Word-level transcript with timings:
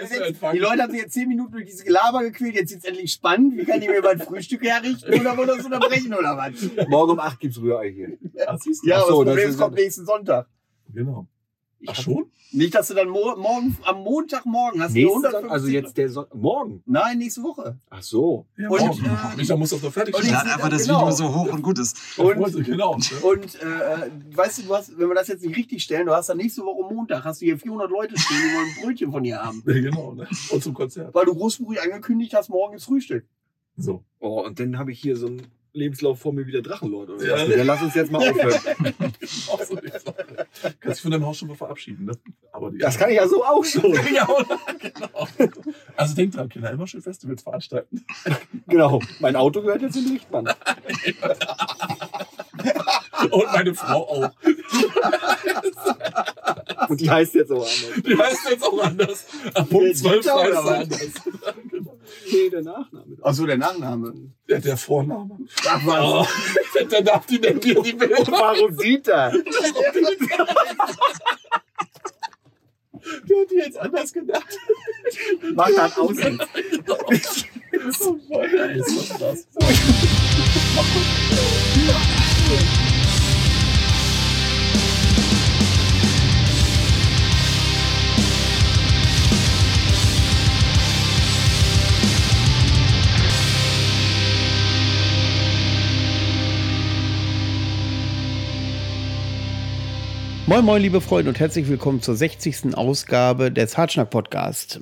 Jetzt, 0.00 0.42
die 0.52 0.58
Leute 0.58 0.82
haben 0.82 0.90
sich 0.92 1.02
jetzt 1.02 1.12
zehn 1.12 1.28
Minuten 1.28 1.52
durch 1.52 1.66
diese 1.66 1.84
Gelaber 1.84 2.22
gequält, 2.22 2.54
jetzt 2.54 2.70
ist 2.72 2.78
es 2.78 2.84
endlich 2.84 3.12
spannend. 3.12 3.56
Wie 3.56 3.64
kann 3.64 3.82
ich 3.82 3.88
mir 3.88 4.00
mein 4.02 4.18
Frühstück 4.18 4.62
herrichten 4.62 5.12
oder 5.20 5.36
wollen 5.36 5.48
wir 5.48 5.56
das 5.56 5.64
unterbrechen 5.66 6.14
oder 6.14 6.36
was? 6.36 6.88
Morgen 6.88 7.12
um 7.12 7.20
8 7.20 7.38
gibt's 7.40 7.58
Rührei 7.60 7.90
hier. 7.92 8.08
Ja, 8.34 8.44
ja 8.84 8.96
Ach 8.96 9.02
aber 9.02 9.06
so, 9.12 9.24
das 9.24 9.34
Problem 9.34 9.36
das 9.36 9.44
ist, 9.44 9.50
ist- 9.50 9.58
kommt 9.60 9.74
nächsten 9.74 10.06
Sonntag. 10.06 10.46
Genau. 10.94 11.26
Ach 11.86 11.94
schon? 11.96 12.26
Nicht, 12.52 12.74
dass 12.74 12.88
du 12.88 12.94
dann 12.94 13.08
mo 13.08 13.34
morgen, 13.36 13.76
am 13.84 14.02
Montagmorgen 14.02 14.82
hast 14.82 14.90
du 14.94 14.98
Nächste, 15.00 15.14
150 15.28 15.50
also 15.50 15.68
jetzt 15.68 15.96
der 15.96 16.08
Son 16.10 16.26
Morgen. 16.34 16.82
Nein, 16.84 17.18
nächste 17.18 17.42
Woche. 17.42 17.78
Ach 17.88 18.02
so. 18.02 18.46
Ja, 18.58 18.68
Und, 18.68 18.80
morgen. 18.80 19.04
äh, 19.06 19.36
Micha 19.36 19.56
muss 19.56 19.70
das 19.70 19.82
noch 19.82 19.92
fertig 19.92 20.14
ich- 20.22 20.30
Lad 20.30 20.46
einfach 20.46 20.68
das 20.68 20.82
Genau. 20.86 21.00
Video 21.00 21.10
so 21.16 21.34
hoch 21.34 21.52
und 21.52 21.62
gut 21.62 21.78
ist. 21.78 21.96
Und, 22.18 22.36
Und, 22.38 22.64
genau. 22.64 22.92
und 23.22 23.54
äh, 23.62 24.10
weißt 24.36 24.58
du, 24.58 24.62
du 24.64 24.74
hast, 24.76 24.98
wenn 24.98 25.08
wir 25.08 25.14
das 25.14 25.28
jetzt 25.28 25.42
nicht 25.44 25.56
richtig 25.56 25.82
stellen, 25.82 26.06
du 26.06 26.12
hast 26.12 26.28
dann 26.28 26.36
nächste 26.36 26.62
Woche 26.62 26.92
Montag, 26.94 27.24
hast 27.24 27.40
du 27.40 27.46
hier 27.46 27.58
400 27.58 27.90
Leute 27.90 28.18
stehen, 28.18 28.36
die 28.36 28.54
wollen 28.56 28.66
ein 28.78 28.84
Brötchen 28.84 29.10
von 29.12 29.22
dir 29.22 29.42
haben. 29.42 29.62
Ja, 29.66 29.80
genau. 29.80 30.12
Ne? 30.12 30.28
Und 30.50 30.62
zum 30.62 30.74
Konzert. 30.74 31.14
Weil 31.14 31.24
du 31.24 31.34
großspurig 31.34 31.80
angekündigt 31.80 32.34
hast, 32.34 32.50
morgen 32.50 32.74
ist 32.76 32.84
Frühstück. 32.84 33.24
So. 33.78 34.04
Oh, 34.20 34.42
und 34.44 34.60
dann 34.60 34.78
habe 34.78 34.92
ich 34.92 35.00
hier 35.00 35.16
so 35.16 35.26
einen 35.28 35.42
Lebenslauf 35.74 36.20
vor 36.20 36.32
mir 36.32 36.46
wie 36.46 36.52
der 36.52 36.62
Drachenlord. 36.62 37.10
Oder? 37.10 37.24
Ja. 37.24 37.44
Ja, 37.44 37.62
lass 37.62 37.82
uns 37.82 37.94
jetzt 37.94 38.12
mal 38.12 38.28
aufhören. 38.28 38.60
So. 39.64 39.78
Kannst 40.80 40.98
dich 40.98 41.02
von 41.02 41.10
deinem 41.10 41.26
Haus 41.26 41.38
schon 41.38 41.48
mal 41.48 41.56
verabschieden, 41.56 42.04
ne? 42.04 42.12
Aber 42.52 42.70
die 42.70 42.78
Das 42.78 42.98
kann 42.98 43.10
ich 43.10 43.16
ja 43.16 43.26
so 43.28 43.44
auch 43.44 43.64
schon. 43.64 43.92
ja, 44.14 44.26
genau. 44.78 45.28
Also 45.96 46.14
denkt 46.14 46.36
dran, 46.36 46.48
Kinder, 46.48 46.70
immer 46.70 46.86
schön 46.86 47.02
Festivals 47.02 47.42
veranstalten. 47.42 48.04
Genau. 48.66 49.00
Mein 49.20 49.36
Auto 49.36 49.62
gehört 49.62 49.82
jetzt 49.82 49.96
in 49.96 50.12
Lichtmann. 50.12 50.48
Und 53.30 53.52
meine 53.52 53.74
Frau 53.74 54.08
auch. 54.08 54.30
Und 56.88 57.00
die 57.00 57.10
heißt 57.10 57.34
jetzt 57.34 57.52
auch 57.52 57.66
anders. 57.66 58.02
Die 58.06 58.16
heißt 58.16 58.50
jetzt 58.50 58.64
auch 58.64 58.82
anders. 58.82 59.24
Ab 59.54 59.68
Punkt 59.70 59.96
12 59.96 60.20
Dieter 60.20 60.34
heißt 60.34 60.50
sie 60.50 60.56
was? 60.56 60.68
anders. 60.68 61.10
Nee, 62.30 62.50
der 62.50 62.62
Nachname. 62.62 63.16
Achso, 63.22 63.46
der 63.46 63.56
Nachname. 63.56 64.14
Der, 64.48 64.60
der 64.60 64.76
Vorname. 64.76 65.38
Ach 65.66 65.80
was. 65.86 66.04
Oh, 66.04 66.26
der 66.90 67.02
darf 67.02 67.26
die 67.26 67.40
denn 67.40 67.60
dir 67.60 67.80
die 67.82 67.98
Welt. 67.98 68.30
Warum 68.30 68.76
Dieter? 68.76 69.32
Der 73.28 73.40
hat 73.40 73.50
die 73.50 73.56
jetzt 73.56 73.78
anders 73.78 74.12
gedacht. 74.12 74.46
Mach 75.54 75.68
dann 75.74 75.92
aus. 75.92 76.16
Oh 78.00 78.18
Mann, 78.30 78.54
ey, 78.54 78.78
ist 78.78 79.20
das 79.20 79.48
Moin 100.48 100.64
Moin 100.64 100.82
liebe 100.82 101.00
Freunde 101.00 101.28
und 101.28 101.38
herzlich 101.38 101.68
willkommen 101.68 102.02
zur 102.02 102.16
60. 102.16 102.74
Ausgabe 102.74 103.52
des 103.52 103.78
Hartschnack 103.78 104.10
Podcast. 104.10 104.80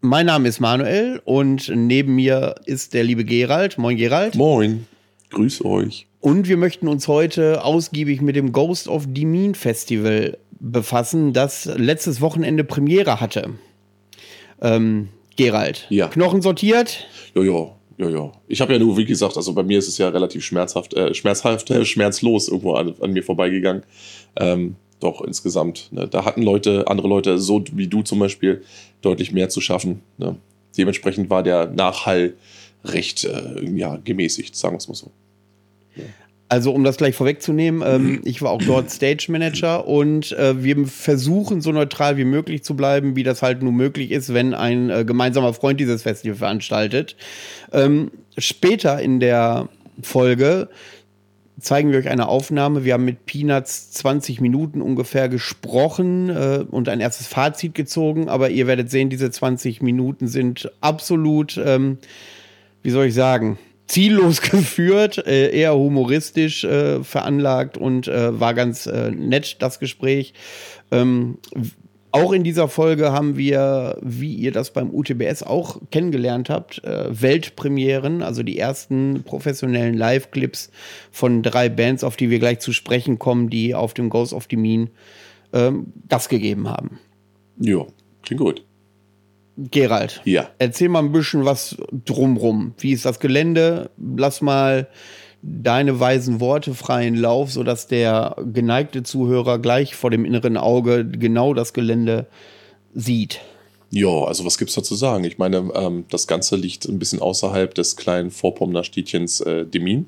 Mein 0.00 0.26
Name 0.26 0.48
ist 0.48 0.58
Manuel 0.58 1.22
und 1.24 1.70
neben 1.72 2.16
mir 2.16 2.56
ist 2.66 2.92
der 2.92 3.04
liebe 3.04 3.24
Gerald. 3.24 3.78
Moin 3.78 3.96
Gerald. 3.96 4.34
Moin. 4.34 4.88
Grüß 5.30 5.64
euch. 5.64 6.08
Und 6.18 6.48
wir 6.48 6.56
möchten 6.56 6.88
uns 6.88 7.06
heute 7.06 7.64
ausgiebig 7.64 8.20
mit 8.20 8.34
dem 8.34 8.50
Ghost 8.50 8.88
of 8.88 9.04
Demean 9.06 9.54
Festival 9.54 10.36
befassen, 10.58 11.32
das 11.32 11.66
letztes 11.66 12.20
Wochenende 12.20 12.64
Premiere 12.64 13.20
hatte. 13.20 13.50
Ähm, 14.60 15.08
Gerald. 15.36 15.86
Ja. 15.88 16.08
Knochen 16.08 16.42
sortiert. 16.42 17.06
Jojo, 17.32 17.77
jojo. 17.98 18.32
Ich 18.46 18.60
habe 18.60 18.72
ja 18.72 18.78
nur, 18.78 18.96
wie 18.96 19.04
gesagt, 19.04 19.36
also 19.36 19.52
bei 19.52 19.62
mir 19.62 19.78
ist 19.78 19.88
es 19.88 19.98
ja 19.98 20.08
relativ 20.08 20.44
schmerzhaft, 20.44 20.94
äh, 20.94 21.12
schmerzhaft, 21.12 21.70
äh, 21.70 21.84
schmerzlos 21.84 22.48
irgendwo 22.48 22.74
an, 22.74 22.94
an 23.00 23.12
mir 23.12 23.22
vorbeigegangen. 23.22 23.82
Ähm, 24.36 24.76
doch 25.00 25.20
insgesamt. 25.20 25.88
Ne? 25.92 26.08
Da 26.08 26.24
hatten 26.24 26.42
Leute, 26.42 26.86
andere 26.88 27.08
Leute, 27.08 27.38
so 27.38 27.62
wie 27.72 27.86
du 27.86 28.02
zum 28.02 28.18
Beispiel, 28.18 28.62
deutlich 29.02 29.32
mehr 29.32 29.48
zu 29.48 29.60
schaffen. 29.60 30.00
Ne? 30.16 30.36
Dementsprechend 30.76 31.30
war 31.30 31.42
der 31.42 31.66
Nachhall 31.66 32.34
recht 32.84 33.24
äh, 33.24 33.64
ja, 33.76 33.96
gemäßigt, 33.96 34.56
sagen 34.56 34.74
wir 34.74 34.78
es 34.78 34.88
mal 34.88 34.94
so. 34.94 35.10
Also 36.50 36.72
um 36.72 36.82
das 36.82 36.96
gleich 36.96 37.14
vorwegzunehmen, 37.14 37.82
ähm, 37.86 38.20
ich 38.24 38.40
war 38.40 38.50
auch 38.50 38.62
dort 38.62 38.90
Stage 38.90 39.26
Manager 39.28 39.86
und 39.86 40.32
äh, 40.32 40.62
wir 40.62 40.86
versuchen 40.86 41.60
so 41.60 41.72
neutral 41.72 42.16
wie 42.16 42.24
möglich 42.24 42.64
zu 42.64 42.74
bleiben, 42.74 43.16
wie 43.16 43.22
das 43.22 43.42
halt 43.42 43.62
nur 43.62 43.72
möglich 43.72 44.10
ist, 44.10 44.32
wenn 44.32 44.54
ein 44.54 44.88
äh, 44.88 45.04
gemeinsamer 45.04 45.52
Freund 45.52 45.78
dieses 45.78 46.02
Festival 46.04 46.36
veranstaltet. 46.36 47.16
Ähm, 47.70 48.10
später 48.38 48.98
in 48.98 49.20
der 49.20 49.68
Folge 50.02 50.70
zeigen 51.60 51.90
wir 51.90 51.98
euch 51.98 52.08
eine 52.08 52.28
Aufnahme. 52.28 52.84
Wir 52.84 52.94
haben 52.94 53.04
mit 53.04 53.26
Peanuts 53.26 53.90
20 53.92 54.40
Minuten 54.40 54.80
ungefähr 54.80 55.28
gesprochen 55.28 56.30
äh, 56.30 56.64
und 56.70 56.88
ein 56.88 57.00
erstes 57.00 57.26
Fazit 57.26 57.74
gezogen, 57.74 58.28
aber 58.30 58.48
ihr 58.48 58.66
werdet 58.66 58.90
sehen, 58.90 59.10
diese 59.10 59.30
20 59.30 59.82
Minuten 59.82 60.28
sind 60.28 60.70
absolut, 60.80 61.60
ähm, 61.62 61.98
wie 62.82 62.90
soll 62.90 63.06
ich 63.06 63.14
sagen, 63.14 63.58
ziellos 63.88 64.40
geführt, 64.42 65.26
äh, 65.26 65.50
eher 65.50 65.74
humoristisch 65.74 66.62
äh, 66.64 67.02
veranlagt 67.02 67.76
und 67.76 68.06
äh, 68.06 68.38
war 68.38 68.54
ganz 68.54 68.86
äh, 68.86 69.10
nett, 69.10 69.56
das 69.60 69.80
Gespräch. 69.80 70.34
Ähm, 70.92 71.38
auch 72.10 72.32
in 72.32 72.42
dieser 72.42 72.68
Folge 72.68 73.12
haben 73.12 73.36
wir, 73.36 73.98
wie 74.00 74.34
ihr 74.34 74.50
das 74.50 74.72
beim 74.72 74.94
UTBS 74.94 75.42
auch 75.42 75.78
kennengelernt 75.90 76.48
habt, 76.48 76.82
äh, 76.84 77.06
Weltpremieren, 77.10 78.22
also 78.22 78.42
die 78.42 78.58
ersten 78.58 79.22
professionellen 79.24 79.94
Live-Clips 79.94 80.70
von 81.10 81.42
drei 81.42 81.68
Bands, 81.68 82.04
auf 82.04 82.16
die 82.16 82.30
wir 82.30 82.38
gleich 82.38 82.60
zu 82.60 82.72
sprechen 82.72 83.18
kommen, 83.18 83.50
die 83.50 83.74
auf 83.74 83.92
dem 83.92 84.08
Ghost 84.08 84.32
of 84.32 84.46
the 84.50 84.56
Mean 84.56 84.88
ähm, 85.52 85.92
Gas 86.08 86.28
gegeben 86.28 86.68
haben. 86.68 86.98
Ja, 87.60 87.84
klingt 88.22 88.40
gut. 88.40 88.64
Gerald, 89.58 90.20
Ja. 90.24 90.48
Erzähl 90.58 90.88
mal 90.88 91.00
ein 91.00 91.10
bisschen 91.10 91.44
was 91.44 91.76
drumrum. 92.04 92.74
Wie 92.78 92.92
ist 92.92 93.04
das 93.04 93.18
Gelände? 93.18 93.90
Lass 94.16 94.40
mal 94.40 94.86
deine 95.42 95.98
weisen 95.98 96.40
Worte 96.40 96.74
freien 96.74 97.16
Lauf, 97.16 97.50
sodass 97.50 97.88
der 97.88 98.36
geneigte 98.52 99.02
Zuhörer 99.02 99.58
gleich 99.58 99.96
vor 99.96 100.10
dem 100.10 100.24
inneren 100.24 100.56
Auge 100.56 101.04
genau 101.04 101.54
das 101.54 101.72
Gelände 101.72 102.26
sieht. 102.94 103.40
Ja, 103.90 104.24
also 104.24 104.44
was 104.44 104.58
gibt's 104.58 104.74
da 104.74 104.82
zu 104.82 104.94
sagen? 104.94 105.24
Ich 105.24 105.38
meine, 105.38 105.70
ähm, 105.74 106.04
das 106.10 106.26
Ganze 106.26 106.56
liegt 106.56 106.86
ein 106.86 106.98
bisschen 106.98 107.20
außerhalb 107.20 107.74
des 107.74 107.96
kleinen 107.96 108.30
Vorpommerer 108.30 108.84
Städtchens 108.84 109.40
äh, 109.40 109.64
Demin. 109.64 110.06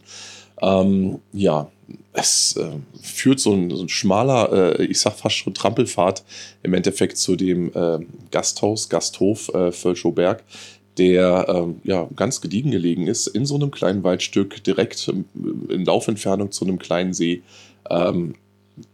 Ähm, 0.60 1.18
ja, 1.32 1.70
es 2.12 2.56
äh, 2.56 2.70
führt 3.00 3.40
so 3.40 3.52
ein, 3.52 3.70
so 3.70 3.82
ein 3.82 3.88
schmaler, 3.88 4.78
äh, 4.80 4.84
ich 4.84 5.00
sag 5.00 5.14
fast 5.14 5.36
schon 5.36 5.54
Trampelpfad 5.54 6.24
im 6.62 6.74
Endeffekt 6.74 7.16
zu 7.18 7.36
dem 7.36 7.72
äh, 7.74 7.98
Gasthaus, 8.30 8.88
Gasthof 8.88 9.48
äh, 9.54 9.70
Völschoberg, 9.70 10.42
der 10.98 11.46
ähm, 11.48 11.80
ja 11.84 12.08
ganz 12.16 12.40
gediegen 12.40 12.72
gelegen 12.72 13.06
ist, 13.06 13.28
in 13.28 13.46
so 13.46 13.54
einem 13.54 13.70
kleinen 13.70 14.02
Waldstück, 14.02 14.62
direkt 14.64 15.08
ähm, 15.08 15.24
in 15.68 15.84
Laufentfernung 15.84 16.50
zu 16.50 16.64
einem 16.64 16.78
kleinen 16.78 17.12
See. 17.12 17.42
Ähm, 17.88 18.34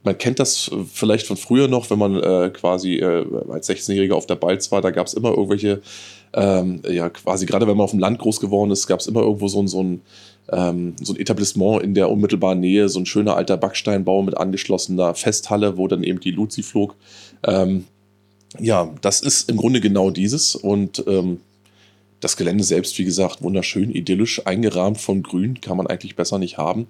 man 0.03 0.19
kennt 0.19 0.39
das 0.39 0.69
äh, 0.69 0.85
vielleicht 0.93 1.27
von 1.27 1.37
früher 1.37 1.69
noch, 1.69 1.89
wenn 1.91 1.99
man 1.99 2.17
äh, 2.23 2.51
quasi 2.51 2.97
äh, 2.97 3.25
als 3.49 3.69
16-Jähriger 3.69 4.15
auf 4.15 4.27
der 4.27 4.37
Balz 4.37 4.71
war, 4.73 4.83
da 4.83 4.91
gab 4.91 5.07
es 5.07 5.15
immer 5.15 5.31
irgendwelche, 5.31 5.81
ähm, 6.35 6.83
ja 6.89 7.09
quasi 7.09 7.47
gerade 7.47 7.67
wenn 7.67 7.77
man 7.77 7.85
auf 7.85 7.93
dem 7.93 8.01
Land 8.01 8.19
groß 8.19 8.41
geworden 8.41 8.71
ist, 8.71 8.87
gab 8.87 9.01
es 9.01 9.07
immer 9.07 9.21
irgendwo 9.21 9.49
so, 9.49 9.67
so, 9.67 9.83
ein, 9.83 10.03
ähm, 10.53 10.95
so 11.01 11.13
ein 11.13 11.21
Etablissement 11.21 11.83
in 11.83 11.95
der 11.95 12.11
unmittelbaren 12.11 12.61
Nähe, 12.61 12.89
so 12.89 12.99
ein 12.99 13.07
schöner 13.07 13.37
alter 13.37 13.57
Backsteinbau 13.57 14.23
mit 14.23 14.37
angeschlossener 14.37 15.15
Festhalle, 15.15 15.77
wo 15.77 15.89
dann 15.89 16.03
eben 16.03 16.21
die 16.21 16.31
Luzi 16.31 16.63
flog. 16.63 16.95
Ähm, 17.43 17.85
ja, 18.59 18.95
das 19.01 19.21
ist 19.21 19.51
im 19.51 19.57
Grunde 19.57 19.81
genau 19.81 20.11
dieses 20.11 20.55
und 20.55 21.05
ähm, 21.07 21.41
das 22.21 22.37
Gelände 22.37 22.65
selbst, 22.65 22.99
wie 22.99 23.05
gesagt, 23.05 23.43
wunderschön, 23.43 23.91
idyllisch, 23.91 24.47
eingerahmt 24.47 24.99
von 24.99 25.23
Grün, 25.23 25.61
kann 25.61 25.77
man 25.77 25.87
eigentlich 25.87 26.17
besser 26.17 26.39
nicht 26.39 26.59
haben. 26.59 26.87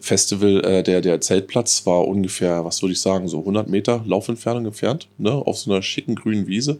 Festival, 0.00 0.64
äh, 0.64 0.82
der, 0.82 1.00
der 1.00 1.20
Zeltplatz 1.20 1.86
war 1.86 2.06
ungefähr, 2.06 2.64
was 2.64 2.82
würde 2.82 2.92
ich 2.92 3.00
sagen, 3.00 3.28
so 3.28 3.40
100 3.40 3.68
Meter 3.68 4.04
Laufentfernung 4.06 4.66
entfernt, 4.66 5.08
ne, 5.18 5.32
auf 5.32 5.58
so 5.58 5.72
einer 5.72 5.82
schicken 5.82 6.14
grünen 6.14 6.46
Wiese. 6.46 6.78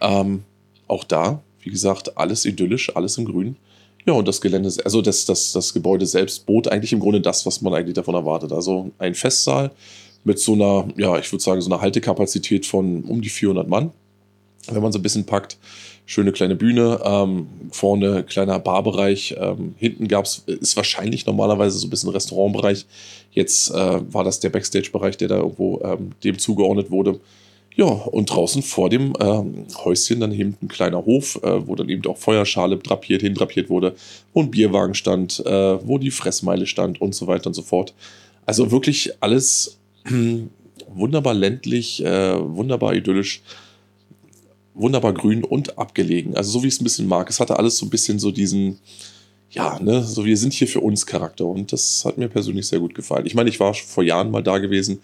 Ähm, 0.00 0.44
auch 0.88 1.04
da, 1.04 1.42
wie 1.60 1.70
gesagt, 1.70 2.18
alles 2.18 2.44
idyllisch, 2.44 2.94
alles 2.96 3.16
im 3.16 3.24
Grün. 3.24 3.56
Ja, 4.10 4.16
und 4.16 4.26
das 4.26 4.40
Gelände, 4.40 4.68
also 4.84 5.02
das, 5.02 5.24
das, 5.24 5.52
das 5.52 5.72
Gebäude 5.72 6.04
selbst 6.04 6.44
bot 6.44 6.66
eigentlich 6.66 6.92
im 6.92 6.98
Grunde 6.98 7.20
das, 7.20 7.46
was 7.46 7.60
man 7.60 7.74
eigentlich 7.74 7.94
davon 7.94 8.16
erwartet. 8.16 8.50
Also 8.50 8.90
ein 8.98 9.14
Festsaal 9.14 9.70
mit 10.24 10.40
so 10.40 10.54
einer, 10.54 10.88
ja, 10.96 11.16
ich 11.16 11.30
würde 11.30 11.44
sagen, 11.44 11.60
so 11.60 11.70
einer 11.70 11.80
Haltekapazität 11.80 12.66
von 12.66 13.04
um 13.04 13.20
die 13.20 13.28
400 13.28 13.68
Mann, 13.68 13.92
wenn 14.66 14.82
man 14.82 14.90
so 14.90 14.98
ein 14.98 15.02
bisschen 15.02 15.26
packt. 15.26 15.58
Schöne 16.06 16.32
kleine 16.32 16.56
Bühne, 16.56 17.00
ähm, 17.04 17.46
vorne 17.70 18.24
kleiner 18.24 18.58
Barbereich, 18.58 19.36
ähm, 19.38 19.76
hinten 19.78 20.08
gab's 20.08 20.42
ist 20.44 20.76
wahrscheinlich 20.76 21.24
normalerweise 21.26 21.78
so 21.78 21.86
ein 21.86 21.90
bisschen 21.90 22.10
Restaurantbereich. 22.10 22.86
Jetzt 23.30 23.70
äh, 23.70 24.12
war 24.12 24.24
das 24.24 24.40
der 24.40 24.50
Backstage-Bereich, 24.50 25.18
der 25.18 25.28
da 25.28 25.36
irgendwo 25.36 25.80
ähm, 25.84 26.10
dem 26.24 26.36
zugeordnet 26.36 26.90
wurde. 26.90 27.20
Ja, 27.76 27.86
und 27.86 28.26
draußen 28.26 28.62
vor 28.62 28.90
dem 28.90 29.14
ähm, 29.20 29.66
Häuschen 29.84 30.20
dann 30.20 30.32
eben 30.32 30.56
ein 30.60 30.68
kleiner 30.68 31.04
Hof, 31.04 31.40
äh, 31.42 31.66
wo 31.66 31.76
dann 31.76 31.88
eben 31.88 32.04
auch 32.06 32.18
Feuerschale 32.18 32.76
drapiert, 32.76 33.22
hindrapiert 33.22 33.70
wurde, 33.70 33.94
wo 34.34 34.40
ein 34.40 34.50
Bierwagen 34.50 34.94
stand, 34.94 35.40
äh, 35.46 35.86
wo 35.86 35.98
die 35.98 36.10
Fressmeile 36.10 36.66
stand 36.66 37.00
und 37.00 37.14
so 37.14 37.26
weiter 37.26 37.46
und 37.46 37.54
so 37.54 37.62
fort. 37.62 37.94
Also 38.44 38.70
wirklich 38.72 39.12
alles 39.20 39.78
wunderbar 40.88 41.34
ländlich, 41.34 42.04
äh, 42.04 42.34
wunderbar 42.38 42.94
idyllisch, 42.94 43.42
wunderbar 44.74 45.14
grün 45.14 45.44
und 45.44 45.78
abgelegen. 45.78 46.36
Also 46.36 46.50
so 46.50 46.62
wie 46.62 46.68
ich 46.68 46.74
es 46.74 46.80
ein 46.80 46.84
bisschen 46.84 47.06
mag. 47.06 47.30
Es 47.30 47.38
hatte 47.38 47.56
alles 47.56 47.78
so 47.78 47.86
ein 47.86 47.90
bisschen 47.90 48.18
so 48.18 48.32
diesen, 48.32 48.78
ja, 49.50 49.78
ne, 49.80 50.02
so 50.02 50.24
wir 50.24 50.36
sind 50.36 50.52
hier 50.52 50.68
für 50.68 50.80
uns 50.80 51.06
Charakter 51.06 51.44
und 51.44 51.72
das 51.72 52.04
hat 52.04 52.18
mir 52.18 52.28
persönlich 52.28 52.68
sehr 52.68 52.78
gut 52.78 52.94
gefallen. 52.94 53.26
Ich 53.26 53.34
meine, 53.34 53.48
ich 53.50 53.58
war 53.58 53.74
vor 53.74 54.04
Jahren 54.04 54.30
mal 54.30 54.42
da 54.42 54.58
gewesen, 54.58 55.00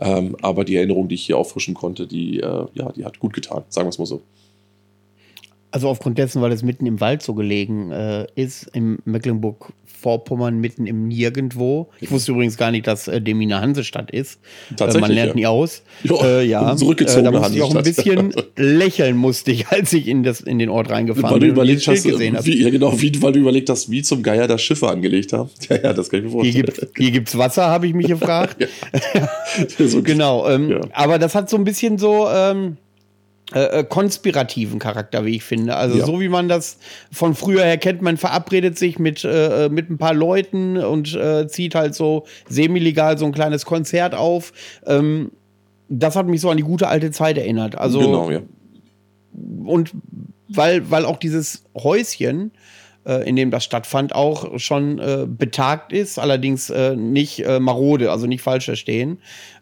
ähm, 0.00 0.36
aber 0.40 0.64
die 0.64 0.76
Erinnerung, 0.76 1.08
die 1.08 1.16
ich 1.16 1.26
hier 1.26 1.36
auffrischen 1.36 1.74
konnte, 1.74 2.06
die, 2.06 2.38
äh, 2.38 2.66
ja, 2.74 2.92
die 2.92 3.04
hat 3.04 3.18
gut 3.18 3.32
getan, 3.32 3.64
sagen 3.68 3.86
wir 3.86 3.90
es 3.90 3.98
mal 3.98 4.06
so. 4.06 4.22
Also 5.70 5.88
aufgrund 5.88 6.16
dessen, 6.16 6.40
weil 6.40 6.52
es 6.52 6.62
mitten 6.62 6.86
im 6.86 7.00
Wald 7.00 7.22
so 7.22 7.34
gelegen 7.34 7.90
äh, 7.90 8.26
ist, 8.36 8.70
im 8.72 9.00
Mecklenburg-Vorpommern, 9.98 10.58
mitten 10.58 10.86
im 10.86 11.08
Nirgendwo. 11.08 11.88
Ich 12.00 12.10
wusste 12.10 12.32
übrigens 12.32 12.56
gar 12.56 12.70
nicht, 12.70 12.86
dass 12.86 13.08
äh, 13.08 13.20
Demmin 13.20 13.52
eine 13.52 13.62
Hansestadt 13.62 14.10
ist. 14.10 14.40
Tatsächlich, 14.76 14.96
Äh, 14.96 15.00
man 15.00 15.12
lernt 15.12 15.30
ja. 15.30 15.34
nie 15.36 15.46
aus. 15.46 15.82
Ja, 16.04 16.24
äh, 16.24 16.44
ja. 16.46 16.76
zurückgezogene 16.76 17.28
äh, 17.28 17.32
da 17.32 17.38
musste 17.38 17.56
ich 17.56 17.62
auch 17.62 17.74
ein 17.74 17.82
bisschen 17.82 18.32
lächeln, 18.56 19.16
musste 19.16 19.50
ich, 19.52 19.68
als 19.68 19.92
ich 19.92 20.08
in, 20.08 20.22
das, 20.22 20.40
in 20.40 20.58
den 20.58 20.68
Ort 20.68 20.90
reingefahren 20.90 21.30
Weil 21.30 21.34
du 21.34 21.40
bin 21.40 21.50
und 21.50 21.56
überlegt 21.56 21.86
hast, 21.86 22.02
gesehen 22.04 22.36
wie, 22.42 22.62
ja 22.62 22.70
genau, 22.70 23.00
wie, 23.00 23.22
weil 23.22 23.32
du 23.32 23.40
überlegt 23.40 23.68
hast, 23.70 23.90
wie 23.90 24.02
zum 24.02 24.22
Geier 24.22 24.46
das 24.46 24.62
Schiffe 24.62 24.88
angelegt 24.88 25.32
haben. 25.32 25.50
Ja, 25.68 25.76
ja, 25.82 25.92
das 25.92 26.08
kann 26.08 26.20
ich 26.24 26.32
mir 26.32 26.42
Hier 26.42 26.64
vorstellen. 26.64 26.86
gibt 26.86 26.96
hier 26.98 27.10
gibt's 27.10 27.36
Wasser, 27.36 27.66
habe 27.66 27.86
ich 27.86 27.92
mich 27.92 28.06
gefragt. 28.08 28.66
so 29.78 30.02
Genau, 30.02 30.48
ähm, 30.48 30.70
Ja. 30.70 30.80
aber 30.92 31.18
das 31.18 31.34
hat 31.34 31.50
so 31.50 31.56
ein 31.56 31.64
bisschen 31.64 31.98
so 31.98 32.26
ähm, 32.32 32.76
äh, 33.54 33.80
äh, 33.80 33.84
konspirativen 33.84 34.78
Charakter, 34.78 35.24
wie 35.24 35.36
ich 35.36 35.42
finde. 35.42 35.76
Also 35.76 35.98
Ja. 35.98 36.04
so 36.04 36.20
wie 36.20 36.28
man 36.28 36.48
das 36.48 36.78
von 37.10 37.34
früher 37.34 37.64
her 37.64 37.78
kennt, 37.78 38.02
man 38.02 38.18
verabredet 38.18 38.76
sich 38.76 38.98
mit, 38.98 39.24
äh, 39.24 39.70
mit 39.70 39.88
ein 39.88 39.96
paar 39.96 40.12
Leuten 40.12 40.76
und 40.76 41.14
äh, 41.14 41.48
zieht 41.48 41.74
halt 41.74 41.94
so 41.94 42.26
semi-legal 42.48 43.16
so 43.16 43.24
ein 43.24 43.32
kleines 43.32 43.64
Konzert 43.64 44.14
auf. 44.14 44.52
Ähm, 44.86 45.30
das 45.88 46.14
hat 46.14 46.26
mich 46.26 46.42
so 46.42 46.50
an 46.50 46.58
die 46.58 46.62
gute 46.62 46.88
alte 46.88 47.10
Zeit 47.10 47.38
erinnert. 47.38 47.78
Also 47.78 48.00
genau, 48.00 48.30
ja. 48.30 48.40
und 49.64 49.92
weil, 50.48 50.90
weil 50.90 51.06
auch 51.06 51.16
dieses 51.16 51.64
Häuschen, 51.74 52.52
äh, 53.06 53.26
in 53.26 53.36
dem 53.36 53.50
das 53.50 53.64
stattfand, 53.64 54.14
auch 54.14 54.58
schon 54.58 54.98
äh, 54.98 55.26
betagt 55.26 55.94
ist, 55.94 56.18
allerdings 56.18 56.68
äh, 56.68 56.96
nicht 56.96 57.40
äh, 57.46 57.60
marode, 57.60 58.10
also 58.10 58.26
nicht 58.26 58.42
falsch 58.42 58.66
verstehen. 58.66 59.18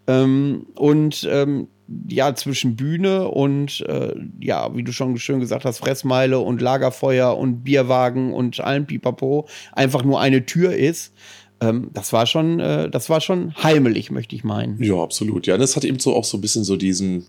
Ähm, 0.09 0.67
und 0.75 1.27
ähm, 1.31 1.69
ja, 2.09 2.35
zwischen 2.35 2.77
Bühne 2.77 3.29
und 3.29 3.81
äh, 3.83 4.15
ja, 4.41 4.75
wie 4.75 4.83
du 4.83 4.93
schon 4.93 5.17
schön 5.19 5.41
gesagt 5.41 5.65
hast, 5.65 5.79
Fressmeile 5.79 6.39
und 6.39 6.61
Lagerfeuer 6.61 7.37
und 7.37 7.63
Bierwagen 7.63 8.33
und 8.33 8.61
allem 8.61 8.87
Pipapo 8.87 9.47
einfach 9.73 10.05
nur 10.05 10.21
eine 10.21 10.47
Tür 10.47 10.75
ist. 10.75 11.13
Ähm, 11.61 11.91
das 11.95 12.13
war 12.13 12.27
schon, 12.27 12.61
äh, 12.61 12.91
das 12.91 13.09
war 13.09 13.21
schon 13.21 13.55
heimelig, 13.63 14.11
möchte 14.11 14.35
ich 14.35 14.45
meinen. 14.45 14.83
Ja, 14.83 14.97
absolut. 14.97 15.47
Ja, 15.47 15.57
das 15.57 15.77
hat 15.77 15.85
eben 15.85 15.99
so 15.99 16.15
auch 16.15 16.25
so 16.25 16.39
ein 16.39 16.41
bisschen 16.41 16.65
so 16.65 16.77
diesen, 16.77 17.27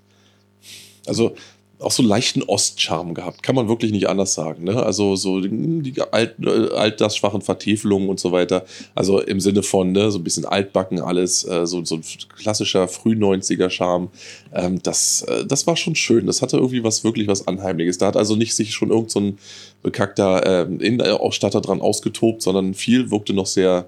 also 1.06 1.36
auch 1.80 1.92
so 1.92 2.02
leichten 2.02 2.42
Ostcharme 2.42 3.14
gehabt. 3.14 3.44
Kann 3.44 3.56
man 3.56 3.68
wirklich 3.68 3.92
nicht 3.92 4.10
anders 4.10 4.34
sagen. 4.34 4.64
Ne? 4.64 4.82
Also 4.82 5.16
so 5.16 5.40
die, 5.40 5.94
alt, 6.12 6.36
äh, 6.44 6.74
altersschwachen 6.74 7.42
Vertäfelungen 7.42 8.10
und 8.10 8.20
so 8.20 8.32
weiter. 8.32 8.66
Also 8.96 9.22
im 9.22 9.40
Sinne 9.40 9.62
von 9.62 9.92
ne, 9.92 10.10
so 10.10 10.18
ein 10.18 10.24
bisschen 10.24 10.46
altbacken 10.46 11.00
alles, 11.00 11.44
äh, 11.48 11.68
so, 11.68 11.86
so 11.86 11.96
ein 11.96 12.04
klassischer 12.36 12.88
Früh-90er-Charme. 12.88 14.10
Ähm, 14.54 14.82
das, 14.82 15.22
äh, 15.24 15.46
das 15.46 15.68
war 15.68 15.78
schon 15.78 15.96
schön. 15.96 16.26
Das 16.26 16.42
hatte 16.42 16.58
irgendwie 16.58 16.84
was 16.84 17.04
wirklich 17.04 17.28
was 17.28 17.48
Anheimliches. 17.48 18.00
Da 18.00 18.08
hat 18.08 18.18
also 18.18 18.36
nicht 18.36 18.56
sich 18.56 18.74
schon 18.74 18.90
irgend 18.90 19.12
so 19.12 19.20
ein 19.20 19.38
bekackter 19.84 20.66
ähm, 20.66 20.80
Innenausstatter 20.80 21.62
dran 21.62 21.82
ausgetobt, 21.82 22.42
sondern 22.42 22.74
viel 22.74 23.12
wirkte 23.12 23.34
noch 23.34 23.46
sehr, 23.46 23.86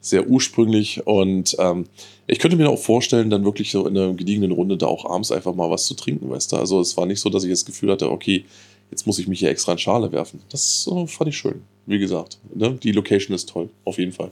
sehr 0.00 0.28
ursprünglich 0.28 1.06
und 1.06 1.56
ähm, 1.58 1.86
ich 2.26 2.38
könnte 2.38 2.56
mir 2.56 2.70
auch 2.70 2.78
vorstellen, 2.78 3.28
dann 3.28 3.44
wirklich 3.44 3.70
so 3.70 3.86
in 3.86 3.98
einer 3.98 4.14
gediegenen 4.14 4.52
Runde 4.52 4.76
da 4.76 4.86
auch 4.86 5.04
abends 5.04 5.32
einfach 5.32 5.54
mal 5.54 5.68
was 5.70 5.86
zu 5.86 5.94
trinken, 5.94 6.30
weißt 6.30 6.52
du. 6.52 6.56
Also 6.56 6.80
es 6.80 6.96
war 6.96 7.06
nicht 7.06 7.20
so, 7.20 7.28
dass 7.28 7.44
ich 7.44 7.50
das 7.50 7.64
Gefühl 7.64 7.90
hatte, 7.90 8.10
okay, 8.10 8.44
jetzt 8.90 9.06
muss 9.06 9.18
ich 9.18 9.28
mich 9.28 9.40
hier 9.40 9.50
extra 9.50 9.72
in 9.72 9.78
Schale 9.78 10.12
werfen. 10.12 10.40
Das 10.48 10.88
äh, 10.90 11.06
fand 11.06 11.28
ich 11.28 11.36
schön, 11.36 11.62
wie 11.86 11.98
gesagt. 11.98 12.38
Ne? 12.54 12.78
Die 12.82 12.92
Location 12.92 13.34
ist 13.34 13.48
toll, 13.48 13.68
auf 13.84 13.98
jeden 13.98 14.12
Fall. 14.12 14.30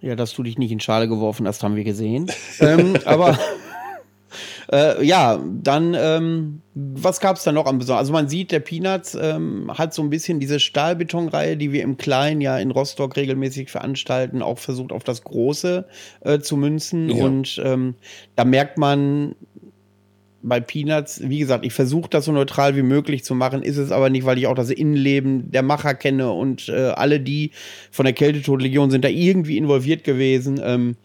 Ja, 0.00 0.16
dass 0.16 0.34
du 0.34 0.42
dich 0.42 0.58
nicht 0.58 0.70
in 0.70 0.80
Schale 0.80 1.08
geworfen 1.08 1.46
hast, 1.46 1.62
haben 1.62 1.76
wir 1.76 1.84
gesehen. 1.84 2.30
ähm, 2.60 2.96
aber 3.04 3.38
äh, 4.72 5.04
ja, 5.04 5.42
dann, 5.62 5.94
ähm, 5.98 6.60
was 6.74 7.20
gab 7.20 7.36
es 7.36 7.44
da 7.44 7.52
noch 7.52 7.66
am 7.66 7.78
Besonderen? 7.78 8.00
Also 8.00 8.12
man 8.12 8.28
sieht, 8.28 8.50
der 8.50 8.60
Peanuts 8.60 9.14
ähm, 9.14 9.70
hat 9.76 9.94
so 9.94 10.02
ein 10.02 10.10
bisschen 10.10 10.40
diese 10.40 10.60
Stahlbetonreihe, 10.60 11.56
die 11.56 11.72
wir 11.72 11.82
im 11.82 11.96
Kleinen 11.96 12.40
ja 12.40 12.58
in 12.58 12.70
Rostock 12.70 13.16
regelmäßig 13.16 13.70
veranstalten, 13.70 14.42
auch 14.42 14.58
versucht 14.58 14.92
auf 14.92 15.04
das 15.04 15.24
Große 15.24 15.86
äh, 16.20 16.38
zu 16.40 16.56
münzen. 16.56 17.10
Ja. 17.10 17.24
Und 17.24 17.60
ähm, 17.64 17.94
da 18.36 18.44
merkt 18.44 18.78
man, 18.78 19.34
bei 20.44 20.60
Peanuts, 20.60 21.22
wie 21.24 21.38
gesagt, 21.38 21.64
ich 21.64 21.72
versuche 21.72 22.10
das 22.10 22.26
so 22.26 22.32
neutral 22.32 22.76
wie 22.76 22.82
möglich 22.82 23.24
zu 23.24 23.34
machen, 23.34 23.62
ist 23.62 23.78
es 23.78 23.90
aber 23.90 24.10
nicht, 24.10 24.26
weil 24.26 24.36
ich 24.36 24.46
auch 24.46 24.54
das 24.54 24.70
Innenleben 24.70 25.50
der 25.50 25.62
Macher 25.62 25.94
kenne 25.94 26.30
und 26.32 26.68
äh, 26.68 26.92
alle, 26.94 27.18
die 27.18 27.52
von 27.90 28.04
der 28.04 28.12
Kältetodlegion 28.12 28.90
sind 28.90 29.06
da 29.06 29.08
irgendwie 29.08 29.56
involviert 29.56 30.04
gewesen. 30.04 30.60
Ähm, 30.62 30.96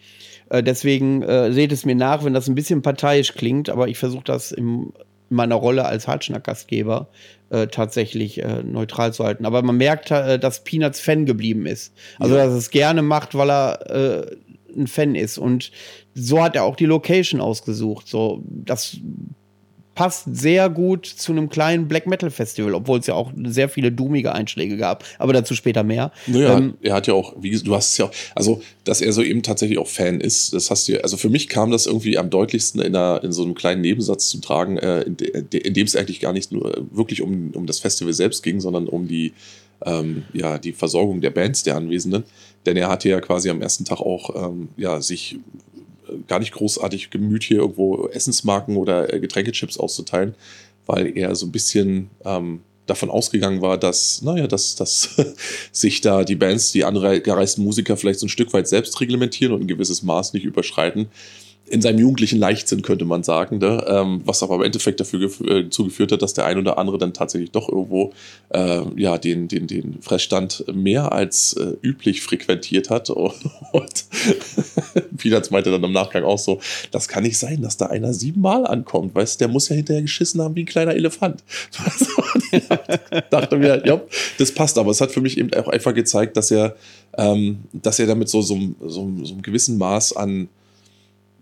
äh, 0.50 0.64
deswegen 0.64 1.22
äh, 1.22 1.52
seht 1.52 1.72
es 1.72 1.86
mir 1.86 1.96
nach, 1.96 2.24
wenn 2.24 2.34
das 2.34 2.48
ein 2.48 2.56
bisschen 2.56 2.82
parteiisch 2.82 3.34
klingt, 3.34 3.70
aber 3.70 3.88
ich 3.88 3.98
versuche 3.98 4.24
das 4.24 4.52
in 4.52 4.94
meiner 5.30 5.56
Rolle 5.56 5.86
als 5.86 6.08
Hartschnack-Gastgeber 6.08 7.10
äh, 7.50 7.68
tatsächlich 7.68 8.42
äh, 8.42 8.64
neutral 8.64 9.14
zu 9.14 9.24
halten. 9.24 9.46
Aber 9.46 9.62
man 9.62 9.78
merkt, 9.78 10.10
äh, 10.12 10.40
dass 10.40 10.64
Peanuts 10.64 11.00
Fan 11.00 11.26
geblieben 11.26 11.66
ist. 11.66 11.94
Also, 12.18 12.36
dass 12.36 12.52
er 12.52 12.58
es 12.58 12.72
gerne 12.72 13.02
macht, 13.02 13.36
weil 13.36 13.50
er 13.52 14.28
ein 14.76 14.88
Fan 14.88 15.16
ist. 15.16 15.38
Und 15.38 15.72
so 16.14 16.44
hat 16.44 16.56
er 16.56 16.64
auch 16.64 16.76
die 16.76 16.86
Location 16.86 17.42
ausgesucht. 17.42 18.08
So, 18.08 18.44
das 18.48 18.98
passt 20.00 20.34
sehr 20.34 20.70
gut 20.70 21.06
zu 21.06 21.34
einem 21.34 21.50
kleinen 21.50 21.90
Black 21.90 22.08
Metal 22.08 22.32
Festival, 22.32 22.74
obwohl 22.74 23.00
es 23.00 23.08
ja 23.08 23.16
auch 23.16 23.34
sehr 23.48 23.68
viele 23.68 23.92
doomige 23.92 24.32
Einschläge 24.32 24.78
gab. 24.78 25.04
Aber 25.18 25.34
dazu 25.34 25.56
später 25.56 25.84
mehr. 25.84 26.14
Naja, 26.26 26.58
Ähm, 26.58 26.76
er 26.82 26.94
hat 26.94 27.08
ja 27.08 27.14
auch, 27.14 27.36
wie 27.42 27.50
gesagt, 27.50 27.68
du 27.68 27.76
hast 27.76 27.92
es 27.92 27.98
ja 27.98 28.06
auch, 28.06 28.12
also, 28.34 28.62
dass 28.86 29.02
er 29.02 29.12
so 29.12 29.22
eben 29.22 29.44
tatsächlich 29.44 29.78
auch 29.78 29.90
Fan 29.90 30.22
ist, 30.22 30.54
das 30.54 30.72
hast 30.72 30.88
du 30.88 30.94
ja, 30.94 31.00
also 31.02 31.18
für 31.18 31.28
mich 31.28 31.50
kam 31.50 31.70
das 31.70 31.86
irgendwie 31.86 32.18
am 32.18 32.30
deutlichsten 32.30 32.80
in, 32.80 32.96
einer, 32.96 33.22
in 33.26 33.34
so 33.34 33.44
einem 33.44 33.56
kleinen 33.56 33.82
Nebensatz 33.82 34.30
zu 34.30 34.40
tragen, 34.40 34.78
äh, 34.78 35.02
in, 35.02 35.18
de, 35.18 35.60
in 35.60 35.74
dem 35.74 35.86
es 35.86 35.98
eigentlich 35.98 36.22
gar 36.22 36.32
nicht 36.32 36.54
nur 36.54 36.88
wirklich 36.92 37.22
um, 37.22 37.52
um 37.54 37.66
das 37.66 37.80
Festival 37.80 38.14
selbst 38.14 38.42
ging, 38.42 38.62
sondern 38.62 38.88
um 38.88 39.06
die, 39.06 39.34
ähm, 39.86 40.24
ja, 40.32 40.60
die 40.60 40.72
Versorgung 40.72 41.20
der 41.20 41.32
Bands 41.32 41.64
der 41.64 41.76
Anwesenden. 41.76 42.24
Denn 42.66 42.78
er 42.78 42.88
hatte 42.88 43.10
ja 43.10 43.20
quasi 43.20 43.50
am 43.50 43.62
ersten 43.62 43.84
Tag 43.84 44.00
auch, 44.00 44.50
ähm, 44.50 44.70
ja, 44.78 45.02
sich 45.02 45.36
äh, 45.36 45.38
gar 46.28 46.40
nicht 46.40 46.54
großartig 46.54 47.10
gemüht, 47.10 47.44
hier 47.44 47.60
irgendwo 47.60 48.08
Essensmarken 48.08 48.78
oder 48.78 49.14
äh, 49.14 49.20
Getränkechips 49.20 49.78
auszuteilen, 49.78 50.36
weil 50.86 51.18
er 51.18 51.36
so 51.36 51.46
ein 51.46 51.52
bisschen 51.52 52.10
ähm, 52.26 52.62
davon 52.86 53.10
ausgegangen 53.10 53.62
war, 53.62 53.78
dass, 53.78 54.22
naja, 54.22 54.48
dass, 54.48 54.76
dass 54.76 55.10
sich 55.72 56.02
da 56.02 56.24
die 56.24 56.36
Bands, 56.36 56.72
die 56.72 56.84
angereisten 56.84 57.64
Musiker 57.64 57.98
vielleicht 57.98 58.20
so 58.20 58.26
ein 58.26 58.30
Stück 58.30 58.54
weit 58.54 58.68
selbst 58.68 59.00
reglementieren 59.00 59.54
und 59.54 59.62
ein 59.62 59.68
gewisses 59.68 60.04
Maß 60.04 60.34
nicht 60.34 60.46
überschreiten. 60.46 61.08
In 61.70 61.82
seinem 61.82 62.00
jugendlichen 62.00 62.40
Leichtsinn 62.40 62.82
könnte 62.82 63.06
man 63.06 63.24
sagen, 63.24 63.60
ne? 63.60 63.84
ähm, 63.88 64.22
was 64.26 64.44
aber 64.44 64.56
im 64.56 64.64
Endeffekt 64.64 65.00
dafür 65.00 65.30
äh, 65.46 65.64
dazu 65.64 65.86
geführt 65.86 66.12
hat, 66.12 66.22
dass 66.22 66.34
der 66.34 66.46
ein 66.46 66.58
oder 66.58 66.78
andere 66.78 66.98
dann 66.98 67.14
tatsächlich 67.14 67.52
doch 67.52 67.70
irgendwo 67.70 68.12
äh, 68.50 68.82
ja, 68.96 69.18
den, 69.18 69.48
den, 69.48 69.68
den 69.68 70.02
Fressstand 70.02 70.66
mehr 70.74 71.12
als 71.12 71.54
äh, 71.54 71.76
üblich 71.82 72.22
frequentiert 72.22 72.90
hat. 72.90 73.10
Und, 73.10 73.34
und 73.72 74.06
Peanuts 75.18 75.52
meinte 75.52 75.72
dann 75.72 75.84
im 75.84 75.92
Nachgang 75.92 76.24
auch 76.24 76.40
so, 76.40 76.60
das 76.92 77.08
kann 77.08 77.24
nicht 77.24 77.38
sein, 77.38 77.62
dass 77.62 77.78
da 77.78 77.88
einer 77.88 78.14
siebenmal 78.14 78.66
ankommt, 78.66 79.16
weißt 79.16 79.40
der 79.40 79.48
muss 79.48 79.70
ja 79.70 79.76
hinterher 79.76 80.02
geschissen 80.02 80.42
haben 80.42 80.56
wie 80.56 80.64
ein 80.64 80.66
kleiner 80.66 80.94
Elefant. 80.94 81.44
Dachte 83.30 83.58
mir, 83.58 83.82
ja, 83.86 84.02
das 84.38 84.52
passt, 84.52 84.78
aber 84.78 84.92
es 84.92 85.02
hat 85.02 85.12
für 85.12 85.22
mich 85.22 85.38
eben 85.38 85.54
auch 85.54 85.68
einfach 85.68 85.94
gezeigt, 85.94 86.38
dass 86.38 86.52
er, 86.52 86.76
ähm, 87.18 87.60
dass 87.74 88.00
er 88.00 88.08
damit 88.08 88.30
so, 88.30 88.42
so, 88.42 88.58
so, 88.80 89.12
so 89.24 89.34
einem 89.34 89.42
gewissen 89.42 89.78
Maß 89.78 90.16
an 90.16 90.50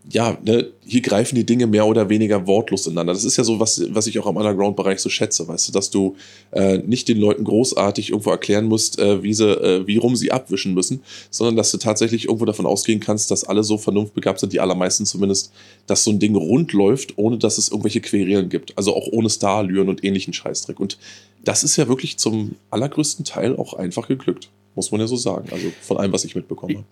ja, 0.10 0.38
ne, 0.44 0.72
hier 0.86 1.02
greifen 1.02 1.36
die 1.36 1.46
Dinge 1.46 1.68
mehr 1.68 1.86
oder 1.86 2.08
weniger 2.10 2.48
wortlos 2.48 2.88
ineinander. 2.88 3.14
Das 3.14 3.26
ist 3.26 3.36
ja 3.36 3.44
so, 3.44 3.60
was, 3.60 3.84
was 3.90 4.08
ich 4.08 4.18
auch 4.20 4.26
am 4.26 4.38
Underground-Bereich 4.38 5.00
so 5.00 5.10
schätze, 5.10 5.48
weißt 5.48 5.68
du, 5.68 5.72
dass 5.74 5.90
du 5.90 6.16
äh, 6.52 6.78
nicht 6.78 7.10
den 7.10 7.18
Leuten 7.18 7.44
großartig 7.44 8.12
irgendwo 8.12 8.32
erklären 8.32 8.66
musst, 8.66 9.00
äh, 9.00 9.22
wie, 9.22 9.34
sie, 9.34 9.50
äh, 9.50 9.86
wie 9.86 9.98
rum 9.98 10.16
sie 10.16 10.32
abwischen 10.32 10.74
müssen, 10.74 11.02
sondern 11.30 11.58
dass 11.58 11.72
du 11.72 11.78
tatsächlich 11.78 12.26
irgendwo 12.26 12.46
davon 12.46 12.66
ausgehen 12.66 13.02
kannst, 13.02 13.32
dass 13.32 13.44
alle 13.44 13.64
so 13.64 13.78
vernunftbegabt 13.78 14.40
sind, 14.40 14.54
die 14.54 14.62
allermeisten 14.62 15.06
zumindest, 15.06 15.52
dass 15.88 16.04
so 16.04 16.12
ein 16.12 16.20
Ding 16.20 16.36
rund 16.36 16.72
läuft, 16.72 17.18
ohne 17.18 17.38
dass 17.38 17.58
es 17.58 17.70
irgendwelche 17.70 18.02
Querelen 18.02 18.48
gibt. 18.50 18.78
Also 18.78 18.96
auch 18.96 19.08
ohne 19.12 19.30
Starallüren 19.30 19.90
und 19.90 20.04
ähnlichen 20.06 20.34
Scheißdreck. 20.34 20.80
Und 20.80 20.98
das 21.44 21.64
ist 21.64 21.76
ja 21.76 21.88
wirklich 21.88 22.18
zum 22.18 22.56
allergrößten 22.72 23.26
Teil 23.26 23.58
auch 23.58 23.74
einfach 23.74 24.08
geglückt. 24.08 24.50
Muss 24.76 24.92
man 24.92 25.02
ja 25.02 25.08
so 25.08 25.16
sagen. 25.18 25.50
Also 25.52 25.68
von 25.82 25.98
allem, 25.98 26.14
was 26.14 26.24
ich 26.24 26.36
mitbekommen 26.36 26.78
habe. 26.78 26.86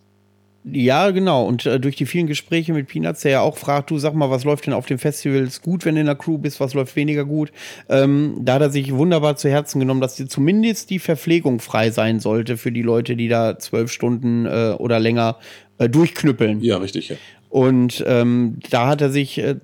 Ja, 0.72 1.12
genau. 1.12 1.45
Und 1.45 1.65
äh, 1.67 1.79
durch 1.79 1.95
die 1.95 2.07
vielen 2.07 2.25
Gespräche 2.25 2.74
mit 2.74 2.88
Peanuts, 2.88 3.22
der 3.22 3.31
ja 3.31 3.41
auch 3.41 3.57
fragt, 3.57 3.91
du 3.91 4.00
sag 4.00 4.15
mal, 4.15 4.31
was 4.31 4.43
läuft 4.45 4.65
denn 4.65 4.74
auf 4.74 4.88
den 4.88 4.98
Festivals 4.98 5.62
gut, 5.62 5.86
wenn 5.86 5.93
du 5.93 6.01
in 6.01 6.07
der 6.07 6.15
Crew 6.15 6.39
bist, 6.39 6.60
was 6.60 6.74
läuft 6.74 6.95
weniger 6.95 7.24
gut. 7.24 7.51
Ähm, 7.88 8.38
da 8.41 8.55
hat 8.55 8.62
er 8.63 8.69
sich 8.72 8.91
wunderbar 8.93 9.36
zu 9.36 9.48
Herzen 9.48 9.79
genommen, 9.79 10.01
dass 10.01 10.15
die, 10.15 10.27
zumindest 10.27 10.89
die 10.89 10.98
Verpflegung 10.98 11.60
frei 11.60 11.91
sein 11.91 12.19
sollte 12.19 12.57
für 12.57 12.72
die 12.72 12.81
Leute, 12.81 13.15
die 13.15 13.27
da 13.27 13.60
zwölf 13.60 13.91
Stunden 13.91 14.48
äh, 14.48 14.74
oder 14.79 15.00
länger 15.00 15.38
äh, 15.77 15.88
durchknüppeln. 15.88 16.62
Ja, 16.62 16.77
richtig, 16.77 17.10
ja. 17.10 17.15
Und 17.50 18.03
ähm, 18.07 18.57
da 18.72 18.88
hat 18.88 19.01
er 19.01 19.12
sich 19.12 19.38
äh, 19.38 19.55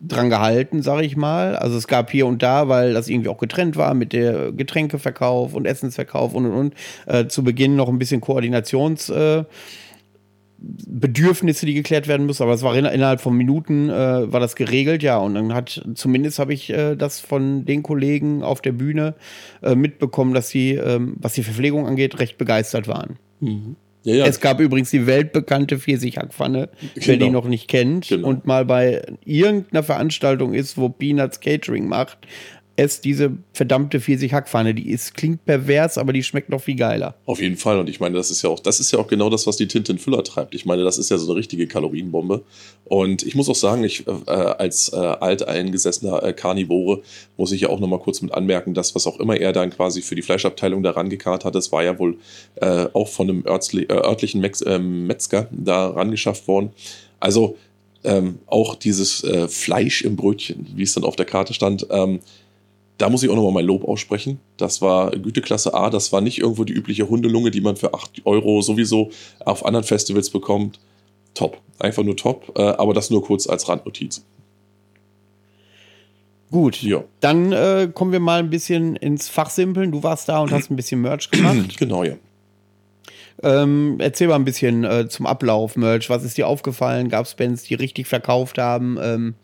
dran 0.00 0.30
gehalten, 0.30 0.82
sage 0.82 1.04
ich 1.04 1.16
mal. 1.16 1.56
Also 1.56 1.76
es 1.76 1.88
gab 1.88 2.12
hier 2.12 2.26
und 2.26 2.44
da, 2.44 2.68
weil 2.68 2.94
das 2.94 3.08
irgendwie 3.08 3.28
auch 3.28 3.38
getrennt 3.38 3.76
war 3.76 3.92
mit 3.94 4.12
der 4.12 4.52
Getränkeverkauf 4.52 5.54
und 5.54 5.66
Essensverkauf 5.66 6.32
und 6.32 6.46
und 6.46 6.52
und, 6.52 6.74
äh, 7.06 7.26
zu 7.26 7.42
Beginn 7.42 7.74
noch 7.74 7.88
ein 7.88 7.98
bisschen 7.98 8.20
Koordinations. 8.20 9.10
Bedürfnisse, 10.60 11.66
die 11.66 11.74
geklärt 11.74 12.08
werden 12.08 12.26
müssen, 12.26 12.42
aber 12.42 12.52
es 12.52 12.62
war 12.62 12.76
in, 12.76 12.84
innerhalb 12.84 13.20
von 13.20 13.36
Minuten 13.36 13.88
äh, 13.90 14.32
war 14.32 14.40
das 14.40 14.56
geregelt, 14.56 15.02
ja. 15.04 15.18
Und 15.18 15.34
dann 15.34 15.54
hat 15.54 15.82
zumindest 15.94 16.38
habe 16.40 16.52
ich 16.52 16.70
äh, 16.70 16.96
das 16.96 17.20
von 17.20 17.64
den 17.64 17.82
Kollegen 17.84 18.42
auf 18.42 18.60
der 18.60 18.72
Bühne 18.72 19.14
äh, 19.62 19.76
mitbekommen, 19.76 20.34
dass 20.34 20.48
sie, 20.48 20.72
ähm, 20.72 21.14
was 21.20 21.34
die 21.34 21.44
Verpflegung 21.44 21.86
angeht, 21.86 22.18
recht 22.18 22.38
begeistert 22.38 22.88
waren. 22.88 23.18
Ja, 24.02 24.14
ja. 24.14 24.26
Es 24.26 24.40
gab 24.40 24.58
übrigens 24.58 24.90
die 24.90 25.06
weltbekannte 25.06 25.78
Pfirsichhackpfanne, 25.78 26.70
wer 26.94 27.02
Genau. 27.16 27.24
die 27.26 27.30
noch 27.30 27.46
nicht 27.46 27.68
kennt 27.68 28.08
Genau. 28.08 28.26
und 28.28 28.46
mal 28.46 28.64
bei 28.64 29.02
irgendeiner 29.24 29.82
Veranstaltung 29.84 30.54
ist, 30.54 30.76
wo 30.76 30.88
Peanuts 30.88 31.38
Catering 31.40 31.86
macht, 31.88 32.18
es 32.78 33.00
diese 33.00 33.32
verdammte 33.52 33.98
Pfirsich-Hackpfanne. 33.98 34.72
Die 34.72 34.88
ist, 34.90 35.14
klingt 35.14 35.44
pervers, 35.44 35.98
aber 35.98 36.12
die 36.12 36.22
schmeckt 36.22 36.48
noch 36.48 36.60
viel 36.60 36.76
geiler. 36.76 37.16
Auf 37.26 37.40
jeden 37.40 37.56
Fall. 37.56 37.80
Und 37.80 37.88
ich 37.88 37.98
meine, 37.98 38.16
das 38.16 38.30
ist 38.30 38.42
ja 38.42 38.50
auch, 38.50 38.60
das 38.60 38.78
ist 38.78 38.92
ja 38.92 39.00
auch 39.00 39.08
genau 39.08 39.30
das, 39.30 39.48
was 39.48 39.56
die 39.56 39.66
Tinte 39.66 39.90
in 39.90 39.98
Füller 39.98 40.22
treibt. 40.22 40.54
Ich 40.54 40.64
meine, 40.64 40.84
das 40.84 40.96
ist 40.96 41.10
ja 41.10 41.18
so 41.18 41.28
eine 41.28 41.40
richtige 41.40 41.66
Kalorienbombe. 41.66 42.44
Und 42.84 43.24
ich 43.24 43.34
muss 43.34 43.48
auch 43.48 43.56
sagen, 43.56 43.82
ich 43.82 44.06
äh, 44.06 44.30
als 44.30 44.92
äh, 44.92 44.96
alteingesessener 44.96 46.22
äh, 46.22 46.32
Karnivore 46.32 47.02
muss 47.36 47.50
ich 47.50 47.62
ja 47.62 47.68
auch 47.68 47.80
nochmal 47.80 47.98
kurz 47.98 48.22
mit 48.22 48.32
anmerken, 48.32 48.74
dass 48.74 48.94
was 48.94 49.08
auch 49.08 49.18
immer 49.18 49.36
er 49.36 49.52
dann 49.52 49.70
quasi 49.70 50.00
für 50.00 50.14
die 50.14 50.22
Fleischabteilung 50.22 50.84
da 50.84 50.92
rangekarrt 50.92 51.44
hat, 51.44 51.56
das 51.56 51.72
war 51.72 51.82
ja 51.82 51.98
wohl 51.98 52.18
äh, 52.60 52.86
auch 52.92 53.08
von 53.08 53.28
einem 53.28 53.44
örtli 53.44 53.86
äh, 53.88 53.92
örtlichen 53.92 54.40
Mex 54.40 54.60
äh, 54.62 54.78
Metzger 54.78 55.48
da 55.50 55.88
rangeschafft 55.88 56.46
worden. 56.46 56.70
Also 57.18 57.56
ähm, 58.04 58.38
auch 58.46 58.76
dieses 58.76 59.24
äh, 59.24 59.48
Fleisch 59.48 60.02
im 60.02 60.14
Brötchen, 60.14 60.68
wie 60.76 60.84
es 60.84 60.94
dann 60.94 61.02
auf 61.02 61.16
der 61.16 61.26
Karte 61.26 61.52
stand, 61.54 61.84
ähm, 61.90 62.20
da 62.98 63.08
muss 63.08 63.22
ich 63.22 63.30
auch 63.30 63.36
nochmal 63.36 63.52
mein 63.52 63.64
Lob 63.64 63.84
aussprechen. 63.84 64.40
Das 64.56 64.82
war 64.82 65.10
Güteklasse 65.12 65.72
A. 65.74 65.88
Das 65.90 66.12
war 66.12 66.20
nicht 66.20 66.38
irgendwo 66.38 66.64
die 66.64 66.72
übliche 66.72 67.08
Hundelunge, 67.08 67.50
die 67.50 67.60
man 67.60 67.76
für 67.76 67.94
8 67.94 68.22
Euro 68.26 68.60
sowieso 68.60 69.10
auf 69.40 69.64
anderen 69.64 69.84
Festivals 69.84 70.30
bekommt. 70.30 70.80
Top. 71.34 71.60
Einfach 71.78 72.02
nur 72.02 72.16
top. 72.16 72.52
Äh, 72.58 72.62
aber 72.62 72.94
das 72.94 73.10
nur 73.10 73.22
kurz 73.24 73.46
als 73.46 73.68
Randnotiz. 73.68 74.24
Gut, 76.50 76.82
Ja. 76.82 77.04
dann 77.20 77.52
äh, 77.52 77.90
kommen 77.92 78.10
wir 78.10 78.20
mal 78.20 78.38
ein 78.40 78.48
bisschen 78.48 78.96
ins 78.96 79.28
Fachsimpeln. 79.28 79.92
Du 79.92 80.02
warst 80.02 80.28
da 80.30 80.40
und 80.40 80.50
hast 80.50 80.70
ein 80.70 80.76
bisschen 80.76 81.00
Merch 81.02 81.30
gemacht. 81.30 81.56
Genau, 81.78 82.04
ja. 82.04 82.14
Ähm, 83.42 83.96
erzähl 84.00 84.28
mal 84.28 84.34
ein 84.34 84.44
bisschen 84.44 84.84
äh, 84.84 85.08
zum 85.08 85.26
Ablauf, 85.26 85.76
Merch. 85.76 86.10
Was 86.10 86.24
ist 86.24 86.36
dir 86.38 86.48
aufgefallen? 86.48 87.08
Gab 87.08 87.26
es 87.26 87.34
Bands, 87.34 87.62
die 87.64 87.74
richtig 87.74 88.06
verkauft 88.06 88.58
haben? 88.58 88.98
Ähm, 89.00 89.34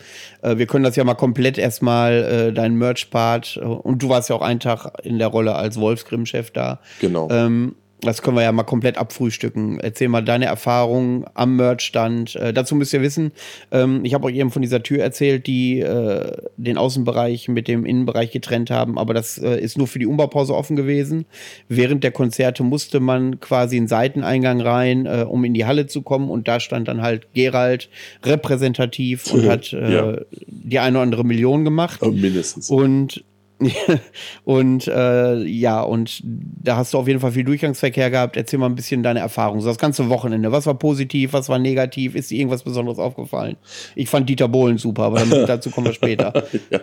äh, 0.43 0.57
wir 0.57 0.67
können 0.67 0.85
das 0.85 0.97
ja 0.97 1.05
mal 1.05 1.15
komplett 1.15 1.59
erstmal, 1.59 2.13
äh, 2.49 2.53
deinen 2.53 2.77
Merch-Part. 2.77 3.59
äh, 3.63 3.65
Und 3.65 4.03
du 4.03 4.09
warst 4.09 4.31
ja 4.31 4.37
auch 4.37 4.43
einen 4.43 4.61
Tag 4.61 4.91
in 5.05 5.19
der 5.19 5.29
Rolle 5.29 5.55
als 5.55 5.79
Wolfsgrimm-Chef 5.79 6.51
da. 6.51 6.81
Genau. 7.01 7.29
Ähm, 7.31 7.77
das 8.05 8.23
können 8.23 8.37
wir 8.37 8.43
ja 8.43 8.53
mal 8.53 8.63
komplett 8.65 8.99
abfrühstücken. 8.99 9.81
Erzähl 9.81 10.09
mal 10.09 10.23
deine 10.23 10.47
Erfahrungen 10.47 11.25
am 11.35 11.57
Merchstand. 11.57 12.37
Äh, 12.37 12.53
dazu 12.53 12.75
müsst 12.75 12.93
ihr 12.93 13.03
wissen, 13.03 13.33
ähm, 13.73 14.05
ich 14.05 14.15
habe 14.15 14.27
euch 14.27 14.37
eben 14.37 14.51
von 14.51 14.63
dieser 14.63 14.83
Tür 14.83 15.03
erzählt, 15.03 15.47
die 15.47 15.81
äh, 15.81 16.33
den 16.57 16.79
Außenbereich 16.79 17.49
mit 17.49 17.69
dem 17.69 17.85
Innenbereich 17.85 18.31
getrennt 18.31 18.71
haben, 18.71 18.99
aber 18.99 19.15
das 19.15 19.39
äh, 19.39 19.59
ist 19.61 19.79
nur 19.79 19.87
für 19.87 19.99
die 19.99 20.07
Umbaupause 20.07 20.55
offen 20.55 20.77
gewesen. 20.77 21.27
Während 21.69 22.05
der 22.05 22.11
Konzerte 22.13 22.63
musste 22.63 23.01
man 23.01 23.41
quasi 23.41 23.77
einen 23.77 23.89
Seiteneingang 23.89 24.61
rein, 24.61 25.07
äh, 25.07 25.25
um 25.29 25.45
in 25.45 25.55
die 25.55 25.65
Halle 25.65 25.87
zu 25.87 26.03
kommen 26.03 26.31
und 26.31 26.49
da 26.49 26.61
stand 26.61 26.89
dann 26.89 27.03
halt 27.03 27.33
Gerald 27.35 27.89
repräsentativ 28.25 29.33
und 29.33 29.47
hat 29.49 29.73
äh, 29.73 29.95
Ja. 29.95 30.17
die 30.47 30.79
eine 30.79 30.97
oder 30.99 31.03
andere 31.03 31.25
Million 31.25 31.65
gemacht. 31.65 32.03
Äh, 32.03 32.09
mindestens. 32.11 32.71
Und 32.71 33.25
und 34.45 34.87
äh, 34.89 35.45
ja, 35.45 35.83
und 35.83 36.21
da 36.25 36.77
hast 36.77 36.93
du 36.93 36.99
auf 36.99 37.07
jeden 37.07 37.21
Fall 37.21 37.33
viel 37.33 37.45
Durchgangsverkehr 37.45 38.11
gehabt. 38.11 38.37
Erzähl 38.37 38.59
mal 38.59 38.67
ein 38.67 38.75
bisschen 38.75 39.03
deine 39.03 39.21
Erfahrung. 39.21 39.61
So 39.61 39.69
das 39.69 39.79
ganze 39.79 40.09
Wochenende. 40.09 40.51
Was 40.53 40.67
war 40.67 40.75
positiv, 40.75 41.33
was 41.33 41.49
war 41.49 41.59
negativ? 41.59 42.15
Ist 42.15 42.31
dir 42.31 42.39
irgendwas 42.39 42.63
Besonderes 42.63 42.99
aufgefallen? 42.99 43.57
Ich 43.95 44.09
fand 44.09 44.29
Dieter 44.29 44.49
Bohlen 44.49 44.79
super, 44.79 45.05
aber 45.05 45.21
damit, 45.21 45.49
dazu 45.49 45.71
kommen 45.71 45.87
wir 45.87 45.95
später. 45.95 46.45
ja. 46.71 46.81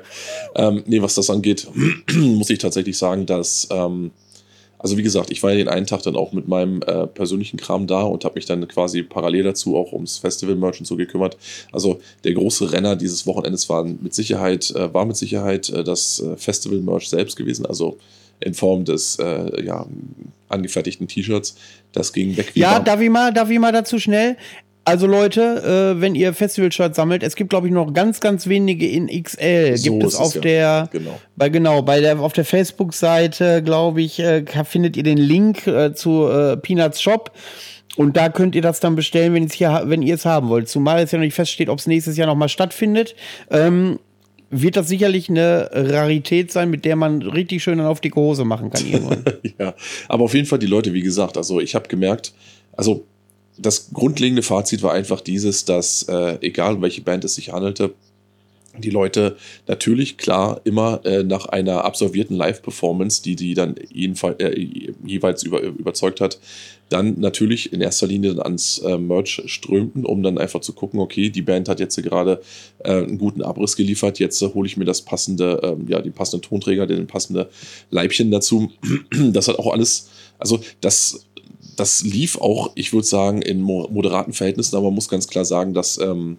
ähm, 0.56 0.84
nee, 0.86 1.02
was 1.02 1.16
das 1.16 1.30
angeht, 1.30 1.68
muss 2.14 2.50
ich 2.50 2.60
tatsächlich 2.60 2.98
sagen, 2.98 3.26
dass, 3.26 3.68
ähm, 3.72 4.12
also 4.82 4.98
wie 4.98 5.04
gesagt, 5.04 5.30
ich 5.30 5.44
war 5.44 5.52
ja 5.52 5.58
den 5.58 5.68
einen 5.68 5.86
Tag 5.86 6.02
dann 6.02 6.16
auch 6.16 6.32
mit 6.32 6.48
meinem 6.48 6.82
äh, 6.82 7.06
persönlichen 7.06 7.58
Kram 7.58 7.86
da 7.86 8.02
und 8.02 8.26
habe 8.26 8.36
mich 8.36 8.48
dann 8.48 8.68
quasi 8.68 9.04
parallel 9.04 9.44
dazu 9.44 9.78
auch 9.78 9.94
ums 9.94 10.18
Festival-Merch 10.18 10.80
und 10.80 10.86
so 10.86 10.96
gekümmert. 10.96 11.38
Also 11.72 12.02
der 12.24 12.34
große 12.34 12.72
Renner 12.72 12.96
dieses 12.96 13.28
Wochenendes 13.28 13.70
war 13.70 13.84
mit 13.84 14.14
Sicherheit, 14.14 14.72
äh, 14.72 14.92
war 14.92 15.06
mit 15.06 15.18
Sicherheit 15.18 15.70
äh, 15.70 15.84
das 15.84 16.20
äh, 16.20 16.36
Festival-Merch 16.36 17.10
selbst 17.10 17.38
gewesen, 17.38 17.66
also 17.68 17.98
in 18.40 18.56
Form 18.56 18.84
des 18.86 19.18
äh, 19.20 19.64
ja, 19.64 19.86
angefertigten 20.50 21.08
T-Shirts. 21.08 21.56
Das 21.92 22.12
ging 22.12 22.36
weg 22.38 22.52
wie 22.56 22.62
Ja, 22.62 22.80
darf 22.80 23.00
ich 23.02 23.10
mal, 23.12 23.32
darf 23.32 23.52
ich 23.52 23.60
mal 23.60 23.72
dazu 23.72 24.00
schnell? 24.00 24.36
Also 24.84 25.06
Leute, 25.06 25.94
äh, 25.96 26.02
wenn 26.02 26.16
ihr 26.16 26.34
Festival-Shirts 26.34 26.96
sammelt, 26.96 27.22
es 27.22 27.36
gibt 27.36 27.52
glaube 27.52 27.68
ich 27.68 27.74
noch 27.74 27.94
ganz, 27.94 28.20
ganz 28.20 28.48
wenige 28.48 28.88
in 28.88 29.08
XL. 29.08 29.78
So 29.78 29.92
gibt 29.92 30.04
es 30.04 30.14
es 30.14 30.20
auf 30.20 30.36
ja. 30.36 30.42
der 30.42 30.90
Genau. 30.92 31.20
Bei 31.36 31.50
genau, 31.50 31.82
bei 31.84 32.02
der 32.02 32.20
auf 32.20 32.34
der 32.34 32.46
Facebook-Seite, 32.46 33.62
glaube 33.62 34.02
ich, 34.02 34.20
äh, 34.20 34.44
findet 34.66 34.98
ihr 34.98 35.04
den 35.04 35.20
Link 35.20 35.68
äh, 35.68 35.94
zu 35.94 36.28
äh, 36.28 36.58
Peanuts 36.58 37.02
Shop. 37.02 37.32
Und 37.98 38.16
da 38.18 38.30
könnt 38.30 38.56
ihr 38.56 38.62
das 38.62 38.80
dann 38.80 38.96
bestellen, 38.96 39.34
wenn, 39.34 39.48
hier, 39.50 39.84
wenn 39.86 40.02
ihr 40.02 40.16
es 40.16 40.26
haben 40.26 40.50
wollt. 40.50 40.70
Zumal 40.70 41.04
es 41.04 41.12
ja 41.12 41.18
noch 41.18 41.26
nicht 41.26 41.34
feststeht, 41.34 41.70
ob 41.70 41.80
es 41.80 41.88
nächstes 41.88 42.18
Jahr 42.18 42.28
nochmal 42.28 42.50
stattfindet. 42.50 43.16
Ähm, 43.50 44.00
wird 44.50 44.76
das 44.76 44.88
sicherlich 44.88 45.30
eine 45.30 45.70
Rarität 45.72 46.52
sein, 46.52 46.70
mit 46.70 46.86
der 46.86 46.96
man 46.96 47.22
richtig 47.22 47.64
schön 47.64 47.78
dann 47.78 47.88
auf 47.88 48.02
dicke 48.02 48.20
Hose 48.20 48.46
machen 48.46 48.70
kann 48.70 48.86
irgendwann. 48.86 49.24
ja, 49.60 49.74
aber 50.08 50.26
auf 50.26 50.34
jeden 50.34 50.46
Fall 50.46 50.60
die 50.60 50.68
Leute, 50.68 50.94
wie 50.94 51.02
gesagt, 51.02 51.38
also 51.38 51.60
ich 51.60 51.74
habe 51.76 51.88
gemerkt, 51.88 52.34
also 52.74 53.06
das 53.58 53.92
grundlegende 53.94 54.44
Fazit 54.44 54.84
war 54.84 54.94
einfach 54.94 55.22
dieses, 55.22 55.66
dass 55.66 56.04
äh, 56.04 56.38
egal 56.42 56.76
um 56.76 56.82
welche 56.82 57.02
Band 57.02 57.24
es 57.24 57.36
sich 57.36 57.52
handelte, 57.52 57.94
die 58.78 58.90
Leute 58.90 59.36
natürlich 59.68 60.18
klar 60.18 60.62
immer 60.64 61.02
äh, 61.06 61.24
nach 61.24 61.46
einer 61.48 61.84
absolvierten 61.84 62.36
Live-Performance, 62.36 63.22
die 63.22 63.36
die 63.36 63.54
dann 63.54 63.76
jedenfalls, 63.92 64.40
äh, 64.40 64.94
jeweils 65.06 65.44
über, 65.44 65.62
überzeugt 65.62 66.22
hat, 66.22 66.40
dann 66.90 67.20
natürlich 67.20 67.74
in 67.74 67.82
erster 67.82 68.08
Linie 68.08 68.36
dann 68.36 68.44
ans 68.44 68.80
äh, 68.80 68.98
Merch 68.98 69.42
strömten, 69.46 70.06
um 70.06 70.24
dann 70.24 70.38
einfach 70.38 70.62
zu 70.62 70.74
gucken, 70.74 71.00
okay, 71.00 71.30
die 71.30 71.42
Band 71.42 71.70
hat 71.70 71.80
jetzt 71.80 72.02
gerade 72.02 72.42
äh, 72.80 72.92
einen 72.92 73.18
guten 73.18 73.42
Abriss 73.42 73.76
geliefert, 73.76 74.20
jetzt 74.20 74.42
äh, 74.42 74.50
hole 74.54 74.68
ich 74.68 74.78
mir 74.78 74.86
das 74.86 75.02
passende, 75.02 75.60
ähm, 75.64 75.88
ja, 75.88 76.02
den 76.02 76.14
passenden 76.14 76.42
Tonträger, 76.44 76.88
den 76.88 77.08
passende 77.08 77.50
Leibchen 77.90 78.32
dazu. 78.32 78.72
Das 79.32 79.48
hat 79.48 79.60
auch 79.60 79.72
alles, 79.72 80.10
also 80.40 80.60
das, 80.82 81.26
das 81.76 82.04
lief 82.04 82.38
auch, 82.38 82.72
ich 82.76 82.94
würde 82.94 83.08
sagen, 83.08 83.42
in 83.42 83.62
mo 83.62 83.88
moderaten 83.90 84.34
Verhältnissen, 84.34 84.76
aber 84.76 84.86
man 84.86 84.96
muss 84.96 85.10
ganz 85.10 85.28
klar 85.28 85.46
sagen, 85.46 85.74
dass 85.74 85.98
ähm, 85.98 86.38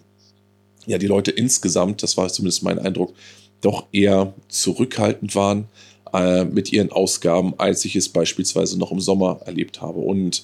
ja 0.85 0.97
die 0.97 1.07
Leute 1.07 1.31
insgesamt, 1.31 2.03
das 2.03 2.17
war 2.17 2.29
zumindest 2.29 2.63
mein 2.63 2.79
Eindruck, 2.79 3.13
doch 3.61 3.85
eher 3.91 4.33
zurückhaltend 4.49 5.35
waren 5.35 5.65
äh, 6.13 6.43
mit 6.45 6.71
ihren 6.71 6.91
Ausgaben, 6.91 7.53
als 7.57 7.85
ich 7.85 7.95
es 7.95 8.09
beispielsweise 8.09 8.77
noch 8.77 8.91
im 8.91 8.99
Sommer 8.99 9.39
erlebt 9.45 9.81
habe. 9.81 9.99
Und 9.99 10.43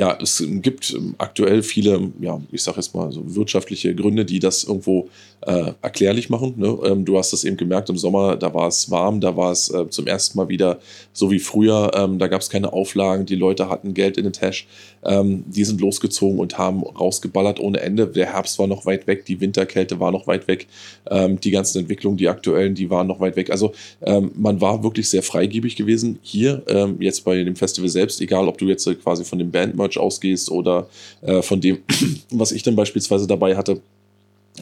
ja, 0.00 0.16
es 0.18 0.42
gibt 0.46 0.94
ähm, 0.94 1.14
aktuell 1.18 1.62
viele, 1.62 2.10
ja, 2.20 2.40
ich 2.50 2.62
sage 2.62 2.78
jetzt 2.78 2.94
mal 2.94 3.12
so 3.12 3.34
wirtschaftliche 3.34 3.94
Gründe, 3.94 4.24
die 4.24 4.38
das 4.38 4.64
irgendwo 4.64 5.10
äh, 5.42 5.72
erklärlich 5.82 6.30
machen. 6.30 6.54
Ne? 6.56 6.74
Ähm, 6.86 7.04
du 7.04 7.18
hast 7.18 7.34
das 7.34 7.44
eben 7.44 7.58
gemerkt, 7.58 7.90
im 7.90 7.98
Sommer, 7.98 8.36
da 8.36 8.54
war 8.54 8.66
es 8.68 8.90
warm, 8.90 9.20
da 9.20 9.36
war 9.36 9.52
es 9.52 9.68
äh, 9.68 9.90
zum 9.90 10.06
ersten 10.06 10.38
Mal 10.38 10.48
wieder 10.48 10.78
so 11.12 11.30
wie 11.30 11.38
früher, 11.38 11.90
ähm, 11.94 12.18
da 12.18 12.28
gab 12.28 12.40
es 12.40 12.48
keine 12.48 12.72
Auflagen, 12.72 13.26
die 13.26 13.34
Leute 13.34 13.68
hatten 13.68 13.92
Geld 13.92 14.16
in 14.16 14.24
den 14.24 14.32
Tasch, 14.32 14.66
ähm, 15.04 15.44
die 15.46 15.64
sind 15.64 15.80
losgezogen 15.80 16.38
und 16.38 16.58
haben 16.58 16.82
rausgeballert 16.82 17.60
ohne 17.60 17.80
Ende. 17.80 18.06
Der 18.06 18.32
Herbst 18.32 18.58
war 18.58 18.66
noch 18.66 18.86
weit 18.86 19.06
weg, 19.06 19.24
die 19.24 19.40
Winterkälte 19.40 20.00
war 20.00 20.12
noch 20.12 20.26
weit 20.26 20.48
weg, 20.48 20.66
ähm, 21.10 21.40
die 21.40 21.50
ganzen 21.50 21.78
Entwicklungen, 21.78 22.18
die 22.18 22.28
aktuellen, 22.28 22.74
die 22.74 22.90
waren 22.90 23.06
noch 23.06 23.20
weit 23.20 23.36
weg. 23.36 23.50
Also 23.50 23.72
ähm, 24.02 24.30
man 24.34 24.60
war 24.60 24.82
wirklich 24.82 25.08
sehr 25.08 25.22
freigebig 25.22 25.76
gewesen. 25.76 26.18
Hier, 26.22 26.62
ähm, 26.68 26.96
jetzt 27.00 27.24
bei 27.24 27.42
dem 27.42 27.56
Festival 27.56 27.88
selbst, 27.88 28.20
egal 28.20 28.48
ob 28.48 28.58
du 28.58 28.66
jetzt 28.66 28.86
äh, 28.86 28.94
quasi 28.94 29.24
von 29.24 29.38
dem 29.38 29.50
Bandmerch 29.50 29.98
ausgehst 29.98 30.50
oder 30.50 30.88
äh, 31.22 31.42
von 31.42 31.60
dem, 31.60 31.78
was 32.30 32.52
ich 32.52 32.62
dann 32.62 32.76
beispielsweise 32.76 33.26
dabei 33.26 33.56
hatte, 33.56 33.80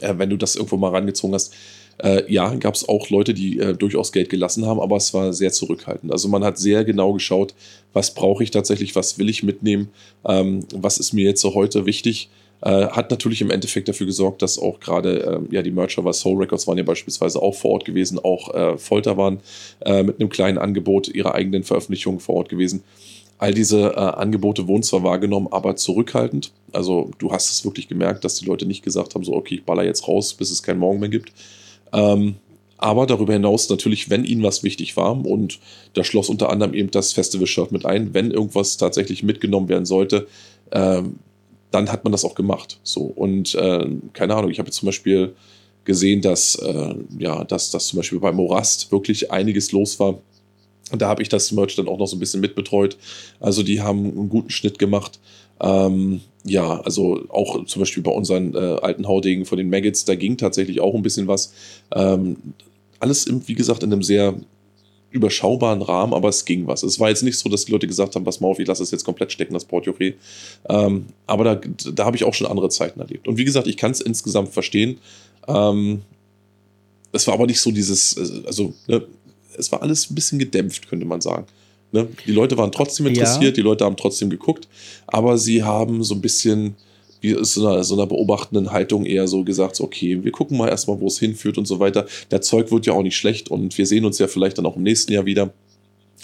äh, 0.01 0.13
wenn 0.17 0.29
du 0.29 0.37
das 0.37 0.55
irgendwo 0.55 0.77
mal 0.77 0.91
rangezogen 0.91 1.33
hast. 1.33 1.53
Äh, 2.01 2.31
ja, 2.31 2.53
gab 2.55 2.75
es 2.75 2.87
auch 2.87 3.09
Leute, 3.09 3.33
die 3.33 3.59
äh, 3.59 3.73
durchaus 3.73 4.11
Geld 4.11 4.29
gelassen 4.29 4.65
haben, 4.65 4.79
aber 4.79 4.95
es 4.95 5.13
war 5.13 5.33
sehr 5.33 5.51
zurückhaltend. 5.51 6.11
Also 6.11 6.29
man 6.29 6.43
hat 6.43 6.57
sehr 6.57 6.85
genau 6.85 7.13
geschaut, 7.13 7.53
was 7.93 8.13
brauche 8.13 8.43
ich 8.43 8.51
tatsächlich, 8.51 8.95
was 8.95 9.17
will 9.19 9.29
ich 9.29 9.43
mitnehmen, 9.43 9.89
ähm, 10.25 10.61
was 10.73 10.97
ist 10.97 11.13
mir 11.13 11.25
jetzt 11.25 11.41
so 11.41 11.53
heute 11.55 11.85
wichtig. 11.85 12.29
Äh, 12.61 12.87
hat 12.87 13.09
natürlich 13.11 13.41
im 13.41 13.51
Endeffekt 13.51 13.87
dafür 13.87 14.05
gesorgt, 14.05 14.41
dass 14.41 14.59
auch 14.59 14.79
gerade 14.79 15.41
äh, 15.51 15.55
ja 15.55 15.61
die 15.61 15.71
Mercher 15.71 16.03
was 16.03 16.19
Soul 16.19 16.39
Records 16.39 16.67
waren 16.67 16.77
ja 16.77 16.83
beispielsweise 16.83 17.41
auch 17.41 17.55
vor 17.55 17.71
Ort 17.71 17.85
gewesen, 17.85 18.19
auch 18.19 18.53
äh, 18.53 18.77
Folter 18.77 19.15
waren 19.17 19.39
äh, 19.85 20.03
mit 20.03 20.19
einem 20.19 20.29
kleinen 20.29 20.57
Angebot 20.57 21.07
ihrer 21.07 21.35
eigenen 21.35 21.63
Veröffentlichungen 21.63 22.19
vor 22.19 22.35
Ort 22.35 22.49
gewesen. 22.49 22.83
All 23.37 23.53
diese 23.53 23.91
äh, 23.91 23.95
Angebote 23.95 24.67
wurden 24.67 24.83
zwar 24.83 25.03
wahrgenommen, 25.03 25.47
aber 25.51 25.77
zurückhaltend. 25.77 26.51
Also 26.73 27.11
du 27.19 27.31
hast 27.31 27.49
es 27.49 27.63
wirklich 27.63 27.87
gemerkt, 27.87 28.25
dass 28.25 28.35
die 28.35 28.45
Leute 28.45 28.65
nicht 28.65 28.83
gesagt 28.83 29.15
haben, 29.15 29.23
so 29.23 29.33
okay, 29.33 29.55
ich 29.55 29.63
baller 29.63 29.83
jetzt 29.83 30.05
raus, 30.09 30.33
bis 30.33 30.51
es 30.51 30.61
keinen 30.61 30.79
Morgen 30.79 30.99
mehr 30.99 31.07
gibt. 31.07 31.31
Ähm, 31.93 32.35
aber 32.77 33.05
darüber 33.05 33.33
hinaus 33.33 33.69
natürlich, 33.69 34.09
wenn 34.09 34.23
ihnen 34.23 34.41
was 34.41 34.63
wichtig 34.63 34.95
war, 34.95 35.25
und 35.25 35.59
da 35.93 36.03
schloss 36.03 36.29
unter 36.29 36.49
anderem 36.49 36.73
eben 36.73 36.91
das 36.91 37.11
Festival-Shirt 37.11 37.73
mit 37.73 37.85
ein, 37.85 38.13
wenn 38.13 38.31
irgendwas 38.31 38.77
tatsächlich 38.77 39.21
mitgenommen 39.21 39.67
werden 39.67 39.85
sollte, 39.85 40.27
ähm, 40.71 41.19
dann 41.71 41.91
hat 41.91 42.03
man 42.03 42.11
das 42.11 42.23
auch 42.23 42.35
gemacht. 42.35 42.79
So 42.83 43.01
und 43.01 43.53
äh, 43.55 43.85
keine 44.13 44.35
Ahnung, 44.35 44.49
ich 44.49 44.59
habe 44.59 44.71
zum 44.71 44.85
Beispiel 44.85 45.35
gesehen, 45.83 46.21
dass 46.21 46.55
äh, 46.55 46.95
ja, 47.17 47.43
dass 47.43 47.71
das 47.71 47.87
zum 47.87 47.97
Beispiel 47.97 48.19
bei 48.19 48.31
Morast 48.31 48.91
wirklich 48.91 49.31
einiges 49.31 49.71
los 49.71 49.99
war. 49.99 50.19
Und 50.91 51.01
da 51.01 51.07
habe 51.07 51.21
ich 51.21 51.29
das 51.29 51.51
Merch 51.51 51.75
dann 51.75 51.87
auch 51.87 51.99
noch 51.99 52.07
so 52.07 52.15
ein 52.15 52.19
bisschen 52.19 52.41
mitbetreut. 52.41 52.97
Also 53.39 53.61
die 53.61 53.81
haben 53.81 54.05
einen 54.05 54.29
guten 54.29 54.49
Schnitt 54.49 54.79
gemacht. 54.79 55.19
Ähm, 55.61 56.21
ja, 56.45 56.79
also 56.81 57.25
auch 57.29 57.65
zum 57.65 57.81
Beispiel 57.81 58.03
bei 58.03 58.11
unseren 58.11 58.55
äh, 58.55 58.77
alten 58.81 59.07
Haudegen 59.07 59.45
von 59.45 59.57
den 59.57 59.69
Maggots, 59.69 60.05
da 60.05 60.15
ging 60.15 60.37
tatsächlich 60.37 60.79
auch 60.79 60.95
ein 60.95 61.01
bisschen 61.01 61.27
was. 61.27 61.53
Ähm, 61.93 62.37
alles, 62.99 63.25
im, 63.25 63.47
wie 63.47 63.55
gesagt, 63.55 63.83
in 63.83 63.91
einem 63.91 64.03
sehr 64.03 64.35
überschaubaren 65.11 65.81
Rahmen, 65.81 66.13
aber 66.13 66.29
es 66.29 66.45
ging 66.45 66.67
was. 66.67 66.83
Es 66.83 66.99
war 66.99 67.09
jetzt 67.09 67.23
nicht 67.23 67.37
so, 67.37 67.49
dass 67.49 67.65
die 67.65 67.71
Leute 67.71 67.87
gesagt 67.87 68.15
haben, 68.15 68.23
pass 68.23 68.39
mal 68.39 68.47
auf, 68.47 68.59
ich 68.59 68.67
lasse 68.67 68.83
es 68.83 68.91
jetzt 68.91 69.03
komplett 69.03 69.31
stecken, 69.31 69.53
das 69.53 69.67
Portjoré. 69.67 70.13
Ähm, 70.69 71.07
aber 71.25 71.43
da, 71.43 71.61
da 71.93 72.05
habe 72.05 72.15
ich 72.15 72.23
auch 72.23 72.33
schon 72.33 72.47
andere 72.47 72.69
Zeiten 72.69 72.99
erlebt. 72.99 73.27
Und 73.27 73.37
wie 73.37 73.45
gesagt, 73.45 73.67
ich 73.67 73.77
kann 73.77 73.91
es 73.91 74.01
insgesamt 74.01 74.49
verstehen. 74.49 74.99
Ähm, 75.47 76.03
es 77.11 77.25
war 77.25 77.33
aber 77.33 77.47
nicht 77.47 77.59
so 77.59 77.71
dieses, 77.71 78.45
also 78.45 78.73
ne, 78.87 79.03
es 79.57 79.71
war 79.71 79.81
alles 79.81 80.09
ein 80.09 80.15
bisschen 80.15 80.37
gedämpft, 80.37 80.87
könnte 80.87 81.05
man 81.05 81.21
sagen. 81.21 81.47
Ne? 81.91 82.07
Die 82.25 82.31
Leute 82.31 82.57
waren 82.57 82.71
trotzdem 82.71 83.07
interessiert, 83.07 83.43
ja. 83.43 83.51
die 83.51 83.61
Leute 83.61 83.85
haben 83.85 83.97
trotzdem 83.97 84.29
geguckt, 84.29 84.67
aber 85.07 85.37
sie 85.37 85.63
haben 85.63 86.03
so 86.03 86.15
ein 86.15 86.21
bisschen 86.21 86.75
wie 87.21 87.31
ist 87.31 87.55
so 87.55 87.67
einer, 87.67 87.83
so 87.83 87.95
einer 87.95 88.07
beobachtenden 88.07 88.71
Haltung 88.71 89.05
eher 89.05 89.27
so 89.27 89.43
gesagt, 89.43 89.75
so, 89.75 89.83
okay, 89.83 90.23
wir 90.23 90.31
gucken 90.31 90.57
mal 90.57 90.69
erstmal, 90.69 90.99
wo 90.99 91.07
es 91.07 91.19
hinführt 91.19 91.57
und 91.57 91.65
so 91.65 91.79
weiter. 91.79 92.05
Der 92.31 92.41
Zeug 92.41 92.71
wird 92.71 92.85
ja 92.85 92.93
auch 92.93 93.03
nicht 93.03 93.17
schlecht 93.17 93.51
und 93.51 93.77
wir 93.77 93.85
sehen 93.85 94.05
uns 94.05 94.19
ja 94.19 94.27
vielleicht 94.27 94.57
dann 94.57 94.65
auch 94.65 94.77
im 94.77 94.83
nächsten 94.83 95.11
Jahr 95.11 95.25
wieder. 95.25 95.53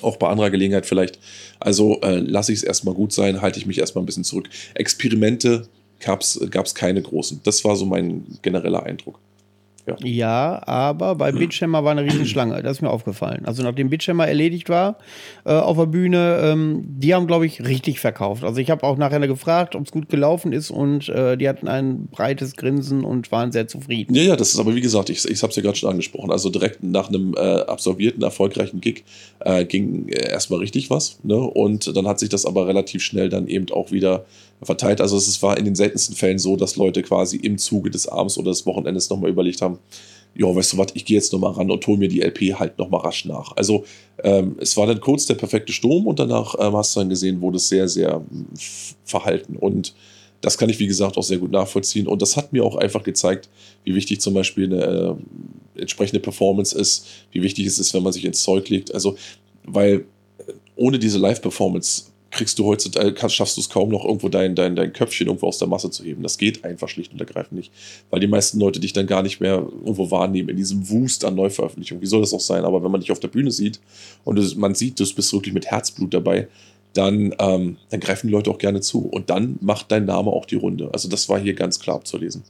Auch 0.01 0.17
bei 0.17 0.27
anderer 0.27 0.49
Gelegenheit 0.49 0.85
vielleicht. 0.85 1.19
Also 1.59 2.01
äh, 2.01 2.19
lasse 2.19 2.51
ich 2.51 2.59
es 2.59 2.63
erstmal 2.63 2.93
gut 2.93 3.13
sein, 3.13 3.41
halte 3.41 3.59
ich 3.59 3.65
mich 3.65 3.79
erstmal 3.79 4.03
ein 4.03 4.05
bisschen 4.05 4.25
zurück. 4.25 4.49
Experimente 4.73 5.67
gab 5.99 6.21
es 6.21 6.75
keine 6.75 7.01
großen. 7.01 7.41
Das 7.43 7.63
war 7.63 7.75
so 7.75 7.85
mein 7.85 8.25
genereller 8.41 8.83
Eindruck. 8.83 9.19
Ja. 9.87 9.95
ja, 10.03 10.61
aber 10.67 11.15
bei 11.15 11.31
hm. 11.31 11.39
Bitchammer 11.39 11.83
war 11.83 11.91
eine 11.91 12.03
Riesenschlange. 12.03 12.61
Das 12.63 12.77
ist 12.77 12.81
mir 12.81 12.89
aufgefallen. 12.89 13.45
Also 13.45 13.61
nachdem 13.61 13.89
Bitchammer 13.89 14.27
erledigt 14.27 14.67
war 14.69 14.97
äh, 15.45 15.53
auf 15.53 15.77
der 15.77 15.85
Bühne, 15.85 16.39
ähm, 16.41 16.83
die 16.87 17.13
haben, 17.13 17.27
glaube 17.27 17.45
ich, 17.45 17.63
richtig 17.63 17.99
verkauft. 17.99 18.43
Also 18.43 18.59
ich 18.59 18.71
habe 18.71 18.83
auch 18.83 18.97
nachher 18.97 19.19
gefragt, 19.27 19.75
ob 19.75 19.85
es 19.85 19.91
gut 19.91 20.09
gelaufen 20.09 20.53
ist 20.53 20.71
und 20.71 21.09
äh, 21.09 21.37
die 21.37 21.47
hatten 21.47 21.67
ein 21.67 22.07
breites 22.07 22.55
Grinsen 22.55 23.03
und 23.03 23.31
waren 23.31 23.51
sehr 23.51 23.67
zufrieden. 23.67 24.15
Ja, 24.15 24.23
ja, 24.23 24.35
das 24.35 24.49
ist 24.53 24.59
aber 24.59 24.75
wie 24.75 24.81
gesagt, 24.81 25.09
ich, 25.09 25.23
ich 25.23 25.41
habe 25.43 25.51
es 25.51 25.55
ja 25.55 25.61
gerade 25.61 25.77
schon 25.77 25.89
angesprochen. 25.89 26.31
Also 26.31 26.49
direkt 26.49 26.83
nach 26.83 27.09
einem 27.09 27.35
äh, 27.35 27.39
absolvierten, 27.39 28.23
erfolgreichen 28.23 28.81
Gig 28.81 29.03
äh, 29.39 29.65
ging 29.65 30.09
äh, 30.09 30.31
erstmal 30.31 30.59
richtig 30.59 30.89
was. 30.89 31.19
Ne? 31.23 31.37
Und 31.37 31.95
dann 31.95 32.07
hat 32.07 32.19
sich 32.19 32.29
das 32.29 32.45
aber 32.45 32.67
relativ 32.67 33.03
schnell 33.03 33.29
dann 33.29 33.47
eben 33.47 33.69
auch 33.71 33.91
wieder 33.91 34.25
verteilt. 34.61 35.01
Also 35.01 35.17
es 35.17 35.41
war 35.41 35.57
in 35.57 35.65
den 35.65 35.75
seltensten 35.75 36.15
Fällen 36.15 36.39
so, 36.39 36.55
dass 36.55 36.75
Leute 36.75 37.01
quasi 37.01 37.37
im 37.37 37.57
Zuge 37.57 37.89
des 37.89 38.07
Abends 38.07 38.37
oder 38.37 38.51
des 38.51 38.65
Wochenendes 38.65 39.09
nochmal 39.09 39.29
überlegt 39.29 39.61
haben, 39.61 39.79
ja, 40.37 40.53
weißt 40.53 40.73
du 40.73 40.77
was, 40.77 40.87
ich 40.93 41.05
gehe 41.05 41.15
jetzt 41.15 41.31
nochmal 41.31 41.53
ran 41.53 41.71
und 41.71 41.87
hole 41.87 41.97
mir 41.97 42.09
die 42.09 42.21
LP 42.21 42.59
halt 42.59 42.77
nochmal 42.77 43.01
rasch 43.01 43.25
nach. 43.25 43.55
Also 43.55 43.85
ähm, 44.21 44.57
es 44.59 44.75
war 44.75 44.85
dann 44.85 44.99
kurz 44.99 45.25
der 45.25 45.35
perfekte 45.35 45.71
Sturm 45.71 46.07
und 46.07 46.19
danach 46.19 46.55
ähm, 46.59 46.75
hast 46.75 46.95
du 46.95 46.99
dann 46.99 47.09
gesehen, 47.09 47.41
wurde 47.41 47.57
es 47.57 47.69
sehr, 47.69 47.87
sehr 47.87 48.15
hm, 48.15 48.47
verhalten. 49.05 49.55
Und 49.55 49.93
das 50.41 50.57
kann 50.57 50.69
ich, 50.69 50.77
wie 50.79 50.87
gesagt, 50.87 51.17
auch 51.17 51.23
sehr 51.23 51.37
gut 51.37 51.51
nachvollziehen. 51.51 52.07
Und 52.07 52.21
das 52.21 52.35
hat 52.35 52.51
mir 52.51 52.65
auch 52.65 52.75
einfach 52.75 53.03
gezeigt, 53.03 53.49
wie 53.85 53.95
wichtig 53.95 54.19
zum 54.19 54.33
Beispiel 54.33 54.65
eine 54.65 55.17
äh, 55.77 55.81
entsprechende 55.81 56.19
Performance 56.19 56.77
ist, 56.77 57.07
wie 57.31 57.41
wichtig 57.41 57.65
es 57.65 57.79
ist, 57.79 57.93
wenn 57.93 58.03
man 58.03 58.11
sich 58.11 58.25
ins 58.25 58.43
Zeug 58.43 58.67
legt. 58.69 58.93
Also, 58.93 59.15
weil 59.63 60.05
äh, 60.37 60.53
ohne 60.75 60.99
diese 60.99 61.17
Live-Performance 61.17 62.07
kriegst 62.35 62.59
du 62.59 62.65
heutzutage, 62.65 63.13
kannst, 63.13 63.35
schaffst 63.35 63.57
du 63.57 63.61
es 63.61 63.69
kaum 63.69 63.89
noch 63.89 64.05
irgendwo 64.05 64.29
dein, 64.29 64.55
dein, 64.55 64.75
dein 64.75 64.93
Köpfchen 64.93 65.27
irgendwo 65.27 65.47
aus 65.47 65.57
der 65.57 65.67
Masse 65.67 65.89
zu 65.89 66.03
heben. 66.03 66.21
Das 66.21 66.37
geht 66.37 66.63
einfach 66.63 66.89
schlicht 66.89 67.13
und 67.13 67.19
ergreifend 67.19 67.53
nicht. 67.53 67.71
Weil 68.09 68.19
die 68.19 68.27
meisten 68.27 68.59
Leute 68.59 68.79
dich 68.79 68.93
dann 68.93 69.07
gar 69.07 69.23
nicht 69.23 69.39
mehr 69.39 69.55
irgendwo 69.55 70.11
wahrnehmen 70.11 70.49
in 70.49 70.57
diesem 70.57 70.89
Wust 70.89 71.25
an 71.25 71.35
Neuveröffentlichungen. 71.35 72.01
Wie 72.01 72.07
soll 72.07 72.21
das 72.21 72.33
auch 72.33 72.39
sein? 72.39 72.65
Aber 72.65 72.83
wenn 72.83 72.91
man 72.91 73.01
dich 73.01 73.11
auf 73.11 73.19
der 73.19 73.29
Bühne 73.29 73.51
sieht 73.51 73.79
und 74.23 74.35
du, 74.35 74.59
man 74.59 74.75
sieht, 74.75 74.99
du 74.99 75.15
bist 75.15 75.33
wirklich 75.33 75.53
mit 75.53 75.65
Herzblut 75.65 76.13
dabei, 76.13 76.47
dann, 76.93 77.33
ähm, 77.39 77.77
dann 77.89 77.99
greifen 77.99 78.27
die 78.27 78.33
Leute 78.33 78.51
auch 78.51 78.57
gerne 78.57 78.81
zu. 78.81 79.07
Und 79.07 79.29
dann 79.29 79.57
macht 79.61 79.91
dein 79.91 80.05
Name 80.05 80.29
auch 80.29 80.45
die 80.45 80.55
Runde. 80.55 80.89
Also 80.93 81.09
das 81.09 81.27
war 81.29 81.39
hier 81.39 81.53
ganz 81.53 81.79
klar 81.79 81.95
abzulesen 81.95 82.43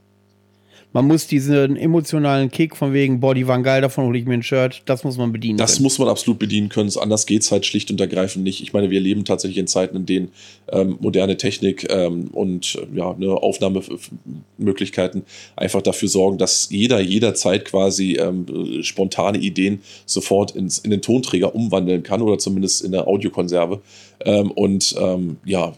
man 0.95 1.07
muss 1.07 1.27
diesen 1.27 1.75
emotionalen 1.75 2.49
Kick 2.49 2.77
von 2.77 2.93
wegen, 2.93 3.19
boah, 3.19 3.35
die 3.35 3.45
waren 3.49 3.63
geil, 3.63 3.81
davon 3.81 4.05
hole 4.05 4.17
ich 4.17 4.25
mir 4.25 4.35
ein 4.35 4.43
Shirt, 4.43 4.81
das 4.85 5.03
muss 5.03 5.17
man 5.17 5.33
bedienen 5.33 5.57
Das 5.57 5.73
können. 5.73 5.83
muss 5.83 5.99
man 5.99 6.07
absolut 6.07 6.39
bedienen 6.39 6.69
können, 6.69 6.89
anders 6.97 7.25
geht 7.25 7.41
es 7.41 7.51
halt 7.51 7.65
schlicht 7.65 7.91
und 7.91 7.99
ergreifend 7.99 8.45
nicht. 8.45 8.61
Ich 8.61 8.71
meine, 8.71 8.89
wir 8.89 9.01
leben 9.01 9.25
tatsächlich 9.25 9.57
in 9.57 9.67
Zeiten, 9.67 9.97
in 9.97 10.05
denen 10.05 10.29
ähm, 10.71 10.95
moderne 11.01 11.35
Technik 11.35 11.85
ähm, 11.89 12.29
und 12.31 12.79
ja, 12.93 13.13
ne, 13.17 13.27
Aufnahmemöglichkeiten 13.27 15.23
einfach 15.57 15.81
dafür 15.81 16.07
sorgen, 16.07 16.37
dass 16.37 16.69
jeder 16.71 17.01
jederzeit 17.01 17.65
quasi 17.65 18.13
ähm, 18.13 18.45
spontane 18.81 19.39
Ideen 19.39 19.81
sofort 20.05 20.55
ins, 20.55 20.77
in 20.77 20.91
den 20.91 21.01
Tonträger 21.01 21.53
umwandeln 21.53 22.03
kann 22.03 22.21
oder 22.21 22.37
zumindest 22.37 22.81
in 22.85 22.93
der 22.93 23.05
Audiokonserve. 23.05 23.81
Ähm, 24.23 24.49
und 24.51 24.95
ähm, 24.97 25.39
ja, 25.43 25.73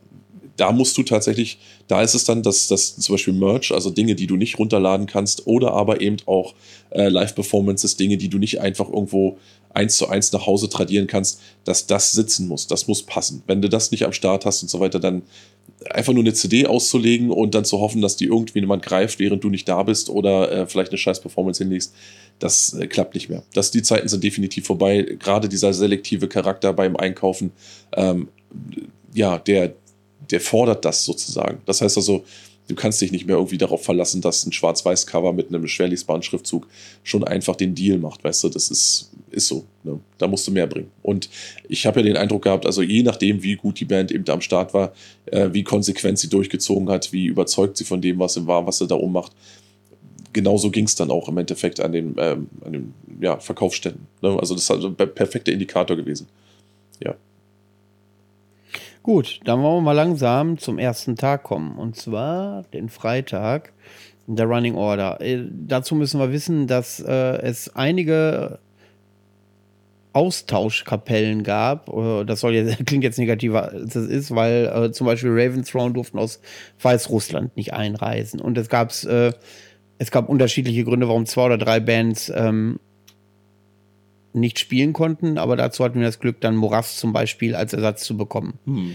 da 0.57 0.71
musst 0.71 0.97
du 0.97 1.03
tatsächlich, 1.03 1.59
da 1.87 2.01
ist 2.01 2.13
es 2.13 2.25
dann, 2.25 2.43
dass, 2.43 2.67
dass 2.67 2.97
zum 2.97 3.13
Beispiel 3.13 3.33
Merch, 3.33 3.71
also 3.71 3.89
Dinge, 3.89 4.15
die 4.15 4.27
du 4.27 4.35
nicht 4.35 4.59
runterladen 4.59 5.07
kannst, 5.07 5.47
oder 5.47 5.73
aber 5.73 6.01
eben 6.01 6.17
auch 6.25 6.53
äh, 6.89 7.07
Live-Performances, 7.07 7.95
Dinge, 7.95 8.17
die 8.17 8.29
du 8.29 8.37
nicht 8.37 8.59
einfach 8.59 8.89
irgendwo 8.89 9.37
eins 9.73 9.97
zu 9.97 10.09
eins 10.09 10.31
nach 10.31 10.47
Hause 10.47 10.69
tradieren 10.69 11.07
kannst, 11.07 11.39
dass 11.63 11.85
das 11.85 12.11
sitzen 12.11 12.47
muss, 12.47 12.67
das 12.67 12.87
muss 12.87 13.03
passen. 13.03 13.43
Wenn 13.45 13.61
du 13.61 13.69
das 13.69 13.91
nicht 13.91 14.05
am 14.05 14.13
Start 14.13 14.45
hast 14.45 14.63
und 14.63 14.69
so 14.69 14.79
weiter, 14.79 14.99
dann 14.99 15.21
einfach 15.91 16.13
nur 16.13 16.23
eine 16.23 16.33
CD 16.33 16.65
auszulegen 16.65 17.29
und 17.29 17.53
dann 17.53 17.65
zu 17.65 17.79
hoffen, 17.79 18.01
dass 18.01 18.15
die 18.15 18.25
irgendwie 18.25 18.59
jemand 18.59 18.83
greift, 18.83 19.19
während 19.19 19.43
du 19.43 19.49
nicht 19.49 19.69
da 19.69 19.83
bist 19.83 20.09
oder 20.09 20.51
äh, 20.51 20.67
vielleicht 20.67 20.91
eine 20.91 20.97
scheiß 20.97 21.21
Performance 21.21 21.63
hinlegst, 21.63 21.93
das 22.39 22.73
äh, 22.73 22.87
klappt 22.87 23.13
nicht 23.13 23.29
mehr. 23.29 23.43
Das, 23.53 23.71
die 23.71 23.83
Zeiten 23.83 24.07
sind 24.07 24.23
definitiv 24.23 24.65
vorbei. 24.65 25.03
Gerade 25.19 25.47
dieser 25.47 25.73
selektive 25.73 26.27
Charakter 26.27 26.73
beim 26.73 26.95
Einkaufen, 26.95 27.51
ähm, 27.95 28.29
ja, 29.13 29.37
der, 29.37 29.73
der 30.31 30.41
fordert 30.41 30.85
das 30.85 31.05
sozusagen. 31.05 31.61
Das 31.65 31.81
heißt 31.81 31.97
also, 31.97 32.23
du 32.67 32.75
kannst 32.75 33.01
dich 33.01 33.11
nicht 33.11 33.25
mehr 33.27 33.37
irgendwie 33.37 33.57
darauf 33.57 33.83
verlassen, 33.83 34.21
dass 34.21 34.45
ein 34.45 34.51
Schwarz-Weiß-Cover 34.51 35.33
mit 35.33 35.47
einem 35.47 35.67
schwerlesbaren 35.67 36.23
Schriftzug 36.23 36.67
schon 37.03 37.23
einfach 37.23 37.55
den 37.55 37.75
Deal 37.75 37.97
macht, 37.97 38.23
weißt 38.23 38.43
du, 38.43 38.49
das 38.49 38.69
ist, 38.69 39.11
ist 39.31 39.47
so. 39.47 39.65
Ne? 39.83 39.99
Da 40.17 40.27
musst 40.27 40.47
du 40.47 40.51
mehr 40.51 40.67
bringen. 40.67 40.91
Und 41.01 41.29
ich 41.69 41.85
habe 41.85 42.01
ja 42.01 42.05
den 42.05 42.17
Eindruck 42.17 42.43
gehabt, 42.43 42.65
also 42.65 42.81
je 42.81 43.03
nachdem, 43.03 43.41
wie 43.43 43.55
gut 43.55 43.79
die 43.79 43.85
Band 43.85 44.11
eben 44.11 44.27
am 44.29 44.41
Start 44.41 44.73
war, 44.73 44.93
äh, 45.27 45.49
wie 45.53 45.63
konsequent 45.63 46.19
sie 46.19 46.29
durchgezogen 46.29 46.89
hat, 46.89 47.13
wie 47.13 47.25
überzeugt 47.25 47.77
sie 47.77 47.85
von 47.85 48.01
dem, 48.01 48.19
was 48.19 48.33
sie 48.33 48.45
war, 48.45 48.67
was 48.67 48.79
sie 48.79 48.87
da 48.87 48.95
oben 48.95 49.13
macht, 49.13 49.31
genauso 50.33 50.69
ging 50.69 50.85
es 50.85 50.95
dann 50.95 51.09
auch 51.09 51.29
im 51.29 51.37
Endeffekt 51.37 51.79
an 51.79 51.91
den, 51.91 52.15
ähm, 52.17 52.49
an 52.63 52.73
den 52.73 52.93
ja, 53.21 53.39
Verkaufsständen. 53.39 54.07
Ne? 54.21 54.37
Also 54.39 54.53
das 54.53 54.63
ist 54.63 54.71
also 54.71 54.89
ein 54.89 54.95
perfekter 54.95 55.51
Indikator 55.51 55.95
gewesen. 55.95 56.27
Ja. 57.03 57.15
Gut, 59.07 59.39
dann 59.45 59.63
wollen 59.63 59.77
wir 59.77 59.81
mal 59.83 59.93
langsam 59.93 60.57
zum 60.57 60.77
ersten 60.77 61.15
Tag 61.15 61.43
kommen. 61.43 61.77
Und 61.77 61.95
zwar 61.95 62.63
den 62.73 62.89
Freitag 62.89 63.71
der 64.25 64.47
Running 64.47 64.75
Order. 64.75 65.21
Äh, 65.21 65.45
dazu 65.49 65.95
müssen 65.95 66.19
wir 66.19 66.33
wissen, 66.33 66.67
dass 66.67 66.99
äh, 66.99 67.37
es 67.41 67.73
einige 67.73 68.59
Austauschkapellen 70.11 71.43
gab. 71.43 71.87
Äh, 71.87 72.25
das 72.25 72.41
soll 72.41 72.55
jetzt, 72.55 72.79
klingt 72.85 73.05
jetzt 73.05 73.17
negativer 73.17 73.71
als 73.71 73.95
es 73.95 74.09
ist, 74.09 74.35
weil 74.35 74.65
äh, 74.65 74.91
zum 74.91 75.07
Beispiel 75.07 75.31
Raventhrone 75.31 75.93
durften 75.93 76.19
aus 76.19 76.41
Weißrussland 76.81 77.55
nicht 77.55 77.73
einreisen. 77.73 78.41
Und 78.41 78.57
es 78.57 78.67
gab 78.67 78.91
äh, 79.05 79.31
es 79.99 80.11
gab 80.11 80.27
unterschiedliche 80.27 80.83
Gründe, 80.83 81.07
warum 81.07 81.25
zwei 81.25 81.45
oder 81.45 81.57
drei 81.57 81.79
Bands 81.79 82.29
ähm, 82.35 82.77
nicht 84.33 84.59
spielen 84.59 84.93
konnten, 84.93 85.37
aber 85.37 85.55
dazu 85.55 85.83
hatten 85.83 85.99
wir 85.99 86.05
das 86.05 86.19
Glück, 86.19 86.41
dann 86.41 86.55
Morass 86.55 86.97
zum 86.97 87.13
Beispiel 87.13 87.55
als 87.55 87.73
Ersatz 87.73 88.03
zu 88.03 88.17
bekommen. 88.17 88.59
Hm. 88.65 88.93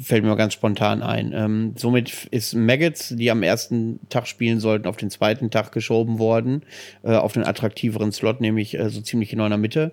fällt 0.00 0.24
mir 0.24 0.36
ganz 0.36 0.54
spontan 0.54 1.02
ein. 1.02 1.32
Ähm, 1.34 1.74
somit 1.76 2.26
ist 2.30 2.54
Maggots, 2.54 3.14
die 3.16 3.30
am 3.30 3.42
ersten 3.42 4.00
Tag 4.08 4.26
spielen 4.26 4.60
sollten, 4.60 4.88
auf 4.88 4.96
den 4.96 5.10
zweiten 5.10 5.50
Tag 5.50 5.72
geschoben 5.72 6.18
worden, 6.18 6.62
äh, 7.02 7.14
auf 7.14 7.32
den 7.32 7.44
attraktiveren 7.44 8.12
Slot, 8.12 8.40
nämlich 8.40 8.78
äh, 8.78 8.90
so 8.90 9.00
ziemlich 9.00 9.30
genau 9.30 9.44
in 9.44 9.50
der 9.50 9.58
Mitte. 9.58 9.92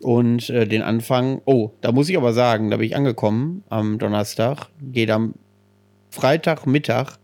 Und 0.00 0.48
äh, 0.48 0.66
den 0.66 0.82
Anfang, 0.82 1.42
oh, 1.44 1.70
da 1.82 1.92
muss 1.92 2.08
ich 2.08 2.16
aber 2.16 2.32
sagen, 2.32 2.70
da 2.70 2.78
bin 2.78 2.86
ich 2.86 2.96
angekommen 2.96 3.62
am 3.68 3.98
Donnerstag, 3.98 4.68
geht 4.80 5.10
am 5.10 5.34
Freitagmittag 6.10 7.19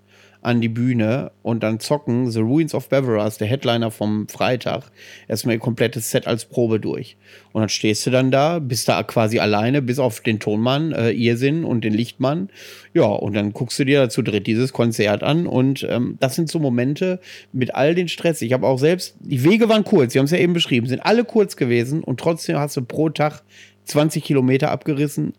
an 0.46 0.61
die 0.61 0.68
Bühne 0.68 1.32
und 1.42 1.64
dann 1.64 1.80
zocken 1.80 2.30
The 2.30 2.38
Ruins 2.38 2.72
of 2.72 2.88
Beveras, 2.88 3.37
der 3.37 3.48
Headliner 3.48 3.90
vom 3.90 4.28
Freitag, 4.28 4.92
erstmal 5.26 5.56
ihr 5.56 5.61
komplettes 5.61 6.12
Set 6.12 6.28
als 6.28 6.44
Probe 6.44 6.78
durch. 6.78 7.16
Und 7.52 7.62
dann 7.62 7.68
stehst 7.68 8.06
du 8.06 8.11
dann 8.11 8.30
da, 8.30 8.61
bist 8.61 8.88
da 8.88 9.02
quasi 9.02 9.40
alleine, 9.40 9.82
bis 9.82 9.98
auf 9.98 10.20
den 10.20 10.38
Tonmann, 10.38 10.92
äh, 10.92 11.11
Irrsinn 11.11 11.64
und 11.64 11.82
den 11.82 11.92
Lichtmann. 11.92 12.48
Ja, 12.94 13.06
und 13.06 13.35
dann 13.35 13.54
guckst 13.54 13.76
du 13.80 13.85
dir 13.85 14.09
zu 14.09 14.22
dritt 14.22 14.46
dieses 14.46 14.72
Konzert 14.72 15.24
an 15.24 15.48
und 15.48 15.85
ähm, 15.90 16.16
das 16.20 16.37
sind 16.37 16.48
so 16.48 16.61
Momente 16.61 17.18
mit 17.52 17.74
all 17.74 17.96
den 17.96 18.06
Stress. 18.06 18.40
Ich 18.40 18.52
habe 18.52 18.68
auch 18.68 18.78
selbst, 18.78 19.16
die 19.18 19.42
Wege 19.42 19.68
waren 19.68 19.82
kurz, 19.82 20.12
Sie 20.12 20.20
haben 20.20 20.26
es 20.26 20.30
ja 20.30 20.38
eben 20.38 20.52
beschrieben, 20.52 20.87
sind 20.87 21.04
alle 21.04 21.24
kurz 21.24 21.56
gewesen 21.56 22.04
und 22.04 22.20
trotzdem 22.20 22.56
hast 22.56 22.76
du 22.76 22.82
pro 22.82 23.09
Tag 23.11 23.42
20 23.87 24.22
Kilometer 24.22 24.70
abgerissen 24.70 25.32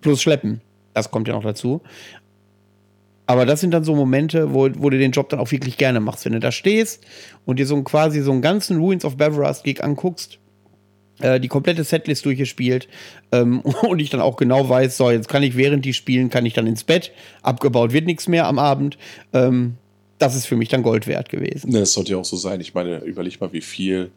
plus 0.00 0.20
Schleppen. 0.20 0.62
Das 0.94 1.12
kommt 1.12 1.28
ja 1.28 1.34
noch 1.34 1.44
dazu. 1.44 1.82
Aber 3.26 3.44
das 3.44 3.60
sind 3.60 3.72
dann 3.72 3.84
so 3.84 3.94
Momente, 3.94 4.54
wo, 4.54 4.68
wo 4.76 4.90
du 4.90 4.98
den 4.98 5.10
Job 5.10 5.28
dann 5.28 5.40
auch 5.40 5.50
wirklich 5.50 5.76
gerne 5.76 6.00
machst. 6.00 6.24
Wenn 6.24 6.32
du 6.32 6.40
da 6.40 6.52
stehst 6.52 7.04
und 7.44 7.58
dir 7.58 7.66
so 7.66 7.74
ein, 7.74 7.84
quasi 7.84 8.22
so 8.22 8.32
einen 8.32 8.42
ganzen 8.42 8.78
Ruins 8.78 9.04
of 9.04 9.16
Beveras 9.16 9.62
Gig 9.62 9.82
anguckst, 9.82 10.38
äh, 11.20 11.40
die 11.40 11.48
komplette 11.48 11.82
Setlist 11.82 12.24
durchgespielt 12.24 12.88
ähm, 13.32 13.60
und 13.82 13.98
ich 13.98 14.10
dann 14.10 14.20
auch 14.20 14.36
genau 14.36 14.68
weiß, 14.68 14.96
so, 14.96 15.10
jetzt 15.10 15.28
kann 15.28 15.42
ich 15.42 15.56
während 15.56 15.84
die 15.84 15.92
spielen, 15.92 16.30
kann 16.30 16.46
ich 16.46 16.54
dann 16.54 16.66
ins 16.66 16.84
Bett, 16.84 17.12
abgebaut 17.42 17.92
wird 17.92 18.06
nichts 18.06 18.28
mehr 18.28 18.46
am 18.46 18.58
Abend. 18.58 18.98
Ähm, 19.32 19.74
das 20.18 20.34
ist 20.34 20.46
für 20.46 20.56
mich 20.56 20.68
dann 20.68 20.82
Gold 20.82 21.06
wert 21.06 21.28
gewesen. 21.28 21.70
Ne, 21.70 21.80
das 21.80 21.92
sollte 21.92 22.12
ja 22.12 22.18
auch 22.18 22.24
so 22.24 22.36
sein. 22.36 22.60
Ich 22.60 22.74
meine, 22.74 22.98
überleg 22.98 23.40
mal, 23.40 23.52
wie 23.52 23.60
viel 23.60 24.10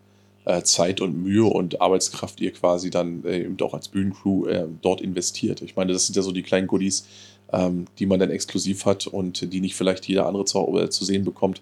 äh, 0.46 0.62
Zeit 0.64 1.02
und 1.02 1.22
Mühe 1.22 1.46
und 1.46 1.82
Arbeitskraft 1.82 2.40
ihr 2.40 2.52
quasi 2.52 2.90
dann 2.90 3.24
äh, 3.26 3.42
eben 3.42 3.58
auch 3.62 3.74
als 3.74 3.90
Bühnencrew 3.90 4.48
äh, 4.48 4.66
dort 4.82 5.02
investiert. 5.02 5.62
Ich 5.62 5.76
meine, 5.76 5.94
das 5.94 6.06
sind 6.06 6.16
ja 6.16 6.22
so 6.22 6.32
die 6.32 6.44
kleinen 6.44 6.68
Goodies, 6.68 7.06
ähm, 7.52 7.86
die 7.98 8.06
man 8.06 8.20
dann 8.20 8.32
exklusiv 8.32 8.86
hat 8.86 9.08
und 9.08 9.54
die 9.54 9.62
nicht 9.62 9.76
vielleicht 9.76 10.08
jeder 10.08 10.26
andere 10.26 10.46
zu, 10.46 10.60
äh, 10.78 10.90
zu 10.90 11.06
sehen 11.06 11.24
bekommt. 11.24 11.62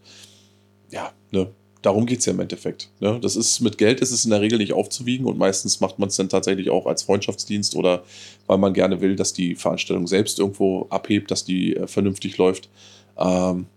Ja, 0.92 1.12
ne, 1.32 1.50
darum 1.82 2.06
geht 2.06 2.20
es 2.20 2.26
ja 2.26 2.34
im 2.34 2.40
Endeffekt. 2.40 2.90
Ne? 3.00 3.20
Das 3.22 3.36
ist 3.36 3.62
mit 3.62 3.78
Geld 3.78 4.00
ist 4.02 4.12
es 4.12 4.26
in 4.26 4.32
der 4.32 4.42
Regel 4.42 4.58
nicht 4.58 4.74
aufzuwiegen 4.74 5.26
und 5.26 5.38
meistens 5.38 5.80
macht 5.80 6.00
man 6.00 6.10
es 6.10 6.16
dann 6.16 6.30
tatsächlich 6.30 6.70
auch 6.70 6.86
als 6.86 7.04
Freundschaftsdienst 7.04 7.76
oder 7.76 8.04
weil 8.48 8.58
man 8.58 8.74
gerne 8.74 9.02
will, 9.02 9.16
dass 9.16 9.34
die 9.34 9.56
Veranstaltung 9.56 10.08
selbst 10.08 10.40
irgendwo 10.40 10.88
abhebt, 10.90 11.32
dass 11.32 11.46
die 11.46 11.76
äh, 11.76 11.88
vernünftig 11.88 12.38
läuft. 12.38 12.70
Ähm, 13.18 13.68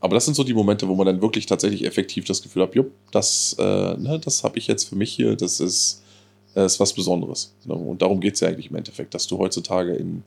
aber 0.00 0.14
das 0.14 0.26
sind 0.26 0.34
so 0.34 0.44
die 0.44 0.54
Momente, 0.54 0.86
wo 0.86 0.94
man 0.94 1.06
dann 1.06 1.22
wirklich 1.22 1.46
tatsächlich 1.46 1.84
effektiv 1.84 2.24
das 2.26 2.42
Gefühl 2.42 2.62
hat, 2.62 2.74
jupp, 2.74 2.92
das, 3.10 3.56
äh, 3.58 3.62
ne, 3.96 4.20
das 4.22 4.44
habe 4.44 4.58
ich 4.58 4.66
jetzt 4.66 4.84
für 4.84 4.94
mich 4.94 5.12
hier, 5.12 5.36
das 5.36 5.58
ist, 5.58 6.02
äh, 6.54 6.64
ist 6.64 6.78
was 6.78 6.92
Besonderes. 6.92 7.54
Ne? 7.64 7.74
Und 7.74 8.02
darum 8.02 8.20
geht 8.20 8.34
es 8.34 8.40
ja 8.40 8.48
eigentlich 8.48 8.70
im 8.70 8.76
Endeffekt, 8.76 9.14
dass 9.14 9.26
du 9.26 9.38
heutzutage 9.38 9.94
in 9.94 10.22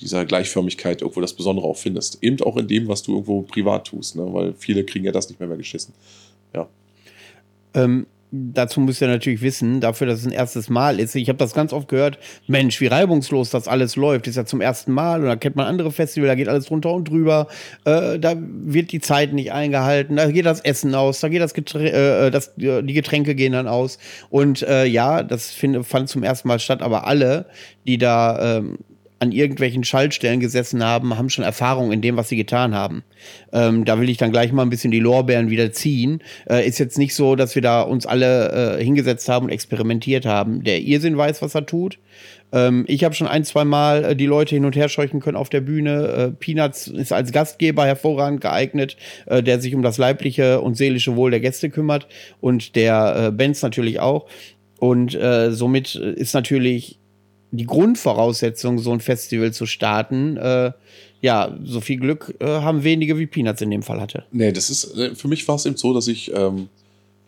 dieser 0.00 0.24
Gleichförmigkeit 0.24 1.02
irgendwo 1.02 1.20
das 1.20 1.34
Besondere 1.34 1.66
auch 1.66 1.76
findest. 1.76 2.22
Eben 2.22 2.40
auch 2.42 2.56
in 2.56 2.68
dem, 2.68 2.88
was 2.88 3.02
du 3.02 3.12
irgendwo 3.12 3.42
privat 3.42 3.86
tust, 3.86 4.16
ne? 4.16 4.26
weil 4.32 4.54
viele 4.54 4.84
kriegen 4.84 5.04
ja 5.04 5.12
das 5.12 5.28
nicht 5.28 5.40
mehr, 5.40 5.48
mehr 5.48 5.58
geschissen. 5.58 5.94
Ja. 6.54 6.68
Ähm, 7.74 8.06
dazu 8.30 8.80
müsst 8.80 9.00
ihr 9.00 9.08
natürlich 9.08 9.40
wissen, 9.40 9.80
dafür, 9.80 10.06
dass 10.06 10.20
es 10.20 10.26
ein 10.26 10.32
erstes 10.32 10.68
Mal 10.68 11.00
ist. 11.00 11.14
Ich 11.14 11.28
habe 11.28 11.38
das 11.38 11.54
ganz 11.54 11.72
oft 11.72 11.88
gehört, 11.88 12.18
Mensch, 12.46 12.80
wie 12.80 12.86
reibungslos 12.86 13.50
das 13.50 13.68
alles 13.68 13.96
läuft. 13.96 14.26
Ist 14.26 14.36
ja 14.36 14.44
zum 14.44 14.60
ersten 14.60 14.92
Mal 14.92 15.20
und 15.20 15.26
da 15.26 15.36
kennt 15.36 15.56
man 15.56 15.66
andere 15.66 15.90
Festivals, 15.90 16.30
da 16.30 16.34
geht 16.34 16.48
alles 16.48 16.66
drunter 16.66 16.92
und 16.92 17.08
drüber. 17.08 17.48
Äh, 17.84 18.18
da 18.18 18.34
wird 18.38 18.92
die 18.92 19.00
Zeit 19.00 19.32
nicht 19.32 19.52
eingehalten, 19.52 20.16
da 20.16 20.30
geht 20.30 20.46
das 20.46 20.60
Essen 20.60 20.94
aus, 20.94 21.20
da 21.20 21.28
geht 21.28 21.40
das, 21.40 21.54
Geträ 21.54 21.88
äh, 21.88 22.30
das 22.30 22.54
die 22.56 22.92
Getränke 22.92 23.34
gehen 23.34 23.52
dann 23.52 23.68
aus. 23.68 23.98
Und 24.30 24.62
äh, 24.62 24.84
ja, 24.84 25.22
das 25.22 25.50
find, 25.50 25.86
fand 25.86 26.08
zum 26.08 26.22
ersten 26.22 26.48
Mal 26.48 26.58
statt, 26.58 26.82
aber 26.82 27.06
alle, 27.06 27.46
die 27.86 27.98
da 27.98 28.58
ähm, 28.58 28.78
an 29.20 29.32
irgendwelchen 29.32 29.84
Schaltstellen 29.84 30.40
gesessen 30.40 30.84
haben, 30.84 31.16
haben 31.18 31.30
schon 31.30 31.44
Erfahrung 31.44 31.92
in 31.92 32.00
dem, 32.00 32.16
was 32.16 32.28
sie 32.28 32.36
getan 32.36 32.74
haben. 32.74 33.02
Ähm, 33.52 33.84
da 33.84 34.00
will 34.00 34.08
ich 34.08 34.16
dann 34.16 34.30
gleich 34.30 34.52
mal 34.52 34.62
ein 34.62 34.70
bisschen 34.70 34.90
die 34.90 35.00
Lorbeeren 35.00 35.50
wieder 35.50 35.72
ziehen. 35.72 36.22
Äh, 36.48 36.66
ist 36.66 36.78
jetzt 36.78 36.98
nicht 36.98 37.14
so, 37.14 37.34
dass 37.34 37.54
wir 37.54 37.62
da 37.62 37.82
uns 37.82 38.06
alle 38.06 38.78
äh, 38.78 38.84
hingesetzt 38.84 39.28
haben 39.28 39.46
und 39.46 39.52
experimentiert 39.52 40.24
haben. 40.24 40.62
Der 40.62 40.80
Irrsinn 40.80 41.16
weiß, 41.16 41.42
was 41.42 41.54
er 41.54 41.66
tut. 41.66 41.98
Ähm, 42.52 42.84
ich 42.88 43.04
habe 43.04 43.14
schon 43.14 43.26
ein, 43.26 43.44
zwei 43.44 43.64
Mal 43.64 44.04
äh, 44.04 44.16
die 44.16 44.26
Leute 44.26 44.54
hin 44.54 44.64
und 44.64 44.76
her 44.76 44.88
scheuchen 44.88 45.20
können 45.20 45.36
auf 45.36 45.48
der 45.48 45.60
Bühne. 45.60 46.06
Äh, 46.06 46.30
Peanuts 46.30 46.86
ist 46.86 47.12
als 47.12 47.32
Gastgeber 47.32 47.86
hervorragend 47.86 48.40
geeignet, 48.40 48.96
äh, 49.26 49.42
der 49.42 49.60
sich 49.60 49.74
um 49.74 49.82
das 49.82 49.98
leibliche 49.98 50.60
und 50.60 50.76
seelische 50.76 51.16
Wohl 51.16 51.30
der 51.30 51.40
Gäste 51.40 51.70
kümmert 51.70 52.06
und 52.40 52.76
der 52.76 53.26
äh, 53.26 53.30
Benz 53.32 53.62
natürlich 53.62 54.00
auch. 54.00 54.26
Und 54.80 55.18
somit 55.50 55.96
ist 55.96 56.34
natürlich 56.34 57.00
die 57.50 57.66
Grundvoraussetzung, 57.66 58.78
so 58.78 58.92
ein 58.92 59.00
Festival 59.00 59.52
zu 59.52 59.66
starten, 59.66 60.36
äh, 60.36 60.72
ja, 61.20 61.56
so 61.64 61.80
viel 61.80 61.98
Glück 61.98 62.34
äh, 62.40 62.46
haben 62.46 62.84
wenige 62.84 63.18
wie 63.18 63.26
Peanuts 63.26 63.62
in 63.62 63.70
dem 63.70 63.82
Fall 63.82 64.00
hatte. 64.00 64.24
Nee, 64.30 64.52
das 64.52 64.70
ist, 64.70 64.96
äh, 64.96 65.14
für 65.14 65.28
mich 65.28 65.46
war 65.48 65.56
es 65.56 65.66
eben 65.66 65.76
so, 65.76 65.92
dass 65.92 66.06
ich, 66.08 66.32
ähm, 66.32 66.68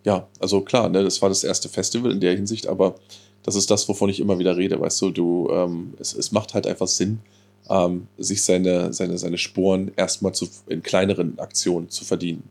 ja, 0.05 0.29
also 0.39 0.61
klar, 0.61 0.89
ne, 0.89 1.03
das 1.03 1.21
war 1.23 1.29
das 1.29 1.45
erste 1.45 1.69
Festival 1.69 2.13
in 2.13 2.21
der 2.21 2.35
Hinsicht, 2.35 2.67
aber 2.67 2.95
das 3.43 3.55
ist 3.55 3.71
das, 3.71 3.89
wovon 3.89 4.11
ich 4.11 4.21
immer 4.21 4.39
wieder 4.39 4.57
rede, 4.57 4.81
weißt 4.81 5.03
du, 5.03 5.11
du, 5.11 5.49
ähm, 5.51 5.95
es, 5.99 6.15
es 6.15 6.33
macht 6.33 6.55
halt 6.55 6.67
einfach 6.67 6.89
Sinn, 6.89 7.21
ähm, 7.69 8.07
sich 8.19 8.43
seine, 8.43 8.93
seine, 8.93 9.19
seine 9.19 9.39
Sporen 9.39 9.91
erstmal 9.97 10.33
zu, 10.33 10.49
in 10.69 10.83
kleineren 10.83 11.39
Aktionen 11.39 11.89
zu 11.89 12.05
verdienen 12.05 12.43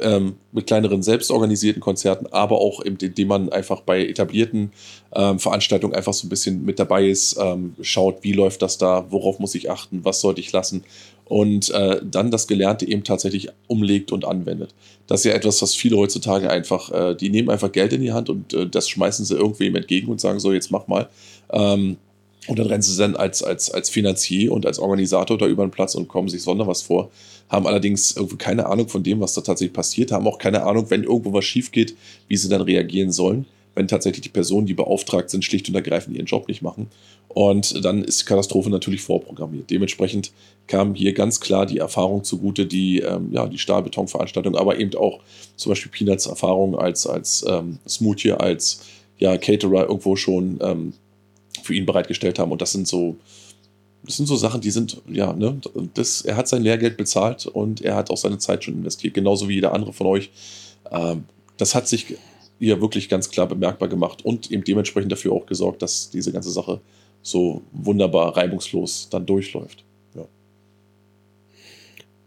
ähm, 0.00 0.36
mit 0.52 0.66
kleineren 0.66 1.02
selbstorganisierten 1.02 1.80
Konzerten, 1.80 2.26
aber 2.28 2.60
auch 2.60 2.80
indem 2.80 3.28
man 3.28 3.48
einfach 3.50 3.80
bei 3.80 4.06
etablierten 4.06 4.72
ähm, 5.14 5.38
Veranstaltungen 5.38 5.94
einfach 5.94 6.12
so 6.12 6.26
ein 6.26 6.30
bisschen 6.30 6.64
mit 6.64 6.78
dabei 6.78 7.08
ist, 7.08 7.36
ähm, 7.40 7.74
schaut, 7.80 8.22
wie 8.22 8.32
läuft 8.32 8.62
das 8.62 8.78
da, 8.78 9.06
worauf 9.10 9.38
muss 9.38 9.54
ich 9.54 9.70
achten, 9.70 10.04
was 10.04 10.20
sollte 10.20 10.40
ich 10.40 10.52
lassen 10.52 10.84
und 11.30 11.70
äh, 11.70 12.00
dann 12.04 12.32
das 12.32 12.48
Gelernte 12.48 12.88
eben 12.88 13.04
tatsächlich 13.04 13.50
umlegt 13.68 14.10
und 14.10 14.24
anwendet. 14.24 14.74
Das 15.06 15.20
ist 15.20 15.26
ja 15.26 15.32
etwas, 15.32 15.62
was 15.62 15.76
viele 15.76 15.96
heutzutage 15.96 16.50
einfach, 16.50 16.90
äh, 16.90 17.14
die 17.14 17.30
nehmen 17.30 17.50
einfach 17.50 17.70
Geld 17.70 17.92
in 17.92 18.00
die 18.00 18.12
Hand 18.12 18.28
und 18.28 18.52
äh, 18.52 18.68
das 18.68 18.88
schmeißen 18.88 19.24
sie 19.24 19.36
irgendwem 19.36 19.76
entgegen 19.76 20.08
und 20.08 20.20
sagen 20.20 20.40
so, 20.40 20.52
jetzt 20.52 20.72
mach 20.72 20.88
mal. 20.88 21.08
Ähm, 21.52 21.98
und 22.50 22.58
dann 22.58 22.66
rennen 22.66 22.82
sie 22.82 22.96
dann 22.98 23.16
als, 23.16 23.42
als, 23.42 23.70
als 23.70 23.88
Finanzier 23.88 24.52
und 24.52 24.66
als 24.66 24.78
Organisator 24.78 25.38
da 25.38 25.46
über 25.46 25.64
den 25.64 25.70
Platz 25.70 25.94
und 25.94 26.08
kommen 26.08 26.28
sich 26.28 26.42
sonder 26.42 26.66
was 26.66 26.82
vor 26.82 27.10
haben 27.50 27.66
allerdings 27.66 28.16
irgendwie 28.16 28.36
keine 28.36 28.66
Ahnung 28.66 28.88
von 28.88 29.02
dem, 29.02 29.20
was 29.20 29.34
da 29.34 29.40
tatsächlich 29.40 29.74
passiert, 29.74 30.12
haben 30.12 30.26
auch 30.26 30.38
keine 30.38 30.62
Ahnung, 30.62 30.86
wenn 30.88 31.02
irgendwo 31.02 31.32
was 31.32 31.44
schief 31.44 31.72
geht, 31.72 31.96
wie 32.28 32.36
sie 32.36 32.48
dann 32.48 32.62
reagieren 32.62 33.10
sollen, 33.10 33.44
wenn 33.74 33.88
tatsächlich 33.88 34.22
die 34.22 34.28
Personen, 34.28 34.66
die 34.66 34.74
beauftragt 34.74 35.30
sind, 35.30 35.44
schlicht 35.44 35.68
und 35.68 35.74
ergreifend 35.74 36.16
ihren 36.16 36.26
Job 36.26 36.46
nicht 36.48 36.62
machen. 36.62 36.86
Und 37.28 37.84
dann 37.84 38.04
ist 38.04 38.20
die 38.20 38.24
Katastrophe 38.24 38.70
natürlich 38.70 39.02
vorprogrammiert. 39.02 39.70
Dementsprechend 39.70 40.32
kam 40.66 40.94
hier 40.94 41.12
ganz 41.12 41.40
klar 41.40 41.66
die 41.66 41.78
Erfahrung 41.78 42.24
zugute, 42.24 42.66
die, 42.66 43.00
ähm, 43.00 43.30
ja, 43.32 43.46
die 43.46 43.58
Stahlbetonveranstaltung, 43.58 44.56
aber 44.56 44.78
eben 44.78 44.94
auch 44.94 45.20
zum 45.56 45.70
Beispiel 45.70 45.92
Peanuts 45.92 46.26
Erfahrung 46.26 46.78
als, 46.78 47.06
als 47.06 47.44
ähm, 47.48 47.78
Smoothie, 47.86 48.32
als 48.32 48.82
ja, 49.18 49.36
Caterer 49.36 49.88
irgendwo 49.88 50.16
schon 50.16 50.58
ähm, 50.62 50.92
für 51.62 51.74
ihn 51.74 51.86
bereitgestellt 51.86 52.38
haben. 52.38 52.52
Und 52.52 52.62
das 52.62 52.72
sind 52.72 52.88
so, 52.88 53.16
das 54.02 54.16
sind 54.16 54.26
so 54.26 54.36
Sachen, 54.36 54.60
die 54.60 54.70
sind, 54.70 55.02
ja, 55.08 55.32
ne, 55.32 55.60
das, 55.94 56.22
er 56.22 56.36
hat 56.36 56.48
sein 56.48 56.62
Lehrgeld 56.62 56.96
bezahlt 56.96 57.46
und 57.46 57.82
er 57.82 57.96
hat 57.96 58.10
auch 58.10 58.16
seine 58.16 58.38
Zeit 58.38 58.64
schon 58.64 58.74
investiert, 58.74 59.14
genauso 59.14 59.48
wie 59.48 59.54
jeder 59.54 59.72
andere 59.72 59.92
von 59.92 60.06
euch. 60.06 60.30
Ähm, 60.90 61.24
das 61.56 61.74
hat 61.74 61.88
sich 61.88 62.16
hier 62.58 62.80
wirklich 62.80 63.08
ganz 63.08 63.30
klar 63.30 63.46
bemerkbar 63.46 63.88
gemacht 63.88 64.24
und 64.24 64.50
eben 64.50 64.64
dementsprechend 64.64 65.12
dafür 65.12 65.32
auch 65.32 65.46
gesorgt, 65.46 65.82
dass 65.82 66.10
diese 66.10 66.32
ganze 66.32 66.50
Sache 66.50 66.80
so 67.22 67.62
wunderbar 67.72 68.36
reibungslos 68.36 69.08
dann 69.10 69.26
durchläuft. 69.26 69.84
Ja. 70.14 70.24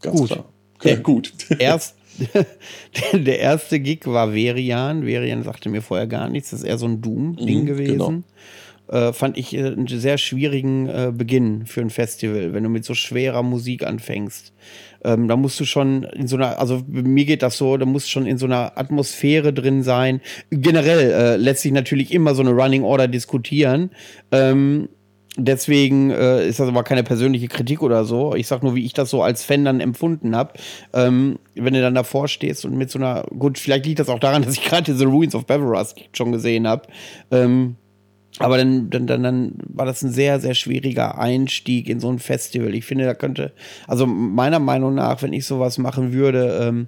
Ganz 0.02 0.19
gut. 0.19 0.30
klar. 0.30 0.46
Ja, 0.84 0.96
gut. 0.98 1.34
Erst, 1.58 1.96
der 3.13 3.39
erste 3.39 3.80
Gig 3.80 4.06
war 4.06 4.34
Verian. 4.34 5.04
Verian 5.04 5.43
sagte 5.43 5.69
mir 5.69 5.82
vorher 5.82 6.08
gar 6.08 6.30
nichts. 6.30 6.52
Das 6.52 6.60
ist 6.60 6.65
eher 6.65 6.78
so 6.78 6.86
ein 6.86 7.02
Doom-Ding 7.02 7.62
mhm, 7.62 7.65
gewesen. 7.65 7.98
Genau 7.98 8.24
äh, 8.88 9.13
fand 9.13 9.38
ich 9.38 9.56
äh, 9.56 9.65
einen 9.65 9.88
sehr 9.88 10.17
schwierigen 10.17 10.88
äh, 10.88 11.12
Beginn 11.15 11.65
für 11.65 11.82
ein 11.82 11.89
Festival, 11.89 12.54
wenn 12.54 12.63
du 12.63 12.69
mit 12.69 12.86
so 12.86 12.93
schwerer 12.93 13.43
Musik 13.43 13.86
anfängst. 13.86 14.54
Ähm, 15.04 15.28
da 15.28 15.36
musst 15.36 15.60
du 15.60 15.65
schon 15.65 16.04
in 16.04 16.28
so 16.28 16.36
einer, 16.36 16.60
also 16.60 16.84
mir 16.88 17.26
geht 17.26 17.43
das 17.43 17.58
so, 17.58 17.78
da 17.78 17.86
musst 17.86 18.10
schon 18.10 18.26
in 18.26 18.38
so 18.38 18.46
einer 18.46 18.78
Atmosphäre 18.78 19.54
drin 19.54 19.84
sein. 19.84 20.22
Generell 20.50 21.12
äh, 21.12 21.36
lässt 21.38 21.62
sich 21.62 21.72
natürlich 21.72 22.13
immer 22.13 22.36
so 22.36 22.41
eine 22.41 22.52
Running 22.52 22.84
Order 22.84 23.08
diskutieren. 23.08 23.91
Ähm, 24.32 24.89
Deswegen 25.36 26.12
äh, 26.12 26.48
ist 26.48 26.60
das 26.60 26.67
aber 26.67 26.84
keine 26.84 27.04
persönliche 27.04 27.48
Kritik 27.48 27.82
oder 27.82 28.06
so. 28.06 28.36
Ich 28.36 28.46
sag 28.46 28.62
nur, 28.62 28.76
wie 28.76 28.86
ich 28.86 28.93
das 28.93 29.10
so 29.10 29.24
als 29.24 29.43
Fan 29.43 29.65
dann 29.65 29.80
empfunden 29.80 30.36
habe. 30.36 30.54
Ähm, 30.93 31.39
wenn 31.56 31.74
du 31.74 31.82
dann 31.82 31.96
davor 31.96 32.28
stehst 32.28 32.65
und 32.65 32.78
mit 32.78 32.91
so 32.91 33.00
einer, 33.00 33.26
gut, 33.39 33.58
vielleicht 33.58 33.88
liegt 33.88 34.00
das 34.00 34.10
auch 34.10 34.19
daran, 34.19 34.41
dass 34.46 34.54
ich 34.54 34.63
gerade 34.63 34.84
diese 34.84 35.06
Ruins 35.06 35.34
of 35.34 35.48
Beveras 35.48 35.96
schon 36.12 36.32
gesehen 36.32 36.67
habe. 36.67 36.88
Ähm, 37.32 37.78
Aber 38.39 38.58
dann, 38.58 38.89
dann, 38.89 39.06
dann, 39.06 39.24
dann 39.24 39.54
war 39.67 39.86
das 39.86 40.02
ein 40.02 40.12
sehr, 40.12 40.39
sehr 40.39 40.56
schwieriger 40.56 41.19
Einstieg 41.19 41.88
in 41.88 42.00
so 42.00 42.10
ein 42.10 42.19
Festival. 42.19 42.74
Ich 42.74 42.86
finde, 42.86 43.06
da 43.06 43.13
könnte, 43.13 43.54
also 43.88 44.08
meiner 44.08 44.60
Meinung 44.60 44.96
nach, 44.96 45.22
wenn 45.22 45.34
ich 45.34 45.46
sowas 45.46 45.78
machen 45.78 46.13
würde, 46.13 46.60
ähm, 46.62 46.88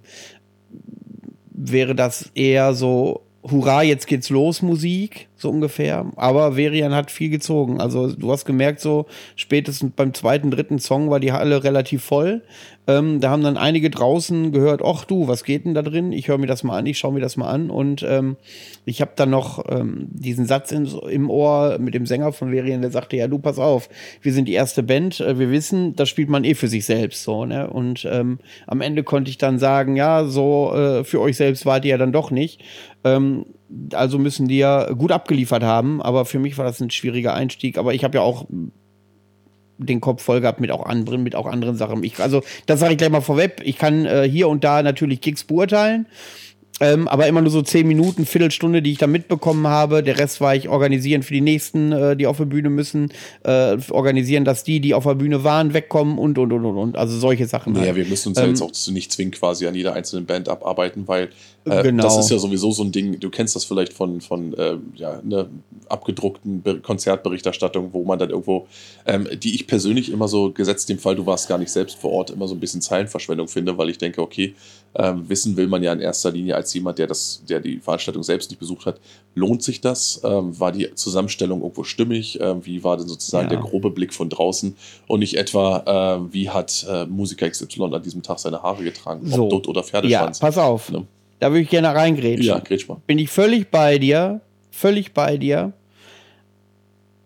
wäre 1.52 1.96
das 1.96 2.32
eher 2.34 2.74
so, 2.74 3.26
hurra, 3.50 3.84
jetzt 3.84 4.08
geht's 4.08 4.30
los, 4.30 4.62
Musik, 4.62 5.28
so 5.38 5.50
ungefähr. 5.50 6.06
Aber 6.16 6.56
Verian 6.56 6.96
hat 6.96 7.12
viel 7.12 7.30
gezogen. 7.30 7.80
Also 7.80 8.12
du 8.12 8.32
hast 8.32 8.46
gemerkt, 8.46 8.80
so 8.80 9.06
spätestens 9.36 9.94
beim 9.96 10.14
zweiten, 10.14 10.52
dritten 10.52 10.80
Song 10.80 11.10
war 11.10 11.20
die 11.20 11.32
Halle 11.32 11.64
relativ 11.64 12.04
voll. 12.04 12.42
Ähm, 12.88 13.20
da 13.20 13.32
haben 13.32 13.44
dann 13.44 13.58
einige 13.58 13.90
draußen 13.90 14.52
gehört, 14.52 14.82
ach 14.84 15.06
du, 15.06 15.28
was 15.28 15.44
geht 15.44 15.66
denn 15.66 15.74
da 15.74 15.82
drin? 15.82 16.12
Ich 16.12 16.28
höre 16.28 16.38
mir 16.38 16.48
das 16.48 16.64
mal 16.64 16.78
an, 16.78 16.86
ich 16.86 17.00
schaue 17.00 17.14
mir 17.14 17.20
das 17.20 17.36
mal 17.36 17.50
an. 17.50 17.70
Und 17.70 18.06
ähm, 18.08 18.38
ich 18.86 19.02
habe 19.02 19.12
dann 19.16 19.32
noch 19.32 19.64
ähm, 19.70 20.08
diesen 20.12 20.46
Satz 20.46 20.72
in, 20.72 20.88
im 21.10 21.30
Ohr 21.30 21.78
mit 21.80 21.94
dem 21.94 22.06
Sänger 22.06 22.32
von 22.32 22.52
Verian, 22.52 22.82
der 22.82 22.92
sagte, 22.92 23.18
ja, 23.18 23.28
du, 23.28 23.40
pass 23.40 23.58
auf, 23.58 23.90
wir 24.22 24.34
sind 24.34 24.48
die 24.48 24.54
erste 24.54 24.84
Band, 24.84 25.20
äh, 25.20 25.40
wir 25.40 25.52
wissen, 25.52 25.96
das 25.96 26.10
spielt 26.10 26.30
man 26.30 26.44
eh 26.44 26.54
für 26.54 26.68
sich 26.68 26.86
selbst 26.86 27.24
so. 27.24 27.46
Ne? 27.46 27.68
Und 27.68 28.08
ähm, 28.10 28.40
am 28.68 28.82
Ende 28.82 29.04
konnte 29.04 29.30
ich 29.30 29.38
dann 29.38 29.58
sagen, 29.58 29.96
ja, 29.96 30.26
so 30.26 30.74
äh, 30.76 31.04
für 31.04 31.22
euch 31.22 31.38
selbst 31.38 31.66
wart 31.66 31.86
ihr 31.86 31.92
ja 31.92 31.98
dann 31.98 32.12
doch 32.12 32.30
nicht. 32.30 32.62
Ähm, 33.06 33.46
also 33.94 34.18
müssen 34.18 34.48
die 34.48 34.58
ja 34.58 34.92
gut 34.92 35.12
abgeliefert 35.12 35.64
haben, 35.64 36.02
aber 36.02 36.26
für 36.26 36.40
mich 36.40 36.58
war 36.58 36.66
das 36.66 36.82
ein 36.82 36.92
schwieriger 36.92 37.34
Einstieg. 37.34 37.78
Aber 37.78 37.94
ich 37.94 38.04
habe 38.04 38.18
ja 38.18 38.22
auch 38.22 38.46
den 39.78 40.02
Kopf 40.02 40.24
voll 40.24 40.42
gehabt 40.42 40.60
mit 40.60 40.72
auch 40.72 40.86
anderen, 40.86 41.24
mit 41.24 41.36
auch 41.36 41.46
anderen 41.46 41.78
Sachen. 41.78 42.04
Ich, 42.04 42.20
also, 42.20 42.42
das 42.66 42.80
sage 42.80 42.94
ich 42.94 42.98
gleich 42.98 43.10
mal 43.10 43.22
vorweg. 43.22 43.62
Ich 43.64 43.78
kann 43.78 44.06
äh, 44.06 44.28
hier 44.30 44.48
und 44.48 44.64
da 44.64 44.84
natürlich 44.84 45.22
Gigs 45.22 45.44
beurteilen. 45.44 46.08
Ähm, 46.82 47.08
aber 47.08 47.28
immer 47.28 47.42
nur 47.42 47.52
so 47.52 47.62
zehn 47.62 47.88
Minuten, 47.88 48.26
Viertelstunde, 48.26 48.82
die 48.82 48.92
ich 48.92 48.98
da 48.98 49.08
mitbekommen 49.08 49.68
habe. 49.68 50.04
Der 50.04 50.20
Rest 50.20 50.42
war 50.42 50.56
ich 50.56 50.68
organisieren 50.68 51.24
für 51.24 51.34
die 51.34 51.42
nächsten, 51.42 51.94
äh, 51.94 52.18
die 52.18 52.28
auf 52.28 52.36
der 52.38 52.46
Bühne 52.46 52.70
müssen, 52.70 53.14
äh, 53.44 53.78
organisieren, 53.92 54.44
dass 54.44 54.66
die, 54.66 54.82
die 54.82 54.94
auf 54.94 55.06
der 55.06 55.16
Bühne 55.16 55.46
waren, 55.46 55.74
wegkommen 55.74 56.18
und 56.18 56.38
und 56.38 56.52
und 56.52 56.66
und 56.66 56.78
und. 56.78 56.98
Also 56.98 57.18
solche 57.18 57.48
Sachen. 57.48 57.76
Ja, 57.76 57.82
halt. 57.82 57.96
wir 57.96 58.06
müssen 58.06 58.30
uns 58.30 58.38
ja 58.38 58.44
Ähm, 58.44 58.50
jetzt 58.50 58.62
auch 58.62 58.92
nicht 58.92 59.14
zwingen, 59.14 59.32
quasi 59.32 59.68
an 59.68 59.76
jeder 59.76 59.94
einzelnen 59.94 60.26
Band 60.26 60.50
abarbeiten, 60.50 61.08
weil 61.08 61.30
äh, 61.66 61.84
Genau. 61.84 62.04
das 62.04 62.18
ist 62.18 62.30
ja 62.32 62.38
sowieso 62.38 62.72
so 62.72 62.84
ein 62.84 62.92
Ding, 62.92 63.20
du 63.20 63.30
kennst 63.30 63.56
das 63.56 63.66
vielleicht 63.66 63.94
von, 63.94 64.22
von 64.22 64.54
äh, 64.54 64.78
ja, 64.96 65.20
einer 65.20 65.48
abgedruckten 65.90 66.62
Be 66.62 66.80
Konzertberichterstattung, 66.80 67.90
wo 67.94 68.04
man 68.04 68.20
dann 68.20 68.30
irgendwo, 68.30 68.68
ähm, 69.06 69.28
die 69.42 69.56
ich 69.56 69.68
persönlich 69.68 70.12
immer 70.12 70.28
so, 70.28 70.52
gesetzt 70.52 70.90
dem 70.90 71.00
Fall, 71.00 71.16
du 71.16 71.26
warst 71.26 71.48
gar 71.48 71.58
nicht 71.58 71.72
selbst 71.72 71.98
vor 71.98 72.12
Ort, 72.12 72.30
immer 72.30 72.48
so 72.48 72.56
ein 72.56 72.60
bisschen 72.60 72.82
Zeilenverschwendung 72.82 73.48
finde, 73.48 73.78
weil 73.78 73.90
ich 73.90 73.98
denke, 73.98 74.22
okay, 74.22 74.56
ähm, 74.98 75.28
wissen 75.28 75.58
will 75.58 75.68
man 75.68 75.84
ja 75.84 75.92
in 75.92 76.00
erster 76.00 76.32
Linie 76.32 76.56
als 76.56 76.74
jemand, 76.74 77.00
der 77.00 77.08
das, 77.08 77.44
der 77.50 77.60
die 77.60 77.80
Veranstaltung 77.80 78.24
selbst 78.24 78.50
nicht 78.50 78.60
besucht 78.60 78.86
hat, 78.86 79.00
lohnt 79.36 79.62
sich 79.62 79.82
das? 79.82 80.22
Ähm, 80.24 80.58
war 80.60 80.72
die 80.72 80.94
Zusammenstellung 80.96 81.62
irgendwo 81.62 81.84
stimmig? 81.84 82.40
Ähm, 82.42 82.66
wie 82.66 82.84
war 82.84 82.96
denn 82.98 83.08
sozusagen 83.08 83.50
Ja. 83.52 83.60
der 83.60 83.60
grobe 83.60 83.90
Blick 83.92 84.14
von 84.14 84.30
draußen? 84.30 84.76
Und 85.08 85.20
nicht 85.20 85.36
etwa, 85.38 86.20
äh, 86.26 86.34
wie 86.34 86.50
hat 86.50 86.86
äh, 86.90 87.06
Musiker 87.06 87.50
XY 87.50 87.84
an 87.94 88.04
diesem 88.04 88.24
Tag 88.24 88.40
seine 88.40 88.64
Haare 88.64 88.84
getragen? 88.84 89.28
So. 89.30 89.44
Ob 89.44 89.50
Dutt 89.50 89.68
oder 89.68 89.82
ja, 89.82 89.88
Pferdeschwanz? 89.88 90.40
pass 90.40 90.58
auf. 90.58 90.90
Ne? 90.92 91.06
Da 91.46 91.52
würde 91.52 91.62
ich 91.62 91.70
gerne 91.70 91.94
reingrätschen. 91.94 92.44
Ja, 92.44 92.58
grätsch 92.58 92.88
mal. 92.90 92.98
bin 93.06 93.20
ich 93.20 93.30
völlig 93.30 93.70
bei 93.70 94.00
dir, 94.00 94.42
völlig 94.72 95.14
bei 95.14 95.38
dir. 95.38 95.74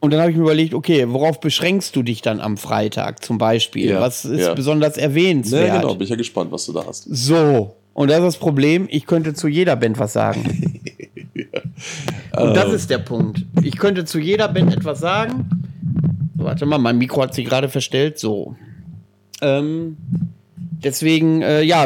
Und 0.01 0.11
dann 0.11 0.19
habe 0.19 0.29
ich 0.31 0.35
mir 0.35 0.43
überlegt, 0.43 0.73
okay, 0.73 1.05
worauf 1.07 1.39
beschränkst 1.39 1.95
du 1.95 2.03
dich 2.03 2.21
dann 2.21 2.41
am 2.41 2.57
Freitag 2.57 3.23
zum 3.23 3.37
Beispiel? 3.37 3.91
Ja, 3.91 4.01
Was 4.01 4.25
ist 4.25 4.41
ja. 4.41 4.53
besonders 4.55 4.97
Ja, 4.97 5.03
erwähnenswert? 5.03 5.81
genau, 5.81 5.93
bin 5.93 6.03
ich 6.03 6.09
ja 6.09 6.17
gespannt, 6.17 6.51
was 6.51 6.65
du 6.65 6.73
da 6.73 6.85
hast. 6.85 7.03
So, 7.09 7.77
und 7.93 8.09
das 8.09 8.17
ist 8.17 8.25
das 8.25 8.37
Problem, 8.37 8.87
ich 8.91 9.05
könnte 9.05 9.33
zu 9.33 9.47
jeder 9.47 9.77
Band 9.77 9.97
was 9.99 10.11
sagen. 10.11 10.81
Und 12.35 12.55
das 12.57 12.73
ist 12.73 12.89
der 12.89 12.97
Punkt. 12.99 13.45
Ich 13.63 13.77
könnte 13.77 14.03
zu 14.03 14.19
jeder 14.19 14.49
Band 14.49 14.73
etwas 14.75 14.99
sagen. 14.99 15.49
Warte 16.35 16.65
mal, 16.65 16.77
mein 16.77 16.97
Mikro 16.97 17.21
hat 17.21 17.33
sich 17.33 17.45
gerade 17.45 17.69
verstellt. 17.69 18.19
So. 18.19 18.55
Ähm, 19.41 19.95
deswegen, 20.83 21.41
äh, 21.41 21.61
ja, 21.63 21.85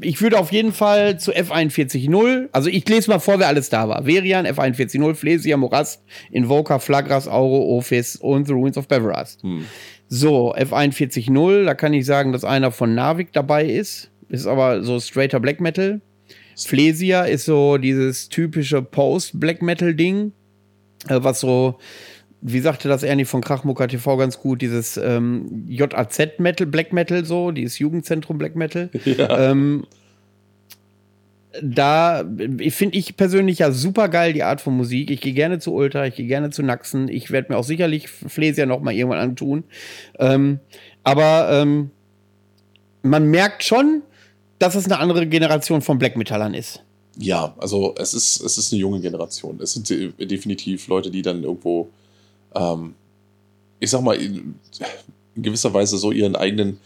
ich 0.00 0.20
würde 0.20 0.38
auf 0.38 0.52
jeden 0.52 0.72
Fall 0.72 1.18
zu 1.18 1.32
F41.0, 1.32 2.48
also 2.52 2.68
ich 2.68 2.88
lese 2.88 3.10
mal 3.10 3.18
vor, 3.18 3.38
wer 3.38 3.48
alles 3.48 3.68
da 3.68 3.88
war. 3.88 4.06
Verian, 4.06 4.46
F41.0, 4.46 5.14
Flesia, 5.14 5.56
Morast, 5.56 6.02
Invoker, 6.30 6.80
Flagras, 6.80 7.28
Auro, 7.28 7.76
Ophis 7.76 8.16
und 8.16 8.46
The 8.46 8.52
Ruins 8.52 8.76
of 8.76 8.88
Beverast. 8.88 9.42
Hm. 9.42 9.64
So, 10.08 10.54
F41.0, 10.54 11.64
da 11.64 11.74
kann 11.74 11.92
ich 11.92 12.06
sagen, 12.06 12.32
dass 12.32 12.44
einer 12.44 12.70
von 12.70 12.94
Narvik 12.94 13.32
dabei 13.32 13.64
ist. 13.64 14.10
Ist 14.28 14.46
aber 14.46 14.82
so 14.82 15.00
straighter 15.00 15.40
Black 15.40 15.60
Metal. 15.60 16.00
Flesia 16.56 17.24
ist 17.24 17.44
so 17.44 17.76
dieses 17.76 18.28
typische 18.28 18.82
Post-Black 18.82 19.62
Metal-Ding, 19.62 20.32
äh, 21.08 21.18
was 21.20 21.40
so, 21.40 21.78
wie 22.42 22.60
sagte 22.60 22.88
das 22.88 23.02
Ernie 23.02 23.24
von 23.24 23.40
Krachmucker 23.40 23.88
TV 23.88 24.16
ganz 24.16 24.38
gut, 24.38 24.62
dieses 24.62 24.96
ähm, 24.96 25.64
JAZ-Metal, 25.68 26.66
Black 26.66 26.92
Metal 26.92 27.24
so, 27.24 27.50
dieses 27.50 27.78
Jugendzentrum 27.78 28.38
Black 28.38 28.56
Metal. 28.56 28.90
Ähm, 29.06 29.84
da 31.62 32.22
finde 32.68 32.98
ich 32.98 33.16
persönlich 33.16 33.60
ja 33.60 33.72
super 33.72 34.08
geil 34.10 34.34
die 34.34 34.42
Art 34.42 34.60
von 34.60 34.76
Musik. 34.76 35.10
Ich 35.10 35.22
gehe 35.22 35.32
gerne 35.32 35.58
zu 35.58 35.72
Ultra, 35.72 36.06
ich 36.06 36.14
gehe 36.16 36.26
gerne 36.26 36.50
zu 36.50 36.62
Naxen. 36.62 37.08
Ich 37.08 37.30
werde 37.30 37.50
mir 37.52 37.58
auch 37.58 37.64
sicherlich 37.64 38.08
Flesia 38.08 38.66
noch 38.66 38.80
mal 38.82 38.92
irgendwann 38.92 39.20
antun. 39.20 39.64
Ähm, 40.18 40.58
aber 41.02 41.48
ähm, 41.50 41.90
man 43.02 43.30
merkt 43.30 43.64
schon, 43.64 44.02
dass 44.58 44.74
es 44.74 44.84
eine 44.84 44.98
andere 44.98 45.26
Generation 45.26 45.80
von 45.80 45.98
Black 45.98 46.16
Metallern 46.16 46.52
ist. 46.52 46.82
Ja, 47.18 47.54
also 47.58 47.94
es 47.96 48.12
ist, 48.12 48.42
es 48.42 48.58
ist 48.58 48.72
eine 48.72 48.80
junge 48.80 49.00
Generation. 49.00 49.58
Es 49.62 49.72
sind 49.72 49.88
de- 49.88 50.12
definitiv 50.26 50.88
Leute, 50.88 51.10
die 51.10 51.22
dann 51.22 51.42
irgendwo, 51.42 51.88
ähm, 52.56 52.94
ich 53.78 53.90
sag 53.90 54.00
mal, 54.02 54.16
in, 54.16 54.54
in 55.34 55.42
gewisser 55.42 55.72
Weise 55.74 55.98
so 55.98 56.10
ihren 56.12 56.34
eigenen, 56.34 56.78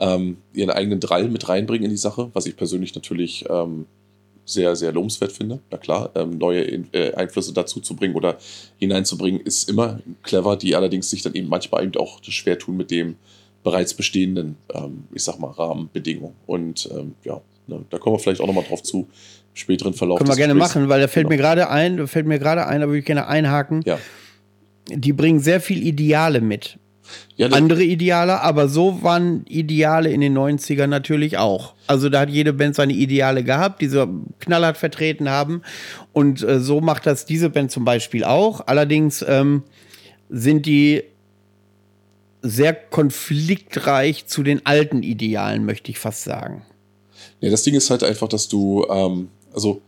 ähm, 0.00 0.38
ihren 0.52 0.70
eigenen 0.70 1.00
Drall 1.00 1.28
mit 1.28 1.48
reinbringen 1.48 1.84
in 1.84 1.90
die 1.90 1.96
Sache, 1.96 2.30
was 2.32 2.46
ich 2.46 2.56
persönlich 2.56 2.94
natürlich 2.94 3.44
ähm, 3.48 3.86
sehr, 4.44 4.74
sehr 4.74 4.90
lobenswert 4.92 5.30
finde. 5.32 5.60
Na 5.70 5.78
klar, 5.78 6.10
ähm, 6.16 6.36
neue 6.38 6.62
In- 6.62 6.88
äh, 6.92 7.12
Einflüsse 7.14 7.52
dazu 7.52 7.78
zu 7.80 7.94
bringen 7.94 8.14
oder 8.16 8.38
hineinzubringen, 8.78 9.40
ist 9.40 9.68
immer 9.70 10.00
clever, 10.24 10.56
die 10.56 10.74
allerdings 10.74 11.08
sich 11.10 11.22
dann 11.22 11.34
eben 11.34 11.48
manchmal 11.48 11.84
eben 11.84 11.94
auch 11.96 12.18
schwer 12.24 12.58
tun 12.58 12.76
mit 12.76 12.90
dem 12.90 13.14
bereits 13.62 13.94
bestehenden, 13.94 14.56
ähm, 14.74 15.04
ich 15.14 15.22
sag 15.22 15.38
mal, 15.38 15.52
Rahmenbedingungen. 15.52 16.34
Und 16.48 16.88
ähm, 16.92 17.14
ja, 17.22 17.40
ne, 17.68 17.84
da 17.90 17.98
kommen 17.98 18.16
wir 18.16 18.18
vielleicht 18.18 18.40
auch 18.40 18.48
nochmal 18.48 18.64
drauf 18.64 18.82
zu, 18.82 18.98
im 19.02 19.06
späteren 19.54 19.94
Verlauf. 19.94 20.18
Können 20.18 20.28
wir 20.30 20.34
gerne 20.36 20.54
Gesprächs. 20.54 20.74
machen, 20.74 20.88
weil 20.88 21.00
da 21.00 21.06
fällt 21.06 21.26
Genau. 21.28 21.36
mir 21.36 21.42
gerade 21.42 21.70
ein, 21.70 21.96
da 21.98 22.06
fällt 22.08 22.26
mir 22.26 22.40
gerade 22.40 22.66
ein, 22.66 22.80
da 22.80 22.88
würde 22.88 22.98
ich 22.98 23.04
gerne 23.04 23.28
einhaken. 23.28 23.82
Ja. 23.86 24.00
Die 24.88 25.12
bringen 25.12 25.40
sehr 25.40 25.60
viel 25.60 25.86
Ideale 25.86 26.40
mit. 26.40 26.78
Ja, 27.36 27.48
Andere 27.48 27.82
Ideale, 27.82 28.40
aber 28.40 28.68
so 28.68 29.02
waren 29.02 29.44
Ideale 29.46 30.10
in 30.10 30.20
den 30.20 30.36
90ern 30.36 30.86
natürlich 30.86 31.38
auch. 31.38 31.74
Also 31.86 32.08
da 32.08 32.20
hat 32.20 32.30
jede 32.30 32.52
Band 32.52 32.74
seine 32.74 32.92
Ideale 32.92 33.42
gehabt, 33.42 33.80
die 33.82 33.88
sie 33.88 34.06
knallhart 34.38 34.76
vertreten 34.76 35.28
haben. 35.28 35.62
Und 36.12 36.42
äh, 36.42 36.60
so 36.60 36.80
macht 36.80 37.06
das 37.06 37.26
diese 37.26 37.50
Band 37.50 37.70
zum 37.70 37.84
Beispiel 37.84 38.24
auch. 38.24 38.66
Allerdings 38.66 39.24
ähm, 39.26 39.62
sind 40.30 40.66
die 40.66 41.02
sehr 42.42 42.74
konfliktreich 42.74 44.26
zu 44.26 44.42
den 44.42 44.64
alten 44.66 45.02
Idealen, 45.02 45.64
möchte 45.64 45.90
ich 45.90 45.98
fast 45.98 46.24
sagen. 46.24 46.62
ja, 47.40 47.50
das 47.50 47.62
Ding 47.62 47.74
ist 47.74 47.90
halt 47.90 48.02
einfach, 48.02 48.28
dass 48.28 48.48
du, 48.48 48.84
ähm, 48.90 49.28
also 49.54 49.80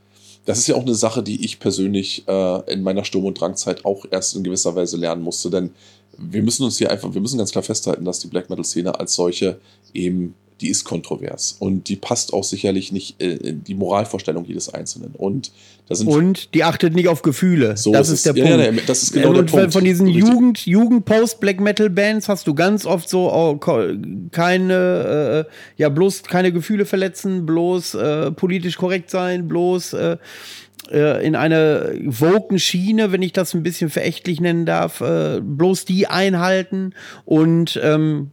das 0.45 0.59
ist 0.59 0.67
ja 0.67 0.75
auch 0.75 0.83
eine 0.83 0.95
Sache, 0.95 1.23
die 1.23 1.45
ich 1.45 1.59
persönlich 1.59 2.25
äh, 2.29 2.73
in 2.73 2.83
meiner 2.83 3.05
Sturm- 3.05 3.25
und 3.25 3.41
Drangzeit 3.41 3.85
auch 3.85 4.05
erst 4.11 4.37
in 4.37 4.45
gewisser 4.45 4.75
Weise 4.77 4.97
lernen 4.97 5.23
musste, 5.23 5.51
denn 5.51 5.71
wir 6.19 6.43
müssen 6.43 6.65
uns 6.65 6.79
hier 6.79 6.91
einfach, 6.91 7.13
wir 7.13 7.21
müssen 7.21 7.39
ganz 7.39 7.51
klar 7.51 7.65
festhalten, 7.65 8.05
dass 8.05 8.21
die 8.21 8.29
Black 8.29 8.51
Metal-Szene 8.51 8.99
als 8.99 9.15
solche 9.15 9.59
eben, 9.93 10.35
die 10.61 10.69
ist 10.69 10.85
kontrovers 10.85 11.57
und 11.59 11.88
die 11.88 11.97
passt 11.97 12.33
auch 12.33 12.45
sicherlich 12.45 12.93
nicht 12.93 13.21
äh, 13.21 13.35
in 13.35 13.64
die 13.64 13.75
Moralvorstellung 13.75 14.45
jedes 14.45 14.73
Einzelnen. 14.73 15.12
Und 15.17 15.51
da 15.88 15.95
sind 15.95 16.09
Und 16.09 16.55
die 16.55 16.64
achtet 16.64 16.95
nicht 16.95 17.09
auf 17.09 17.23
Gefühle. 17.23 17.77
So 17.77 17.93
das 17.93 18.09
ist 18.09 18.25
ist 18.25 18.27
der 18.27 18.37
Ja, 18.37 18.57
Punkt. 18.57 18.81
ja, 18.81 18.83
das 18.87 19.03
ist 19.03 19.12
genau 19.12 19.31
und 19.31 19.35
der 19.37 19.43
Punkt. 19.43 19.73
Von 19.73 19.85
diesen 19.85 20.07
Richtig. 20.07 20.25
Jugend, 20.25 20.67
Jugend-Post-Black-Metal-Bands 20.67 22.29
hast 22.29 22.47
du 22.47 22.55
ganz 22.55 22.87
oft 22.87 23.09
so 23.09 23.33
oh, 23.33 23.57
keine, 24.31 25.47
äh, 25.47 25.53
ja, 25.77 25.88
bloß 25.88 26.23
keine 26.23 26.53
Gefühle 26.53 26.87
verletzen, 26.87 27.45
bloß 27.45 27.95
äh, 27.95 28.31
politisch 28.31 28.77
korrekt 28.77 29.11
sein, 29.11 29.49
bloß 29.49 29.93
äh, 29.95 30.17
äh, 30.90 31.27
in 31.27 31.35
eine 31.37 31.99
woken 32.05 32.59
Schiene, 32.59 33.12
wenn 33.12 33.23
ich 33.23 33.33
das 33.33 33.55
ein 33.55 33.62
bisschen 33.62 33.90
verächtlich 33.90 34.40
nennen 34.40 34.67
darf, 34.67 35.01
äh, 35.01 35.40
bloß 35.43 35.85
die 35.85 36.07
einhalten 36.07 36.95
und 37.25 37.79
ähm, 37.83 38.31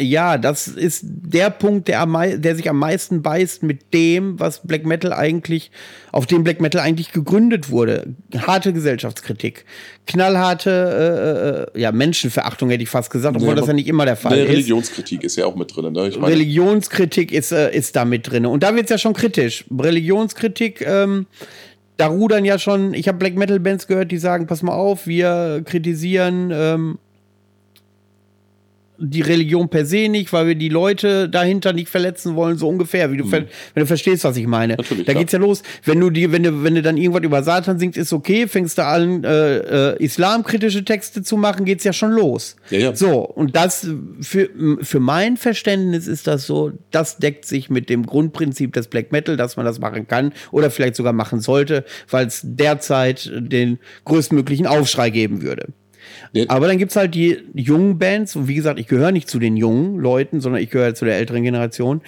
ja, 0.00 0.36
das 0.36 0.68
ist 0.68 1.04
der 1.06 1.48
Punkt, 1.48 1.88
der, 1.88 2.06
der 2.36 2.54
sich 2.54 2.68
am 2.68 2.78
meisten 2.78 3.22
beißt 3.22 3.62
mit 3.62 3.94
dem, 3.94 4.38
was 4.38 4.66
Black 4.66 4.84
Metal 4.84 5.12
eigentlich, 5.12 5.70
auf 6.12 6.26
dem 6.26 6.44
Black 6.44 6.60
Metal 6.60 6.82
eigentlich 6.82 7.12
gegründet 7.12 7.70
wurde. 7.70 8.14
Harte 8.36 8.74
Gesellschaftskritik, 8.74 9.64
knallharte, 10.06 11.68
äh, 11.74 11.78
äh, 11.78 11.80
ja, 11.80 11.92
Menschenverachtung 11.92 12.68
hätte 12.68 12.82
ich 12.82 12.90
fast 12.90 13.10
gesagt, 13.10 13.36
obwohl 13.36 13.54
Nee, 13.54 13.60
das 13.60 13.68
ja 13.68 13.72
nicht 13.72 13.88
immer 13.88 14.04
der 14.04 14.16
Fall 14.16 14.38
ist. 14.38 14.48
Religionskritik 14.50 15.24
ist 15.24 15.36
ja 15.36 15.46
auch 15.46 15.56
mit 15.56 15.74
drin. 15.74 15.92
Ne? 15.92 16.08
Ich 16.08 16.18
meine, 16.18 16.34
Religionskritik 16.34 17.32
ist, 17.32 17.52
äh, 17.52 17.74
ist 17.74 17.96
da 17.96 18.04
mit 18.04 18.30
drin. 18.30 18.44
Und 18.44 18.62
da 18.62 18.74
wird's 18.74 18.90
ja 18.90 18.98
schon 18.98 19.14
kritisch. 19.14 19.64
Religionskritik, 19.70 20.82
ähm, 20.86 21.26
da 21.96 22.08
rudern 22.08 22.44
ja 22.44 22.58
schon, 22.58 22.92
ich 22.92 23.08
habe 23.08 23.16
Black 23.16 23.36
Metal 23.36 23.58
Bands 23.58 23.86
gehört, 23.86 24.12
die 24.12 24.18
sagen, 24.18 24.46
pass 24.46 24.62
mal 24.62 24.74
auf, 24.74 25.06
wir 25.06 25.62
kritisieren 25.64 26.50
ähm, 26.52 26.98
die 28.98 29.20
Religion 29.20 29.68
per 29.68 29.84
se 29.84 30.08
nicht, 30.08 30.32
weil 30.32 30.46
wir 30.46 30.54
die 30.54 30.68
Leute 30.68 31.28
dahinter 31.28 31.72
nicht 31.72 31.88
verletzen 31.88 32.34
wollen, 32.34 32.56
so 32.58 32.68
ungefähr, 32.68 33.12
wie 33.12 33.18
du, 33.18 33.26
ver 33.26 33.44
wenn 33.74 33.82
du 33.82 33.86
verstehst, 33.86 34.24
was 34.24 34.36
ich 34.36 34.46
meine. 34.46 34.76
Natürlich, 34.76 35.06
da 35.06 35.12
klar. 35.12 35.22
geht's 35.22 35.32
ja 35.32 35.38
los, 35.38 35.62
wenn 35.84 36.00
du 36.00 36.10
die, 36.10 36.32
wenn 36.32 36.42
du, 36.42 36.62
wenn 36.62 36.74
du 36.74 36.82
dann 36.82 36.96
irgendwas 36.96 37.22
über 37.22 37.42
Satan 37.42 37.78
singst, 37.78 37.98
ist 37.98 38.12
okay, 38.12 38.46
fängst 38.46 38.78
du 38.78 38.84
an, 38.84 39.24
äh, 39.24 39.92
äh, 39.92 40.04
islamkritische 40.04 40.84
Texte 40.84 41.22
zu 41.22 41.36
machen, 41.36 41.64
geht's 41.64 41.84
ja 41.84 41.92
schon 41.92 42.12
los. 42.12 42.56
Ja, 42.70 42.78
ja. 42.78 42.94
So, 42.94 43.20
und 43.20 43.56
das, 43.56 43.86
für, 44.20 44.48
für 44.80 45.00
mein 45.00 45.36
Verständnis 45.36 46.06
ist 46.06 46.26
das 46.26 46.46
so, 46.46 46.72
das 46.90 47.18
deckt 47.18 47.44
sich 47.44 47.70
mit 47.70 47.90
dem 47.90 48.06
Grundprinzip 48.06 48.72
des 48.72 48.88
Black 48.88 49.12
Metal, 49.12 49.36
dass 49.36 49.56
man 49.56 49.66
das 49.66 49.78
machen 49.78 50.06
kann 50.06 50.32
oder 50.50 50.70
vielleicht 50.70 50.96
sogar 50.96 51.12
machen 51.12 51.40
sollte, 51.40 51.84
weil 52.10 52.26
es 52.26 52.40
derzeit 52.44 53.30
den 53.34 53.78
größtmöglichen 54.04 54.66
Aufschrei 54.66 55.10
geben 55.10 55.42
würde. 55.42 55.68
Aber 56.48 56.68
dann 56.68 56.78
gibt's 56.78 56.96
halt 56.96 57.14
die 57.14 57.38
jungen 57.54 57.98
Bands, 57.98 58.36
und 58.36 58.48
wie 58.48 58.54
gesagt, 58.54 58.78
ich 58.78 58.86
gehöre 58.86 59.12
nicht 59.12 59.28
zu 59.28 59.38
den 59.38 59.56
jungen 59.56 59.98
Leuten, 59.98 60.40
sondern 60.40 60.62
ich 60.62 60.70
gehöre 60.70 60.94
zu 60.94 61.04
der 61.04 61.16
älteren 61.16 61.42
Generation, 61.42 62.02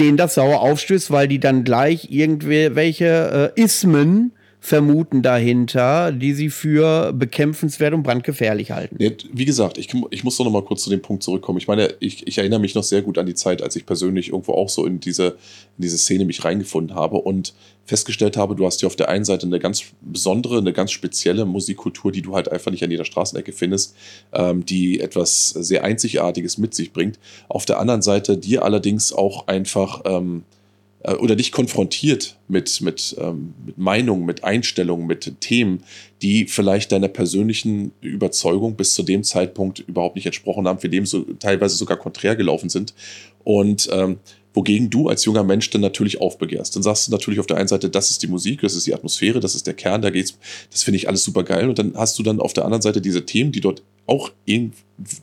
denen 0.00 0.16
das 0.16 0.34
sauer 0.34 0.60
aufstößt, 0.60 1.10
weil 1.10 1.28
die 1.28 1.40
dann 1.40 1.64
gleich 1.64 2.10
irgendwelche 2.10 3.52
äh, 3.56 3.60
Ismen 3.60 4.32
vermuten 4.64 5.22
dahinter, 5.22 6.12
die 6.12 6.34
sie 6.34 6.48
für 6.48 7.12
bekämpfenswert 7.12 7.94
und 7.94 8.04
brandgefährlich 8.04 8.70
halten. 8.70 8.96
Wie 9.32 9.44
gesagt, 9.44 9.76
ich, 9.76 9.92
ich 10.10 10.22
muss 10.22 10.36
doch 10.36 10.44
noch 10.44 10.52
mal 10.52 10.62
kurz 10.62 10.84
zu 10.84 10.90
dem 10.90 11.02
Punkt 11.02 11.24
zurückkommen. 11.24 11.58
Ich 11.58 11.66
meine, 11.66 11.92
ich, 11.98 12.28
ich 12.28 12.38
erinnere 12.38 12.60
mich 12.60 12.76
noch 12.76 12.84
sehr 12.84 13.02
gut 13.02 13.18
an 13.18 13.26
die 13.26 13.34
Zeit, 13.34 13.60
als 13.60 13.74
ich 13.74 13.84
persönlich 13.84 14.28
irgendwo 14.28 14.52
auch 14.52 14.68
so 14.68 14.86
in 14.86 15.00
diese, 15.00 15.30
in 15.78 15.82
diese 15.82 15.98
Szene 15.98 16.24
mich 16.24 16.44
reingefunden 16.44 16.94
habe 16.94 17.16
und 17.16 17.54
festgestellt 17.86 18.36
habe, 18.36 18.54
du 18.54 18.64
hast 18.64 18.78
hier 18.78 18.86
auf 18.86 18.94
der 18.94 19.08
einen 19.08 19.24
Seite 19.24 19.46
eine 19.46 19.58
ganz 19.58 19.82
besondere, 20.00 20.58
eine 20.58 20.72
ganz 20.72 20.92
spezielle 20.92 21.44
Musikkultur, 21.44 22.12
die 22.12 22.22
du 22.22 22.36
halt 22.36 22.48
einfach 22.48 22.70
nicht 22.70 22.84
an 22.84 22.90
jeder 22.92 23.04
Straßenecke 23.04 23.50
findest, 23.50 23.96
ähm, 24.32 24.64
die 24.64 25.00
etwas 25.00 25.48
sehr 25.48 25.82
Einzigartiges 25.82 26.56
mit 26.56 26.72
sich 26.72 26.92
bringt. 26.92 27.18
Auf 27.48 27.64
der 27.64 27.80
anderen 27.80 28.02
Seite 28.02 28.38
dir 28.38 28.62
allerdings 28.64 29.12
auch 29.12 29.48
einfach 29.48 30.02
ähm, 30.04 30.44
äh, 31.04 31.14
oder 31.14 31.36
dich 31.36 31.52
konfrontiert 31.52 32.36
mit, 32.48 32.80
mit, 32.80 33.16
ähm, 33.18 33.54
mit 33.64 33.78
Meinungen, 33.78 34.24
mit 34.24 34.44
Einstellungen, 34.44 35.06
mit 35.06 35.40
Themen, 35.40 35.82
die 36.22 36.46
vielleicht 36.46 36.92
deiner 36.92 37.08
persönlichen 37.08 37.92
Überzeugung 38.00 38.76
bis 38.76 38.94
zu 38.94 39.02
dem 39.02 39.24
Zeitpunkt 39.24 39.80
überhaupt 39.80 40.16
nicht 40.16 40.26
entsprochen 40.26 40.68
haben, 40.68 40.78
für 40.78 40.88
dem 40.88 41.06
so 41.06 41.22
teilweise 41.38 41.76
sogar 41.76 41.96
konträr 41.96 42.36
gelaufen 42.36 42.68
sind. 42.68 42.94
Und 43.44 43.88
ähm, 43.92 44.18
wogegen 44.54 44.90
du 44.90 45.08
als 45.08 45.24
junger 45.24 45.44
Mensch 45.44 45.70
dann 45.70 45.80
natürlich 45.80 46.20
aufbegehrst. 46.20 46.76
Dann 46.76 46.82
sagst 46.82 47.08
du 47.08 47.12
natürlich 47.12 47.40
auf 47.40 47.46
der 47.46 47.56
einen 47.56 47.68
Seite, 47.68 47.88
das 47.88 48.10
ist 48.10 48.22
die 48.22 48.26
Musik, 48.26 48.60
das 48.60 48.74
ist 48.74 48.86
die 48.86 48.94
Atmosphäre, 48.94 49.40
das 49.40 49.54
ist 49.54 49.66
der 49.66 49.74
Kern, 49.74 50.02
da 50.02 50.10
geht's, 50.10 50.38
das 50.70 50.82
finde 50.82 50.96
ich 50.96 51.08
alles 51.08 51.24
super 51.24 51.42
geil. 51.42 51.68
Und 51.68 51.78
dann 51.78 51.94
hast 51.96 52.18
du 52.18 52.22
dann 52.22 52.40
auf 52.40 52.52
der 52.52 52.64
anderen 52.64 52.82
Seite 52.82 53.00
diese 53.00 53.24
Themen, 53.24 53.52
die 53.52 53.60
dort 53.60 53.82
auch 54.06 54.30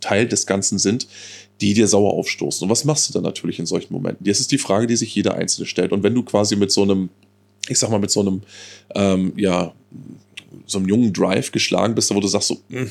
Teil 0.01 0.27
des 0.27 0.45
Ganzen 0.45 0.79
sind, 0.79 1.07
die 1.61 1.73
dir 1.73 1.87
sauer 1.87 2.13
aufstoßen. 2.13 2.63
Und 2.65 2.69
was 2.69 2.85
machst 2.85 3.09
du 3.09 3.13
dann 3.13 3.23
natürlich 3.23 3.59
in 3.59 3.65
solchen 3.65 3.93
Momenten? 3.93 4.25
Das 4.25 4.39
ist 4.39 4.51
die 4.51 4.57
Frage, 4.57 4.87
die 4.87 4.95
sich 4.95 5.13
jeder 5.13 5.35
Einzelne 5.35 5.65
stellt. 5.65 5.91
Und 5.91 6.03
wenn 6.03 6.13
du 6.13 6.23
quasi 6.23 6.55
mit 6.55 6.71
so 6.71 6.83
einem, 6.83 7.09
ich 7.67 7.77
sag 7.79 7.89
mal, 7.89 7.99
mit 7.99 8.11
so 8.11 8.21
einem, 8.21 8.41
ähm, 8.95 9.33
ja, 9.35 9.73
so 10.65 10.77
einem 10.77 10.87
jungen 10.87 11.13
Drive 11.13 11.51
geschlagen 11.51 11.95
bist, 11.95 12.13
wo 12.13 12.19
du 12.19 12.27
sagst 12.27 12.47
so, 12.47 12.57
mh, 12.69 12.87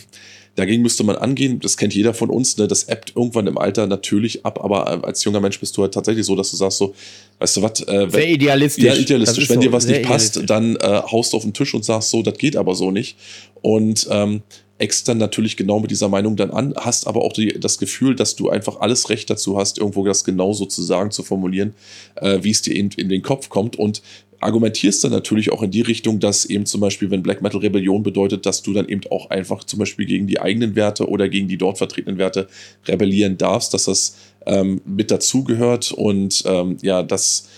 dagegen 0.54 0.82
müsste 0.82 1.04
man 1.04 1.16
angehen, 1.16 1.60
das 1.60 1.76
kennt 1.76 1.94
jeder 1.94 2.14
von 2.14 2.30
uns, 2.30 2.56
ne? 2.56 2.66
das 2.66 2.84
ebbt 2.84 3.12
irgendwann 3.16 3.46
im 3.46 3.58
Alter 3.58 3.86
natürlich 3.86 4.44
ab, 4.44 4.62
aber 4.62 4.86
äh, 4.86 5.06
als 5.06 5.22
junger 5.24 5.40
Mensch 5.40 5.58
bist 5.60 5.76
du 5.76 5.82
halt 5.82 5.94
tatsächlich 5.94 6.26
so, 6.26 6.34
dass 6.36 6.50
du 6.50 6.56
sagst 6.56 6.78
so, 6.78 6.94
weißt 7.38 7.56
du 7.56 7.62
was, 7.62 7.80
äh, 7.82 8.08
Sehr 8.10 8.28
idealistisch. 8.28 8.84
ja, 8.84 8.94
idealistisch. 8.94 9.44
ist 9.44 9.50
Wenn 9.50 9.56
so, 9.56 9.62
dir 9.62 9.72
was 9.72 9.86
nicht 9.86 10.02
passt, 10.02 10.42
dann 10.46 10.76
äh, 10.76 11.02
haust 11.10 11.32
du 11.32 11.36
auf 11.36 11.44
den 11.44 11.54
Tisch 11.54 11.74
und 11.74 11.84
sagst 11.84 12.10
so, 12.10 12.22
das 12.22 12.36
geht 12.38 12.56
aber 12.56 12.74
so 12.74 12.90
nicht. 12.90 13.16
Und 13.62 14.08
ähm, 14.10 14.42
eckst 14.78 15.08
dann 15.08 15.18
natürlich 15.18 15.56
genau 15.56 15.80
mit 15.80 15.90
dieser 15.90 16.08
Meinung 16.08 16.36
dann 16.36 16.50
an, 16.50 16.74
hast 16.76 17.06
aber 17.06 17.22
auch 17.22 17.32
die, 17.32 17.58
das 17.58 17.78
Gefühl, 17.78 18.14
dass 18.14 18.36
du 18.36 18.48
einfach 18.48 18.80
alles 18.80 19.10
Recht 19.10 19.28
dazu 19.28 19.58
hast, 19.58 19.78
irgendwo 19.78 20.04
das 20.04 20.24
genauso 20.24 20.66
zu 20.66 20.82
sagen, 20.82 21.10
zu 21.10 21.22
formulieren, 21.22 21.74
äh, 22.16 22.38
wie 22.42 22.50
es 22.50 22.62
dir 22.62 22.74
in, 22.74 22.90
in 22.96 23.08
den 23.08 23.22
Kopf 23.22 23.48
kommt 23.48 23.76
und 23.76 24.02
argumentierst 24.40 25.02
dann 25.02 25.10
natürlich 25.10 25.50
auch 25.52 25.62
in 25.62 25.70
die 25.70 25.80
Richtung, 25.80 26.20
dass 26.20 26.44
eben 26.44 26.64
zum 26.64 26.80
Beispiel, 26.80 27.10
wenn 27.10 27.22
Black 27.22 27.42
Metal 27.42 27.60
Rebellion 27.60 28.02
bedeutet, 28.04 28.46
dass 28.46 28.62
du 28.62 28.72
dann 28.72 28.88
eben 28.88 29.00
auch 29.10 29.30
einfach 29.30 29.64
zum 29.64 29.80
Beispiel 29.80 30.06
gegen 30.06 30.26
die 30.26 30.40
eigenen 30.40 30.76
Werte 30.76 31.08
oder 31.08 31.28
gegen 31.28 31.48
die 31.48 31.58
dort 31.58 31.78
vertretenen 31.78 32.18
Werte 32.18 32.48
rebellieren 32.86 33.36
darfst, 33.36 33.74
dass 33.74 33.86
das 33.86 34.16
ähm, 34.46 34.80
mit 34.84 35.10
dazugehört 35.10 35.90
und 35.90 36.44
ähm, 36.46 36.76
ja, 36.82 37.02
das, 37.02 37.48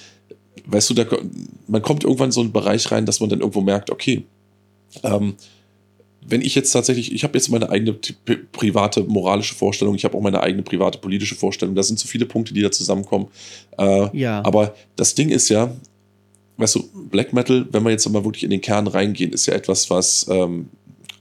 weißt 0.67 0.91
du, 0.91 0.95
da, 0.95 1.05
man 1.67 1.83
kommt 1.83 2.05
irgendwann 2.05 2.29
in 2.29 2.33
so 2.33 2.41
einen 2.41 2.53
Bereich 2.53 2.91
rein, 2.91 3.05
dass 3.05 3.21
man 3.21 3.29
dann 3.29 3.41
irgendwo 3.41 3.61
merkt, 3.61 3.91
okay, 3.91 4.25
ähm, 5.03 5.35
wenn 6.31 6.43
ich 6.43 6.55
jetzt 6.55 6.71
tatsächlich, 6.71 7.13
ich 7.13 7.25
habe 7.25 7.37
jetzt 7.37 7.49
meine 7.51 7.71
eigene 7.71 7.97
private 8.53 9.03
moralische 9.05 9.55
Vorstellung, 9.55 9.95
ich 9.95 10.05
habe 10.05 10.17
auch 10.17 10.23
meine 10.23 10.41
eigene 10.41 10.63
private 10.63 10.99
politische 10.99 11.35
Vorstellung, 11.35 11.75
da 11.75 11.83
sind 11.83 11.99
so 11.99 12.07
viele 12.07 12.27
Punkte, 12.27 12.55
die 12.55 12.63
da 12.63 12.71
zusammenkommen. 12.71 13.29
Äh, 13.79 14.17
Ja. 14.17 14.45
Aber 14.45 14.75
das 14.97 15.15
Ding 15.15 15.31
ist 15.31 15.49
ja, 15.49 15.75
weißt 16.57 16.77
du, 16.77 16.89
Black 17.11 17.33
Metal, 17.33 17.67
wenn 17.73 17.83
wir 17.83 17.91
jetzt 17.91 18.09
mal 18.09 18.25
wirklich 18.25 18.45
in 18.45 18.51
den 18.51 18.61
Kern 18.61 18.87
reingehen, 18.87 19.33
ist 19.33 19.47
ja 19.47 19.55
etwas, 19.55 19.91
was 19.91 20.27
ähm, 20.31 20.69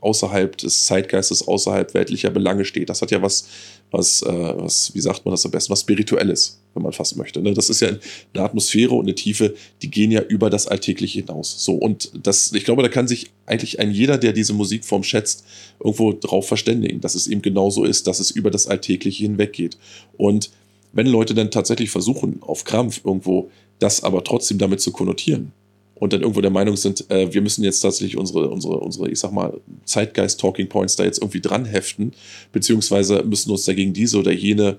außerhalb 0.02 0.58
des 0.58 0.86
Zeitgeistes, 0.86 1.48
außerhalb 1.48 1.94
weltlicher 1.94 2.30
Belange 2.30 2.66
steht. 2.66 2.90
Das 2.90 3.02
hat 3.02 3.12
ja 3.12 3.22
was, 3.22 3.48
was, 3.92 4.22
äh, 4.22 4.54
was, 4.58 4.94
wie 4.94 5.02
sagt 5.02 5.26
man 5.26 5.34
das 5.34 5.46
am 5.46 5.52
besten, 5.52 5.72
was 5.72 5.82
Spirituelles, 5.82 6.59
wenn 6.74 6.84
man 6.84 6.94
fast 6.94 7.18
möchte. 7.18 7.42
Ne? 7.42 7.54
Das 7.54 7.70
ist 7.70 7.82
ja 7.82 7.90
eine 7.90 8.44
Atmosphäre 8.44 8.94
und 8.94 9.06
eine 9.06 9.16
Tiefe, 9.16 9.56
die 9.82 9.90
gehen 9.90 10.12
ja 10.12 10.22
über 10.22 10.50
das 10.50 10.68
Alltägliche 10.68 11.20
hinaus. 11.22 11.64
So, 11.64 11.74
und 11.74 12.12
das, 12.24 12.52
ich 12.54 12.64
glaube, 12.64 12.84
da 12.84 12.90
kann 12.90 13.08
sich 13.08 13.32
eigentlich 13.46 13.80
ein 13.80 13.92
jeder, 13.92 14.18
der 14.18 14.34
diese 14.34 14.54
Musikform 14.54 15.04
schätzt, 15.04 15.46
irgendwo 15.84 16.14
drauf 16.14 16.48
verständigen, 16.48 17.02
dass 17.02 17.16
es 17.16 17.28
eben 17.28 17.42
genauso 17.42 17.84
ist, 17.84 18.08
dass 18.08 18.20
es 18.20 18.32
über 18.32 18.52
das 18.52 18.68
Alltägliche 18.68 19.24
hinweggeht. 19.24 19.78
Und 20.18 20.52
wenn 20.94 21.08
Leute 21.08 21.34
dann 21.34 21.52
tatsächlich 21.52 21.90
versuchen, 21.90 22.42
auf 22.42 22.64
Krampf 22.64 23.02
irgendwo 23.04 23.50
das 23.80 24.04
aber 24.04 24.24
trotzdem 24.24 24.58
damit 24.58 24.82
zu 24.82 24.92
konnotieren 24.92 25.52
und 25.96 26.14
dann 26.14 26.22
irgendwo 26.22 26.42
der 26.42 26.52
Meinung 26.52 26.78
sind, 26.78 27.10
äh, 27.10 27.34
wir 27.34 27.42
müssen 27.42 27.64
jetzt 27.64 27.82
tatsächlich 27.82 28.18
unsere, 28.18 28.50
unsere, 28.50 28.78
unsere, 28.78 29.10
ich 29.10 29.20
sag 29.20 29.32
mal, 29.32 29.60
Zeitgeist-Talking 29.86 30.70
Points 30.70 30.96
da 30.96 31.04
jetzt 31.04 31.20
irgendwie 31.20 31.42
dran 31.42 31.66
heften, 31.66 32.14
beziehungsweise 32.52 33.24
müssen 33.24 33.52
uns 33.52 33.66
dagegen 33.66 33.94
diese 33.94 34.18
oder 34.18 34.32
jene 34.32 34.78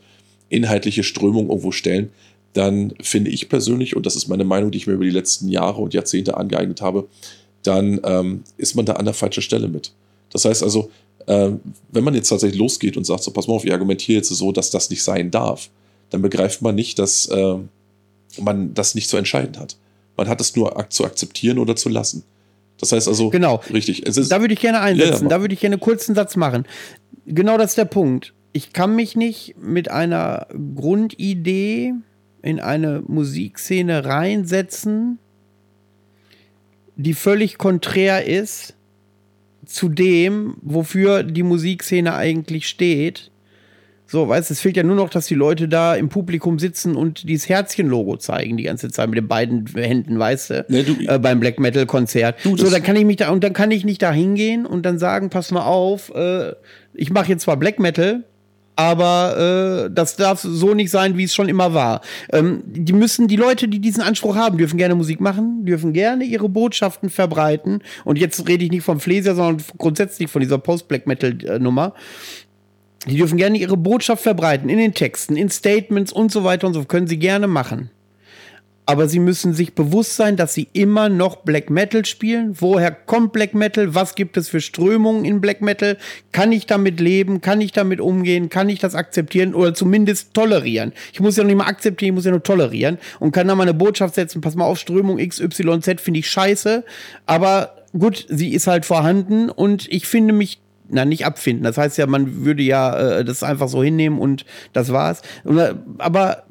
inhaltliche 0.51 1.03
Strömung 1.03 1.49
irgendwo 1.49 1.73
stellen, 1.73 2.11
dann 2.53 2.93
finde 3.01 3.31
ich 3.31 3.49
persönlich, 3.49 3.97
und 3.97 4.05
das 4.07 4.17
ist 4.17 4.29
meine 4.29 4.45
Meinung, 4.45 4.71
die 4.71 4.79
ich 4.79 4.87
mir 4.87 4.95
über 4.95 5.05
die 5.05 5.11
letzten 5.11 5.49
Jahre 5.49 5.81
und 5.81 5.95
Jahrzehnte 5.95 6.37
angeeignet 6.37 6.83
habe, 6.83 7.09
dann 7.63 8.01
ähm, 8.05 8.43
ist 8.57 8.75
man 8.75 8.85
da 8.85 8.95
an 8.95 9.05
der 9.05 9.15
falschen 9.15 9.43
Stelle 9.43 9.69
mit. 9.69 9.93
Das 10.31 10.45
heißt 10.45 10.63
also, 10.63 10.91
äh, 11.27 11.51
wenn 11.93 12.05
man 12.05 12.15
jetzt 12.15 12.29
tatsächlich 12.29 12.59
losgeht 12.59 12.97
und 12.97 13.05
sagt, 13.05 13.23
so 13.23 13.31
pass 13.31 13.47
mal 13.47 13.55
auf, 13.55 13.65
ich 13.65 13.73
argumentiere 13.73 14.17
jetzt 14.19 14.29
so, 14.31 14.53
dass 14.53 14.71
das 14.71 14.91
nicht 14.91 15.03
sein 15.03 15.31
darf, 15.31 15.71
dann 16.11 16.23
begreift 16.23 16.61
man 16.63 16.75
nicht, 16.75 16.99
dass 16.99 17.27
äh, 17.27 17.57
man 18.41 18.75
das 18.75 18.95
nicht 18.95 19.09
zu 19.09 19.17
entscheiden 19.17 19.59
hat. 19.59 19.77
Man 20.17 20.29
hat 20.29 20.41
es 20.41 20.55
nur 20.57 20.75
zu 20.89 21.05
akzeptieren 21.05 21.59
oder 21.59 21.77
zu 21.77 21.89
lassen. 21.89 22.25
Das 22.79 22.93
heißt 22.93 23.07
also, 23.09 23.31
Genau. 23.31 23.61
richtig. 23.73 24.07
Es 24.07 24.17
ist, 24.17 24.33
Da 24.33 24.41
würde 24.41 24.55
ich 24.55 24.61
gerne 24.61 24.79
Ja, 24.79 24.85
einsetzen. 24.85 25.25
ja, 25.25 25.29
da 25.29 25.41
würde 25.41 25.55
ich 25.55 25.61
gerne 25.61 25.75
einen 25.75 25.81
kurzen 25.81 26.15
Satz 26.15 26.35
machen. 26.37 26.67
Genau 27.27 27.59
das 27.59 27.73
ist 27.73 27.79
der 27.79 27.85
Punkt. 27.85 28.33
Ich 28.53 28.73
kann 28.73 28.97
mich 28.97 29.17
nicht 29.17 29.55
mit 29.61 29.91
einer 29.91 30.47
Grundidee 30.75 31.95
in 32.43 32.59
eine 32.61 33.03
Musikszene 33.07 34.05
reinsetzen, 34.05 35.19
die 36.97 37.15
völlig 37.15 37.59
konträr 37.59 38.27
ist 38.27 38.75
zu 39.67 39.89
dem, 39.89 40.57
wofür 40.63 41.23
die 41.23 41.43
Musikszene 41.45 42.15
eigentlich 42.15 42.69
steht. 42.69 43.31
So, 44.07 44.29
weißt 44.29 44.51
du, 44.51 44.55
es 44.55 44.61
fehlt 44.61 44.77
ja 44.77 44.83
nur 44.83 44.97
noch, 44.97 45.09
dass 45.11 45.27
die 45.27 45.37
Leute 45.37 45.69
da 45.69 45.95
im 45.95 46.09
Publikum 46.09 46.59
sitzen 46.59 46.97
und 46.97 47.29
dieses 47.29 47.49
Herzchen-Logo 47.49 48.17
zeigen 48.17 48.57
die 48.57 48.65
ganze 48.65 48.91
Zeit 48.91 49.09
mit 49.09 49.17
den 49.19 49.29
beiden 49.29 49.67
Händen, 49.69 50.19
weißt 50.19 50.51
du, 50.51 50.67
Nee, 50.69 50.83
du- 50.83 50.97
äh, 51.07 51.21
beim 51.21 51.39
Black 51.39 51.61
Metal 51.61 51.87
Konzert. 51.87 52.45
Du, 52.45 52.57
so, 52.57 52.69
dann 52.69 52.83
kann 52.83 52.97
ich 52.97 53.05
mich 53.05 53.17
da 53.19 53.31
und 53.31 53.45
dann 53.45 53.53
kann 53.53 53.71
ich 53.71 53.85
nicht 53.85 54.03
da 54.03 54.11
hingehen 54.13 54.67
und 54.67 54.85
dann 54.85 54.99
sagen, 54.99 55.31
pass 55.31 55.53
mal 55.53 55.63
auf, 55.65 56.13
äh, 56.13 56.55
ich 56.93 57.11
mache 57.13 57.29
jetzt 57.29 57.43
zwar 57.43 57.57
Black 57.57 57.79
Metal, 57.79 58.25
aber 58.81 59.85
äh, 59.85 59.90
das 59.93 60.16
darf 60.16 60.40
so 60.40 60.73
nicht 60.73 60.90
sein, 60.90 61.19
wie 61.19 61.25
es 61.25 61.35
schon 61.35 61.51
immer 61.51 61.75
war. 61.75 62.01
Ähm, 62.33 62.62
die 62.64 62.95
müssen, 62.95 63.29
die 63.29 63.37
Leute, 63.37 63.69
die 63.69 63.79
diesen 63.79 64.03
Anspruch 64.03 64.37
haben, 64.37 64.57
dürfen 64.57 64.79
gerne 64.79 64.95
Musik 64.95 65.21
machen, 65.21 65.66
dürfen 65.66 65.93
gerne 65.93 66.25
ihre 66.25 66.49
Botschaften 66.49 67.11
verbreiten. 67.11 67.83
Und 68.07 68.16
jetzt 68.16 68.49
rede 68.49 68.64
ich 68.64 68.71
nicht 68.71 68.83
vom 68.83 68.99
Fläser, 68.99 69.35
sondern 69.35 69.62
grundsätzlich 69.77 70.31
von 70.31 70.40
dieser 70.40 70.57
Post-Black 70.57 71.07
Metal-Nummer. 71.07 71.93
Die 73.07 73.19
dürfen 73.19 73.37
gerne 73.37 73.59
ihre 73.59 73.77
Botschaft 73.77 74.23
verbreiten 74.23 74.71
in 74.71 74.79
den 74.79 74.95
Texten, 74.95 75.37
in 75.37 75.51
Statements 75.51 76.11
und 76.11 76.33
so 76.33 76.45
weiter 76.45 76.66
und 76.66 76.73
so. 76.73 76.83
Können 76.85 77.07
sie 77.07 77.19
gerne 77.19 77.49
machen. 77.49 77.90
Aber 78.91 79.07
sie 79.07 79.21
müssen 79.21 79.55
sich 79.55 79.75
bewusst 79.75 80.17
sein, 80.17 80.37
dass 80.37 80.53
sie 80.53 80.67
immer 80.73 81.09
noch 81.09 81.37
Black 81.37 81.71
Metal 81.71 82.05
spielen. 82.05 82.57
Woher 82.61 82.91
kommt 82.91 83.33
Black 83.33 83.55
Metal? 83.55 83.95
Was 83.95 84.17
gibt 84.17 84.37
es 84.37 84.49
für 84.49 84.61
Strömungen 84.61 85.25
in 85.25 85.41
Black 85.41 85.61
Metal? 85.61 85.97
Kann 86.33 86.51
ich 86.51 86.67
damit 86.67 86.99
leben? 86.99 87.41
Kann 87.41 87.61
ich 87.61 87.71
damit 87.71 88.01
umgehen? 88.01 88.49
Kann 88.49 88.69
ich 88.69 88.81
das 88.81 88.97
akzeptieren 88.97 89.55
oder 89.55 89.75
zumindest 89.75 90.35
tolerieren? 90.35 90.93
Ich 91.13 91.21
muss 91.21 91.37
ja 91.37 91.45
noch 91.45 91.51
nicht 91.51 91.59
mal 91.59 91.69
akzeptieren, 91.69 92.09
ich 92.09 92.15
muss 92.17 92.25
ja 92.25 92.33
nur 92.33 92.43
tolerieren 92.43 92.99
und 93.21 93.31
kann 93.31 93.47
da 93.47 93.55
mal 93.55 93.63
eine 93.63 93.75
Botschaft 93.75 94.17
setzen. 94.17 94.41
Pass 94.41 94.57
mal 94.57 94.65
auf, 94.65 94.81
Strömung 94.81 95.19
XYZ 95.19 96.01
finde 96.01 96.19
ich 96.19 96.29
scheiße, 96.29 96.83
aber 97.27 97.77
gut, 97.97 98.27
sie 98.29 98.53
ist 98.55 98.67
halt 98.67 98.85
vorhanden 98.85 99.51
und 99.51 99.87
ich 99.88 100.09
finde 100.09 100.35
mich 100.35 100.59
na, 100.88 101.05
nicht 101.05 101.27
abfinden. 101.27 101.63
Das 101.63 101.79
heißt 101.79 101.97
ja, 101.97 102.09
man 102.09 102.45
würde 102.45 102.65
ja 102.65 103.19
äh, 103.19 103.25
das 103.25 103.45
einfach 103.45 103.69
so 103.69 103.85
hinnehmen 103.85 104.19
und 104.19 104.45
das 104.73 104.93
war's. 104.93 105.23
Aber 105.99 106.43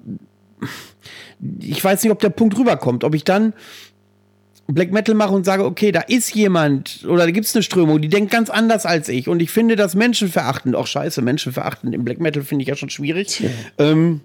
ich 1.59 1.83
weiß 1.83 2.03
nicht, 2.03 2.11
ob 2.11 2.19
der 2.19 2.29
Punkt 2.29 2.57
rüberkommt, 2.57 3.03
ob 3.03 3.15
ich 3.15 3.23
dann 3.23 3.53
Black 4.67 4.91
Metal 4.91 5.15
mache 5.15 5.33
und 5.33 5.45
sage, 5.45 5.65
okay, 5.65 5.91
da 5.91 6.01
ist 6.01 6.33
jemand 6.35 7.03
oder 7.07 7.25
da 7.25 7.31
gibt 7.31 7.47
es 7.47 7.55
eine 7.55 7.63
Strömung, 7.63 8.01
die 8.01 8.07
denkt 8.07 8.31
ganz 8.31 8.49
anders 8.49 8.85
als 8.85 9.09
ich 9.09 9.27
und 9.27 9.41
ich 9.41 9.49
finde 9.49 9.75
das 9.75 9.95
menschenverachtend. 9.95 10.75
Auch 10.75 10.87
scheiße, 10.87 11.21
menschenverachtend 11.21 11.95
im 11.95 12.05
Black 12.05 12.19
Metal 12.19 12.43
finde 12.43 12.63
ich 12.63 12.69
ja 12.69 12.75
schon 12.75 12.89
schwierig. 12.89 13.39
Ja. 13.39 13.49
Ähm, 13.79 14.21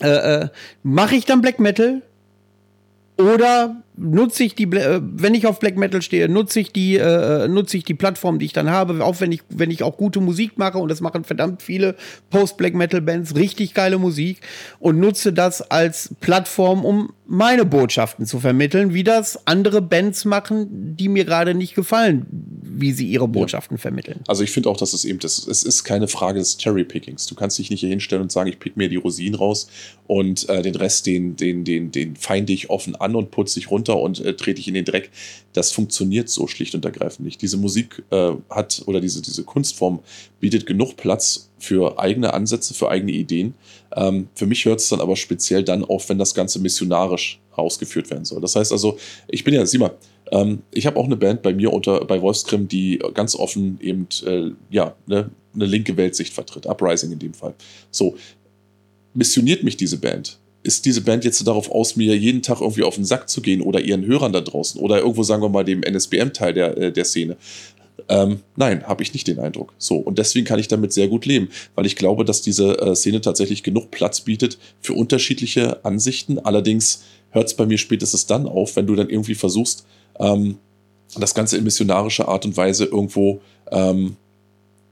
äh, 0.00 0.08
äh, 0.08 0.48
mache 0.82 1.14
ich 1.14 1.26
dann 1.26 1.40
Black 1.40 1.60
Metal 1.60 2.02
oder 3.18 3.82
nutze 3.98 4.44
ich 4.44 4.54
die, 4.54 4.64
äh, 4.64 5.00
wenn 5.02 5.34
ich 5.34 5.46
auf 5.46 5.58
Black 5.58 5.76
Metal 5.76 6.02
stehe, 6.02 6.28
nutze 6.28 6.60
ich 6.60 6.72
die, 6.72 6.96
äh, 6.96 7.48
nutze 7.48 7.76
ich 7.76 7.84
die 7.84 7.94
Plattform, 7.94 8.38
die 8.38 8.46
ich 8.46 8.52
dann 8.52 8.70
habe, 8.70 9.04
auch 9.04 9.20
wenn 9.20 9.32
ich, 9.32 9.42
wenn 9.48 9.70
ich 9.70 9.82
auch 9.82 9.96
gute 9.96 10.20
Musik 10.20 10.58
mache 10.58 10.78
und 10.78 10.88
das 10.88 11.00
machen 11.00 11.24
verdammt 11.24 11.62
viele 11.62 11.96
Post-Black 12.30 12.74
Metal 12.74 13.00
Bands, 13.00 13.34
richtig 13.34 13.74
geile 13.74 13.98
Musik 13.98 14.40
und 14.78 14.98
nutze 14.98 15.32
das 15.32 15.62
als 15.70 16.14
Plattform, 16.20 16.84
um 16.84 17.12
meine 17.30 17.66
Botschaften 17.66 18.24
zu 18.24 18.40
vermitteln, 18.40 18.94
wie 18.94 19.04
das 19.04 19.46
andere 19.46 19.82
Bands 19.82 20.24
machen, 20.24 20.96
die 20.96 21.10
mir 21.10 21.26
gerade 21.26 21.54
nicht 21.54 21.74
gefallen, 21.74 22.26
wie 22.30 22.92
sie 22.92 23.06
ihre 23.06 23.28
Botschaften 23.28 23.76
ja. 23.76 23.80
vermitteln. 23.82 24.20
Also 24.26 24.44
ich 24.44 24.50
finde 24.50 24.70
auch, 24.70 24.78
dass 24.78 24.94
es 24.94 25.04
eben, 25.04 25.18
das, 25.18 25.46
es 25.46 25.62
ist 25.62 25.84
keine 25.84 26.08
Frage 26.08 26.38
des 26.38 26.56
Cherry-Pickings. 26.56 27.26
Du 27.26 27.34
kannst 27.34 27.58
dich 27.58 27.70
nicht 27.70 27.80
hier 27.80 27.90
hinstellen 27.90 28.22
und 28.22 28.32
sagen, 28.32 28.48
ich 28.48 28.58
pick 28.58 28.78
mir 28.78 28.88
die 28.88 28.96
Rosinen 28.96 29.34
raus 29.34 29.68
und 30.06 30.48
äh, 30.48 30.62
den 30.62 30.74
Rest, 30.74 31.06
den, 31.06 31.36
den, 31.36 31.64
den, 31.64 31.92
den 31.92 32.16
feinde 32.16 32.54
ich 32.54 32.70
offen 32.70 32.96
an 32.96 33.14
und 33.14 33.30
putze 33.30 33.58
ich 33.60 33.70
runter 33.70 33.87
und 33.96 34.20
äh, 34.20 34.34
trete 34.34 34.60
ich 34.60 34.68
in 34.68 34.74
den 34.74 34.84
Dreck. 34.84 35.10
Das 35.52 35.72
funktioniert 35.72 36.28
so 36.28 36.46
schlicht 36.46 36.74
und 36.74 36.84
ergreifend 36.84 37.26
nicht. 37.26 37.40
Diese 37.42 37.56
Musik 37.56 38.02
äh, 38.10 38.32
hat 38.50 38.82
oder 38.86 39.00
diese, 39.00 39.22
diese 39.22 39.44
Kunstform 39.44 40.00
bietet 40.40 40.66
genug 40.66 40.96
Platz 40.96 41.50
für 41.58 41.98
eigene 41.98 42.34
Ansätze, 42.34 42.74
für 42.74 42.88
eigene 42.88 43.12
Ideen. 43.12 43.54
Ähm, 43.94 44.28
für 44.34 44.46
mich 44.46 44.64
hört 44.64 44.80
es 44.80 44.88
dann 44.88 45.00
aber 45.00 45.16
speziell 45.16 45.64
dann 45.64 45.84
auf, 45.84 46.08
wenn 46.08 46.18
das 46.18 46.34
Ganze 46.34 46.60
missionarisch 46.60 47.40
ausgeführt 47.52 48.10
werden 48.10 48.24
soll. 48.24 48.40
Das 48.40 48.54
heißt 48.56 48.72
also, 48.72 48.98
ich 49.28 49.44
bin 49.44 49.54
ja, 49.54 49.66
sieh 49.66 49.78
mal, 49.78 49.96
ähm, 50.30 50.62
ich 50.72 50.86
habe 50.86 50.98
auch 50.98 51.06
eine 51.06 51.16
Band 51.16 51.42
bei 51.42 51.52
mir 51.52 51.72
unter 51.72 52.04
bei 52.04 52.20
Wolfskrim, 52.20 52.68
die 52.68 52.98
ganz 53.14 53.34
offen 53.34 53.78
eben 53.80 54.06
äh, 54.26 54.50
ja 54.70 54.94
ne, 55.06 55.30
eine 55.54 55.66
linke 55.66 55.96
Weltsicht 55.96 56.32
vertritt, 56.32 56.66
Uprising 56.66 57.12
in 57.12 57.18
dem 57.18 57.34
Fall. 57.34 57.54
So 57.90 58.16
missioniert 59.14 59.64
mich 59.64 59.76
diese 59.76 59.98
Band 59.98 60.38
ist 60.68 60.84
diese 60.84 61.00
Band 61.00 61.24
jetzt 61.24 61.44
darauf 61.46 61.70
aus, 61.70 61.96
mir 61.96 62.14
jeden 62.14 62.42
Tag 62.42 62.60
irgendwie 62.60 62.82
auf 62.82 62.96
den 62.96 63.06
Sack 63.06 63.30
zu 63.30 63.40
gehen 63.40 63.62
oder 63.62 63.80
ihren 63.80 64.04
Hörern 64.04 64.34
da 64.34 64.42
draußen 64.42 64.78
oder 64.78 64.98
irgendwo, 64.98 65.22
sagen 65.22 65.42
wir 65.42 65.48
mal, 65.48 65.64
dem 65.64 65.82
NSBM-Teil 65.82 66.52
der, 66.52 66.76
äh, 66.76 66.92
der 66.92 67.06
Szene? 67.06 67.38
Ähm, 68.10 68.40
nein, 68.54 68.86
habe 68.86 69.02
ich 69.02 69.14
nicht 69.14 69.26
den 69.26 69.38
Eindruck. 69.38 69.72
So, 69.78 69.96
und 69.96 70.18
deswegen 70.18 70.44
kann 70.44 70.58
ich 70.58 70.68
damit 70.68 70.92
sehr 70.92 71.08
gut 71.08 71.24
leben, 71.24 71.48
weil 71.74 71.86
ich 71.86 71.96
glaube, 71.96 72.26
dass 72.26 72.42
diese 72.42 72.78
äh, 72.80 72.94
Szene 72.94 73.22
tatsächlich 73.22 73.62
genug 73.62 73.90
Platz 73.90 74.20
bietet 74.20 74.58
für 74.82 74.92
unterschiedliche 74.92 75.84
Ansichten. 75.86 76.38
Allerdings 76.38 77.02
hört 77.30 77.48
es 77.48 77.54
bei 77.54 77.64
mir 77.64 77.78
spätestens 77.78 78.26
dann 78.26 78.46
auf, 78.46 78.76
wenn 78.76 78.86
du 78.86 78.94
dann 78.94 79.08
irgendwie 79.08 79.34
versuchst, 79.34 79.86
ähm, 80.20 80.58
das 81.18 81.34
Ganze 81.34 81.56
in 81.56 81.64
missionarischer 81.64 82.28
Art 82.28 82.44
und 82.44 82.58
Weise 82.58 82.84
irgendwo 82.84 83.40
ähm, 83.70 84.16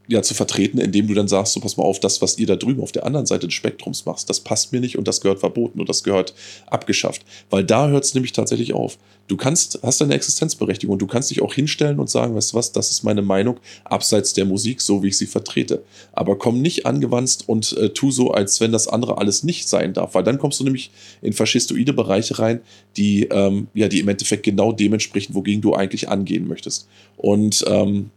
ja, 0.09 0.23
zu 0.23 0.35
vertreten, 0.35 0.79
indem 0.79 1.09
du 1.09 1.15
dann 1.15 1.29
sagst, 1.29 1.53
so 1.53 1.61
pass 1.61 1.77
mal 1.77 1.85
auf, 1.85 2.01
das, 2.01 2.23
was 2.23 2.39
ihr 2.39 2.47
da 2.47 2.57
drüben 2.57 2.83
auf 2.83 2.93
der 2.93 3.05
anderen 3.05 3.27
Seite 3.27 3.47
des 3.47 3.55
Spektrums 3.55 4.07
machst, 4.07 4.31
das 4.31 4.41
passt 4.41 4.73
mir 4.73 4.81
nicht 4.81 4.97
und 4.97 5.09
das 5.09 5.21
gehört 5.21 5.41
verboten 5.41 5.81
und 5.81 5.89
das 5.89 6.05
gehört 6.05 6.35
abgeschafft. 6.67 7.23
Weil 7.51 7.65
da 7.65 7.89
hört 7.89 8.05
es 8.05 8.15
nämlich 8.15 8.33
tatsächlich 8.33 8.73
auf. 8.73 8.99
Du 9.29 9.37
kannst, 9.37 9.81
hast 9.83 10.01
deine 10.01 10.15
Existenzberechtigung 10.15 10.93
und 10.93 11.03
du 11.03 11.09
kannst 11.09 11.31
dich 11.31 11.43
auch 11.43 11.53
hinstellen 11.53 11.99
und 11.99 12.09
sagen, 12.09 12.37
weißt 12.37 12.53
du 12.53 12.57
was, 12.57 12.71
das 12.71 12.93
ist 12.93 13.03
meine 13.03 13.23
Meinung, 13.23 13.59
abseits 13.85 14.35
der 14.35 14.45
Musik, 14.45 14.81
so 14.81 15.03
wie 15.03 15.09
ich 15.09 15.19
sie 15.19 15.27
vertrete. 15.27 15.83
Aber 16.13 16.39
komm 16.39 16.63
nicht 16.63 16.87
angewandt 16.87 17.39
und 17.47 17.77
äh, 17.77 17.89
tu 17.91 18.13
so, 18.13 18.31
als 18.31 18.61
wenn 18.61 18.71
das 18.71 18.87
andere 18.87 19.19
alles 19.19 19.43
nicht 19.43 19.69
sein 19.69 19.95
darf, 19.95 20.15
weil 20.15 20.23
dann 20.23 20.39
kommst 20.39 20.61
du 20.61 20.65
nämlich 20.65 20.93
in 21.23 21.33
faschistoide 21.33 21.93
Bereiche 21.93 22.39
rein, 22.39 22.61
die, 22.97 23.25
ähm, 23.25 23.67
ja, 23.75 23.89
die 23.89 23.99
im 23.99 24.09
Endeffekt 24.09 24.45
genau 24.45 24.71
dem 24.71 24.93
entsprechen, 24.93 25.35
wogegen 25.35 25.61
du 25.61 25.75
eigentlich 25.75 26.09
angehen 26.09 26.47
möchtest. 26.47 26.87
Und 27.17 27.65
ähm, 27.67 28.11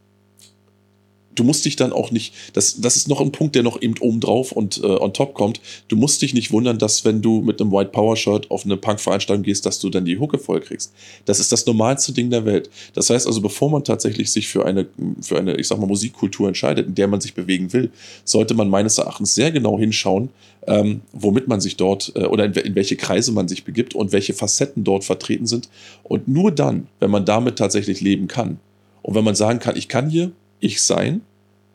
du 1.36 1.43
musst 1.43 1.65
dich 1.65 1.75
dann 1.75 1.93
auch 1.93 2.11
nicht, 2.11 2.34
das, 2.53 2.82
das 2.82 2.95
ist 2.95 3.07
noch 3.07 3.21
ein 3.21 3.32
Punkt, 3.32 3.55
der 3.55 3.63
noch 3.63 3.82
eben 3.82 3.95
oben 3.99 4.19
drauf 4.19 4.51
und 4.51 4.82
äh, 4.84 4.88
on 4.88 5.13
top 5.13 5.34
kommt. 5.34 5.61
Du 5.88 5.95
musst 5.95 6.21
dich 6.21 6.34
nicht 6.34 6.51
wundern, 6.51 6.77
dass 6.77 7.05
wenn 7.05 7.21
du 7.21 7.41
mit 7.41 7.61
einem 7.61 7.71
White 7.71 7.91
Power 7.91 8.15
Shirt 8.15 8.49
auf 8.51 8.65
eine 8.65 8.77
Punk-Veranstaltung 8.77 9.43
gehst, 9.43 9.65
dass 9.65 9.80
du 9.80 9.89
dann 9.89 10.05
die 10.05 10.19
Hucke 10.19 10.38
voll 10.38 10.59
kriegst. 10.59 10.93
Das 11.25 11.39
ist 11.39 11.51
das 11.51 11.65
normalste 11.65 12.13
Ding 12.13 12.30
der 12.30 12.45
Welt. 12.45 12.69
Das 12.93 13.09
heißt 13.09 13.27
also, 13.27 13.41
bevor 13.41 13.69
man 13.69 13.84
tatsächlich 13.84 14.32
sich 14.32 14.47
für 14.47 14.65
eine, 14.65 14.88
für 15.21 15.38
eine, 15.38 15.55
ich 15.57 15.67
sag 15.67 15.80
mal, 15.80 15.88
Musikkultur 15.88 16.47
entscheidet, 16.47 16.88
in 16.88 16.95
der 16.95 17.07
man 17.07 17.21
sich 17.21 17.34
bewegen 17.34 17.71
will, 17.73 17.91
sollte 18.23 18.53
man 18.53 18.69
meines 18.69 18.97
Erachtens 18.97 19.36
sehr 19.36 19.51
genau 19.51 19.80
hinschauen, 19.80 20.30
ähm, 20.67 21.01
womit 21.13 21.47
man 21.47 21.61
sich 21.61 21.77
dort 21.77 22.11
äh, 22.15 22.25
oder 22.25 22.45
in, 22.45 22.53
in 22.53 22.75
welche 22.75 22.95
Kreise 22.95 23.32
man 23.32 23.47
sich 23.47 23.63
begibt 23.63 23.95
und 23.95 24.11
welche 24.11 24.34
Facetten 24.34 24.84
dort 24.84 25.03
vertreten 25.03 25.47
sind. 25.47 25.69
Und 26.03 26.27
nur 26.27 26.51
dann, 26.51 26.88
wenn 26.99 27.11
man 27.11 27.25
damit 27.25 27.57
tatsächlich 27.57 28.01
leben 28.01 28.27
kann 28.27 28.59
und 29.01 29.15
wenn 29.15 29.23
man 29.23 29.36
sagen 29.36 29.59
kann, 29.59 29.75
ich 29.75 29.88
kann 29.88 30.09
hier 30.09 30.32
ich 30.60 30.82
sein, 30.82 31.22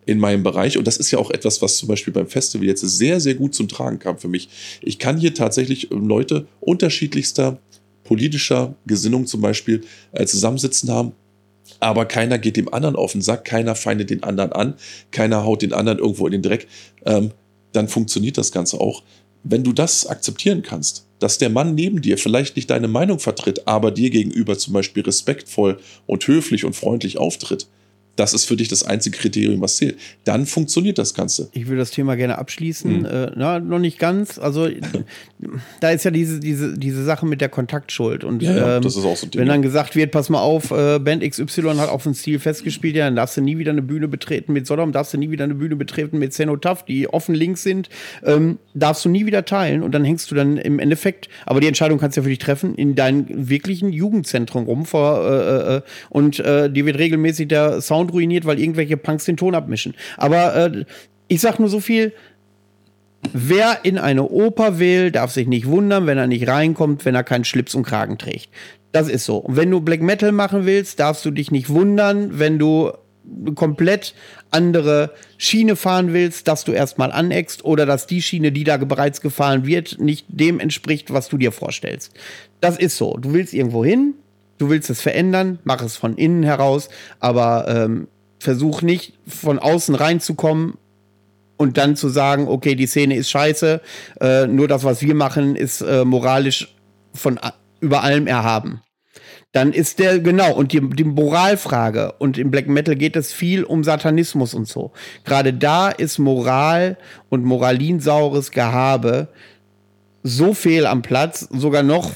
in 0.07 0.19
meinem 0.19 0.43
Bereich. 0.43 0.77
Und 0.77 0.87
das 0.87 0.97
ist 0.97 1.11
ja 1.11 1.19
auch 1.19 1.31
etwas, 1.31 1.63
was 1.63 1.77
zum 1.77 1.89
Beispiel 1.89 2.13
beim 2.13 2.27
Festival 2.27 2.67
jetzt 2.67 2.83
sehr, 2.83 3.21
sehr 3.21 3.35
gut 3.35 3.55
zum 3.55 3.69
Tragen 3.69 3.99
kam 3.99 4.19
für 4.19 4.29
mich. 4.29 4.49
Ich 4.83 4.99
kann 4.99 5.19
hier 5.19 5.35
tatsächlich 5.35 5.89
Leute 5.91 6.47
unterschiedlichster 6.61 7.59
politischer 8.05 8.75
Gesinnung 8.87 9.27
zum 9.27 9.41
Beispiel 9.41 9.83
äh, 10.13 10.27
zusammensitzen 10.27 10.91
haben. 10.91 11.13
Aber 11.81 12.05
keiner 12.05 12.39
geht 12.39 12.57
dem 12.57 12.73
anderen 12.73 12.97
auf 12.97 13.13
den 13.13 13.23
Sack, 13.23 13.47
keiner 13.47 13.75
feindet 13.75 14.11
den 14.11 14.23
anderen 14.23 14.53
an, 14.53 14.75
keiner 15.11 15.45
haut 15.45 15.63
den 15.63 15.73
anderen 15.73 15.99
irgendwo 15.99 16.27
in 16.27 16.33
den 16.33 16.43
Dreck. 16.43 16.69
Ähm, 17.07 17.31
dann 17.73 17.89
funktioniert 17.89 18.37
das 18.37 18.53
Ganze 18.53 18.81
auch. 18.81 19.03
Wenn 19.43 19.65
du 19.65 19.73
das 19.73 20.07
akzeptieren 20.07 20.63
kannst, 20.63 21.07
dass 21.19 21.39
der 21.39 21.51
Mann 21.51 21.75
neben 21.75 22.03
dir 22.03 22.19
vielleicht 22.19 22.57
nicht 22.57 22.71
deine 22.71 22.89
Meinung 22.89 23.19
vertritt, 23.19 23.67
aber 23.67 23.91
dir 23.91 24.11
gegenüber 24.11 24.59
zum 24.59 24.75
Beispiel 24.75 25.03
respektvoll 25.03 25.79
und 26.07 26.27
höflich 26.27 26.65
und 26.65 26.77
freundlich 26.77 27.19
auftritt, 27.19 27.67
das 28.17 28.35
ist 28.35 28.45
für 28.45 28.57
dich 28.57 28.69
das 28.69 28.85
einzige 28.85 29.17
Kriterium, 29.17 29.61
was 29.61 29.77
zählt. 29.77 29.97
Dann 30.25 30.47
funktioniert 30.47 30.99
das 30.99 31.15
Ganze. 31.15 31.49
Ich 31.53 31.69
will 31.69 31.77
das 31.77 31.91
Thema 31.91 32.15
gerne 32.17 32.39
abschließen. 32.39 33.01
Mhm. 33.01 33.05
Äh, 33.05 33.31
na, 33.37 33.61
noch 33.61 33.79
nicht 33.79 33.99
ganz. 33.99 34.39
Also 34.39 34.69
da 35.81 35.91
ist 35.91 36.05
ja 36.05 36.11
diese, 36.11 36.41
diese, 36.41 36.79
diese 36.79 37.05
Sache 37.05 37.27
mit 37.27 37.41
der 37.41 37.49
Kontaktschuld. 37.49 38.25
Und 38.25 38.43
ja, 38.43 38.57
ja, 38.57 38.77
ähm, 38.77 38.83
das 38.83 38.97
ist 38.97 39.05
auch 39.05 39.17
so 39.17 39.27
wenn 39.35 39.49
dann 39.49 39.63
gesagt 39.63 39.97
wird, 39.97 40.13
pass 40.13 40.31
mal 40.31 40.41
auf, 40.41 40.71
äh, 40.71 40.99
Band 40.99 41.29
XY 41.29 41.77
hat 41.77 41.89
auf 41.89 42.07
ein 42.07 42.15
Ziel 42.15 42.39
festgespielt, 42.39 42.97
ja, 42.97 43.07
dann 43.07 43.17
darfst 43.17 43.37
du 43.37 43.41
nie 43.41 43.59
wieder 43.59 43.73
eine 43.73 43.83
Bühne 43.83 44.09
betreten 44.09 44.53
mit 44.53 44.67
Sodom, 44.67 44.93
darfst 44.93 45.13
du 45.15 45.19
nie 45.19 45.31
wieder 45.31 45.45
eine 45.45 45.55
Bühne 45.55 45.77
betreten 45.77 46.19
mit 46.19 46.33
Zenotaph, 46.33 46.85
die 46.85 47.09
offen 47.09 47.35
links 47.35 47.63
sind, 47.63 47.89
ähm, 48.25 48.59
darfst 48.75 49.05
du 49.05 49.09
nie 49.09 49.27
wieder 49.27 49.45
teilen. 49.45 49.83
Und 49.83 49.93
dann 49.93 50.05
hängst 50.05 50.31
du 50.31 50.35
dann 50.35 50.57
im 50.57 50.79
Endeffekt, 50.79 51.29
aber 51.47 51.61
die 51.61 51.67
Entscheidung 51.67 51.99
kannst 51.99 52.17
du 52.17 52.21
ja 52.21 52.25
für 52.25 52.31
dich 52.31 52.39
treffen, 52.39 52.75
in 52.75 52.95
deinem 52.95 53.27
wirklichen 53.29 53.93
Jugendzentrum 53.93 54.65
rum 54.65 54.85
vor, 54.87 55.25
äh, 55.25 55.77
äh, 55.77 55.81
und 56.11 56.39
äh, 56.41 56.71
dir 56.71 56.87
wird 56.87 56.99
regelmäßig 56.99 57.49
der 57.49 57.81
Sound 57.81 58.04
Sound 58.05 58.13
ruiniert, 58.13 58.45
weil 58.45 58.61
irgendwelche 58.61 58.97
Punks 58.97 59.25
den 59.25 59.37
Ton 59.37 59.55
abmischen. 59.55 59.95
Aber 60.17 60.55
äh, 60.57 60.85
ich 61.29 61.41
sag 61.41 61.59
nur 61.59 61.69
so 61.69 61.81
viel. 61.81 62.13
Wer 63.33 63.79
in 63.85 63.97
eine 63.97 64.29
Oper 64.29 64.79
will, 64.79 65.11
darf 65.11 65.31
sich 65.31 65.47
nicht 65.47 65.67
wundern, 65.67 66.07
wenn 66.07 66.19
er 66.19 66.27
nicht 66.27 66.47
reinkommt, 66.47 67.07
wenn 67.07 67.15
er 67.15 67.25
keinen 67.25 67.45
Schlips 67.45 67.75
und 67.75 67.85
Kragen 67.85 68.19
trägt. 68.19 68.51
Das 68.93 69.09
ist 69.09 69.25
so. 69.25 69.39
Und 69.39 69.57
wenn 69.57 69.71
du 69.71 69.81
Black 69.81 70.03
Metal 70.03 70.31
machen 70.31 70.67
willst, 70.67 71.01
darfst 71.01 71.25
du 71.25 71.31
dich 71.31 71.51
nicht 71.51 71.71
wundern, 71.71 72.39
wenn 72.39 72.59
du 72.59 72.93
komplett 73.55 74.15
andere 74.51 75.13
Schiene 75.39 75.75
fahren 75.75 76.13
willst, 76.13 76.47
dass 76.47 76.65
du 76.65 76.73
erstmal 76.73 77.11
aneckst 77.11 77.65
oder 77.65 77.87
dass 77.87 78.07
die 78.07 78.21
Schiene, 78.21 78.53
die 78.53 78.65
da 78.65 78.77
bereits 78.77 79.23
gefahren 79.23 79.65
wird, 79.65 79.99
nicht 79.99 80.27
dem 80.29 80.61
entspricht, 80.61 81.11
was 81.11 81.31
du 81.31 81.39
dir 81.39 81.51
vorstellst. 81.51 82.13
Das 82.61 82.79
ist 82.79 82.99
so. 82.99 83.17
Du 83.17 83.33
willst 83.33 83.55
irgendwo 83.55 83.83
hin, 83.87 84.15
du 84.59 84.71
willst 84.71 84.91
es 84.91 85.01
verändern, 85.01 85.59
mach 85.65 85.83
es 85.83 85.97
von 85.97 86.17
innen 86.17 86.43
heraus, 86.43 86.89
aber 87.21 87.67
ähm, 87.69 88.09
versuch 88.39 88.83
nicht 88.83 89.15
von 89.27 89.59
außen 89.59 89.95
reinzukommen 89.95 90.75
und 91.57 91.79
dann 91.79 91.97
zu 91.97 92.09
sagen, 92.09 92.49
okay, 92.49 92.75
die 92.75 92.87
Szene 92.87 93.17
ist 93.17 93.31
scheiße, 93.31 93.81
äh, 94.21 94.47
nur 94.47 94.69
das, 94.69 94.85
was 94.85 95.03
wir 95.03 95.15
machen, 95.15 95.57
ist 95.57 95.81
äh, 95.81 96.05
moralisch 96.05 96.75
von 97.13 97.39
über 97.81 98.03
allem 98.03 98.27
erhaben. 98.27 98.81
Dann 99.53 99.73
ist 99.73 100.01
der, 100.01 100.19
genau, 100.19 100.53
und 100.53 100.73
die, 100.73 100.81
die 100.81 101.05
Moralfrage, 101.05 102.13
und 102.19 102.39
im 102.39 102.51
Black 102.51 102.67
Metal 102.67 102.97
geht 102.97 103.15
es 103.15 103.33
viel 103.33 103.63
um 103.63 103.85
Satanismus 103.85 104.53
und 104.53 104.67
so. 104.67 104.93
Gerade 105.25 105.55
da 105.55 105.91
ist 105.91 106.19
Moral 106.19 106.99
und 107.29 107.45
moralinsaures 107.45 108.51
Gehabe 108.51 109.29
so 110.25 110.55
fehl 110.55 110.87
am 110.87 111.03
Platz, 111.03 111.49
sogar 111.53 111.85
noch 111.85 112.11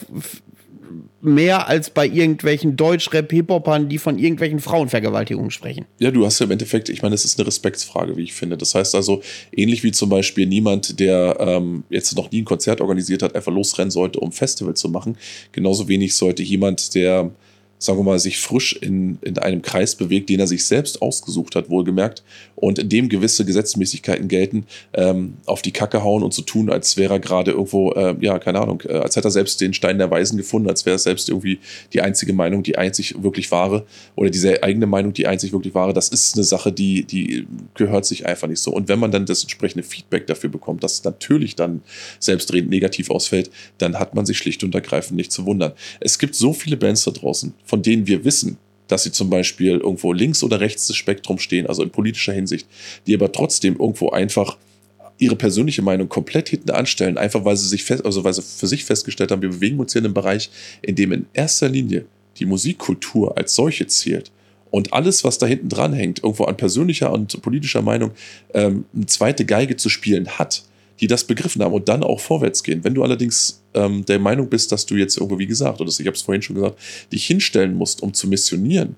mehr 1.20 1.66
als 1.68 1.90
bei 1.90 2.06
irgendwelchen 2.06 2.76
Deutsch-Rap-Hip-Hopern, 2.76 3.88
die 3.88 3.98
von 3.98 4.18
irgendwelchen 4.18 4.60
Frauenvergewaltigungen 4.60 5.50
sprechen. 5.50 5.86
Ja, 5.98 6.10
du 6.10 6.24
hast 6.24 6.38
ja 6.38 6.46
im 6.46 6.52
Endeffekt, 6.52 6.88
ich 6.88 7.02
meine, 7.02 7.14
es 7.14 7.24
ist 7.24 7.38
eine 7.38 7.46
Respektsfrage, 7.46 8.16
wie 8.16 8.22
ich 8.22 8.34
finde. 8.34 8.56
Das 8.56 8.74
heißt 8.74 8.94
also, 8.94 9.22
ähnlich 9.52 9.82
wie 9.82 9.90
zum 9.90 10.08
Beispiel 10.08 10.46
niemand, 10.46 11.00
der 11.00 11.36
ähm, 11.40 11.84
jetzt 11.90 12.16
noch 12.16 12.30
nie 12.30 12.42
ein 12.42 12.44
Konzert 12.44 12.80
organisiert 12.80 13.22
hat, 13.22 13.34
einfach 13.34 13.52
losrennen 13.52 13.90
sollte, 13.90 14.20
um 14.20 14.32
Festival 14.32 14.74
zu 14.74 14.88
machen. 14.88 15.16
Genauso 15.52 15.88
wenig 15.88 16.14
sollte 16.14 16.42
jemand, 16.42 16.94
der, 16.94 17.30
sagen 17.78 17.98
wir 17.98 18.04
mal, 18.04 18.18
sich 18.18 18.38
frisch 18.38 18.74
in, 18.74 19.18
in 19.22 19.38
einem 19.38 19.62
Kreis 19.62 19.94
bewegt, 19.94 20.28
den 20.28 20.40
er 20.40 20.46
sich 20.46 20.66
selbst 20.66 21.00
ausgesucht 21.00 21.54
hat, 21.54 21.70
wohlgemerkt, 21.70 22.22
und 22.56 22.78
in 22.78 22.88
dem 22.88 23.08
gewisse 23.08 23.44
Gesetzmäßigkeiten 23.44 24.26
gelten, 24.26 24.66
ähm, 24.94 25.34
auf 25.46 25.62
die 25.62 25.70
Kacke 25.70 26.02
hauen 26.02 26.22
und 26.22 26.34
so 26.34 26.42
tun, 26.42 26.70
als 26.70 26.96
wäre 26.96 27.14
er 27.14 27.20
gerade 27.20 27.52
irgendwo, 27.52 27.92
äh, 27.92 28.16
ja, 28.20 28.38
keine 28.38 28.60
Ahnung, 28.60 28.82
äh, 28.86 28.94
als 28.94 29.14
hätte 29.14 29.28
er 29.28 29.30
selbst 29.30 29.60
den 29.60 29.74
Stein 29.74 29.98
der 29.98 30.10
Weisen 30.10 30.36
gefunden, 30.36 30.68
als 30.68 30.84
wäre 30.84 30.96
es 30.96 31.04
selbst 31.04 31.28
irgendwie 31.28 31.60
die 31.92 32.00
einzige 32.00 32.32
Meinung, 32.32 32.64
die 32.64 32.76
einzig 32.76 33.22
wirklich 33.22 33.50
wahre, 33.52 33.86
oder 34.16 34.30
diese 34.30 34.62
eigene 34.62 34.86
Meinung, 34.86 35.12
die 35.12 35.26
einzig 35.26 35.52
wirklich 35.52 35.74
wahre, 35.74 35.92
das 35.92 36.08
ist 36.08 36.34
eine 36.34 36.44
Sache, 36.44 36.72
die, 36.72 37.04
die 37.04 37.46
gehört 37.74 38.06
sich 38.06 38.26
einfach 38.26 38.48
nicht 38.48 38.60
so. 38.60 38.72
Und 38.72 38.88
wenn 38.88 38.98
man 38.98 39.12
dann 39.12 39.26
das 39.26 39.42
entsprechende 39.42 39.84
Feedback 39.84 40.26
dafür 40.26 40.50
bekommt, 40.50 40.82
das 40.82 41.04
natürlich 41.04 41.54
dann 41.54 41.82
selbstredend 42.18 42.70
negativ 42.70 43.10
ausfällt, 43.10 43.50
dann 43.78 43.98
hat 43.98 44.14
man 44.14 44.26
sich 44.26 44.36
schlicht 44.38 44.64
und 44.64 44.74
ergreifend 44.74 45.16
nicht 45.16 45.30
zu 45.30 45.46
wundern. 45.46 45.72
Es 46.00 46.18
gibt 46.18 46.34
so 46.34 46.52
viele 46.52 46.76
Bands 46.76 47.04
da 47.04 47.12
draußen, 47.12 47.54
von 47.68 47.82
denen 47.82 48.06
wir 48.06 48.24
wissen, 48.24 48.56
dass 48.88 49.02
sie 49.02 49.12
zum 49.12 49.28
Beispiel 49.28 49.72
irgendwo 49.72 50.12
links 50.14 50.42
oder 50.42 50.58
rechts 50.60 50.86
des 50.86 50.96
Spektrums 50.96 51.42
stehen, 51.42 51.66
also 51.66 51.82
in 51.82 51.90
politischer 51.90 52.32
Hinsicht, 52.32 52.66
die 53.06 53.14
aber 53.14 53.30
trotzdem 53.30 53.76
irgendwo 53.78 54.08
einfach 54.10 54.56
ihre 55.18 55.36
persönliche 55.36 55.82
Meinung 55.82 56.08
komplett 56.08 56.48
hinten 56.48 56.70
anstellen, 56.70 57.18
einfach 57.18 57.44
weil 57.44 57.56
sie 57.56 57.68
sich 57.68 57.84
fest, 57.84 58.06
also 58.06 58.24
weil 58.24 58.32
sie 58.32 58.42
für 58.42 58.66
sich 58.66 58.84
festgestellt 58.84 59.30
haben, 59.30 59.42
wir 59.42 59.50
bewegen 59.50 59.78
uns 59.78 59.92
hier 59.92 60.00
in 60.00 60.06
einem 60.06 60.14
Bereich, 60.14 60.48
in 60.80 60.94
dem 60.94 61.12
in 61.12 61.26
erster 61.34 61.68
Linie 61.68 62.06
die 62.38 62.46
Musikkultur 62.46 63.36
als 63.36 63.54
solche 63.54 63.86
zählt. 63.86 64.30
Und 64.70 64.92
alles, 64.92 65.24
was 65.24 65.38
da 65.38 65.46
hinten 65.46 65.68
dran 65.68 65.92
hängt, 65.92 66.22
irgendwo 66.22 66.44
an 66.44 66.56
persönlicher 66.56 67.12
und 67.12 67.40
politischer 67.42 67.82
Meinung, 67.82 68.12
ähm, 68.54 68.84
eine 68.94 69.06
zweite 69.06 69.44
Geige 69.44 69.76
zu 69.76 69.88
spielen 69.88 70.28
hat, 70.38 70.62
die 71.00 71.06
das 71.06 71.24
begriffen 71.24 71.62
haben 71.62 71.74
und 71.74 71.88
dann 71.88 72.02
auch 72.02 72.20
vorwärts 72.20 72.62
gehen. 72.62 72.84
Wenn 72.84 72.94
du 72.94 73.02
allerdings 73.02 73.62
ähm, 73.74 74.04
der 74.04 74.18
Meinung 74.18 74.48
bist, 74.48 74.72
dass 74.72 74.86
du 74.86 74.96
jetzt 74.96 75.16
irgendwo, 75.16 75.38
wie 75.38 75.46
gesagt, 75.46 75.80
oder 75.80 75.90
ich 75.90 76.06
habe 76.06 76.16
es 76.16 76.22
vorhin 76.22 76.42
schon 76.42 76.56
gesagt, 76.56 76.78
dich 77.12 77.26
hinstellen 77.26 77.74
musst, 77.74 78.02
um 78.02 78.12
zu 78.14 78.28
missionieren 78.28 78.96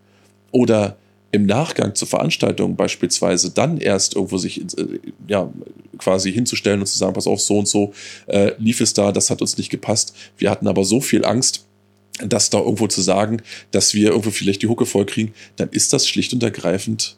oder 0.51 0.97
im 1.33 1.47
Nachgang 1.47 1.95
zur 1.95 2.09
Veranstaltung 2.09 2.75
beispielsweise 2.75 3.51
dann 3.51 3.79
erst 3.79 4.17
irgendwo 4.17 4.39
sich 4.39 4.61
äh, 4.61 5.01
ja 5.29 5.53
quasi 5.99 6.33
hinzustellen 6.33 6.81
und 6.81 6.87
zu 6.87 6.99
sagen, 6.99 7.13
pass 7.13 7.27
auf, 7.27 7.41
so 7.41 7.59
und 7.59 7.69
so 7.69 7.93
äh, 8.27 8.53
lief 8.59 8.81
es 8.81 8.95
da, 8.95 9.13
das 9.13 9.31
hat 9.31 9.41
uns 9.41 9.59
nicht 9.59 9.71
gepasst. 9.71 10.15
Wir 10.39 10.51
hatten 10.51 10.67
aber 10.67 10.85
so 10.85 11.01
viel 11.01 11.25
Angst, 11.25 11.67
das 12.27 12.51
da 12.51 12.59
irgendwo 12.59 12.87
zu 12.87 13.01
sagen, 13.01 13.43
dass 13.71 13.95
wir 13.95 14.11
irgendwo 14.11 14.31
vielleicht 14.31 14.63
die 14.63 14.67
Hucke 14.67 14.87
voll 14.87 15.07
kriegen, 15.07 15.33
dann 15.57 15.71
ist 15.71 15.93
das 15.93 16.09
schlicht 16.09 16.33
und 16.33 16.43
ergreifend 16.43 17.17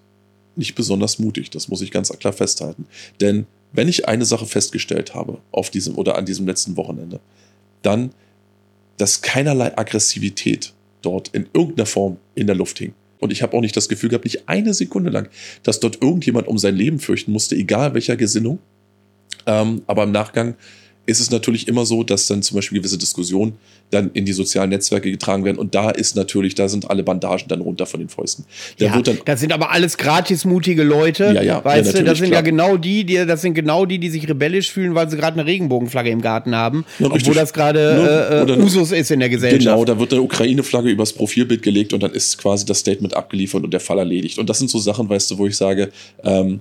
nicht 0.55 0.75
besonders 0.75 1.19
mutig. 1.19 1.51
Das 1.51 1.69
muss 1.69 1.81
ich 1.81 1.91
ganz 1.91 2.11
klar 2.19 2.33
festhalten. 2.33 2.87
Denn 3.21 3.47
wenn 3.73 3.89
ich 3.89 4.09
eine 4.09 4.25
Sache 4.25 4.47
festgestellt 4.47 5.15
habe 5.15 5.39
auf 5.51 5.71
diesem 5.71 5.97
oder 5.97 6.17
an 6.17 6.27
diesem 6.27 6.47
letzten 6.47 6.77
Wochenende, 6.77 7.21
dann, 7.83 8.11
dass 8.99 9.23
keinerlei 9.23 9.77
Aggressivität 9.77 10.73
dort 11.01 11.29
in 11.29 11.49
irgendeiner 11.53 11.87
Form 11.87 12.19
in 12.35 12.47
der 12.47 12.57
Luft 12.57 12.79
hing. 12.79 12.95
Und 13.19 13.33
ich 13.33 13.43
habe 13.43 13.57
auch 13.57 13.61
nicht 13.61 13.77
das 13.77 13.89
Gefühl 13.89 14.11
gehabt, 14.11 14.25
nicht 14.25 14.49
eine 14.49 14.75
Sekunde 14.75 15.11
lang, 15.11 15.29
dass 15.63 15.81
dort 15.81 16.03
irgendjemand 16.03 16.49
um 16.49 16.59
sein 16.59 16.75
Leben 16.75 16.99
fürchten 16.99 17.33
musste, 17.33 17.55
egal 17.55 17.95
welcher 17.95 18.17
Gesinnung. 18.17 18.59
Ähm, 19.47 19.83
aber 19.87 20.05
im 20.05 20.13
Nachgang 20.13 20.55
ist 21.05 21.21
es 21.21 21.31
natürlich 21.31 21.67
immer 21.69 21.85
so, 21.85 22.05
dass 22.05 22.27
dann 22.29 22.43
zum 22.43 22.55
Beispiel 22.57 22.79
gewisse 22.79 22.97
Diskussionen 22.99 23.55
dann 23.91 24.11
in 24.15 24.25
die 24.25 24.33
sozialen 24.33 24.71
Netzwerke 24.71 25.11
getragen 25.11 25.45
werden. 25.45 25.59
Und 25.59 25.75
da 25.75 25.91
ist 25.91 26.15
natürlich, 26.17 26.55
da 26.55 26.69
sind 26.69 26.89
alle 26.91 27.03
Bandagen 27.03 27.45
dann 27.49 27.61
runter 27.61 27.87
von 27.87 28.01
den 28.01 28.09
Fäusten. 28.09 28.45
Da 28.79 28.87
Ja, 28.87 29.03
dann, 29.03 29.19
das 29.25 29.41
sind 29.41 29.53
aber 29.53 29.71
alles 29.73 29.99
gratismutige 29.99 30.83
Leute. 30.85 31.25
Ja, 31.35 31.43
ja, 31.43 31.65
weißt 31.65 31.93
ja, 31.93 31.99
du, 32.01 32.05
das 32.05 32.19
sind 32.19 32.29
klar. 32.29 32.39
ja 32.39 32.43
genau 32.43 32.77
die, 32.77 33.05
die, 33.05 33.17
das 33.27 33.43
sind 33.43 33.55
genau 33.55 33.85
die, 33.85 33.99
die 33.99 34.09
sich 34.11 34.29
rebellisch 34.29 34.71
fühlen, 34.71 34.95
weil 34.95 35.11
sie 35.11 35.17
gerade 35.17 35.39
eine 35.39 35.47
Regenbogenflagge 35.47 36.09
im 36.11 36.23
Garten 36.23 36.55
haben, 36.55 36.85
Ja, 37.01 37.07
obwohl 37.07 37.17
richtig. 37.19 37.35
das 37.35 37.53
gerade 37.53 37.81
Ja, 37.81 38.41
äh, 38.41 38.43
oder- 38.45 38.59
äh, 38.59 38.63
Usus 38.63 38.93
ist 38.93 39.11
in 39.11 39.21
der 39.21 39.29
Gesellschaft. 39.29 39.65
Genau, 39.65 39.85
da 39.85 39.99
wird 39.99 40.13
eine 40.13 40.23
Ukraine-Flagge 40.23 40.89
übers 40.89 41.13
Profilbild 41.13 41.63
gelegt 41.63 41.93
und 41.93 42.03
dann 42.03 42.13
ist 42.13 42.39
quasi 42.39 42.65
das 42.65 42.79
Statement 42.79 43.15
abgeliefert 43.15 43.65
und 43.65 43.73
der 43.73 43.81
Fall 43.81 43.99
erledigt. 43.99 44.39
Und 44.39 44.49
das 44.49 44.59
sind 44.59 44.71
so 44.71 44.79
Sachen, 44.79 45.09
weißt 45.09 45.31
du, 45.33 45.39
wo 45.39 45.47
ich 45.47 45.57
sage, 45.57 45.91
ähm, 46.25 46.61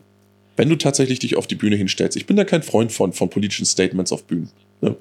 wenn 0.57 0.69
du 0.69 0.75
tatsächlich 0.75 1.19
dich 1.19 1.37
auf 1.37 1.47
die 1.47 1.55
Bühne 1.55 1.75
hinstellst, 1.75 2.17
ich 2.17 2.25
bin 2.25 2.35
da 2.37 2.43
kein 2.43 2.63
Freund 2.63 2.91
von, 2.91 3.13
von 3.13 3.29
politischen 3.29 3.65
Statements 3.65 4.11
auf 4.11 4.23
Bühnen. 4.23 4.49
Ne? 4.81 4.95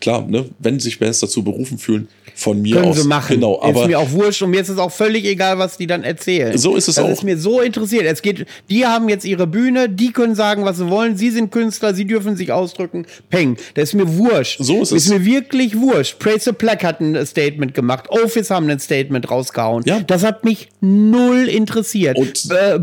Klar, 0.00 0.26
ne? 0.26 0.46
wenn 0.58 0.78
sich 0.80 0.98
Bands 0.98 1.20
dazu 1.20 1.42
berufen 1.42 1.78
fühlen, 1.78 2.08
von 2.34 2.60
mir 2.60 2.76
Können 2.76 2.88
aus. 2.88 3.00
sie 3.02 3.08
machen. 3.08 3.36
Genau, 3.36 3.54
ist 3.56 3.64
aber 3.64 3.86
mir 3.86 3.98
auch 3.98 4.10
wurscht 4.10 4.42
und 4.42 4.50
mir 4.50 4.60
ist 4.60 4.68
es 4.68 4.76
auch 4.78 4.90
völlig 4.92 5.24
egal, 5.24 5.58
was 5.58 5.78
die 5.78 5.86
dann 5.86 6.04
erzählen. 6.04 6.56
So 6.58 6.76
ist 6.76 6.86
es 6.88 6.96
das 6.96 7.04
auch. 7.04 7.08
ist 7.10 7.22
mir 7.22 7.38
so 7.38 7.62
interessiert. 7.62 8.04
Es 8.04 8.20
geht, 8.20 8.46
die 8.68 8.84
haben 8.84 9.08
jetzt 9.08 9.24
ihre 9.24 9.46
Bühne, 9.46 9.88
die 9.88 10.12
können 10.12 10.34
sagen, 10.34 10.64
was 10.66 10.76
sie 10.76 10.88
wollen. 10.90 11.16
Sie 11.16 11.30
sind 11.30 11.50
Künstler, 11.50 11.94
sie 11.94 12.04
dürfen 12.06 12.36
sich 12.36 12.52
ausdrücken. 12.52 13.06
Peng. 13.30 13.56
Das 13.74 13.90
ist 13.90 13.94
mir 13.94 14.16
wurscht. 14.18 14.58
So 14.62 14.82
ist 14.82 14.92
Ist 14.92 15.06
es. 15.06 15.12
mir 15.12 15.24
wirklich 15.24 15.78
wurscht. 15.80 16.18
Praise 16.18 16.44
the 16.44 16.52
Black 16.52 16.84
hat 16.84 17.00
ein 17.00 17.24
Statement 17.24 17.72
gemacht. 17.72 18.10
Office 18.10 18.50
haben 18.50 18.68
ein 18.68 18.80
Statement 18.80 19.30
rausgehauen. 19.30 19.84
Ja. 19.86 20.00
Das 20.00 20.22
hat 20.24 20.44
mich 20.44 20.68
null 20.82 21.48
interessiert. 21.48 22.18
Und- 22.18 22.50
äh, 22.50 22.74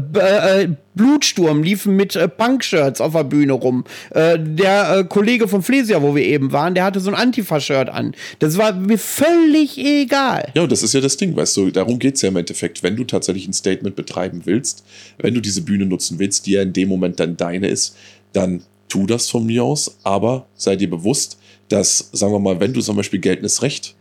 äh, 0.64 0.68
Blutsturm 0.96 1.64
liefen 1.64 1.96
mit 1.96 2.16
äh, 2.16 2.28
Punk-Shirts 2.28 3.02
auf 3.02 3.14
der 3.14 3.24
Bühne 3.24 3.54
rum. 3.54 3.84
Äh, 4.12 4.38
der 4.40 4.98
äh, 4.98 5.04
Kollege 5.04 5.48
von 5.48 5.64
Flesia, 5.64 6.02
wo 6.02 6.16
wir 6.16 6.24
eben 6.24 6.52
waren, 6.52 6.76
der 6.76 6.84
hatte 6.84 7.00
so 7.00 7.10
ein 7.10 7.16
Antifa-Shirt 7.16 7.90
an. 7.90 8.14
Das 8.40 8.58
war 8.58 8.74
mir 8.74 8.98
völlig 8.98 9.78
egal. 9.78 10.52
Ja, 10.56 10.68
das 10.68 10.84
ist 10.84 10.94
ja 10.94 11.02
das 11.02 11.18
Ding, 11.18 11.36
weißt 11.36 11.58
du, 11.58 11.72
darum 11.72 12.00
geht 12.00 12.16
es 12.16 12.22
ja 12.22 12.30
im 12.30 12.36
Endeffekt. 12.36 12.84
Wenn 12.84 12.96
du 12.96 13.04
tatsächlich 13.04 13.48
ein 13.48 13.54
Statement 13.54 13.96
betreiben 13.96 14.42
willst, 14.46 14.84
wenn 15.18 15.34
du 15.34 15.42
diese 15.42 15.62
Bühne 15.62 15.86
nutzen 15.86 16.20
willst, 16.20 16.46
die 16.46 16.52
ja 16.52 16.62
in 16.62 16.74
dem 16.74 16.90
Moment 16.90 17.20
dann 17.20 17.38
deine 17.38 17.68
ist, 17.68 17.96
dann 18.34 18.64
tu 18.90 19.08
das 19.08 19.30
von 19.30 19.46
mir 19.46 19.64
aus, 19.64 19.98
aber 20.04 20.46
sei 20.56 20.76
dir 20.76 20.90
bewusst, 20.90 21.38
dass, 21.70 22.10
sagen 22.12 22.34
wir 22.34 22.40
mal, 22.40 22.60
wenn 22.60 22.74
du 22.74 22.82
zum 22.82 22.96
Beispiel 22.96 23.20
geltendes 23.20 23.64
Recht 23.64 23.96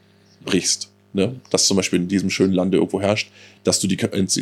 brichst, 0.44 0.90
ne, 1.14 1.34
das 1.50 1.66
zum 1.66 1.76
Beispiel 1.76 2.00
in 2.00 2.08
diesem 2.08 2.28
schönen 2.28 2.52
Lande 2.52 2.76
irgendwo 2.76 3.00
herrscht, 3.00 3.30
dass 3.64 3.80
du 3.80 3.86
die 3.86 3.98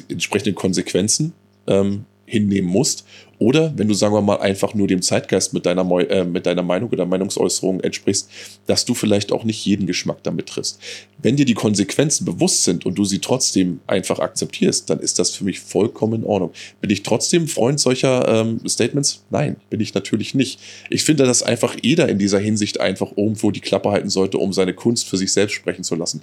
entsprechenden 0.08 0.54
Konsequenzen 0.54 1.32
ähm, 1.66 2.04
hinnehmen 2.30 2.70
musst. 2.70 3.04
Oder 3.38 3.72
wenn 3.76 3.88
du, 3.88 3.94
sagen 3.94 4.14
wir 4.14 4.20
mal, 4.20 4.36
einfach 4.36 4.74
nur 4.74 4.86
dem 4.86 5.00
Zeitgeist 5.00 5.54
mit 5.54 5.64
deiner, 5.64 5.88
äh, 6.10 6.24
mit 6.24 6.44
deiner 6.44 6.62
Meinung 6.62 6.90
oder 6.90 7.06
Meinungsäußerung 7.06 7.80
entsprichst, 7.80 8.28
dass 8.66 8.84
du 8.84 8.94
vielleicht 8.94 9.32
auch 9.32 9.44
nicht 9.44 9.64
jeden 9.64 9.86
Geschmack 9.86 10.18
damit 10.22 10.46
triffst. 10.46 10.78
Wenn 11.22 11.36
dir 11.36 11.46
die 11.46 11.54
Konsequenzen 11.54 12.26
bewusst 12.26 12.64
sind 12.64 12.84
und 12.84 12.98
du 12.98 13.04
sie 13.04 13.18
trotzdem 13.18 13.80
einfach 13.86 14.18
akzeptierst, 14.18 14.90
dann 14.90 15.00
ist 15.00 15.18
das 15.18 15.30
für 15.30 15.44
mich 15.44 15.58
vollkommen 15.58 16.20
in 16.20 16.24
Ordnung. 16.24 16.52
Bin 16.82 16.90
ich 16.90 17.02
trotzdem 17.02 17.48
Freund 17.48 17.80
solcher 17.80 18.28
ähm, 18.28 18.60
Statements? 18.68 19.24
Nein, 19.30 19.56
bin 19.70 19.80
ich 19.80 19.94
natürlich 19.94 20.34
nicht. 20.34 20.60
Ich 20.90 21.02
finde, 21.02 21.24
dass 21.24 21.42
einfach 21.42 21.76
jeder 21.82 22.08
in 22.10 22.18
dieser 22.18 22.38
Hinsicht 22.38 22.78
einfach 22.78 23.16
irgendwo 23.16 23.50
die 23.50 23.60
Klappe 23.60 23.90
halten 23.90 24.10
sollte, 24.10 24.36
um 24.36 24.52
seine 24.52 24.74
Kunst 24.74 25.08
für 25.08 25.16
sich 25.16 25.32
selbst 25.32 25.54
sprechen 25.54 25.82
zu 25.82 25.94
lassen. 25.94 26.20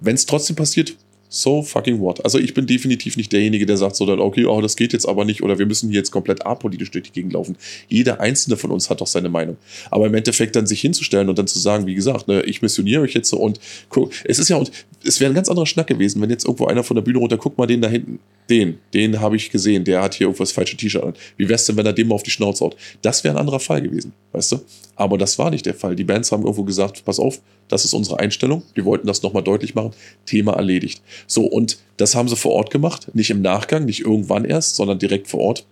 Wenn 0.00 0.14
es 0.14 0.26
trotzdem 0.26 0.56
passiert, 0.56 0.94
so 1.42 1.62
fucking 1.62 2.00
what. 2.00 2.24
Also 2.24 2.38
ich 2.38 2.54
bin 2.54 2.66
definitiv 2.66 3.16
nicht 3.16 3.32
derjenige, 3.32 3.66
der 3.66 3.76
sagt 3.76 3.96
so 3.96 4.06
dann, 4.06 4.20
okay, 4.20 4.44
oh, 4.46 4.60
das 4.60 4.76
geht 4.76 4.92
jetzt 4.92 5.06
aber 5.06 5.24
nicht 5.24 5.42
oder 5.42 5.58
wir 5.58 5.66
müssen 5.66 5.90
hier 5.90 5.98
jetzt 5.98 6.10
komplett 6.10 6.44
apolitisch 6.44 6.90
durch 6.90 7.04
die 7.04 7.12
Gegend 7.12 7.32
laufen. 7.32 7.56
Jeder 7.88 8.20
einzelne 8.20 8.56
von 8.56 8.70
uns 8.70 8.90
hat 8.90 9.00
doch 9.00 9.06
seine 9.06 9.28
Meinung. 9.28 9.56
Aber 9.90 10.06
im 10.06 10.14
Endeffekt 10.14 10.56
dann 10.56 10.66
sich 10.66 10.80
hinzustellen 10.80 11.28
und 11.28 11.38
dann 11.38 11.46
zu 11.46 11.58
sagen, 11.58 11.86
wie 11.86 11.94
gesagt, 11.94 12.28
ne, 12.28 12.42
ich 12.42 12.62
missioniere 12.62 13.02
euch 13.02 13.14
jetzt 13.14 13.28
so 13.28 13.38
und 13.38 13.60
guck, 13.88 14.12
es 14.24 14.38
ist 14.38 14.48
ja, 14.48 14.56
und 14.56 14.70
es 15.04 15.20
wäre 15.20 15.30
ein 15.30 15.34
ganz 15.34 15.48
anderer 15.48 15.66
Schnack 15.66 15.86
gewesen, 15.86 16.20
wenn 16.20 16.30
jetzt 16.30 16.44
irgendwo 16.44 16.66
einer 16.66 16.82
von 16.82 16.94
der 16.94 17.02
Bühne 17.02 17.18
runter, 17.18 17.36
guck 17.36 17.56
mal 17.58 17.66
den 17.66 17.80
da 17.80 17.88
hinten, 17.88 18.18
den, 18.48 18.78
den 18.94 19.20
habe 19.20 19.36
ich 19.36 19.50
gesehen, 19.50 19.84
der 19.84 20.02
hat 20.02 20.14
hier 20.14 20.26
irgendwas 20.26 20.52
falsche 20.52 20.76
T-Shirt 20.76 21.02
an. 21.02 21.14
Wie 21.36 21.48
wär's 21.48 21.66
denn, 21.66 21.76
wenn 21.76 21.86
er 21.86 21.92
dem 21.92 22.08
mal 22.08 22.14
auf 22.14 22.22
die 22.22 22.30
Schnauze 22.30 22.64
haut? 22.64 22.76
Das 23.02 23.24
wäre 23.24 23.34
ein 23.34 23.40
anderer 23.40 23.60
Fall 23.60 23.82
gewesen, 23.82 24.12
weißt 24.32 24.52
du? 24.52 24.60
Aber 24.94 25.18
das 25.18 25.38
war 25.38 25.50
nicht 25.50 25.66
der 25.66 25.74
Fall. 25.74 25.96
Die 25.96 26.04
Bands 26.04 26.32
haben 26.32 26.42
irgendwo 26.42 26.64
gesagt, 26.64 27.04
pass 27.04 27.18
auf, 27.18 27.40
das 27.68 27.84
ist 27.84 27.92
unsere 27.92 28.20
Einstellung. 28.20 28.62
Wir 28.74 28.84
wollten 28.84 29.06
das 29.06 29.22
nochmal 29.22 29.42
deutlich 29.42 29.74
machen. 29.74 29.92
Thema 30.24 30.54
erledigt. 30.54 31.02
So, 31.26 31.44
und 31.44 31.78
das 31.96 32.14
haben 32.14 32.28
sie 32.28 32.36
vor 32.36 32.52
Ort 32.52 32.70
gemacht. 32.70 33.08
Nicht 33.14 33.30
im 33.30 33.42
Nachgang, 33.42 33.84
nicht 33.84 34.00
irgendwann 34.00 34.44
erst, 34.44 34.76
sondern 34.76 34.98
direkt 34.98 35.28
vor 35.28 35.40
Ort. 35.40 35.66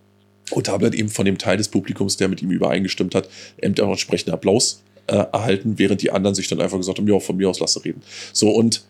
Und 0.51 0.69
haben 0.69 0.83
dann 0.83 0.93
eben 0.93 1.09
von 1.09 1.25
dem 1.25 1.37
Teil 1.37 1.57
des 1.57 1.69
Publikums, 1.69 2.17
der 2.17 2.27
mit 2.27 2.41
ihm 2.41 2.51
übereingestimmt 2.51 3.15
hat, 3.15 3.29
eben 3.61 3.79
auch 3.79 3.89
entsprechenden 3.89 4.33
Applaus 4.33 4.83
äh, 5.07 5.15
erhalten, 5.15 5.77
während 5.77 6.01
die 6.01 6.11
anderen 6.11 6.35
sich 6.35 6.47
dann 6.47 6.61
einfach 6.61 6.77
gesagt 6.77 6.99
haben, 6.99 7.07
ja, 7.07 7.19
von 7.19 7.37
mir 7.37 7.49
aus 7.49 7.59
lasse 7.59 7.83
reden. 7.83 8.03
So, 8.31 8.49
und 8.49 8.83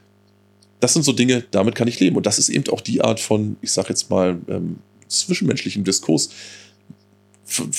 das 0.85 0.93
sind 0.93 1.01
so 1.01 1.13
Dinge, 1.13 1.43
damit 1.49 1.73
kann 1.73 1.87
ich 1.87 1.99
leben. 1.99 2.15
Und 2.15 2.27
das 2.27 2.37
ist 2.37 2.49
eben 2.49 2.71
auch 2.71 2.79
die 2.79 3.01
Art 3.01 3.19
von, 3.19 3.57
ich 3.61 3.71
sag 3.71 3.89
jetzt 3.89 4.11
mal, 4.11 4.37
ähm, 4.47 4.77
zwischenmenschlichem 5.07 5.83
Diskurs, 5.83 6.29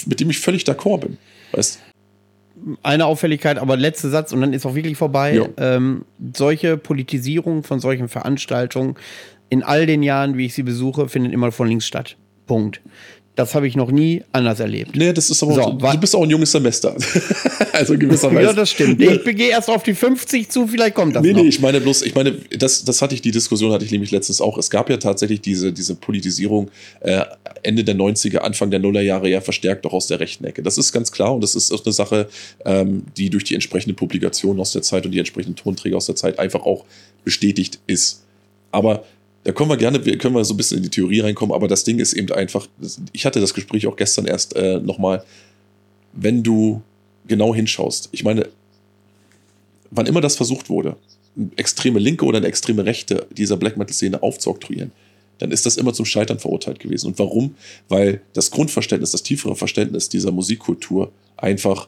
mit 0.07 0.19
dem 0.19 0.29
ich 0.29 0.41
völlig 0.41 0.65
d'accord 0.65 0.99
bin. 1.03 1.19
Weißt 1.53 1.79
Eine 2.83 3.07
Auffälligkeit, 3.07 3.59
aber 3.59 3.77
letzter 3.77 4.11
Satz 4.11 4.33
und 4.33 4.41
dann 4.41 4.53
ist 4.53 4.67
auch 4.67 4.75
wirklich 4.75 4.97
vorbei. 4.97 5.49
Ähm, 5.57 6.05
solche 6.35 6.77
Politisierung 6.77 7.63
von 7.63 7.79
solchen 7.79 8.09
Veranstaltungen 8.09 8.97
in 9.51 9.63
all 9.63 9.87
den 9.87 10.03
Jahren, 10.03 10.37
wie 10.37 10.47
ich 10.47 10.55
sie 10.55 10.65
besuche, 10.65 11.09
findet 11.09 11.33
immer 11.33 11.53
von 11.53 11.69
links 11.69 11.87
statt. 11.87 12.17
Punkt. 12.47 12.81
Das 13.37 13.55
habe 13.55 13.69
ich 13.69 13.77
noch 13.77 13.91
nie 13.91 14.23
anders 14.33 14.61
erlebt. 14.61 14.97
Nee, 14.97 15.13
das 15.13 15.29
ist 15.29 15.43
aber 15.43 15.55
So, 15.55 15.61
auch, 15.61 15.93
du 15.93 15.99
bist 15.99 16.17
auch 16.17 16.23
ein 16.23 16.31
junges 16.31 16.51
Semester. 16.53 16.97
also 17.73 17.97
gewisserweise. 17.99 18.47
Ja, 18.47 18.53
das 18.55 18.71
stimmt. 18.71 19.01
Ich 19.01 19.25
gehe 19.25 19.51
erst 19.51 19.69
auf 19.69 19.83
die 19.83 19.93
50 19.95 20.49
zu, 20.49 20.67
vielleicht 20.67 20.95
kommt 20.95 21.15
das 21.15 21.23
Nee, 21.23 21.33
noch. 21.35 21.43
nee, 21.43 21.49
ich 21.49 21.61
meine 21.61 21.83
bloß, 21.83 22.01
ich 22.03 22.15
meine, 22.15 22.33
das, 22.59 22.83
das 22.85 23.03
hatte 23.03 23.15
ich, 23.15 23.21
die 23.21 23.31
Diskussion 23.33 23.73
hatte 23.73 23.85
ich 23.85 23.91
nämlich 23.91 24.11
letztens 24.11 24.41
auch. 24.41 24.57
Es 24.57 24.71
gab 24.71 24.89
ja 24.89 24.97
tatsächlich 24.97 25.43
diese, 25.43 25.71
diese 25.71 25.95
Politisierung 25.97 26.71
äh, 27.01 27.25
Ende 27.63 27.85
der 27.85 27.95
90er, 27.95 28.39
Anfang 28.39 28.71
der 28.71 28.81
Nullerjahre 28.81 29.29
ja 29.29 29.43
verstärkt 29.43 29.85
auch 29.87 29.93
aus 29.93 30.07
der 30.07 30.19
rechten 30.19 30.45
Ecke. 30.45 30.63
Das 30.63 30.79
ist 30.79 30.91
ganz 30.93 31.13
klar 31.13 31.35
und 31.35 31.43
das 31.43 31.55
ist 31.55 31.71
auch 31.73 31.85
eine 31.85 31.93
Sache, 31.93 32.29
ähm, 32.65 33.03
die 33.19 33.29
durch 33.29 33.45
die 33.45 33.55
entsprechende 33.55 33.95
Publikation 33.95 34.59
aus 34.61 34.73
der 34.73 34.81
Zeit 34.81 35.05
und 35.05 35.13
die 35.13 35.19
entsprechenden 35.19 35.57
Tonträger 35.57 35.99
aus 35.99 36.07
der 36.07 36.17
Zeit 36.17 36.39
einfach 36.39 36.63
auch 36.65 36.87
bestätigt 37.23 37.81
ist. 37.87 38.23
Aber 38.73 39.05
da 39.47 39.53
kommen 39.53 39.71
wir 39.71 39.77
gerne, 39.77 40.05
wir 40.05 40.19
können 40.19 40.35
wir 40.35 40.45
so 40.45 40.55
ein 40.55 40.57
bisschen 40.57 40.79
in 40.79 40.83
die 40.83 40.91
Theorie 40.91 41.21
reinkommen, 41.21 41.55
aber 41.55 41.69
das 41.69 41.85
Ding 41.85 42.01
ist 42.01 42.15
eben 42.15 42.33
einfach, 42.33 42.67
ich 43.13 43.25
hatte 43.25 43.39
das 43.39 43.55
Gespräch 43.55 43.87
auch 43.87 43.95
gestern 43.95 44.27
erst 44.27 44.57
äh, 44.57 44.81
nochmal, 44.81 45.23
wenn 46.15 46.43
du 46.43 46.83
genau 47.29 47.55
hinschaust, 47.55 48.09
ich 48.11 48.25
meine, 48.25 48.49
wann 49.93 50.07
immer 50.07 50.21
das 50.21 50.35
versucht 50.35 50.69
wurde, 50.69 50.97
eine 51.37 51.51
extreme 51.55 52.01
Linke 52.01 52.25
oder 52.25 52.39
eine 52.39 52.49
extreme 52.49 52.85
Rechte 52.85 53.25
dieser 53.31 53.57
Black 53.57 53.77
Metal-Szene 53.77 54.21
aufzuoktroyieren, 54.21 54.91
dann 55.39 55.53
ist 55.53 55.65
das 55.65 55.77
immer 55.77 55.93
zum 55.93 56.07
Scheitern 56.07 56.41
verurteilt 56.41 56.81
gewesen. 56.81 57.07
Und 57.07 57.19
warum? 57.21 57.55
Weil 57.89 58.23
das 58.33 58.51
Grundverständnis, 58.51 59.13
das 59.13 59.23
tiefere 59.23 59.55
Verständnis 59.55 60.09
dieser 60.09 60.33
Musikkultur 60.33 61.13
einfach 61.37 61.87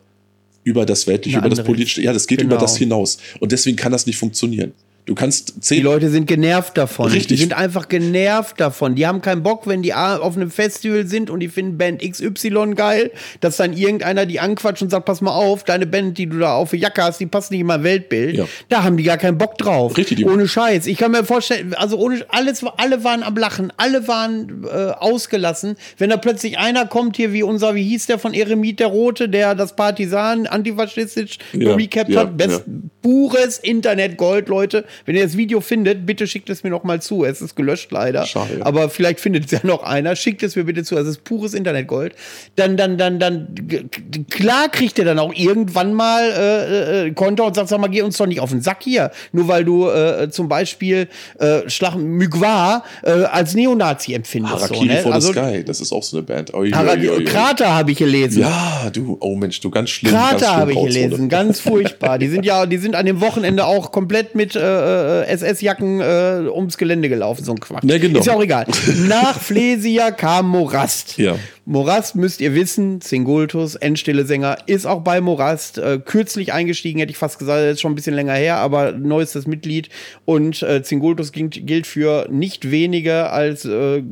über 0.62 0.86
das 0.86 1.08
Weltliche, 1.08 1.38
über 1.38 1.48
das 1.48 1.64
Politische, 1.64 2.02
ja, 2.02 2.12
das 2.12 2.28
geht 2.28 2.38
Genau. 2.38 2.52
über 2.54 2.60
das 2.60 2.76
hinaus. 2.76 3.18
Und 3.40 3.50
deswegen 3.50 3.76
kann 3.76 3.90
das 3.90 4.06
nicht 4.06 4.16
funktionieren. 4.16 4.74
Du 5.08 5.14
kannst 5.14 5.54
Die 5.56 5.60
zehn 5.62 5.82
Leute 5.84 6.10
sind 6.10 6.26
genervt 6.26 6.76
davon. 6.76 7.06
Richtig. 7.10 7.28
Die 7.28 7.36
sind 7.36 7.54
einfach 7.54 7.88
genervt 7.88 8.60
davon. 8.60 8.94
Die 8.94 9.06
haben 9.06 9.22
keinen 9.22 9.42
Bock, 9.42 9.66
wenn 9.66 9.80
die 9.80 9.94
auf 9.94 10.36
einem 10.36 10.50
Festival 10.50 11.06
sind 11.06 11.30
und 11.30 11.40
die 11.40 11.48
finden 11.48 11.78
Band 11.78 12.02
XY 12.02 12.74
geil, 12.74 13.10
dass 13.40 13.56
dann 13.56 13.72
irgendeiner 13.72 14.26
die 14.26 14.38
anquatscht 14.38 14.82
und 14.82 14.90
sagt, 14.90 15.06
pass 15.06 15.22
mal 15.22 15.30
auf, 15.30 15.64
deine 15.64 15.86
Band, 15.86 16.18
die 16.18 16.26
du 16.26 16.38
da 16.38 16.52
auf 16.56 16.70
der 16.70 16.80
Jacke 16.80 17.02
hast, 17.02 17.20
die 17.20 17.26
passt 17.26 17.50
nicht 17.50 17.60
in 17.60 17.66
mein 17.66 17.82
Weltbild. 17.84 18.36
Ja. 18.36 18.46
Da 18.68 18.82
haben 18.84 18.98
die 18.98 19.02
gar 19.02 19.16
keinen 19.16 19.38
Bock 19.38 19.56
drauf. 19.56 19.96
Richtig, 19.96 20.18
die- 20.18 20.26
Ohne 20.26 20.46
Scheiß. 20.46 20.86
Ich 20.86 20.98
kann 20.98 21.10
mir 21.12 21.24
vorstellen, 21.24 21.72
also 21.72 21.96
ohne 21.96 22.22
alles, 22.28 22.62
alle 22.76 23.02
waren 23.02 23.22
am 23.22 23.34
Lachen, 23.34 23.72
alle 23.78 24.06
waren 24.08 24.66
äh, 24.70 24.90
ausgelassen. 24.90 25.76
Wenn 25.96 26.10
da 26.10 26.18
plötzlich 26.18 26.58
einer 26.58 26.84
kommt 26.84 27.16
hier 27.16 27.32
wie 27.32 27.42
unser, 27.42 27.74
wie 27.74 27.82
hieß 27.84 28.08
der 28.08 28.18
von 28.18 28.34
Eremit 28.34 28.78
der 28.78 28.88
Rote, 28.88 29.30
der 29.30 29.54
das 29.54 29.74
Partisan 29.74 30.46
antifaschistisch 30.46 31.38
Ja, 31.54 31.74
recapped 31.74 32.12
ja, 32.12 32.20
hat, 32.20 32.36
best, 32.36 32.64
ja. 32.66 32.72
pures 33.00 33.56
Internetgold, 33.58 34.48
Leute. 34.50 34.84
Wenn 35.04 35.16
ihr 35.16 35.22
das 35.22 35.36
Video 35.36 35.60
findet, 35.60 36.06
bitte 36.06 36.26
schickt 36.26 36.50
es 36.50 36.64
mir 36.64 36.70
noch 36.70 36.84
mal 36.84 37.00
zu. 37.00 37.24
Es 37.24 37.40
ist 37.40 37.56
gelöscht 37.56 37.90
leider. 37.90 38.26
Schade. 38.26 38.60
Aber 38.60 38.90
vielleicht 38.90 39.20
findet 39.20 39.46
es 39.46 39.50
ja 39.50 39.60
noch 39.62 39.82
einer. 39.82 40.16
Schickt 40.16 40.42
es 40.42 40.56
mir 40.56 40.64
bitte 40.64 40.84
zu. 40.84 40.96
Es 40.96 41.06
ist 41.06 41.24
pures 41.24 41.54
Internetgold. 41.54 42.14
Dann, 42.56 42.76
dann, 42.76 42.98
dann, 42.98 43.18
dann, 43.18 43.54
klar 44.30 44.68
kriegt 44.68 44.98
ihr 44.98 45.04
dann 45.04 45.18
auch 45.18 45.34
irgendwann 45.34 45.94
mal 45.94 46.22
äh, 46.22 47.06
äh, 47.06 47.10
Konter 47.12 47.44
und 47.44 47.54
sagt, 47.54 47.68
sag 47.68 47.80
mal, 47.80 47.88
geh 47.88 48.02
uns 48.02 48.16
doch 48.16 48.26
nicht 48.26 48.40
auf 48.40 48.50
den 48.50 48.60
Sack 48.60 48.82
hier. 48.82 49.10
Nur 49.32 49.48
weil 49.48 49.64
du 49.64 49.88
äh, 49.88 50.30
zum 50.30 50.48
Beispiel 50.48 51.08
äh, 51.38 51.68
Schlag 51.68 51.96
Mugwa 51.96 52.84
äh, 53.02 53.10
als 53.10 53.54
Neonazi 53.54 54.14
empfindest. 54.14 54.54
Harakiri 54.54 54.88
so, 54.88 54.94
ne? 54.94 55.02
for 55.02 55.12
also, 55.12 55.32
the 55.32 55.38
Sky, 55.38 55.64
das 55.64 55.80
ist 55.80 55.92
auch 55.92 56.02
so 56.02 56.16
eine 56.18 56.26
Band. 56.26 56.54
Oi, 56.54 56.72
oi, 56.72 57.10
oi. 57.10 57.24
Krater 57.24 57.74
habe 57.74 57.92
ich 57.92 57.98
gelesen. 57.98 58.40
Ja, 58.40 58.90
du, 58.92 59.16
oh 59.20 59.36
Mensch, 59.36 59.60
du 59.60 59.70
ganz 59.70 59.90
schlimm. 59.90 60.12
Krater 60.12 60.56
habe 60.56 60.72
ich 60.72 60.78
gelesen, 60.80 61.28
ganz 61.28 61.60
furchtbar. 61.60 62.18
Die 62.18 62.28
sind 62.28 62.44
ja, 62.44 62.66
die 62.66 62.78
sind 62.78 62.94
an 62.94 63.06
dem 63.06 63.20
Wochenende 63.20 63.66
auch 63.66 63.92
komplett 63.92 64.34
mit 64.34 64.56
äh, 64.56 64.60
äh, 64.88 65.26
SS-Jacken 65.26 66.00
äh, 66.00 66.48
ums 66.50 66.78
Gelände 66.78 67.08
gelaufen, 67.08 67.44
so 67.44 67.52
ein 67.52 67.60
Quatsch. 67.60 67.84
Ne, 67.84 67.98
genau. 68.00 68.20
Ist 68.20 68.26
ja 68.26 68.34
auch 68.34 68.42
egal. 68.42 68.66
Nach 69.08 69.38
Flesia 69.38 70.10
kam 70.10 70.48
Morast. 70.48 71.18
Ja. 71.18 71.36
Morast 71.70 72.16
müsst 72.16 72.40
ihr 72.40 72.54
wissen, 72.54 73.02
Singultus, 73.02 73.74
Endstille 73.74 74.24
Sänger, 74.24 74.56
ist 74.64 74.86
auch 74.86 75.02
bei 75.02 75.20
Morast 75.20 75.76
äh, 75.76 76.00
kürzlich 76.02 76.54
eingestiegen, 76.54 76.98
hätte 76.98 77.10
ich 77.10 77.18
fast 77.18 77.38
gesagt, 77.38 77.62
ist 77.62 77.82
schon 77.82 77.92
ein 77.92 77.94
bisschen 77.94 78.14
länger 78.14 78.32
her, 78.32 78.56
aber 78.56 78.92
neuestes 78.92 79.46
Mitglied. 79.46 79.90
Und 80.24 80.62
äh, 80.62 80.80
Singultus 80.82 81.30
gilt, 81.30 81.66
gilt 81.66 81.86
für 81.86 82.26
nicht 82.30 82.70
weniger 82.70 83.34
als 83.34 83.66
äh, 83.66 84.02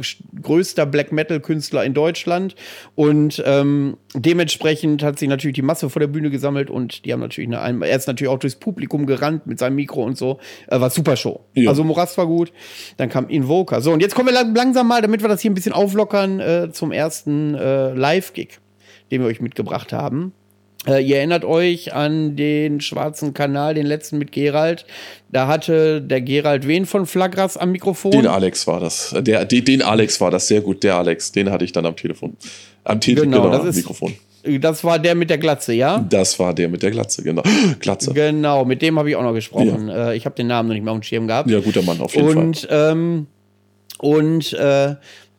größter 0.43 0.85
Black 0.85 1.13
Metal 1.13 1.41
Künstler 1.41 1.83
in 1.83 1.95
Deutschland. 1.95 2.57
Und 2.95 3.43
ähm, 3.47 3.97
dementsprechend 4.15 5.03
hat 5.03 5.19
sich 5.19 5.31
natürlich 5.31 5.55
die 5.55 5.63
Masse 5.63 5.89
vor 5.89 6.01
der 6.01 6.09
Bühne 6.09 6.29
gesammelt 6.29 6.69
und 6.69 7.07
die 7.07 7.13
haben 7.15 7.21
natürlich 7.21 7.49
eine, 7.49 7.63
ein- 7.63 7.81
er 7.81 7.97
ist 7.97 8.07
natürlich 8.07 8.31
auch 8.31 8.39
durchs 8.39 8.57
Publikum 8.57 9.07
gerannt 9.07 9.47
mit 9.47 9.59
seinem 9.59 9.77
Mikro 9.77 10.03
und 10.05 10.19
so. 10.19 10.41
Äh, 10.67 10.79
war 10.79 10.91
super 10.91 11.17
Show. 11.17 11.41
Ja. 11.55 11.71
Also 11.71 11.85
Morast 11.85 12.19
war 12.19 12.27
gut. 12.27 12.53
Dann 12.99 13.09
kam 13.09 13.31
Invoker. 13.31 13.81
So, 13.81 13.93
und 13.93 14.01
jetzt 14.01 14.15
kommen 14.15 14.29
wir 14.29 14.35
lang- 14.35 14.55
langsam 14.55 14.89
mal, 14.89 15.01
damit 15.01 15.23
wir 15.23 15.29
das 15.31 15.41
hier 15.41 15.51
ein 15.51 15.55
bisschen 15.55 15.73
auflockern, 15.73 16.39
äh, 16.41 16.69
zum 16.71 16.93
ersten 16.93 17.46
äh, 17.55 17.93
Live-Gig, 17.95 18.59
den 19.11 19.21
wir 19.23 19.29
euch 19.29 19.41
mitgebracht 19.41 19.93
haben. 19.93 20.33
Äh, 20.87 21.03
ihr 21.05 21.17
erinnert 21.19 21.45
euch 21.45 21.95
an 21.95 22.37
den 22.37 22.81
schwarzen 22.81 23.35
Kanal, 23.35 23.75
den 23.75 23.87
letzten 23.87 24.19
mit 24.19 24.31
Gerald. 24.33 24.85
Da 25.31 25.47
hatte 25.49 26.01
der 26.01 26.21
Gerald 26.21 26.67
wen 26.69 26.87
von 26.87 27.07
Flagras 27.07 27.57
am 27.57 27.73
Mikrofon? 27.73 28.13
Den 28.13 28.27
Alex 28.27 28.67
war 28.67 28.79
das. 28.81 29.15
Der, 29.19 29.45
den, 29.45 29.65
den 29.65 29.83
Alex 29.83 30.21
war 30.21 30.31
das, 30.31 30.47
sehr 30.47 30.61
gut. 30.61 30.85
Der 30.85 30.97
Alex, 30.97 31.33
den 31.33 31.51
hatte 31.51 31.65
ich 31.65 31.73
dann 31.73 31.87
am 31.87 31.97
Telefon. 31.97 32.37
Am 32.85 33.01
Telefon, 33.01 33.31
Genau, 33.31 33.43
genau, 33.43 33.53
das 33.53 33.63
am 33.63 33.69
ist- 33.69 33.77
Mikrofon. 33.77 34.15
Das 34.61 34.85
war 34.85 35.01
der 35.01 35.17
mit 35.17 35.29
der 35.29 35.39
Glatze, 35.39 35.73
ja? 35.73 35.99
Das 36.09 36.39
war 36.39 36.55
der 36.55 36.69
mit 36.69 36.81
der 36.81 36.93
Glatze, 36.93 37.25
genau. 37.25 37.43
Glatze. 37.81 38.13
Genau, 38.15 38.65
mit 38.65 38.81
dem 38.81 38.97
habe 38.97 39.11
ich 39.11 39.17
auch 39.17 39.25
noch 39.25 39.35
gesprochen. 39.35 39.89
Äh, 39.89 40.15
ich 40.15 40.25
habe 40.25 40.37
den 40.37 40.47
Namen 40.47 40.69
noch 40.69 40.75
nicht 40.77 40.85
mehr 40.85 40.93
auf 40.93 41.01
dem 41.01 41.03
Schirm 41.03 41.27
gehabt. 41.27 41.51
Ja, 41.51 41.59
guter 41.59 41.83
Mann, 41.83 42.01
auf 42.01 42.15
jeden 42.15 42.29
Fall. 42.33 42.37
und 42.45 42.69
ähm, 42.71 43.27
und 43.99 44.53
äh, 44.53 44.95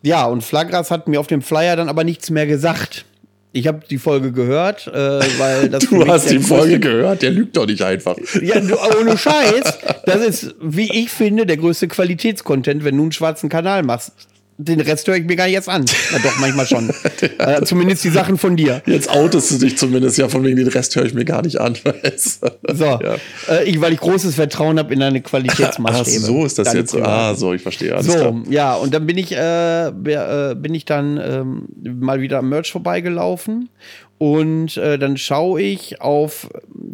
ja, 0.07 0.25
und 0.25 0.43
Flagras 0.43 0.89
hat 0.89 1.07
mir 1.07 1.19
auf 1.19 1.27
dem 1.27 1.41
Flyer 1.41 1.75
dann 1.75 1.89
aber 1.89 2.03
nichts 2.03 2.29
mehr 2.29 2.47
gesagt. 2.47 3.05
Ich 3.51 3.67
habe 3.67 3.81
die 3.89 3.97
Folge 3.97 4.31
gehört, 4.31 4.87
äh, 4.87 4.91
weil 5.39 5.69
das 5.69 5.85
Du 5.85 6.05
hast 6.07 6.29
die 6.29 6.39
Folge 6.39 6.79
gehört, 6.79 7.21
der 7.21 7.31
lügt 7.31 7.57
doch 7.57 7.65
nicht 7.65 7.81
einfach. 7.81 8.15
Ja, 8.41 8.59
du, 8.59 8.75
ohne 8.99 9.17
Scheiß. 9.17 9.79
Das 10.05 10.21
ist, 10.21 10.55
wie 10.61 10.91
ich 10.91 11.09
finde, 11.09 11.45
der 11.45 11.57
größte 11.57 11.87
Qualitätscontent, 11.87 12.83
wenn 12.83 12.95
du 12.95 13.03
einen 13.03 13.11
schwarzen 13.11 13.49
Kanal 13.49 13.83
machst. 13.83 14.11
Den 14.59 14.79
Rest 14.81 15.07
höre 15.07 15.17
ich 15.17 15.25
mir 15.25 15.35
gar 15.35 15.45
nicht 15.45 15.53
jetzt 15.53 15.69
an. 15.69 15.85
Na 16.11 16.17
doch, 16.19 16.39
manchmal 16.39 16.65
schon. 16.65 16.89
äh, 17.37 17.61
zumindest 17.63 18.03
die 18.03 18.09
Sachen 18.09 18.37
von 18.39 18.55
dir. 18.55 18.81
Jetzt 18.87 19.07
outest 19.09 19.51
du 19.51 19.57
dich 19.59 19.77
zumindest, 19.77 20.17
ja, 20.17 20.29
von 20.29 20.43
wegen 20.43 20.55
den 20.57 20.67
Rest 20.67 20.95
höre 20.95 21.05
ich 21.05 21.13
mir 21.13 21.25
gar 21.25 21.43
nicht 21.43 21.59
an. 21.61 21.75
Weißt 22.03 22.43
du? 22.43 22.73
So, 22.75 22.85
Ja. 22.85 23.15
äh, 23.49 23.65
ich, 23.69 23.79
weil 23.81 23.93
ich 23.93 23.99
großes 23.99 24.33
Vertrauen 24.35 24.79
habe 24.79 24.93
in 24.93 24.99
deine 24.99 25.19
Ach, 25.23 25.29
Qualitätsmaßstäbe. 25.29 26.19
so 26.25 26.45
ist 26.45 26.57
das 26.57 26.67
Deine 26.69 26.79
jetzt. 26.79 26.95
Ah, 26.95 27.35
so, 27.35 27.53
ich 27.53 27.61
verstehe. 27.61 27.93
Alles 27.95 28.07
So, 28.07 28.13
klar. 28.13 28.43
ja, 28.49 28.73
und 28.75 28.93
dann 28.93 29.05
bin 29.05 29.17
ich, 29.19 29.31
äh, 29.31 29.87
äh, 29.89 30.55
bin 30.55 30.73
ich 30.73 30.85
dann 30.85 31.19
ähm, 31.23 31.67
mal 31.99 32.19
wieder 32.21 32.39
am 32.39 32.49
Merch 32.49 32.71
vorbeigelaufen 32.71 33.69
und 34.17 34.75
äh, 34.77 34.97
dann 34.97 35.17
schaue 35.17 35.61
ich 35.61 36.01
auf 36.01 36.49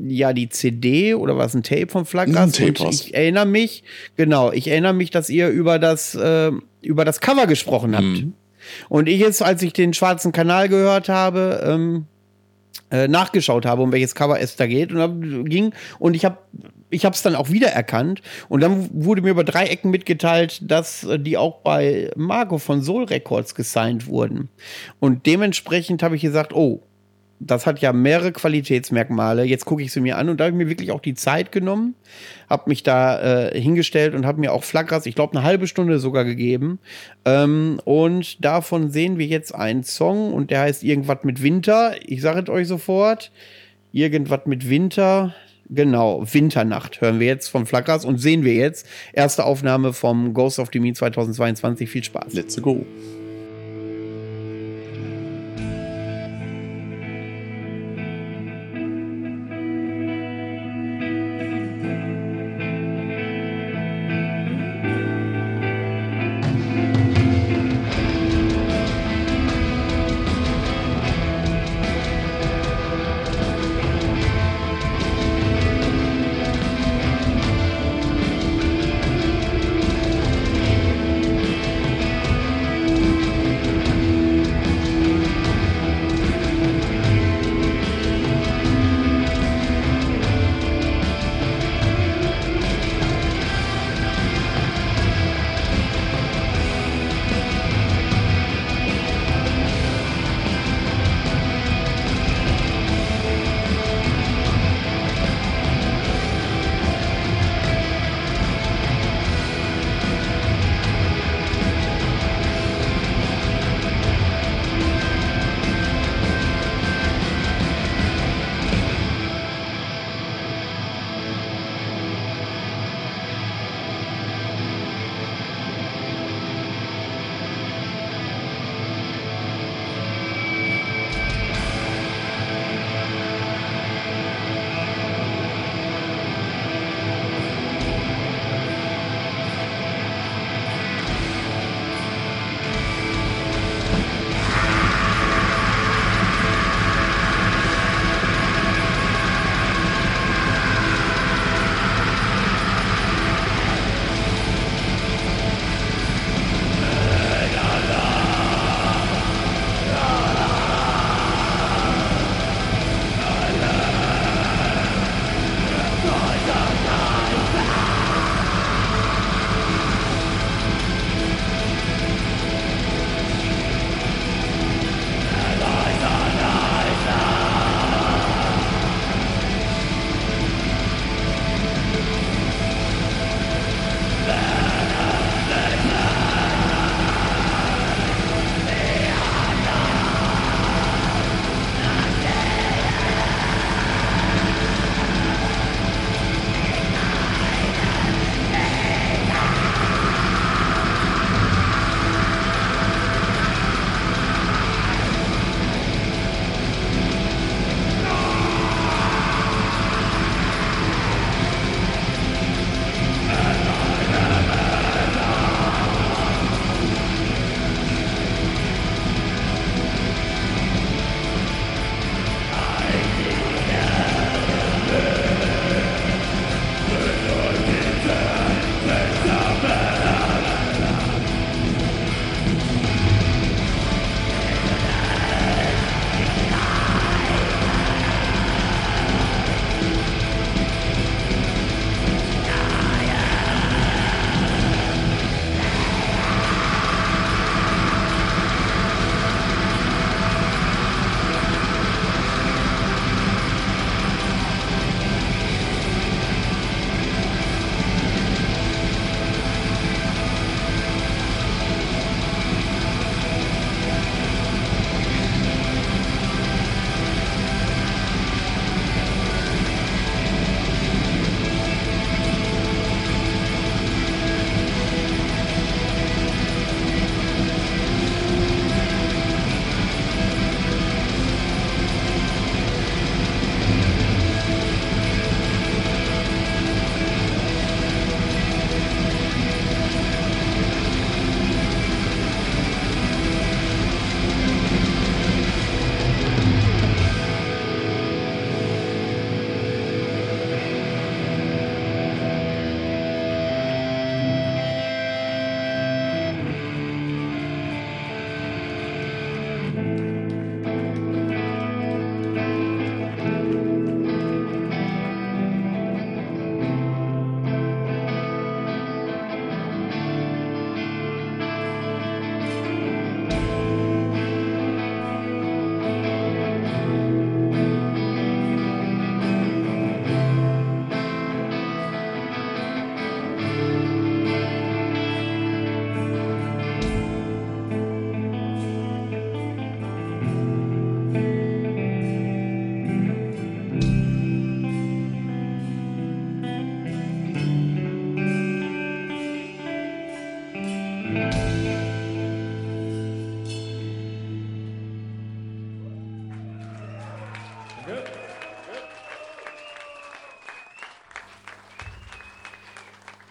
ja 0.06 0.34
die 0.34 0.50
CD 0.50 1.14
oder 1.14 1.38
was 1.38 1.54
ein 1.54 1.64
Tape 1.64 1.88
von 1.88 2.04
Flagras 2.06 2.36
Ein 2.48 2.52
Tape 2.52 2.68
und 2.72 2.80
war's. 2.82 2.96
ich 3.06 3.14
erinnere 3.14 3.46
mich 3.46 3.84
genau, 4.18 4.52
ich 4.52 4.68
erinnere 4.68 4.94
mich, 4.94 5.12
dass 5.12 5.30
ihr 5.30 5.48
über 5.48 5.80
das 5.80 6.16
äh, 6.16 6.52
über 6.84 7.06
das 7.06 7.22
Cover 7.22 7.48
gesprochen 7.48 7.96
habt. 7.96 8.06
Mhm. 8.06 8.34
Und 8.90 9.10
ich 9.10 9.20
jetzt, 9.20 9.42
als 9.42 9.62
ich 9.62 9.74
den 9.74 9.94
schwarzen 9.94 10.32
Kanal 10.32 10.70
gehört 10.70 11.10
habe, 11.10 11.64
ähm, 11.66 12.06
äh, 12.92 13.08
nachgeschaut 13.08 13.66
habe, 13.66 13.82
um 13.82 13.92
welches 13.92 14.16
Cover 14.16 14.40
es 14.40 14.56
da 14.56 14.68
geht 14.68 14.92
und 14.92 15.00
hab, 15.00 15.12
ging 15.50 15.74
und 16.00 16.16
ich 16.16 16.26
habe 16.26 16.38
ich 16.90 17.06
habe 17.06 17.16
es 17.16 17.24
dann 17.24 17.36
auch 17.36 17.50
wiedererkannt 17.50 18.22
und 18.50 18.62
dann 18.62 18.88
wurde 18.94 19.24
mir 19.24 19.32
über 19.32 19.44
drei 19.44 19.66
Ecken 19.66 19.90
mitgeteilt, 19.90 20.60
dass 20.70 21.04
äh, 21.04 21.20
die 21.20 21.38
auch 21.38 21.62
bei 21.62 22.12
Marco 22.16 22.60
von 22.60 22.84
Soul 22.84 23.06
Records 23.06 23.56
gesigned 23.56 24.08
wurden 24.08 24.50
und 25.00 25.26
dementsprechend 25.26 26.04
habe 26.04 26.16
ich 26.16 26.22
gesagt, 26.22 26.54
oh, 26.54 26.84
das 27.46 27.66
hat 27.66 27.80
ja 27.80 27.94
mehrere 27.94 28.32
Qualitätsmerkmale. 28.32 29.44
Jetzt 29.44 29.66
gucke 29.66 29.84
ich 29.84 29.92
sie 29.92 30.02
mir 30.02 30.18
an 30.18 30.30
und 30.30 30.40
da 30.40 30.46
habe 30.46 30.56
ich 30.56 30.58
mir 30.58 30.70
wirklich 30.70 30.92
auch 30.92 31.02
die 31.02 31.14
Zeit 31.14 31.52
genommen, 31.52 31.96
habe 32.50 32.70
mich 32.70 32.84
da 32.84 33.48
äh, 33.50 33.60
hingestellt 33.60 34.16
und 34.16 34.26
habe 34.26 34.40
mir 34.40 34.54
auch 34.54 34.64
Flagras, 34.64 35.06
ich 35.06 35.16
glaube, 35.16 35.38
eine 35.38 35.46
halbe 35.46 35.68
Stunde 35.68 36.00
sogar 36.00 36.26
gegeben. 36.26 36.80
Ähm, 37.26 37.80
und 37.86 38.44
davon 38.44 38.92
sehen 38.92 39.18
wir 39.18 39.26
jetzt 39.26 39.54
einen 39.54 39.84
Song 39.84 40.34
und 40.34 40.52
der 40.52 40.62
heißt 40.62 40.84
Irgendwas 40.84 41.24
mit 41.24 41.42
Winter. 41.42 41.96
Ich 42.06 42.22
sage 42.22 42.42
es 42.42 42.50
euch 42.50 42.68
sofort. 42.68 43.32
Irgendwas 43.92 44.42
mit 44.46 44.70
Winter. 44.70 45.36
Genau, 45.70 46.24
Winternacht 46.32 47.02
hören 47.02 47.20
wir 47.20 47.28
jetzt 47.28 47.48
vom 47.48 47.66
Flagras 47.66 48.06
und 48.06 48.18
sehen 48.18 48.44
wir 48.44 48.54
jetzt. 48.54 48.88
Erste 49.14 49.46
Aufnahme 49.46 49.94
vom 49.94 50.34
Ghost 50.34 50.60
of 50.60 50.70
the 50.74 50.80
Me 50.80 50.94
2022. 50.94 51.90
Viel 51.90 52.04
Spaß. 52.04 52.34
Let's 52.34 52.62
go. 52.62 52.86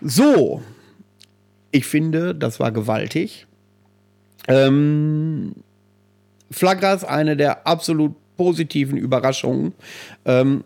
So, 0.05 0.63
ich 1.71 1.87
finde, 1.87 2.35
das 2.35 2.61
war 2.61 2.73
gewaltig. 2.73 3.47
Ähm, 4.49 5.55
Flagra 6.51 6.95
ist 6.95 7.05
eine 7.05 7.37
der 7.37 7.67
absolut 7.67 8.15
positiven 8.37 8.97
Überraschungen 8.97 9.73
ähm, 10.25 10.65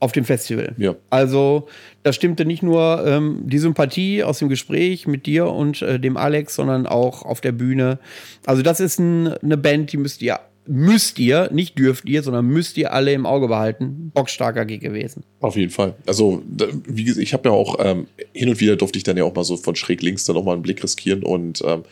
auf 0.00 0.12
dem 0.12 0.24
Festival. 0.24 0.74
Ja. 0.76 0.94
Also, 1.10 1.66
da 2.02 2.12
stimmte 2.12 2.44
nicht 2.44 2.62
nur 2.62 3.04
ähm, 3.06 3.40
die 3.44 3.58
Sympathie 3.58 4.22
aus 4.22 4.38
dem 4.38 4.48
Gespräch 4.48 5.06
mit 5.06 5.26
dir 5.26 5.48
und 5.48 5.82
äh, 5.82 5.98
dem 5.98 6.16
Alex, 6.16 6.54
sondern 6.54 6.86
auch 6.86 7.22
auf 7.24 7.40
der 7.40 7.52
Bühne. 7.52 7.98
Also, 8.46 8.62
das 8.62 8.80
ist 8.80 8.98
ein, 8.98 9.28
eine 9.28 9.56
Band, 9.56 9.92
die 9.92 9.96
müsst 9.96 10.22
ihr, 10.22 10.38
müsst 10.68 11.18
ihr, 11.18 11.50
nicht 11.52 11.78
dürft 11.78 12.08
ihr, 12.08 12.22
sondern 12.22 12.46
müsst 12.46 12.76
ihr 12.76 12.92
alle 12.92 13.12
im 13.12 13.26
Auge 13.26 13.48
behalten. 13.48 14.10
Bockstarker 14.14 14.66
Gig 14.66 14.80
gewesen. 14.80 15.24
Auf 15.40 15.56
jeden 15.56 15.70
Fall. 15.70 15.94
Also, 16.06 16.42
wie 16.86 17.04
gesagt, 17.04 17.22
ich 17.22 17.32
habe 17.32 17.48
ja 17.48 17.54
auch 17.54 17.76
ähm, 17.80 18.06
hin 18.32 18.48
und 18.48 18.60
wieder 18.60 18.76
durfte 18.76 18.98
ich 18.98 19.04
dann 19.04 19.16
ja 19.16 19.24
auch 19.24 19.34
mal 19.34 19.44
so 19.44 19.56
von 19.56 19.74
schräg 19.74 20.02
links 20.02 20.24
dann 20.26 20.36
auch 20.36 20.44
mal 20.44 20.52
einen 20.52 20.62
Blick 20.62 20.82
riskieren 20.82 21.22
und 21.22 21.62
ähm, 21.64 21.84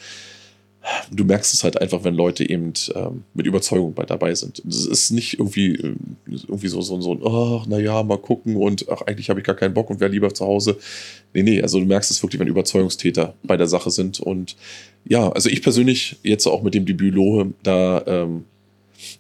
du 1.11 1.25
merkst 1.25 1.53
es 1.55 1.65
halt 1.65 1.81
einfach, 1.81 2.05
wenn 2.05 2.15
Leute 2.15 2.49
eben 2.49 2.73
ähm, 2.95 3.25
mit 3.35 3.47
Überzeugung 3.47 3.95
bei 3.95 4.05
dabei 4.05 4.35
sind. 4.35 4.63
Es 4.69 4.87
ist 4.87 5.11
nicht 5.11 5.39
irgendwie, 5.39 5.75
äh, 5.75 5.95
irgendwie 6.27 6.69
so, 6.69 6.81
so, 6.83 7.01
so 7.01 7.13
ein, 7.13 7.21
ach, 7.25 7.67
naja, 7.67 8.03
mal 8.03 8.19
gucken 8.19 8.57
und 8.57 8.87
ach, 8.89 9.03
eigentlich 9.03 9.31
habe 9.31 9.41
ich 9.41 9.47
gar 9.47 9.57
keinen 9.57 9.75
Bock 9.75 9.91
und 9.91 10.01
wäre 10.01 10.11
lieber 10.11 10.33
zu 10.33 10.45
Hause. 10.45 10.77
Nee, 11.33 11.43
nee, 11.43 11.63
also 11.63 11.81
du 11.81 11.87
merkst 11.87 12.11
es 12.11 12.23
wirklich, 12.23 12.41
wenn 12.41 12.49
Überzeugungstäter 12.49 13.35
bei 13.43 13.57
der 13.57 13.67
Sache 13.67 13.91
sind. 13.91 14.21
Und 14.21 14.57
ja, 15.05 15.31
also 15.31 15.49
ich 15.49 15.63
persönlich, 15.63 16.17
jetzt 16.23 16.47
auch 16.47 16.63
mit 16.63 16.75
dem 16.75 16.87
Debüt 16.87 17.15
Lohe, 17.15 17.53
da 17.63 18.05
ähm, 18.07 18.45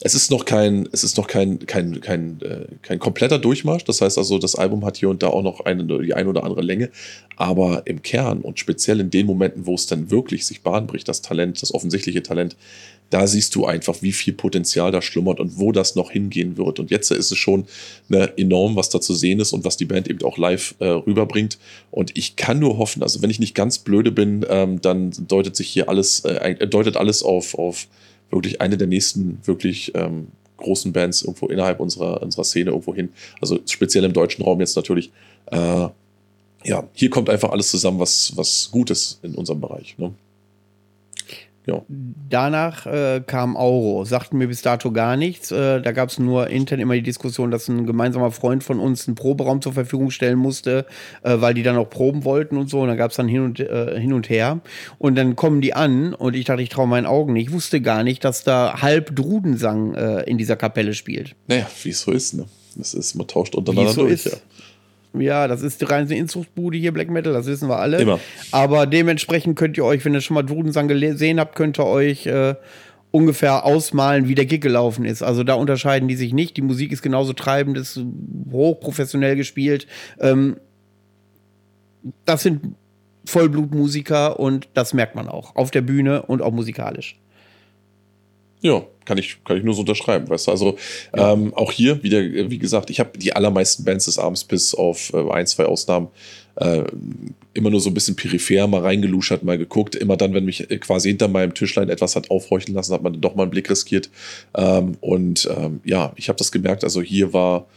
es 0.01 0.15
ist 0.15 0.31
noch 0.31 0.45
kein, 0.45 0.89
es 0.93 1.05
ist 1.05 1.17
noch 1.17 1.27
kein, 1.27 1.59
kein, 1.67 2.01
kein, 2.01 2.41
äh, 2.43 2.67
kein 2.83 2.99
kompletter 2.99 3.39
Durchmarsch. 3.39 3.85
Das 3.85 4.01
heißt 4.01 4.19
also, 4.19 4.39
das 4.39 4.55
Album 4.55 4.85
hat 4.85 4.97
hier 4.97 5.09
und 5.09 5.23
da 5.23 5.29
auch 5.29 5.43
noch 5.43 5.61
eine, 5.61 5.85
die 5.85 6.15
ein 6.15 6.27
oder 6.27 6.45
andere 6.45 6.63
Länge. 6.63 6.91
Aber 7.37 7.83
im 7.87 8.03
Kern 8.03 8.41
und 8.41 8.59
speziell 8.59 9.01
in 9.01 9.11
den 9.11 9.27
Momenten, 9.27 9.67
wo 9.67 9.75
es 9.75 9.87
dann 9.87 10.11
wirklich 10.11 10.47
sich 10.47 10.63
Bahn 10.63 10.87
bricht, 10.87 11.09
das 11.09 11.23
Talent, 11.23 11.61
das 11.63 11.75
offensichtliche 11.75 12.23
Talent, 12.23 12.57
da 13.11 13.27
siehst 13.27 13.55
du 13.55 13.67
einfach, 13.67 14.03
wie 14.03 14.13
viel 14.13 14.33
Potenzial 14.33 14.91
da 14.91 15.01
schlummert 15.01 15.39
und 15.39 15.59
wo 15.59 15.71
das 15.71 15.95
noch 15.95 16.11
hingehen 16.11 16.57
wird. 16.57 16.81
Und 16.81 16.91
jetzt 16.91 17.11
ist 17.11 17.31
es 17.31 17.39
schon 17.39 17.67
ne, 18.09 18.33
enorm, 18.37 18.75
was 18.75 18.89
da 18.89 19.01
zu 19.01 19.15
sehen 19.15 19.39
ist 19.39 19.53
und 19.53 19.65
was 19.65 19.77
die 19.77 19.85
Band 19.85 20.09
eben 20.09 20.23
auch 20.23 20.39
live 20.39 20.75
äh, 20.81 20.87
rüberbringt. 20.87 21.59
Und 21.91 22.17
ich 22.17 22.37
kann 22.37 22.59
nur 22.59 22.79
hoffen, 22.79 23.03
also 23.03 23.23
wenn 23.23 23.31
ich 23.31 23.39
nicht 23.39 23.55
ganz 23.55 23.79
blöde 23.79 24.11
bin, 24.11 24.45
ähm, 24.49 24.81
dann 24.81 25.13
deutet 25.29 25.55
sich 25.55 25.69
hier 25.69 25.89
alles, 25.89 26.21
äh, 26.25 26.67
deutet 26.67 26.97
alles 26.97 27.23
auf, 27.23 27.55
auf 27.55 27.87
wirklich 28.31 28.61
eine 28.61 28.77
der 28.77 28.87
nächsten 28.87 29.39
wirklich 29.45 29.93
ähm, 29.95 30.29
großen 30.57 30.93
Bands 30.93 31.23
irgendwo 31.23 31.47
innerhalb 31.49 31.81
unserer, 31.81 32.23
unserer 32.23 32.45
Szene 32.45 32.71
irgendwo 32.71 32.95
hin. 32.95 33.11
Also 33.41 33.59
speziell 33.67 34.05
im 34.05 34.13
deutschen 34.13 34.45
Raum 34.45 34.61
jetzt 34.61 34.77
natürlich. 34.77 35.11
Äh, 35.47 35.89
ja, 36.65 36.89
hier 36.93 37.11
kommt 37.11 37.31
einfach 37.31 37.51
alles 37.51 37.71
zusammen, 37.71 38.01
was, 38.01 38.33
was 38.37 38.71
gut 38.73 38.91
in 39.23 39.35
unserem 39.35 39.61
Bereich. 39.61 39.97
Ne? 39.99 40.13
Danach 42.31 42.87
äh, 42.87 43.23
kam 43.27 43.57
Auro, 43.57 44.05
sagten 44.05 44.39
mir 44.39 44.47
bis 44.47 44.63
dato 44.63 44.93
gar 44.93 45.17
nichts. 45.17 45.51
Äh, 45.51 45.81
da 45.83 45.93
gab 45.93 46.11
es 46.11 46.19
nur 46.19 46.49
intern 46.49 46.79
immer 46.79 46.95
die 46.95 47.03
Diskussion, 47.03 47.51
dass 47.51 47.69
ein 47.69 47.87
gemeinsamer 47.87 48.31
Freund 48.31 48.63
von 48.63 48.79
uns 48.79 49.09
einen 49.09 49.17
Proberaum 49.17 49.61
zur 49.61 49.73
Verfügung 49.73 50.11
stellen 50.11 50.39
musste, 50.39 50.87
äh, 51.23 51.41
weil 51.41 51.55
die 51.55 51.65
dann 51.65 51.77
auch 51.77 51.91
proben 51.91 52.25
wollten 52.25 52.57
und 52.57 52.71
so. 52.71 52.81
Und 52.81 52.89
dann 52.89 52.97
gab 52.97 53.11
es 53.11 53.17
dann 53.17 53.27
hin 53.27 53.43
und, 53.43 53.59
äh, 53.59 54.01
hin 54.01 54.13
und 54.13 54.29
her. 54.29 54.61
Und 54.99 55.17
dann 55.17 55.35
kommen 55.35 55.61
die 55.61 55.75
an 55.75 56.15
und 56.15 56.37
ich 56.37 56.45
dachte, 56.45 56.63
ich 56.63 56.69
traue 56.69 56.87
meinen 56.87 57.07
Augen 57.07 57.33
nicht. 57.33 57.49
Ich 57.49 57.53
wusste 57.53 57.81
gar 57.81 58.05
nicht, 58.05 58.25
dass 58.25 58.45
da 58.45 58.81
halb 58.81 59.17
Drudensang 59.17 59.95
äh, 59.95 60.23
in 60.23 60.39
dieser 60.39 60.57
Kapelle 60.57 60.95
spielt. 60.95 61.35
Naja, 61.49 61.67
wie 61.83 61.91
es 61.91 62.01
so 62.01 62.13
ist. 62.13 62.35
Ne? 62.35 62.47
Das 62.77 62.95
ist, 62.95 63.15
man 63.15 63.27
tauscht 63.27 63.55
untereinander 63.55 63.93
so 63.93 64.03
durch. 64.03 64.13
ist. 64.13 64.27
Ja, 64.27 64.39
das 65.49 65.63
ist 65.63 65.81
die 65.81 65.85
reine 65.87 66.15
Inzuchtbude 66.17 66.79
hier, 66.79 66.93
Black 66.93 67.11
Metal, 67.11 67.33
das 67.33 67.47
wissen 67.47 67.69
wir 67.69 67.79
alle. 67.79 67.99
Immer. 67.99 68.21
Aber 68.53 68.87
dementsprechend 68.87 69.57
könnt 69.57 69.77
ihr 69.77 69.85
euch, 69.85 70.05
wenn 70.05 70.15
ihr 70.15 70.21
schon 70.21 70.35
mal 70.35 70.43
Drudensang 70.43 70.89
gesehen 70.89 71.41
habt, 71.41 71.57
könnt 71.57 71.79
ihr 71.79 71.87
euch 71.87 72.27
äh, 72.27 72.55
ungefähr 73.11 73.65
ausmalen, 73.65 74.29
wie 74.29 74.35
der 74.35 74.47
Gig 74.47 74.61
gelaufen 74.61 75.05
ist. 75.05 75.23
Also 75.23 75.43
da 75.43 75.55
unterscheiden 75.55 76.09
die 76.09 76.17
sich 76.17 76.33
nicht. 76.33 76.57
Die 76.57 76.63
Musik 76.63 76.93
ist 76.93 77.03
genauso 77.03 77.33
treibend, 77.33 77.79
ist 77.79 78.01
hochprofessionell 78.53 79.37
gespielt. 79.37 79.87
Ähm, 80.21 80.57
das 82.25 82.43
sind 82.43 82.75
Vollblutmusiker 83.25 84.39
und 84.39 84.69
das 84.75 84.95
merkt 84.95 85.15
man 85.15 85.29
auch. 85.29 85.57
Auf 85.57 85.71
der 85.71 85.81
Bühne 85.81 86.23
und 86.23 86.43
auch 86.43 86.53
musikalisch. 86.53 87.19
Ja, 88.67 88.83
kann 89.05 89.17
ich, 89.17 89.39
kann 89.45 89.57
ich 89.57 89.63
nur 89.63 89.75
so 89.75 89.83
unterschreiben. 89.83 90.29
Weißt 90.29 90.49
du, 90.49 90.51
also 90.51 90.77
ähm, 91.13 91.55
auch 91.55 91.71
hier 91.71 92.03
wieder, 92.03 92.19
äh, 92.19 92.51
wie 92.51 92.59
gesagt, 92.59 92.91
ich 92.91 92.99
habe 92.99 93.17
die 93.17 93.33
allermeisten 93.33 93.85
Bands 93.85 94.07
des 94.07 94.19
Abends 94.19 94.43
bis 94.43 94.75
auf 94.75 95.13
äh, 95.15 95.31
ein, 95.31 95.47
zwei 95.47 95.67
Ausnahmen 95.67 96.09
äh, 96.57 96.83
immer 97.55 97.71
nur 97.71 97.79
so 97.79 97.91
ein 97.91 97.95
bisschen 97.95 98.17
peripher 98.17 98.67
mal 98.67 98.81
reingeluschert, 98.81 99.45
mal 99.45 99.57
geguckt. 99.57 99.95
Immer 99.95 100.17
dann, 100.17 100.35
wenn 100.35 100.45
mich 100.45 100.69
äh, 100.69 100.79
quasi 100.79 101.11
hinter 101.11 101.29
meinem 101.29 101.55
Tischlein 101.55 101.91
etwas 101.91 102.17
hat 102.17 102.29
aufhorchen 102.29 102.75
lassen, 102.75 102.93
hat 102.93 103.05
man 103.05 103.13
dann 103.13 103.23
doch 103.23 103.37
mal 103.37 103.45
einen 103.45 103.53
Blick 103.53 103.71
riskiert. 103.71 104.11
Ähm, 104.57 104.97
und 105.01 105.49
ähm, 105.57 105.81
ja, 105.85 106.13
ich 106.17 106.29
habe 106.29 106.39
das 106.39 106.51
gemerkt. 106.51 106.83
Also 106.83 107.03
hier 107.03 107.33
war, 107.33 107.69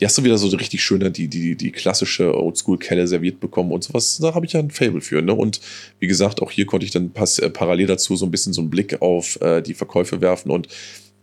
hier 0.00 0.06
hast 0.06 0.16
du 0.16 0.24
wieder 0.24 0.38
so 0.38 0.48
die 0.48 0.56
richtig 0.56 0.82
schöne, 0.82 1.10
die, 1.10 1.28
die, 1.28 1.56
die 1.56 1.72
klassische 1.72 2.34
Oldschool-Kelle 2.34 3.06
serviert 3.06 3.38
bekommen 3.38 3.70
und 3.70 3.84
sowas. 3.84 4.16
Da 4.16 4.34
habe 4.34 4.46
ich 4.46 4.54
ja 4.54 4.60
ein 4.60 4.70
Fable 4.70 5.02
für. 5.02 5.20
Ne? 5.20 5.34
Und 5.34 5.60
wie 5.98 6.06
gesagt, 6.06 6.40
auch 6.40 6.50
hier 6.50 6.64
konnte 6.64 6.86
ich 6.86 6.90
dann 6.90 7.10
pass, 7.10 7.38
äh, 7.38 7.50
parallel 7.50 7.86
dazu 7.86 8.16
so 8.16 8.24
ein 8.24 8.30
bisschen 8.30 8.54
so 8.54 8.62
einen 8.62 8.70
Blick 8.70 9.02
auf 9.02 9.38
äh, 9.42 9.60
die 9.60 9.74
Verkäufe 9.74 10.22
werfen 10.22 10.50
und 10.50 10.68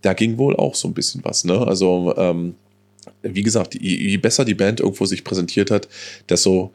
da 0.04 0.14
ging 0.14 0.38
wohl 0.38 0.56
auch 0.56 0.76
so 0.76 0.88
ein 0.88 0.94
bisschen 0.94 1.24
was. 1.24 1.44
Ne? 1.44 1.58
Also, 1.58 2.14
ähm, 2.18 2.54
wie 3.24 3.42
gesagt, 3.42 3.74
je, 3.74 3.96
je 4.10 4.18
besser 4.18 4.46
die 4.46 4.54
Band 4.54 4.80
irgendwo 4.80 5.06
sich 5.06 5.24
präsentiert 5.24 5.72
hat, 5.72 5.88
desto 6.30 6.72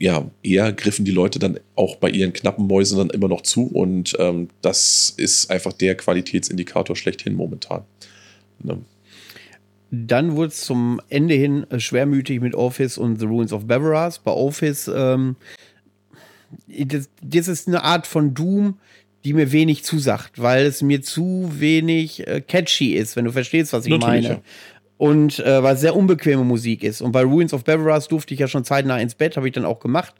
ja, 0.00 0.28
eher 0.42 0.72
griffen 0.72 1.04
die 1.04 1.12
Leute 1.12 1.38
dann 1.38 1.60
auch 1.76 1.94
bei 1.94 2.10
ihren 2.10 2.32
knappen 2.32 2.66
Mäusen 2.66 2.98
dann 2.98 3.10
immer 3.10 3.28
noch 3.28 3.42
zu 3.42 3.68
und 3.68 4.16
ähm, 4.18 4.48
das 4.62 5.14
ist 5.16 5.48
einfach 5.48 5.72
der 5.72 5.96
Qualitätsindikator 5.96 6.96
schlechthin 6.96 7.34
momentan. 7.34 7.84
Ne? 8.64 8.78
Dann 10.06 10.36
wurde 10.36 10.48
es 10.48 10.62
zum 10.62 11.00
Ende 11.08 11.34
hin 11.34 11.66
äh, 11.70 11.80
schwermütig 11.80 12.40
mit 12.40 12.54
Office 12.54 12.98
und 12.98 13.18
The 13.18 13.26
Ruins 13.26 13.52
of 13.52 13.66
Beveras. 13.66 14.18
Bei 14.18 14.32
Office, 14.32 14.90
ähm, 14.94 15.36
das, 16.66 17.08
das 17.22 17.48
ist 17.48 17.68
eine 17.68 17.82
Art 17.84 18.06
von 18.06 18.34
Doom, 18.34 18.78
die 19.24 19.32
mir 19.32 19.50
wenig 19.50 19.82
zusagt, 19.82 20.40
weil 20.40 20.66
es 20.66 20.82
mir 20.82 21.02
zu 21.02 21.50
wenig 21.52 22.26
äh, 22.26 22.40
catchy 22.40 22.94
ist, 22.94 23.16
wenn 23.16 23.24
du 23.24 23.32
verstehst, 23.32 23.72
was 23.72 23.84
ich 23.84 23.90
Natürlich, 23.90 24.28
meine. 24.28 24.34
ja. 24.36 24.40
Und 24.98 25.40
äh, 25.40 25.62
weil 25.62 25.74
es 25.74 25.82
sehr 25.82 25.94
unbequeme 25.94 26.42
Musik 26.42 26.82
ist. 26.82 27.02
Und 27.02 27.12
bei 27.12 27.22
Ruins 27.22 27.52
of 27.52 27.64
Beveras 27.64 28.08
durfte 28.08 28.32
ich 28.32 28.40
ja 28.40 28.48
schon 28.48 28.64
zeitnah 28.64 28.98
ins 28.98 29.14
Bett, 29.14 29.36
habe 29.36 29.46
ich 29.46 29.52
dann 29.52 29.66
auch 29.66 29.78
gemacht. 29.78 30.14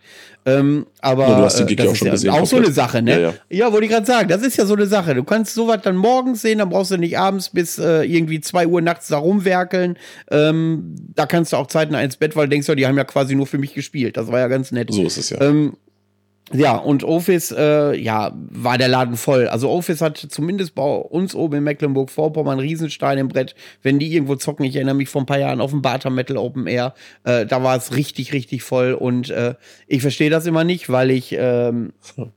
Ähm, 0.44 0.86
aber 1.00 1.28
Ja, 1.28 1.38
du 1.38 1.44
hast 1.44 1.58
den 1.58 1.66
äh, 1.66 1.74
Gig 1.74 1.76
das 1.78 1.84
ja 1.86 1.90
auch 1.90 1.92
ist 1.94 1.98
schon 1.98 2.10
gesehen, 2.10 2.30
Auch 2.30 2.46
so 2.46 2.56
eine. 2.56 2.70
Sache, 2.70 3.00
ne? 3.00 3.12
Ja, 3.12 3.18
ja. 3.18 3.34
Ja, 3.48 3.72
wollte 3.72 3.86
ich 3.86 3.90
gerade 3.92 4.06
sagen, 4.06 4.28
das 4.28 4.42
ist 4.42 4.58
ja 4.58 4.66
so 4.66 4.74
eine 4.74 4.86
Sache. 4.86 5.14
Du 5.14 5.24
kannst 5.24 5.54
sowas 5.54 5.80
dann 5.82 5.96
morgens 5.96 6.42
sehen, 6.42 6.58
dann 6.58 6.68
brauchst 6.68 6.90
du 6.90 6.98
nicht 6.98 7.18
abends 7.18 7.48
bis 7.50 7.78
äh, 7.78 8.02
irgendwie 8.02 8.40
2 8.40 8.66
Uhr 8.66 8.82
nachts 8.82 9.08
da 9.08 9.16
rumwerkeln. 9.16 9.96
Ähm, 10.30 10.94
da 11.14 11.24
kannst 11.24 11.54
du 11.54 11.56
auch 11.56 11.68
zeitnah 11.68 12.02
ins 12.02 12.16
Bett, 12.18 12.36
weil 12.36 12.44
du 12.46 12.50
denkst 12.50 12.68
ja, 12.68 12.74
die 12.74 12.86
haben 12.86 12.98
ja 12.98 13.04
quasi 13.04 13.34
nur 13.34 13.46
für 13.46 13.58
mich 13.58 13.72
gespielt. 13.72 14.16
Das 14.18 14.30
war 14.30 14.40
ja 14.40 14.48
ganz 14.48 14.72
nett. 14.72 14.92
So 14.92 15.02
ist 15.04 15.16
es 15.16 15.30
ja. 15.30 15.40
Ähm, 15.40 15.76
ja, 16.52 16.76
und 16.76 17.02
Office, 17.02 17.50
äh, 17.50 17.96
ja, 17.96 18.32
war 18.34 18.78
der 18.78 18.86
Laden 18.86 19.16
voll. 19.16 19.48
Also 19.48 19.68
Office 19.68 20.00
hat 20.00 20.16
zumindest 20.16 20.76
bei 20.76 20.82
uns 20.82 21.34
oben 21.34 21.56
in 21.56 21.64
Mecklenburg-Vorpommern 21.64 22.60
Riesenstein 22.60 23.18
im 23.18 23.28
Brett. 23.28 23.56
Wenn 23.82 23.98
die 23.98 24.12
irgendwo 24.14 24.36
zocken, 24.36 24.64
ich 24.64 24.76
erinnere 24.76 24.94
mich 24.94 25.08
vor 25.08 25.22
ein 25.22 25.26
paar 25.26 25.40
Jahren 25.40 25.60
auf 25.60 25.72
dem 25.72 25.82
Barter 25.82 26.10
Metal 26.10 26.36
Open 26.36 26.68
Air, 26.68 26.94
äh, 27.24 27.46
da 27.46 27.64
war 27.64 27.76
es 27.76 27.96
richtig, 27.96 28.32
richtig 28.32 28.62
voll. 28.62 28.92
Und 28.94 29.28
äh, 29.30 29.54
ich 29.88 30.02
verstehe 30.02 30.30
das 30.30 30.46
immer 30.46 30.62
nicht, 30.62 30.88
weil 30.88 31.10
ich, 31.10 31.34
ähm, 31.36 31.92
also 32.00 32.30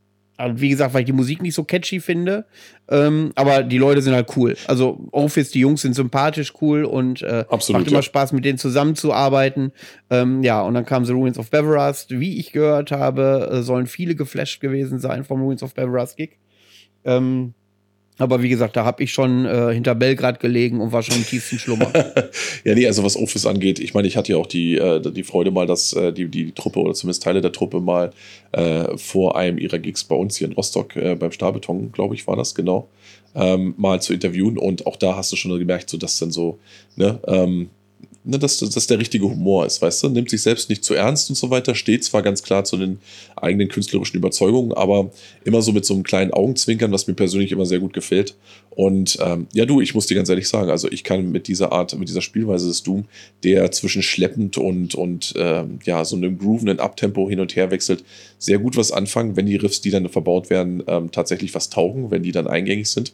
wie 0.56 0.70
gesagt, 0.70 0.94
weil 0.94 1.02
ich 1.02 1.06
die 1.06 1.14
Musik 1.14 1.42
nicht 1.42 1.54
so 1.54 1.64
catchy 1.64 2.00
finde. 2.00 2.46
Ähm, 2.90 3.32
aber 3.36 3.64
die 3.64 3.78
Leute 3.78 4.02
sind 4.02 4.14
halt 4.14 4.36
cool. 4.36 4.56
Also 4.68 5.08
Office, 5.12 5.52
die 5.52 5.60
Jungs 5.60 5.82
sind 5.82 5.94
sympathisch 5.96 6.54
cool 6.62 6.86
und 6.86 7.22
äh, 7.22 7.46
Absolut, 7.50 7.82
macht 7.82 7.88
immer 7.90 8.00
ja. 8.00 8.04
Spaß, 8.04 8.32
mit 8.34 8.46
denen 8.46 8.58
zusammenzuarbeiten. 8.58 9.72
Ähm, 10.10 10.44
ja, 10.44 10.62
und 10.62 10.74
dann 10.74 10.86
kam 10.86 11.06
The 11.06 11.14
Ruins 11.14 11.38
of 11.38 11.50
Beveras. 11.50 12.08
Wie 12.10 12.40
ich 12.40 12.52
gehört 12.52 12.92
habe, 12.92 13.50
äh, 13.52 13.62
sollen 13.62 13.88
viele 13.88 14.16
geflasht 14.16 14.62
gewesen 14.62 15.00
sein 15.00 15.24
vom 15.24 15.42
Ruins 15.42 15.64
of 15.64 15.74
Beveras 15.74 16.16
Gig. 16.16 16.38
Ähm, 17.06 17.54
aber 18.20 18.44
wie 18.44 18.50
gesagt, 18.50 18.76
da 18.76 18.86
habe 18.86 19.02
ich 19.02 19.12
schon 19.12 19.46
äh, 19.46 19.74
hinter 19.74 19.96
Belgrad 19.96 20.40
gelegen 20.40 20.82
und 20.82 20.92
war 20.92 21.02
schon 21.02 21.16
im 21.16 21.26
tiefsten 21.26 21.58
Schlummer. 21.58 21.92
ja, 22.64 22.76
nee, 22.76 22.86
also 22.86 23.04
was 23.04 23.16
Office 23.16 23.46
angeht, 23.46 23.80
ich 23.80 23.94
meine, 23.94 24.08
ich 24.08 24.18
hatte 24.18 24.34
ja 24.34 24.38
auch 24.38 24.46
die, 24.46 24.78
äh, 24.78 25.00
die 25.00 25.24
Freude 25.24 25.52
mal, 25.52 25.66
dass 25.66 25.94
äh, 25.94 26.14
die, 26.14 26.28
die 26.28 26.52
Truppe 26.52 26.80
oder 26.80 26.94
zumindest 26.94 27.24
Teile 27.24 27.42
der 27.42 27.52
Truppe 27.52 27.80
mal 27.80 28.12
äh, 28.52 28.98
vor 28.98 29.38
einem 29.38 29.58
ihrer 29.58 29.80
Gigs 29.80 30.04
bei 30.04 30.16
uns 30.16 30.38
hier 30.38 30.48
in 30.48 30.54
Rostock 30.54 30.96
äh, 30.96 31.16
beim 31.16 31.32
Stahlbeton, 31.32 31.92
glaube 31.92 32.16
ich, 32.16 32.28
war 32.28 32.36
das 32.36 32.54
genau, 32.54 32.90
ähm, 33.36 33.74
mal 33.78 34.02
zu 34.02 34.14
interviewen 34.14 34.58
und 34.58 34.86
auch 34.86 34.98
da 34.98 35.16
hast 35.16 35.32
du 35.32 35.36
schon 35.36 35.58
gemerkt, 35.58 35.90
so 35.90 35.98
dass 35.98 36.20
dann 36.20 36.32
so, 36.32 36.60
ne, 36.96 37.20
ähm, 37.28 37.70
ne, 38.24 38.40
dass 38.40 38.58
das 38.58 38.88
der 38.88 39.00
richtige 39.00 39.26
Humor 39.26 39.66
ist, 39.66 39.82
weißt 39.82 40.04
du? 40.04 40.10
Nimmt 40.10 40.30
sich 40.30 40.42
selbst 40.42 40.70
nicht 40.70 40.84
zu 40.84 40.94
ernst 40.94 41.30
und 41.30 41.36
so 41.36 41.50
weiter, 41.50 41.76
steht 41.76 42.04
zwar 42.04 42.22
ganz 42.22 42.44
klar 42.44 42.64
zu 42.64 42.78
den 42.78 43.00
eigenen 43.36 43.68
künstlerischen 43.68 44.18
Überzeugungen, 44.18 44.74
aber 44.74 45.12
immer 45.44 45.62
so 45.62 45.72
mit 45.72 45.86
so 45.86 45.94
einem 45.94 46.04
kleinen 46.04 46.32
Augenzwinkern, 46.34 46.92
was 46.92 47.08
mir 47.08 47.14
persönlich 47.14 47.52
immer 47.52 47.66
sehr 47.66 47.80
gut 47.80 47.94
gefällt. 47.94 48.36
Und 48.70 49.18
ähm, 49.22 49.48
ja, 49.54 49.66
du, 49.66 49.82
ich 49.82 49.94
muss 49.96 50.08
dir 50.08 50.16
ganz 50.16 50.30
ehrlich 50.30 50.48
sagen, 50.48 50.70
also 50.70 50.90
ich 50.90 51.04
kann 51.04 51.32
mit 51.32 51.48
dieser 51.48 51.72
Art, 51.72 51.98
mit 51.98 52.08
dieser 52.08 52.22
Spielweise 52.22 52.68
des 52.68 52.84
Doom, 52.84 53.06
der 53.44 53.72
zwischen 53.72 54.02
schleppend 54.02 54.58
und, 54.58 54.96
und 54.96 55.34
ähm, 55.38 55.80
ja, 55.84 56.06
so 56.06 56.16
einem 56.16 56.38
groovenden 56.38 56.80
Abtempo 56.80 57.30
hin 57.30 57.40
und 57.40 57.56
her 57.56 57.72
wechselt, 57.72 58.04
sehr 58.38 58.60
gut 58.60 58.78
was 58.78 58.92
anfangen, 58.92 59.36
wenn 59.36 59.46
die 59.46 59.58
Riffs, 59.58 59.82
die 59.82 59.92
dann 59.92 60.08
verbaut 60.10 60.50
werden, 60.50 60.84
ähm, 60.88 61.12
tatsächlich 61.12 61.54
was 61.56 61.70
taugen, 61.70 62.12
wenn 62.12 62.24
die 62.24 62.32
dann 62.32 62.48
eingängig 62.48 62.90
sind. 62.90 63.14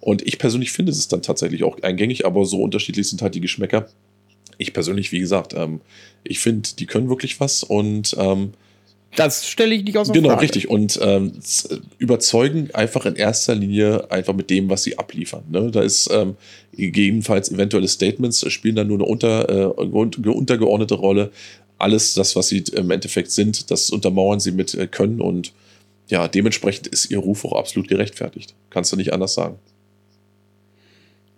Und 0.00 0.26
ich 0.26 0.38
persönlich 0.38 0.72
finde 0.72 0.92
es 0.92 1.08
dann 1.08 1.22
tatsächlich 1.22 1.62
auch 1.62 1.80
eingängig, 1.82 2.26
aber 2.26 2.44
so 2.44 2.62
unterschiedlich 2.62 3.08
sind 3.08 3.22
halt 3.22 3.34
die 3.34 3.40
Geschmäcker. 3.40 3.88
Ich 4.58 4.72
persönlich, 4.72 5.12
wie 5.12 5.18
gesagt, 5.20 5.54
ähm, 5.54 5.80
ich 6.24 6.38
finde, 6.40 6.68
die 6.78 6.86
können 6.86 7.08
wirklich 7.08 7.40
was 7.40 7.62
und 7.62 8.14
ähm, 8.18 8.52
Das 9.16 9.46
stelle 9.46 9.74
ich 9.74 9.84
nicht 9.84 9.96
außer 9.98 10.12
genau, 10.12 10.30
Frage. 10.30 10.42
richtig. 10.42 10.68
Und 10.70 10.98
ähm, 11.02 11.32
überzeugen 11.98 12.70
einfach 12.74 13.04
in 13.06 13.16
erster 13.16 13.54
Linie 13.54 14.10
einfach 14.10 14.34
mit 14.34 14.50
dem, 14.50 14.68
was 14.70 14.82
sie 14.84 14.98
abliefern. 14.98 15.42
Ne? 15.50 15.70
Da 15.70 15.82
ist 15.82 16.08
ähm, 16.12 16.36
gegebenenfalls 16.74 17.50
eventuelle 17.50 17.88
Statements, 17.88 18.42
äh, 18.42 18.50
spielen 18.50 18.76
dann 18.76 18.86
nur 18.88 18.98
eine 18.98 19.04
unter, 19.06 19.48
äh, 19.48 19.80
un- 19.80 20.14
untergeordnete 20.14 20.94
Rolle. 20.94 21.30
Alles 21.78 22.14
das, 22.14 22.36
was 22.36 22.48
sie 22.48 22.62
im 22.74 22.90
Endeffekt 22.90 23.30
sind, 23.32 23.70
das 23.70 23.90
untermauern 23.90 24.38
sie 24.40 24.52
mit 24.52 24.74
äh, 24.74 24.86
Können 24.86 25.20
und 25.20 25.52
ja, 26.08 26.28
dementsprechend 26.28 26.86
ist 26.88 27.10
ihr 27.10 27.18
Ruf 27.18 27.44
auch 27.44 27.52
absolut 27.54 27.88
gerechtfertigt. 27.88 28.54
Kannst 28.70 28.92
du 28.92 28.96
nicht 28.96 29.12
anders 29.12 29.34
sagen. 29.34 29.56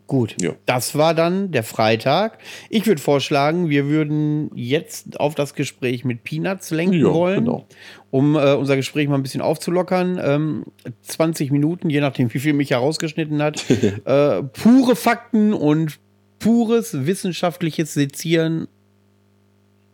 Gut, 0.06 0.36
Ja. 0.40 0.54
das 0.66 0.96
war 0.98 1.14
dann 1.14 1.50
der 1.50 1.62
Freitag. 1.62 2.38
Ich 2.68 2.86
würde 2.86 3.00
vorschlagen, 3.00 3.70
wir 3.70 3.86
würden 3.86 4.50
jetzt 4.54 5.18
auf 5.18 5.34
das 5.34 5.54
Gespräch 5.54 6.04
mit 6.04 6.24
Peanuts 6.24 6.70
lenken 6.70 7.00
Ja, 7.00 7.12
wollen, 7.14 7.44
genau. 7.46 7.66
um 8.10 8.36
äh, 8.36 8.52
unser 8.52 8.76
Gespräch 8.76 9.08
mal 9.08 9.14
ein 9.14 9.22
bisschen 9.22 9.40
aufzulockern. 9.40 10.20
Ähm, 10.22 10.64
20 11.02 11.50
Minuten, 11.50 11.88
je 11.88 12.00
nachdem, 12.02 12.32
wie 12.34 12.38
viel 12.38 12.52
mich 12.52 12.70
herausgeschnitten 12.70 13.40
hat. 13.42 13.64
äh, 14.04 14.42
pure 14.42 14.94
Fakten 14.94 15.54
und 15.54 15.98
pures 16.38 17.06
wissenschaftliches 17.06 17.94
Sezieren 17.94 18.68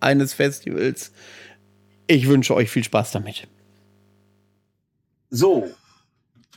eines 0.00 0.34
Festivals. 0.34 1.12
Ich 2.08 2.26
wünsche 2.26 2.54
euch 2.56 2.68
viel 2.68 2.82
Spaß 2.82 3.12
damit. 3.12 3.46
So, 5.30 5.68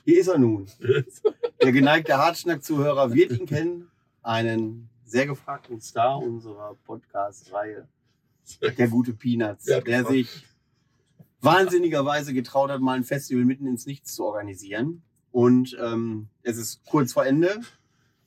hier 0.05 0.19
ist 0.21 0.27
er 0.27 0.39
nun. 0.39 0.65
Der 1.63 1.71
geneigte 1.71 2.17
Hartschnack-Zuhörer 2.17 3.13
wird 3.13 3.31
ihn 3.31 3.45
kennen. 3.45 3.87
Einen 4.21 4.89
sehr 5.05 5.25
gefragten 5.27 5.79
Star 5.79 6.17
unserer 6.17 6.75
Podcast-Reihe. 6.85 7.87
Der 8.61 8.87
gute 8.89 9.13
Peanuts, 9.13 9.67
Ja, 9.67 9.79
der 9.79 10.01
klar. 10.01 10.11
sich 10.11 10.45
wahnsinnigerweise 11.39 12.33
getraut 12.33 12.69
hat, 12.69 12.81
mal 12.81 12.97
ein 12.97 13.03
Festival 13.05 13.45
mitten 13.45 13.65
ins 13.67 13.85
Nichts 13.85 14.15
zu 14.15 14.25
organisieren. 14.25 15.03
Und 15.31 15.77
ähm, 15.81 16.27
es 16.41 16.57
ist 16.57 16.83
kurz 16.85 17.13
vor 17.13 17.25
Ende. 17.25 17.61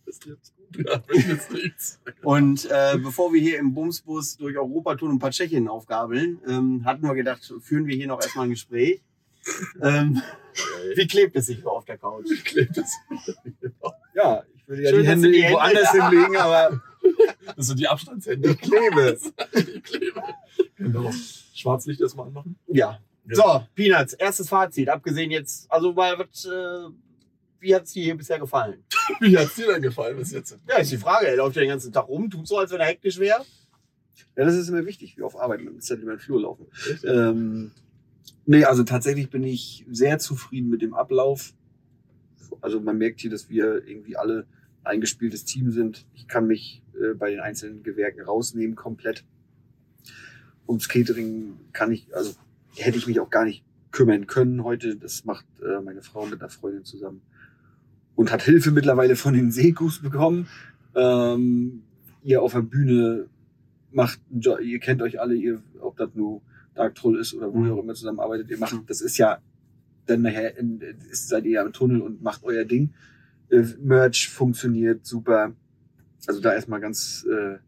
Das. 0.06 0.20
Ja. 0.24 1.02
Und 2.22 2.64
äh, 2.70 2.98
bevor 2.98 3.32
wir 3.32 3.40
hier 3.40 3.58
im 3.58 3.74
Bumsbus 3.74 4.36
durch 4.36 4.56
Europa 4.56 4.96
tun 4.96 5.10
und 5.10 5.16
ein 5.16 5.18
paar 5.20 5.30
Tschechien 5.30 5.68
aufgabeln, 5.68 6.40
ähm, 6.46 6.84
hatten 6.84 7.02
wir 7.02 7.14
gedacht, 7.14 7.52
führen 7.60 7.86
wir 7.86 7.94
hier 7.96 8.08
noch 8.08 8.20
erstmal 8.20 8.46
ein 8.46 8.50
Gespräch. 8.50 9.00
Ähm, 9.80 10.20
wie 10.94 11.06
klebt 11.06 11.36
es 11.36 11.46
sich 11.46 11.64
auf 11.66 11.84
der 11.84 11.98
Couch? 11.98 12.26
Klebt 12.44 12.76
es. 12.78 12.92
Ja, 14.14 14.42
ich 14.54 14.68
würde 14.68 14.82
ja 14.82 14.90
Schön, 14.90 15.02
die 15.02 15.08
Hände 15.08 15.30
die 15.30 15.38
irgendwo 15.38 15.60
Hände- 15.60 15.78
anders 15.80 15.92
hinlegen, 15.92 16.36
aber 16.36 16.82
Das 17.56 17.66
sind 17.66 17.78
die 17.80 17.88
Abstandshände. 17.88 18.50
ich 18.50 18.58
klebe. 18.60 19.18
Die 19.56 19.80
Klebe. 19.80 20.22
Genau. 20.78 21.10
Schwarzlicht 21.54 22.02
erstmal 22.02 22.26
anmachen. 22.26 22.58
Ja. 22.66 23.00
So, 23.30 23.66
Peanuts, 23.74 24.12
erstes 24.12 24.48
Fazit, 24.50 24.90
abgesehen 24.90 25.30
jetzt, 25.30 25.70
also 25.72 25.92
mal, 25.94 26.18
was, 26.18 26.44
äh, 26.44 26.90
wie 27.60 27.74
hat 27.74 27.84
es 27.84 27.92
dir 27.92 28.04
hier 28.04 28.16
bisher 28.16 28.38
gefallen? 28.38 28.84
Wie 29.20 29.36
hat's 29.38 29.54
dir 29.54 29.66
denn 29.68 29.80
gefallen 29.82 30.16
bis 30.18 30.32
jetzt? 30.32 30.58
Ja, 30.68 30.76
ist 30.76 30.92
die 30.92 30.98
Frage, 30.98 31.28
er 31.28 31.36
läuft 31.36 31.56
ja 31.56 31.62
den 31.62 31.70
ganzen 31.70 31.92
Tag 31.92 32.08
rum, 32.08 32.28
tut 32.30 32.46
so, 32.46 32.58
als 32.58 32.70
wenn 32.72 32.80
er 32.80 32.86
hektisch 32.86 33.18
wäre. 33.18 33.42
Ja, 34.36 34.44
das 34.44 34.54
ist 34.54 34.68
immer 34.68 34.84
wichtig, 34.84 35.16
wie 35.16 35.22
auf 35.22 35.34
Arbeit 35.40 35.60
mit 35.60 35.68
dem 35.72 35.80
Zettel 35.80 36.02
über 36.02 36.12
den 36.14 36.18
Flur 36.20 36.42
laufen. 36.42 36.66
Ähm, 37.04 37.72
nee, 38.46 38.64
also 38.64 38.82
tatsächlich 38.84 39.30
bin 39.30 39.44
ich 39.44 39.84
sehr 39.90 40.18
zufrieden 40.18 40.70
mit 40.70 40.82
dem 40.82 40.94
Ablauf. 40.94 41.52
Also 42.60 42.80
man 42.80 42.98
merkt 42.98 43.20
hier, 43.20 43.30
dass 43.30 43.50
wir 43.50 43.86
irgendwie 43.86 44.16
alle 44.16 44.46
ein 44.82 44.94
eingespieltes 44.94 45.44
Team 45.44 45.70
sind. 45.70 46.06
Ich 46.14 46.26
kann 46.26 46.46
mich 46.46 46.82
äh, 46.94 47.14
bei 47.14 47.30
den 47.30 47.40
einzelnen 47.40 47.82
Gewerken 47.82 48.22
rausnehmen 48.22 48.76
komplett. 48.76 49.24
Ums 50.66 50.88
Catering 50.88 51.58
kann 51.72 51.92
ich, 51.92 52.14
also 52.14 52.34
hätte 52.74 52.98
ich 52.98 53.06
mich 53.06 53.20
auch 53.20 53.30
gar 53.30 53.44
nicht 53.44 53.64
kümmern 53.92 54.26
können 54.26 54.64
heute. 54.64 54.96
Das 54.96 55.24
macht 55.24 55.46
äh, 55.60 55.80
meine 55.80 56.02
Frau 56.02 56.26
mit 56.26 56.40
einer 56.40 56.50
Freundin 56.50 56.84
zusammen. 56.84 57.22
Und 58.14 58.32
hat 58.32 58.42
Hilfe 58.42 58.70
mittlerweile 58.70 59.16
von 59.16 59.34
den 59.34 59.50
Sekus 59.50 60.00
bekommen. 60.00 60.48
Ähm, 60.94 61.82
ihr 62.22 62.42
auf 62.42 62.52
der 62.52 62.62
Bühne 62.62 63.28
macht, 63.92 64.20
ihr 64.30 64.80
kennt 64.80 65.02
euch 65.02 65.20
alle, 65.20 65.34
ihr, 65.34 65.62
ob 65.80 65.96
das 65.96 66.14
nur 66.14 66.42
Dark 66.76 66.94
Troll 66.94 67.18
ist 67.18 67.34
oder 67.34 67.52
wo 67.52 67.64
ihr 67.64 67.74
auch 67.74 67.82
immer 67.82 67.94
zusammenarbeitet, 67.94 68.50
ihr 68.50 68.58
macht, 68.58 68.76
das 68.88 69.00
ist 69.00 69.18
ja 69.18 69.38
dann 70.06 70.22
nachher, 70.22 70.56
in, 70.56 70.80
ist, 71.10 71.28
seid 71.28 71.44
ihr 71.46 71.52
ja 71.52 71.62
im 71.64 71.72
Tunnel 71.72 72.00
und 72.00 72.22
macht 72.22 72.44
euer 72.44 72.64
Ding. 72.64 72.94
Äh, 73.50 73.64
Merch 73.80 74.28
funktioniert 74.28 75.04
super. 75.04 75.52
Also 76.28 76.40
da 76.40 76.52
erstmal 76.54 76.80
ganz 76.80 77.26
äh, 77.30 77.58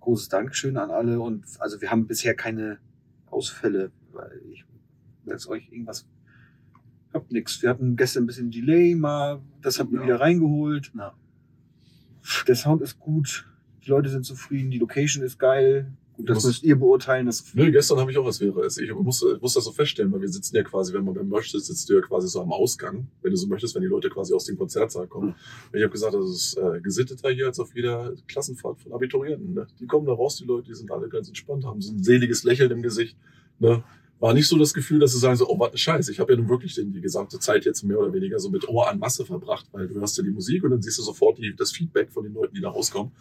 großes 0.00 0.28
Dankeschön 0.28 0.76
an 0.76 0.90
alle 0.90 1.20
und 1.20 1.44
also 1.58 1.80
wir 1.80 1.90
haben 1.90 2.06
bisher 2.06 2.34
keine 2.34 2.78
Ausfälle, 3.26 3.90
weil 4.12 4.40
ich 4.52 4.64
jetzt 5.26 5.48
euch 5.48 5.68
irgendwas 5.72 6.06
hab 7.12 7.30
nix. 7.30 7.62
Wir 7.62 7.70
hatten 7.70 7.96
gestern 7.96 8.24
ein 8.24 8.26
bisschen 8.26 8.50
Delay 8.50 8.94
mal, 8.94 9.40
das 9.62 9.78
habt 9.78 9.92
ihr 9.92 9.98
Ja. 10.00 10.04
wieder 10.04 10.20
reingeholt. 10.20 10.92
Ja. 10.96 11.14
Der 12.46 12.54
Sound 12.56 12.82
ist 12.82 12.98
gut, 12.98 13.46
die 13.84 13.90
Leute 13.90 14.08
sind 14.08 14.24
zufrieden, 14.24 14.70
die 14.70 14.78
Location 14.78 15.22
ist 15.24 15.38
geil. 15.38 15.92
Gut, 16.16 16.30
das 16.30 16.44
müsst 16.44 16.62
ihr 16.62 16.76
beurteilen. 16.76 17.26
Das 17.26 17.54
Nö, 17.54 17.70
gestern 17.72 17.98
habe 17.98 18.10
ich 18.10 18.18
auch 18.18 18.24
was 18.24 18.40
wäre. 18.40 18.66
Ich 18.66 18.94
muss, 18.94 19.24
muss 19.40 19.54
das 19.54 19.64
so 19.64 19.72
feststellen, 19.72 20.12
weil 20.12 20.20
wir 20.20 20.28
sitzen 20.28 20.54
ja 20.54 20.62
quasi, 20.62 20.92
wenn 20.92 21.04
man 21.04 21.14
beim 21.14 21.28
Merch 21.28 21.50
sitzt, 21.50 21.66
sitzt 21.66 21.88
du 21.88 21.94
ja 21.94 22.00
quasi 22.02 22.28
so 22.28 22.40
am 22.40 22.52
Ausgang, 22.52 23.08
wenn 23.22 23.32
du 23.32 23.36
so 23.36 23.48
möchtest, 23.48 23.74
wenn 23.74 23.82
die 23.82 23.88
Leute 23.88 24.10
quasi 24.10 24.32
aus 24.32 24.44
dem 24.44 24.56
Konzertsaal 24.56 25.08
kommen. 25.08 25.34
Ich 25.72 25.82
habe 25.82 25.90
gesagt, 25.90 26.14
das 26.14 26.30
ist 26.30 26.56
äh, 26.56 26.80
gesitteter 26.80 27.30
hier 27.30 27.46
als 27.46 27.58
auf 27.58 27.74
jeder 27.74 28.14
Klassenfahrt 28.28 28.80
von 28.80 28.92
Abiturienten. 28.92 29.54
Ne? 29.54 29.66
Die 29.80 29.86
kommen 29.86 30.06
da 30.06 30.12
raus, 30.12 30.36
die 30.36 30.44
Leute, 30.44 30.68
die 30.68 30.74
sind 30.74 30.90
alle 30.92 31.08
ganz 31.08 31.28
entspannt, 31.28 31.64
haben 31.64 31.80
so 31.80 31.92
ein 31.92 32.02
seliges 32.02 32.44
Lächeln 32.44 32.70
im 32.70 32.82
Gesicht. 32.82 33.16
Ne? 33.58 33.82
War 34.20 34.32
nicht 34.32 34.48
so 34.48 34.56
das 34.58 34.72
Gefühl, 34.72 35.00
dass 35.00 35.12
sie 35.12 35.18
sagen 35.18 35.36
so, 35.36 35.48
oh, 35.48 35.58
was 35.58 35.72
ein 35.72 35.76
Scheiß. 35.76 36.08
Ich 36.08 36.20
habe 36.20 36.32
ja 36.32 36.38
nun 36.38 36.48
wirklich 36.48 36.74
den, 36.74 36.92
die 36.92 37.00
gesamte 37.00 37.38
Zeit 37.40 37.64
jetzt 37.64 37.82
mehr 37.82 37.98
oder 37.98 38.12
weniger 38.12 38.38
so 38.38 38.48
mit 38.48 38.66
Ohr 38.68 38.88
an 38.88 38.98
Masse 38.98 39.26
verbracht, 39.26 39.66
weil 39.72 39.88
du 39.88 39.94
hörst 39.96 40.16
ja 40.16 40.22
die 40.22 40.30
Musik 40.30 40.62
und 40.64 40.70
dann 40.70 40.80
siehst 40.80 40.98
du 40.98 41.02
sofort 41.02 41.36
die, 41.38 41.54
das 41.54 41.72
Feedback 41.72 42.10
von 42.12 42.24
den 42.24 42.32
Leuten, 42.32 42.54
die 42.54 42.60
da 42.60 42.70
rauskommen. 42.70 43.12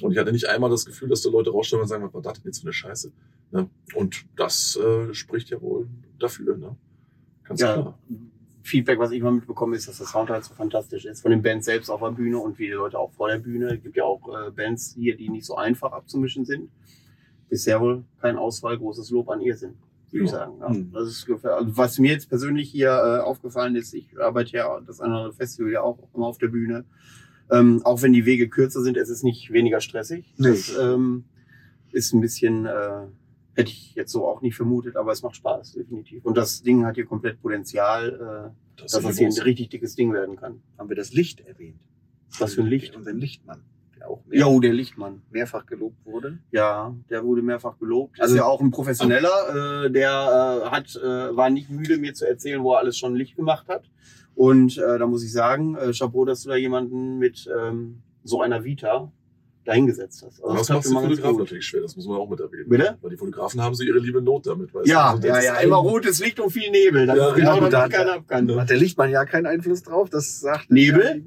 Und 0.00 0.12
ich 0.12 0.18
hatte 0.18 0.32
nicht 0.32 0.48
einmal 0.48 0.70
das 0.70 0.86
Gefühl, 0.86 1.08
dass 1.08 1.22
da 1.22 1.30
Leute 1.30 1.50
rausstellen 1.50 1.82
und 1.82 1.88
sagen, 1.88 2.04
was 2.04 2.14
war 2.14 2.22
das 2.22 2.34
denn 2.34 2.44
jetzt 2.46 2.60
für 2.60 2.66
eine 2.66 2.72
Scheiße? 2.72 3.12
Ne? 3.50 3.68
Und 3.94 4.24
das 4.36 4.76
äh, 4.76 5.12
spricht 5.12 5.50
ja 5.50 5.60
wohl 5.60 5.88
dafür. 6.18 6.56
Ne? 6.56 6.76
Ganz 7.44 7.60
Ja. 7.60 7.74
klar. 7.74 7.98
Feedback, 8.62 8.98
was 8.98 9.12
ich 9.12 9.22
mal 9.22 9.32
mitbekomme, 9.32 9.76
ist, 9.76 9.88
dass 9.88 9.96
der 9.96 10.06
Sound 10.06 10.28
halt 10.28 10.44
so 10.44 10.52
fantastisch 10.54 11.06
ist. 11.06 11.22
Von 11.22 11.30
den 11.30 11.40
Bands 11.42 11.64
selbst 11.64 11.88
auf 11.88 12.00
der 12.00 12.10
Bühne 12.10 12.38
und 12.38 12.58
wie 12.58 12.66
die 12.66 12.72
Leute 12.72 12.98
auch 12.98 13.10
vor 13.12 13.28
der 13.28 13.38
Bühne. 13.38 13.74
Es 13.74 13.82
gibt 13.82 13.96
ja 13.96 14.04
auch 14.04 14.20
äh, 14.28 14.50
Bands 14.50 14.94
hier, 14.94 15.16
die 15.16 15.30
nicht 15.30 15.46
so 15.46 15.56
einfach 15.56 15.92
abzumischen 15.92 16.44
sind. 16.44 16.70
Bisher 17.48 17.80
wohl 17.80 18.04
kein 18.20 18.36
Ausfall, 18.36 18.76
großes 18.76 19.08
Lob 19.10 19.30
an 19.30 19.40
ihr 19.40 19.56
sind, 19.56 19.74
würde 20.12 20.24
ich 20.24 20.30
sagen. 20.30 20.58
Ja, 20.60 20.68
Hm. 20.68 20.92
das 20.92 21.08
ist, 21.08 21.26
gefähr- 21.26 21.56
also 21.56 21.76
was 21.76 21.98
mir 21.98 22.12
jetzt 22.12 22.28
persönlich 22.28 22.70
hier 22.70 22.88
äh, 22.90 23.20
aufgefallen 23.20 23.76
ist, 23.76 23.92
ich 23.94 24.18
arbeite 24.18 24.52
ja 24.56 24.80
das 24.80 25.00
andere 25.00 25.32
Festival 25.32 25.72
ja 25.72 25.82
auch 25.82 25.98
immer 26.14 26.26
auf 26.26 26.38
der 26.38 26.48
Bühne. 26.48 26.84
Ähm, 27.50 27.80
auch 27.84 28.02
wenn 28.02 28.12
die 28.12 28.26
Wege 28.26 28.48
kürzer 28.48 28.82
sind, 28.82 28.96
es 28.96 29.08
ist 29.08 29.24
nicht 29.24 29.52
weniger 29.52 29.80
stressig. 29.80 30.34
Nee. 30.36 30.48
Das 30.50 30.76
ähm, 30.78 31.24
ist 31.92 32.12
ein 32.12 32.20
bisschen, 32.20 32.66
äh, 32.66 33.06
hätte 33.54 33.70
ich 33.70 33.94
jetzt 33.94 34.12
so 34.12 34.26
auch 34.26 34.42
nicht 34.42 34.54
vermutet, 34.54 34.96
aber 34.96 35.12
es 35.12 35.22
macht 35.22 35.36
Spaß, 35.36 35.72
definitiv. 35.72 36.24
Und 36.26 36.36
das 36.36 36.62
Ding 36.62 36.84
hat 36.84 36.96
hier 36.96 37.06
komplett 37.06 37.40
Potenzial, 37.40 38.52
äh, 38.76 38.80
dass 38.82 38.92
das 38.92 39.16
hier 39.18 39.28
ein 39.28 39.32
richtig 39.42 39.70
dickes 39.70 39.94
Ding 39.94 40.12
werden 40.12 40.36
kann. 40.36 40.60
haben 40.78 40.88
wir 40.90 40.96
das 40.96 41.12
Licht 41.14 41.40
erwähnt. 41.40 41.80
Was 42.38 42.54
für 42.54 42.60
ein 42.60 42.66
Licht? 42.66 42.94
Unseren 42.94 43.16
Lichtmann, 43.18 43.62
auch 44.08 44.24
mehr, 44.26 44.40
Jo, 44.40 44.60
der 44.60 44.72
Lichtmann. 44.72 45.22
mehrfach 45.30 45.66
gelobt 45.66 46.04
wurde. 46.04 46.38
Ja, 46.50 46.94
der 47.10 47.24
wurde 47.24 47.42
mehrfach 47.42 47.78
gelobt. 47.78 48.20
Also- 48.20 48.34
ist 48.34 48.38
ja 48.38 48.46
auch 48.46 48.60
ein 48.60 48.70
Professioneller, 48.70 49.84
äh, 49.86 49.90
der 49.90 50.62
äh, 50.66 50.70
hat, 50.70 50.96
äh, 50.96 51.36
war 51.36 51.50
nicht 51.50 51.70
müde, 51.70 51.98
mir 51.98 52.14
zu 52.14 52.26
erzählen, 52.28 52.62
wo 52.62 52.72
er 52.74 52.80
alles 52.80 52.96
schon 52.98 53.14
Licht 53.14 53.36
gemacht 53.36 53.68
hat. 53.68 53.90
Und 54.34 54.78
äh, 54.78 54.98
da 54.98 55.06
muss 55.06 55.24
ich 55.24 55.32
sagen, 55.32 55.74
äh, 55.76 55.92
Chapeau, 55.92 56.24
dass 56.24 56.42
du 56.42 56.50
da 56.50 56.56
jemanden 56.56 57.18
mit 57.18 57.48
ähm, 57.60 58.02
so 58.24 58.40
einer 58.40 58.64
Vita 58.64 59.10
dahingesetzt 59.68 60.24
hast. 60.26 60.42
Also 60.42 60.56
das 60.56 60.66
klappt 60.66 60.90
macht 60.90 61.04
die 61.04 61.08
Fotografen 61.16 61.38
natürlich 61.38 61.66
schwer, 61.66 61.82
das 61.82 61.94
muss 61.96 62.06
man 62.06 62.16
auch 62.16 62.28
mit 62.28 62.40
erwähnen. 62.40 62.68
Bitte? 62.68 62.96
Weil 63.02 63.10
die 63.10 63.16
Fotografen 63.16 63.62
haben 63.62 63.74
so 63.74 63.82
ihre 63.84 63.98
liebe 63.98 64.22
Not 64.22 64.46
damit. 64.46 64.72
Weißt 64.74 64.86
Ja? 64.88 65.10
Also 65.12 65.26
ja, 65.28 65.34
das 65.34 65.44
ja, 65.44 65.54
ist 65.56 65.64
immer 65.64 65.76
rotes 65.76 66.20
Licht 66.20 66.40
und 66.40 66.50
viel 66.50 66.70
Nebel. 66.70 67.06
Das 67.06 67.16
Ja, 67.16 67.28
ist 67.28 67.34
genau, 67.36 67.54
damit 67.56 67.72
da- 67.72 67.88
keiner 67.88 68.14
ab 68.14 68.24
kann. 68.26 68.58
Hat 68.58 68.70
der 68.70 68.76
Lichtmann 68.78 69.10
ja 69.10 69.24
keinen 69.24 69.46
Einfluss 69.46 69.82
drauf, 69.82 70.08
das 70.10 70.40
sagt 70.40 70.70
Nebel? 70.70 71.22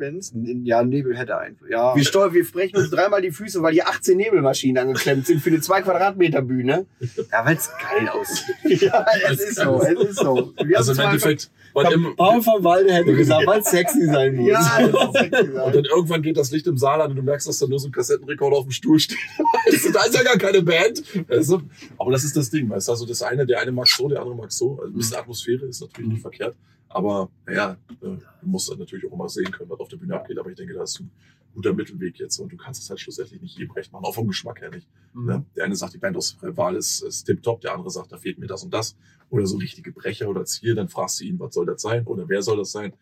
ja 0.64 0.84
die 0.84 0.90
Nebel 0.90 1.18
hätte 1.18 1.38
Einfluss. 1.38 1.70
Ja, 1.70 1.96
Wir, 1.96 2.04
steuern, 2.04 2.34
wir 2.34 2.44
brechen 2.46 2.78
uns 2.78 2.90
dreimal 2.92 3.22
die 3.22 3.32
Füße, 3.32 3.62
weil 3.62 3.74
hier 3.74 3.88
18 3.88 4.18
Nebelmaschinen 4.18 4.78
angeklemmt 4.82 5.28
sind 5.28 5.42
für 5.42 5.50
eine 5.50 5.62
2 5.62 5.82
Quadratmeter 5.84 6.42
Bühne. 6.42 6.86
ja 7.00 7.46
weil 7.46 7.56
es 7.56 7.70
geil 7.70 8.10
aussieht. 8.10 8.56
ja, 8.82 9.06
es 9.30 9.40
ist 9.40 9.56
so, 9.60 9.82
es 9.82 10.10
ist 10.10 10.20
so. 10.20 10.54
Wir 10.64 10.78
Also 10.78 10.94
im 10.94 11.00
Endeffekt, 11.00 11.52
Paul 11.74 12.42
von 12.42 12.64
Walde 12.64 12.92
hätte 12.94 13.14
gesagt, 13.14 13.46
weil 13.48 13.60
es 13.62 13.68
sexy 13.70 14.06
sein 14.06 14.36
muss. 14.36 14.50
Ja, 14.50 14.88
das 14.88 15.12
sexy 15.14 15.42
und 15.44 15.54
sein. 15.54 15.74
dann 15.74 15.86
irgendwann 15.86 16.22
geht 16.22 16.38
das 16.38 16.52
Licht 16.52 16.68
im 16.68 16.78
Saal 16.78 17.02
an 17.02 17.12
und 17.12 17.18
du 17.18 17.24
merkst, 17.24 17.48
dass 17.48 17.60
da 17.60 17.68
nur 17.68 17.80
so 17.80 17.88
ein 17.88 17.92
Kassettenrekorder 18.32 18.58
auf 18.58 18.66
dem 18.66 18.72
Stuhl 18.72 19.00
steht. 19.00 19.18
Weißt 19.66 19.86
du, 19.86 19.92
da 19.92 20.04
ist 20.04 20.16
ja 20.16 20.24
gar 20.24 20.38
keine 20.38 20.62
Band. 20.62 21.04
Weißt 21.30 21.52
du? 21.52 21.62
Aber 21.98 22.12
das 22.12 22.24
ist 22.24 22.36
das 22.36 22.50
Ding, 22.50 22.70
weißt 22.70 22.88
du, 22.88 22.92
also 22.92 23.06
das 23.06 23.22
eine, 23.22 23.46
der 23.46 23.60
eine 23.60 23.72
mag 23.72 23.88
so, 23.88 24.08
der 24.08 24.20
andere 24.20 24.36
mag 24.36 24.52
so. 24.52 24.80
Also 24.80 24.94
ein 24.94 24.94
bisschen 24.94 25.18
Atmosphäre 25.18 25.66
ist 25.66 25.82
natürlich 25.82 26.10
nicht 26.10 26.22
verkehrt. 26.22 26.56
Aber 26.90 27.30
naja, 27.46 27.78
äh, 27.90 27.96
du 28.02 28.20
musst 28.42 28.70
dann 28.70 28.80
natürlich 28.80 29.06
auch 29.08 29.14
immer 29.14 29.30
sehen 29.30 29.52
können, 29.52 29.70
was 29.70 29.80
auf 29.80 29.88
der 29.88 29.98
Bühne 29.98 30.16
abgeht. 30.16 30.38
Aber 30.38 30.50
ich 30.50 30.58
denke, 30.58 30.74
da 30.74 30.84
ist 30.84 31.00
ein 31.00 31.10
guter 31.54 31.74
Mittelweg 31.74 32.20
jetzt. 32.20 32.40
Und 32.40 32.52
du 32.52 32.58
kannst 32.58 32.82
es 32.82 32.90
halt 32.90 33.00
schlussendlich 33.00 33.42
nicht 33.42 33.58
jedem 33.58 33.72
recht 33.72 33.92
machen, 33.94 34.06
auch 34.06 34.16
vom 34.16 34.28
Geschmack 34.28 34.62
her 34.62 34.72
nicht. 34.72 34.88
Ne? 35.14 35.46
Der 35.56 35.66
eine 35.66 35.76
sagt, 35.76 35.94
die 35.94 36.00
Band 36.00 36.18
aus 36.18 36.38
Wahl 36.42 36.76
ist, 36.76 37.02
ist 37.02 37.24
tipptopp, 37.24 37.62
der 37.62 37.74
andere 37.74 37.90
sagt, 37.90 38.12
da 38.12 38.18
fehlt 38.18 38.40
mir 38.40 38.48
das 38.48 38.64
und 38.64 38.74
das. 38.74 38.98
Oder 39.30 39.46
so 39.46 39.58
richtige 39.58 39.94
Brecher 39.94 40.28
oder 40.28 40.44
Ziel, 40.44 40.76
dann 40.76 40.90
fragst 40.90 41.22
du 41.22 41.24
ihn, 41.24 41.40
was 41.40 41.54
soll 41.54 41.66
das 41.66 41.82
sein? 41.82 42.06
Oder 42.06 42.28
wer 42.28 42.42
soll 42.42 42.58
das 42.58 42.72
sein? 42.72 42.94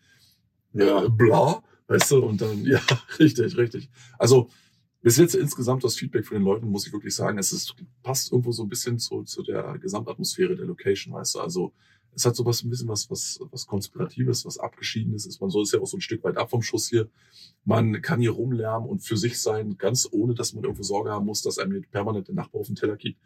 Ja. 0.72 1.04
Äh, 1.04 1.08
bla, 1.08 1.60
weißt 1.88 2.12
du, 2.12 2.24
und 2.24 2.40
dann, 2.40 2.64
ja, 2.64 2.80
richtig, 3.18 3.56
richtig. 3.56 3.90
Also, 4.18 4.48
bis 5.02 5.16
jetzt 5.16 5.34
insgesamt 5.34 5.84
das 5.84 5.96
Feedback 5.96 6.26
von 6.26 6.36
den 6.36 6.44
Leuten, 6.44 6.68
muss 6.68 6.86
ich 6.86 6.92
wirklich 6.92 7.14
sagen, 7.14 7.38
es 7.38 7.52
ist, 7.52 7.74
passt 8.02 8.32
irgendwo 8.32 8.52
so 8.52 8.62
ein 8.62 8.68
bisschen 8.68 8.98
zu, 8.98 9.22
zu 9.22 9.42
der 9.42 9.78
Gesamtatmosphäre 9.78 10.56
der 10.56 10.66
Location, 10.66 11.14
weißt 11.14 11.36
du, 11.36 11.40
also, 11.40 11.72
es 12.12 12.26
hat 12.26 12.34
so 12.34 12.44
was, 12.44 12.62
ein 12.62 12.70
bisschen 12.70 12.88
was, 12.88 13.08
was, 13.08 13.38
was 13.50 13.66
Konspiratives, 13.66 14.44
was 14.44 14.58
Abgeschiedenes 14.58 15.26
ist. 15.26 15.40
Man 15.40 15.50
soll 15.50 15.62
es 15.62 15.72
ja 15.72 15.80
auch 15.80 15.86
so 15.86 15.96
ein 15.96 16.00
Stück 16.00 16.24
weit 16.24 16.36
ab 16.36 16.50
vom 16.50 16.60
Schuss 16.60 16.88
hier. 16.88 17.08
Man 17.64 18.02
kann 18.02 18.20
hier 18.20 18.32
rumlärmen 18.32 18.88
und 18.88 19.00
für 19.00 19.16
sich 19.16 19.40
sein, 19.40 19.78
ganz 19.78 20.08
ohne, 20.10 20.34
dass 20.34 20.52
man 20.52 20.64
irgendwo 20.64 20.82
Sorge 20.82 21.10
haben 21.10 21.26
muss, 21.26 21.42
dass 21.42 21.58
einem 21.58 21.72
hier 21.72 21.82
permanent 21.82 22.28
der 22.28 22.34
Nachbar 22.34 22.62
auf 22.62 22.66
den 22.66 22.76
Teller 22.76 22.96
kickt. 22.96 23.20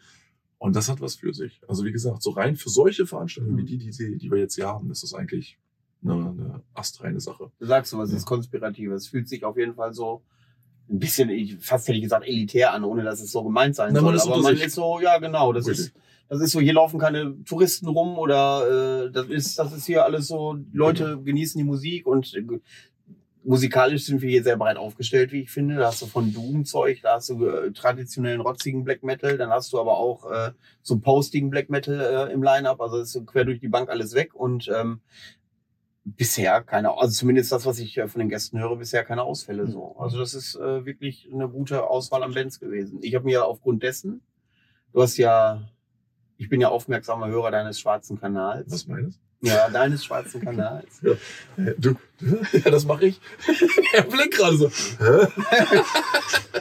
Und 0.58 0.76
das 0.76 0.88
hat 0.88 1.00
was 1.00 1.16
für 1.16 1.32
sich. 1.32 1.60
Also 1.66 1.84
wie 1.84 1.92
gesagt, 1.92 2.22
so 2.22 2.30
rein 2.30 2.56
für 2.56 2.68
solche 2.68 3.06
Veranstaltungen 3.06 3.56
wie 3.58 3.64
die, 3.64 3.78
die, 3.78 3.90
die, 3.90 4.30
wir 4.30 4.38
jetzt 4.38 4.54
hier 4.54 4.66
haben, 4.66 4.90
ist 4.90 5.02
das 5.02 5.14
eigentlich 5.14 5.58
eine, 6.02 6.12
eine 6.12 6.62
astreine 6.74 7.20
Sache. 7.20 7.50
Du 7.58 7.66
sagst 7.66 7.90
so, 7.90 7.98
was 7.98 8.12
ist 8.12 8.26
konspiratives. 8.26 9.04
Es 9.04 9.08
fühlt 9.08 9.28
sich 9.28 9.44
auf 9.44 9.56
jeden 9.56 9.74
Fall 9.74 9.92
so 9.94 10.22
ein 10.90 10.98
bisschen, 10.98 11.30
ich, 11.30 11.56
fast 11.58 11.88
hätte 11.88 11.96
ich 11.96 12.02
gesagt, 12.02 12.26
elitär 12.26 12.72
an, 12.72 12.84
ohne 12.84 13.04
dass 13.04 13.20
es 13.20 13.32
so 13.32 13.42
gemeint 13.42 13.74
sein 13.74 13.92
Na, 13.92 14.02
man 14.02 14.16
soll. 14.16 14.16
ist 14.16 14.26
Aber 14.26 14.42
man 14.42 14.56
sich. 14.56 14.66
ist 14.66 14.74
so, 14.74 15.00
ja 15.00 15.18
genau, 15.18 15.52
das 15.52 15.66
Richtig. 15.66 15.86
ist, 15.86 15.94
das 16.28 16.40
ist 16.40 16.52
so, 16.52 16.60
hier 16.60 16.72
laufen 16.74 16.98
keine 16.98 17.42
Touristen 17.44 17.88
rum 17.88 18.18
oder 18.18 19.04
äh, 19.06 19.10
das 19.10 19.26
ist, 19.28 19.58
das 19.58 19.72
ist 19.72 19.86
hier 19.86 20.04
alles 20.04 20.26
so, 20.28 20.56
Leute 20.72 21.20
genießen 21.22 21.58
die 21.58 21.64
Musik 21.64 22.06
und 22.06 22.34
äh, 22.34 22.42
musikalisch 23.44 24.06
sind 24.06 24.22
wir 24.22 24.30
hier 24.30 24.42
sehr 24.42 24.56
breit 24.56 24.78
aufgestellt, 24.78 25.32
wie 25.32 25.42
ich 25.42 25.50
finde. 25.50 25.76
Da 25.76 25.88
hast 25.88 26.02
du 26.02 26.06
von 26.06 26.32
Doom-Zeug, 26.32 27.00
da 27.02 27.16
hast 27.16 27.28
du 27.28 27.46
äh, 27.46 27.72
traditionellen 27.72 28.40
rotzigen 28.40 28.84
Black 28.84 29.02
Metal, 29.02 29.36
dann 29.36 29.50
hast 29.50 29.72
du 29.72 29.80
aber 29.80 29.98
auch 29.98 30.30
äh, 30.30 30.52
so 30.82 30.98
postigen 30.98 31.50
Black 31.50 31.68
Metal 31.68 32.00
äh, 32.00 32.32
im 32.32 32.42
Line-Up, 32.42 32.80
also 32.80 32.98
ist 32.98 33.12
so 33.12 33.22
quer 33.24 33.44
durch 33.44 33.60
die 33.60 33.68
Bank 33.68 33.90
alles 33.90 34.14
weg 34.14 34.34
und 34.34 34.70
ähm, 34.74 35.00
bisher 36.04 36.62
keine, 36.62 36.96
also 36.96 37.12
zumindest 37.12 37.50
das, 37.52 37.66
was 37.66 37.78
ich 37.78 37.96
äh, 37.96 38.08
von 38.08 38.20
den 38.20 38.28
Gästen 38.28 38.58
höre, 38.58 38.76
bisher 38.76 39.04
keine 39.04 39.22
Ausfälle 39.22 39.66
so. 39.66 39.96
Also 39.98 40.18
das 40.18 40.34
ist 40.34 40.54
äh, 40.56 40.84
wirklich 40.84 41.28
eine 41.32 41.48
gute 41.48 41.88
Auswahl 41.88 42.22
an 42.22 42.34
Bands 42.34 42.60
gewesen. 42.60 42.98
Ich 43.02 43.14
habe 43.14 43.24
mir 43.24 43.46
aufgrund 43.46 43.82
dessen, 43.82 44.22
du 44.92 45.02
hast 45.02 45.16
ja, 45.16 45.68
ich 46.36 46.48
bin 46.48 46.60
ja 46.60 46.68
aufmerksamer 46.68 47.28
Hörer 47.28 47.50
deines 47.50 47.80
schwarzen 47.80 48.20
Kanals. 48.20 48.70
Was 48.70 48.86
meinst 48.86 49.20
Ja, 49.44 49.68
deines 49.68 50.04
schwarzen 50.04 50.40
Kanals. 50.40 51.00
du? 51.02 51.16
Du, 51.78 51.96
ja, 52.52 52.70
das 52.70 52.84
mache 52.86 53.06
ich. 53.06 53.20
er 53.92 54.02
blickt 54.02 54.34
gerade 54.36 54.56
so. 54.56 54.68
Hä? 54.68 55.26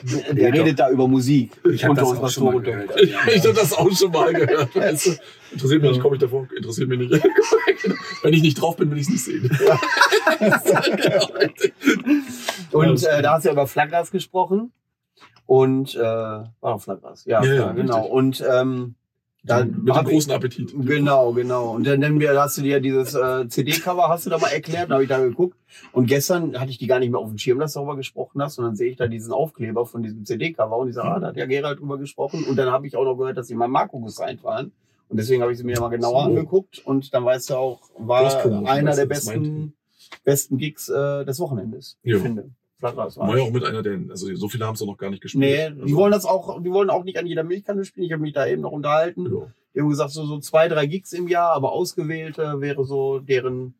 Der, 0.03 0.33
der 0.33 0.53
redet 0.53 0.79
da 0.79 0.89
über 0.89 1.07
Musik. 1.07 1.51
Ich 1.71 1.83
hab 1.83 1.91
Unter 1.91 2.01
das 2.01 2.11
auch 2.19 2.29
schon 2.29 2.43
mal 2.45 2.61
gehört. 2.61 2.89
unterhält. 2.91 3.35
Ich 3.35 3.43
habe 3.43 3.53
das 3.53 3.73
auch 3.73 3.91
schon 3.91 4.11
mal 4.11 4.33
gehört. 4.33 4.75
Weißt 4.75 5.05
du? 5.07 5.11
Interessiert 5.51 5.81
mich 5.81 5.91
nicht, 5.91 6.01
komme 6.01 6.15
ich 6.15 6.21
davor? 6.21 6.47
Interessiert 6.55 6.89
mich 6.89 6.99
nicht. 6.99 7.23
Wenn 8.23 8.33
ich 8.33 8.41
nicht 8.41 8.55
drauf 8.61 8.75
bin, 8.75 8.91
will 8.91 8.97
ich 8.97 9.07
es 9.07 9.09
nicht 9.09 9.23
sehen. 9.23 9.49
Und 12.71 13.03
äh, 13.03 13.21
da 13.21 13.33
hast 13.33 13.43
du 13.43 13.49
ja 13.49 13.53
über 13.53 13.67
Flagras 13.67 14.11
gesprochen. 14.11 14.71
Und 15.45 15.95
äh, 15.95 15.99
war 15.99 16.49
doch. 16.61 16.87
Ja, 17.25 17.43
Ja, 17.43 17.43
ja, 17.43 17.53
ja 17.53 17.71
genau. 17.73 17.95
richtig. 17.97 18.11
Und 18.13 18.43
ähm, 18.49 18.95
da 19.45 19.65
Mit 19.65 19.75
dem 19.75 20.05
großen 20.05 20.31
Appetit. 20.31 20.73
Genau, 20.75 21.33
genau. 21.33 21.71
Und 21.71 21.85
dann, 21.85 21.99
dann 21.99 22.19
wir- 22.19 22.39
hast 22.41 22.57
du 22.57 22.61
dir 22.61 22.79
dieses 22.79 23.13
äh, 23.13 23.47
CD-Cover, 23.47 24.07
hast 24.07 24.25
du 24.25 24.29
da 24.29 24.37
mal 24.37 24.47
erklärt, 24.51 24.89
da 24.89 24.93
habe 24.95 25.03
ich 25.03 25.09
da 25.09 25.19
geguckt. 25.19 25.57
Und 25.91 26.05
gestern 26.07 26.57
hatte 26.59 26.71
ich 26.71 26.77
die 26.77 26.87
gar 26.87 26.99
nicht 26.99 27.09
mehr 27.11 27.19
auf 27.19 27.27
dem 27.29 27.37
Schirm, 27.37 27.59
dass 27.59 27.73
du 27.73 27.79
darüber 27.79 27.97
gesprochen 27.97 28.41
hast. 28.41 28.57
Und 28.57 28.65
dann 28.65 28.75
sehe 28.75 28.91
ich 28.91 28.97
da 28.97 29.07
diesen 29.07 29.33
Aufkleber 29.33 29.85
von 29.85 30.01
diesem 30.01 30.23
CD-Cover 30.25 30.77
und 30.77 30.87
ich 30.89 30.95
sage, 30.95 31.09
ah, 31.09 31.19
da 31.19 31.27
hat 31.27 31.35
ja 31.37 31.45
Gerald 31.45 31.79
drüber 31.79 31.97
gesprochen. 31.97 32.45
Und 32.45 32.55
dann 32.55 32.71
habe 32.71 32.87
ich 32.87 32.95
auch 32.95 33.03
noch 33.03 33.15
gehört, 33.17 33.37
dass 33.37 33.47
sie 33.47 33.55
mal 33.55 33.67
Markus 33.67 34.19
reinfahren. 34.19 34.71
Und 35.09 35.17
deswegen 35.17 35.41
habe 35.41 35.51
ich 35.51 35.57
sie 35.57 35.63
mir 35.65 35.79
mal 35.79 35.89
genauer 35.89 36.23
So. 36.23 36.29
angeguckt. 36.29 36.81
Und 36.85 37.13
dann 37.13 37.25
weißt 37.25 37.49
du 37.49 37.55
auch, 37.55 37.81
war 37.97 38.45
einer 38.65 38.95
der 38.95 39.05
besten, 39.05 39.73
besten 40.23 40.57
Gigs 40.57 40.87
äh, 40.89 41.25
des 41.25 41.39
Wochenendes, 41.39 41.97
Ja. 42.03 42.15
ich 42.15 42.21
finde. 42.21 42.49
Flagras 42.83 43.17
war. 43.17 43.37
Ja 43.37 43.43
auch 43.43 43.51
mit 43.51 43.63
einer 43.63 43.81
der, 43.81 43.99
also 44.09 44.33
so 44.35 44.49
viele 44.49 44.65
haben 44.65 44.75
es 44.75 44.81
noch 44.81 44.97
gar 44.97 45.09
nicht 45.09 45.21
gespielt. 45.21 45.77
Nee, 45.77 45.85
die 45.85 45.95
wollen 45.95 46.11
das 46.11 46.25
auch, 46.25 46.61
die 46.61 46.71
wollen 46.71 46.89
auch 46.89 47.03
nicht 47.03 47.17
an 47.17 47.25
jeder 47.25 47.43
Milchkanne 47.43 47.85
spielen. 47.85 48.05
Ich 48.05 48.11
habe 48.11 48.21
mich 48.21 48.33
da 48.33 48.45
eben 48.45 48.61
noch 48.61 48.71
unterhalten. 48.71 49.25
Ja. 49.25 49.47
Die 49.73 49.79
haben 49.79 49.89
gesagt, 49.89 50.11
so, 50.11 50.25
so 50.25 50.39
zwei, 50.39 50.67
drei 50.67 50.85
Gigs 50.85 51.13
im 51.13 51.27
Jahr, 51.27 51.53
aber 51.53 51.71
ausgewählte 51.71 52.59
wäre 52.59 52.85
so 52.85 53.19
deren 53.19 53.73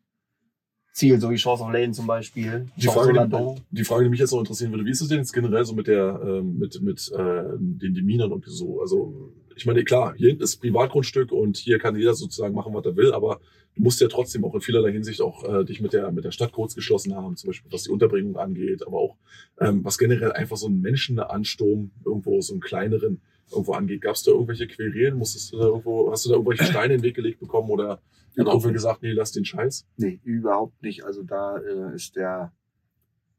Ziel, 0.92 1.20
so 1.20 1.30
wie 1.30 1.36
Chance 1.36 1.64
of 1.64 1.72
Lane 1.72 1.92
zum 1.92 2.06
Beispiel. 2.06 2.66
Die 2.76 2.86
Chance 2.86 3.12
Frage, 3.12 3.28
die, 3.28 3.76
die 3.76 3.84
Frage, 3.84 4.04
die 4.04 4.10
mich 4.10 4.20
jetzt 4.20 4.32
noch 4.32 4.38
interessieren 4.38 4.72
würde, 4.72 4.86
wie 4.86 4.90
ist 4.90 5.00
es 5.00 5.08
denn 5.08 5.18
jetzt 5.18 5.32
generell 5.32 5.64
so 5.64 5.74
mit 5.74 5.86
der, 5.86 6.20
ähm, 6.24 6.58
mit, 6.58 6.80
mit 6.82 7.12
äh, 7.12 7.42
den 7.58 7.94
Deminern 7.94 8.32
und 8.32 8.44
so? 8.46 8.80
Also, 8.80 9.32
ich 9.56 9.66
meine, 9.66 9.84
klar, 9.84 10.14
hier 10.16 10.28
hinten 10.28 10.44
ist 10.44 10.56
Privatgrundstück 10.56 11.30
und 11.32 11.56
hier 11.56 11.78
kann 11.78 11.96
jeder 11.96 12.14
sozusagen 12.14 12.54
machen, 12.54 12.74
was 12.74 12.84
er 12.86 12.96
will, 12.96 13.12
aber 13.12 13.40
du 13.76 13.82
musst 13.82 14.00
ja 14.00 14.08
trotzdem 14.08 14.44
auch 14.44 14.54
in 14.54 14.60
vielerlei 14.60 14.92
Hinsicht 14.92 15.20
auch 15.20 15.44
äh, 15.44 15.64
dich 15.64 15.80
mit 15.80 15.92
der, 15.92 16.10
mit 16.12 16.24
der 16.24 16.30
Stadt 16.30 16.52
kurz 16.52 16.74
geschlossen 16.74 17.14
haben, 17.14 17.36
zum 17.36 17.48
Beispiel 17.48 17.72
was 17.72 17.84
die 17.84 17.90
Unterbringung 17.90 18.36
angeht, 18.36 18.86
aber 18.86 18.98
auch 18.98 19.16
ähm, 19.60 19.84
was 19.84 19.98
generell 19.98 20.32
einfach 20.32 20.56
so 20.56 20.66
einen 20.66 20.80
Menschenansturm 20.80 21.90
irgendwo, 22.04 22.40
so 22.40 22.54
einen 22.54 22.60
kleineren 22.60 23.20
irgendwo 23.50 23.72
angeht. 23.72 24.00
Gab 24.02 24.14
es 24.14 24.22
da 24.22 24.30
irgendwelche 24.32 24.66
Querelen? 24.66 25.18
Musstest 25.18 25.52
du 25.52 25.58
da 25.58 25.64
irgendwo, 25.66 26.10
hast 26.10 26.24
du 26.24 26.30
da 26.30 26.36
irgendwelche 26.36 26.64
Steine 26.64 26.94
in 26.94 27.00
den 27.00 27.04
Weg 27.04 27.14
gelegt 27.16 27.40
bekommen 27.40 27.70
oder 27.70 28.00
hat 28.36 28.46
irgendwer 28.46 28.72
gesagt, 28.72 29.02
nee, 29.02 29.12
lass 29.12 29.32
den 29.32 29.44
Scheiß? 29.44 29.86
Nee, 29.96 30.18
überhaupt 30.24 30.82
nicht. 30.82 31.04
Also 31.04 31.22
da 31.22 31.58
äh, 31.58 31.94
ist 31.94 32.16
der 32.16 32.52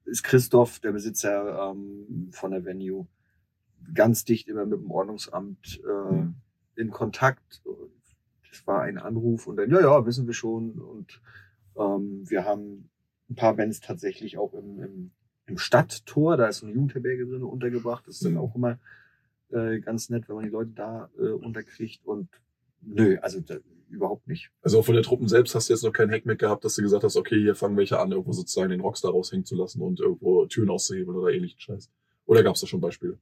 ist 0.06 0.24
Christoph, 0.24 0.80
der 0.80 0.92
Besitzer 0.92 1.72
ähm, 1.72 2.30
von 2.32 2.52
der 2.52 2.64
Venue, 2.64 3.08
ganz 3.94 4.24
dicht 4.24 4.48
immer 4.48 4.66
mit 4.66 4.80
dem 4.80 4.92
Ordnungsamt 4.92 5.82
äh, 5.84 6.14
Mhm. 6.14 6.36
in 6.76 6.92
Kontakt. 6.92 7.64
Das 8.56 8.68
war 8.68 8.82
ein 8.82 8.97
Anruf 8.97 9.47
und 9.47 9.58
dann, 9.58 9.70
ja, 9.70 9.82
ja, 9.82 10.06
wissen 10.06 10.28
wir 10.28 10.34
schon. 10.34 10.80
Und 10.80 11.22
ähm, 11.78 12.24
wir 12.30 12.45
haben 12.45 12.89
ein 13.30 13.36
paar 13.36 13.56
Bands 13.56 13.82
tatsächlich 13.82 14.38
auch 14.38 14.53
im, 14.53 14.80
im, 14.82 15.12
im 15.47 15.58
Stadttor, 15.58 16.38
da 16.38 16.47
ist 16.47 16.60
so 16.60 16.66
eine 16.66 16.76
Jugendherberge 16.76 17.26
drin 17.26 17.43
untergebracht. 17.43 18.08
Das 18.08 18.16
ist 18.16 18.26
dann 18.26 18.38
auch 18.38 18.56
immer 18.56 18.80
äh, 19.51 19.80
ganz 19.80 20.10
nett, 20.10 20.30
wenn 20.30 20.36
man 20.36 20.45
die 20.45 20.51
Leute 20.51 20.72
da 20.72 21.10
äh, 21.18 21.30
unterkriegt. 21.30 22.06
Und 22.06 22.30
nö, 22.82 23.18
also 23.22 23.39
da, 23.41 23.58
überhaupt 23.89 24.28
nicht. 24.28 24.51
Also 24.62 24.80
auch 24.80 24.86
von 24.86 24.95
der 24.95 25.03
Truppen 25.03 25.28
selbst 25.28 25.56
hast 25.56 25.70
du 25.70 25.74
jetzt 25.74 25.84
noch 25.84 25.93
keinen 25.93 26.12
Hackmeck 26.12 26.39
gehabt, 26.39 26.64
dass 26.66 26.76
du 26.76 26.82
gesagt 26.82 27.03
hast, 27.03 27.16
okay, 27.16 27.39
hier 27.39 27.56
fangen 27.56 27.78
welche 27.78 27.99
an, 27.99 28.12
irgendwo 28.12 28.34
sozusagen 28.34 28.70
den 28.70 28.82
Rockstar 28.82 29.12
raushängen 29.12 29.45
zu 29.45 29.56
lassen 29.56 29.82
und 29.82 29.99
irgendwo 29.99 30.45
Türen 30.45 30.70
auszuhebeln 30.70 31.18
oder 31.18 31.34
ähnlichen 31.34 31.60
Scheiß. 31.60 31.89
Oder 32.26 32.43
gab 32.43 32.56
es 32.56 32.62
da 32.62 32.68
schon 32.68 32.82
Beispiele? 32.82 33.20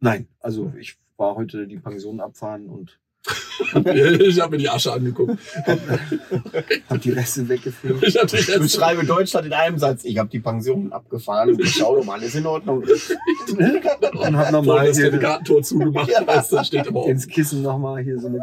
Nein, 0.00 0.28
also 0.40 0.72
ich 0.78 0.98
war 1.16 1.34
heute 1.34 1.66
die 1.66 1.78
Pension 1.78 2.20
abfahren 2.20 2.68
und 2.68 3.00
ich 3.84 4.40
habe 4.40 4.52
mir 4.52 4.58
die 4.58 4.68
Asche 4.68 4.92
angeguckt. 4.92 5.36
habe 6.88 6.98
die 7.00 7.10
Reste 7.10 7.48
weggefüllt. 7.48 8.02
Ich 8.02 8.16
hab 8.16 8.28
die 8.28 8.36
letzte 8.36 8.60
beschreibe 8.60 9.04
Deutschland 9.04 9.46
in 9.46 9.52
einem 9.52 9.78
Satz. 9.78 10.04
Ich 10.04 10.16
habe 10.18 10.28
die 10.28 10.38
Pension 10.38 10.92
abgefahren 10.92 11.50
und 11.50 11.66
schau 11.66 11.96
doch 11.96 12.04
mal, 12.04 12.18
alles 12.18 12.34
in 12.34 12.46
Ordnung. 12.46 12.84
Und 13.48 14.36
hab 14.36 14.52
Normal 14.52 14.52
nochmal 14.52 14.86
das 14.88 14.98
hier 14.98 15.10
Gartentor 15.10 15.62
zugemacht. 15.62 16.10
Ja. 16.10 16.26
Weißt 16.26 16.52
du, 16.52 16.56
da 16.56 16.64
steht 16.64 16.88
aber 16.88 17.06
ins 17.06 17.26
Kissen 17.26 17.62
nochmal 17.62 18.02
hier 18.02 18.18
so 18.18 18.28
eine 18.28 18.40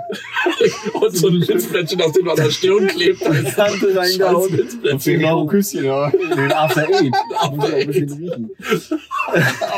Und 0.93 1.15
so 1.15 1.27
ein 1.27 1.39
Minzplättchen, 1.39 2.01
aus 2.01 2.11
dem 2.11 2.25
du 2.25 2.31
an 2.31 2.37
der 2.37 2.49
Stirn 2.49 2.87
klebt. 2.87 3.21
Weißt 3.21 3.55
Kante 3.55 3.93
du. 3.93 3.97
reingehauen. 3.97 4.55
Minzplättchen. 4.55 5.19
Genau, 5.19 5.45
Küsschen, 5.45 5.85
ja. 5.85 6.09
Den 6.09 6.51
After 6.51 6.87
Eight. 6.87 7.15
After 7.35 7.39
auch 7.39 7.51
ein 7.51 7.87
bisschen 7.87 8.09
Eight. 8.09 8.19
riechen. 8.19 8.51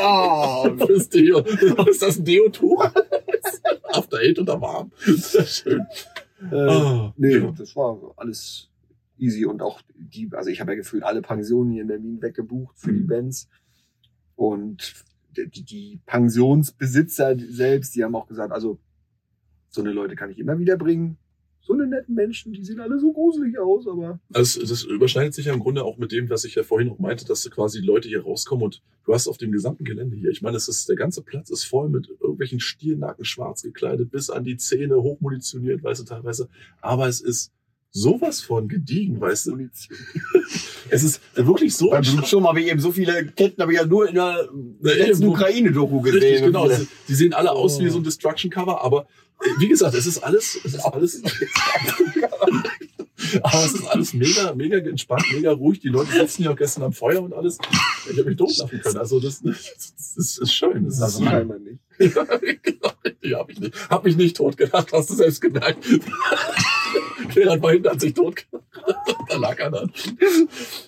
Oh. 0.00 0.68
Ist 1.88 2.02
das 2.02 2.18
ein 2.18 2.24
Deo-Tuch? 2.24 2.90
After 4.18 4.28
Eight 4.28 4.38
oder 4.38 4.60
warm. 4.60 4.92
Sehr 4.98 5.44
schön. 5.46 5.80
Äh, 6.50 6.54
Ah, 6.54 7.12
nee, 7.16 7.38
ja. 7.38 7.50
das 7.50 7.74
war 7.74 8.12
alles 8.16 8.70
easy 9.18 9.44
und 9.44 9.60
auch 9.62 9.80
die, 9.96 10.28
also 10.32 10.50
ich 10.50 10.60
habe 10.60 10.72
ja 10.72 10.76
gefühlt 10.76 11.02
alle 11.02 11.20
Pensionen 11.22 11.72
hier 11.72 11.82
in 11.82 11.88
Berlin 11.88 12.22
weggebucht 12.22 12.78
für 12.78 12.92
die 12.92 13.00
Mhm. 13.00 13.06
Bands 13.08 13.48
und 14.36 14.94
die, 15.36 15.64
die 15.64 16.00
Pensionsbesitzer 16.06 17.36
selbst, 17.38 17.94
die 17.96 18.04
haben 18.04 18.14
auch 18.14 18.28
gesagt, 18.28 18.52
also 18.52 18.78
so 19.68 19.80
eine 19.80 19.90
Leute 19.92 20.14
kann 20.14 20.30
ich 20.30 20.38
immer 20.38 20.58
wieder 20.58 20.76
bringen. 20.76 21.18
So 21.68 21.74
eine 21.74 21.86
netten 21.86 22.14
Menschen, 22.14 22.54
die 22.54 22.64
sehen 22.64 22.80
alle 22.80 22.98
so 22.98 23.12
gruselig 23.12 23.58
aus, 23.58 23.86
aber 23.86 24.18
Also 24.32 24.64
das 24.64 24.84
überschneidet 24.84 25.34
sich 25.34 25.44
ja 25.46 25.52
im 25.52 25.60
Grunde 25.60 25.84
auch 25.84 25.98
mit 25.98 26.12
dem, 26.12 26.30
was 26.30 26.44
ich 26.46 26.54
ja 26.54 26.62
vorhin 26.62 26.88
auch 26.88 26.98
meinte, 26.98 27.26
dass 27.26 27.48
quasi 27.50 27.80
Leute 27.80 28.08
hier 28.08 28.22
rauskommen 28.22 28.64
und 28.64 28.80
du 29.04 29.12
hast 29.12 29.28
auf 29.28 29.36
dem 29.36 29.52
gesamten 29.52 29.84
Gelände 29.84 30.16
hier, 30.16 30.30
ich 30.30 30.40
meine, 30.40 30.56
es 30.56 30.66
ist, 30.66 30.88
der 30.88 30.96
ganze 30.96 31.20
Platz 31.22 31.50
ist 31.50 31.64
voll 31.64 31.90
mit 31.90 32.08
irgendwelchen 32.08 32.58
Stiernacken 32.58 33.26
schwarz 33.26 33.60
gekleidet, 33.60 34.10
bis 34.10 34.30
an 34.30 34.44
die 34.44 34.56
Zähne, 34.56 34.96
hochmunitioniert, 34.96 35.82
weißt 35.84 36.00
du, 36.00 36.04
teilweise. 36.04 36.48
Aber 36.80 37.06
es 37.06 37.20
ist 37.20 37.52
sowas 37.90 38.40
von 38.40 38.66
gediegen, 38.68 39.20
weißt 39.20 39.48
du. 39.48 39.58
Es 40.90 41.02
ist 41.02 41.20
wirklich 41.34 41.76
so 41.76 41.90
Beim 41.90 42.00
Blutsturm 42.02 42.48
habe 42.48 42.62
ich 42.62 42.68
eben 42.68 42.80
so 42.80 42.92
viele 42.92 43.26
Ketten, 43.26 43.60
habe 43.60 43.72
ich 43.74 43.78
ja 43.78 43.84
nur 43.84 44.08
in 44.08 44.14
der 44.14 44.48
letzten 44.80 45.26
Ukraine-Doku 45.26 46.00
gesehen. 46.00 46.20
Richtig, 46.22 46.44
genau. 46.46 46.66
Die, 47.08 47.14
sehen 47.14 47.34
alle 47.34 47.52
aus 47.52 47.78
wie 47.78 47.88
Oh. 47.88 47.90
so 47.90 47.98
ein 47.98 48.04
Destruction-Cover, 48.04 48.82
aber 48.82 49.06
wie 49.58 49.68
gesagt, 49.68 49.94
es 49.94 50.06
ist 50.06 50.18
alles, 50.18 50.58
es 50.64 50.74
ist 50.74 50.84
alles, 50.84 51.22
aber 53.42 53.64
es 53.64 53.74
ist 53.74 53.86
alles 53.86 54.14
mega, 54.14 54.54
mega 54.54 54.78
entspannt, 54.78 55.24
mega 55.32 55.52
ruhig. 55.52 55.80
Die 55.80 55.88
Leute 55.88 56.12
sitzen 56.12 56.44
ja 56.44 56.50
auch 56.50 56.56
gestern 56.56 56.84
am 56.84 56.92
Feuer 56.92 57.22
und 57.22 57.32
alles. 57.32 57.58
Ich 58.10 58.18
habe 58.18 58.28
mich 58.28 58.36
totlachen 58.36 58.80
können. 58.80 58.98
Also 58.98 59.20
das, 59.20 59.42
das, 59.42 60.14
das 60.16 60.38
ist 60.38 60.52
schön. 60.52 60.84
Das 60.84 60.98
Das 60.98 61.14
ist 61.14 61.24
scheinbar 61.24 61.58
nicht. 61.58 61.78
ja, 61.98 62.24
genau, 62.24 62.92
richtig, 63.02 63.34
hab 63.34 63.50
ich 63.50 63.60
nicht. 63.60 63.90
Hab 63.90 64.04
mich 64.04 64.16
nicht 64.16 64.36
totgelacht, 64.36 64.92
hast 64.92 65.10
du 65.10 65.14
selbst 65.14 65.40
gemerkt. 65.40 65.84
War 67.62 67.72
hinten, 67.72 67.88
hat 67.90 68.00
sich 68.00 68.14
totgelacht. 68.14 68.64
da 69.28 69.36
lag 69.36 69.58
er 69.58 69.70
dann. 69.70 69.92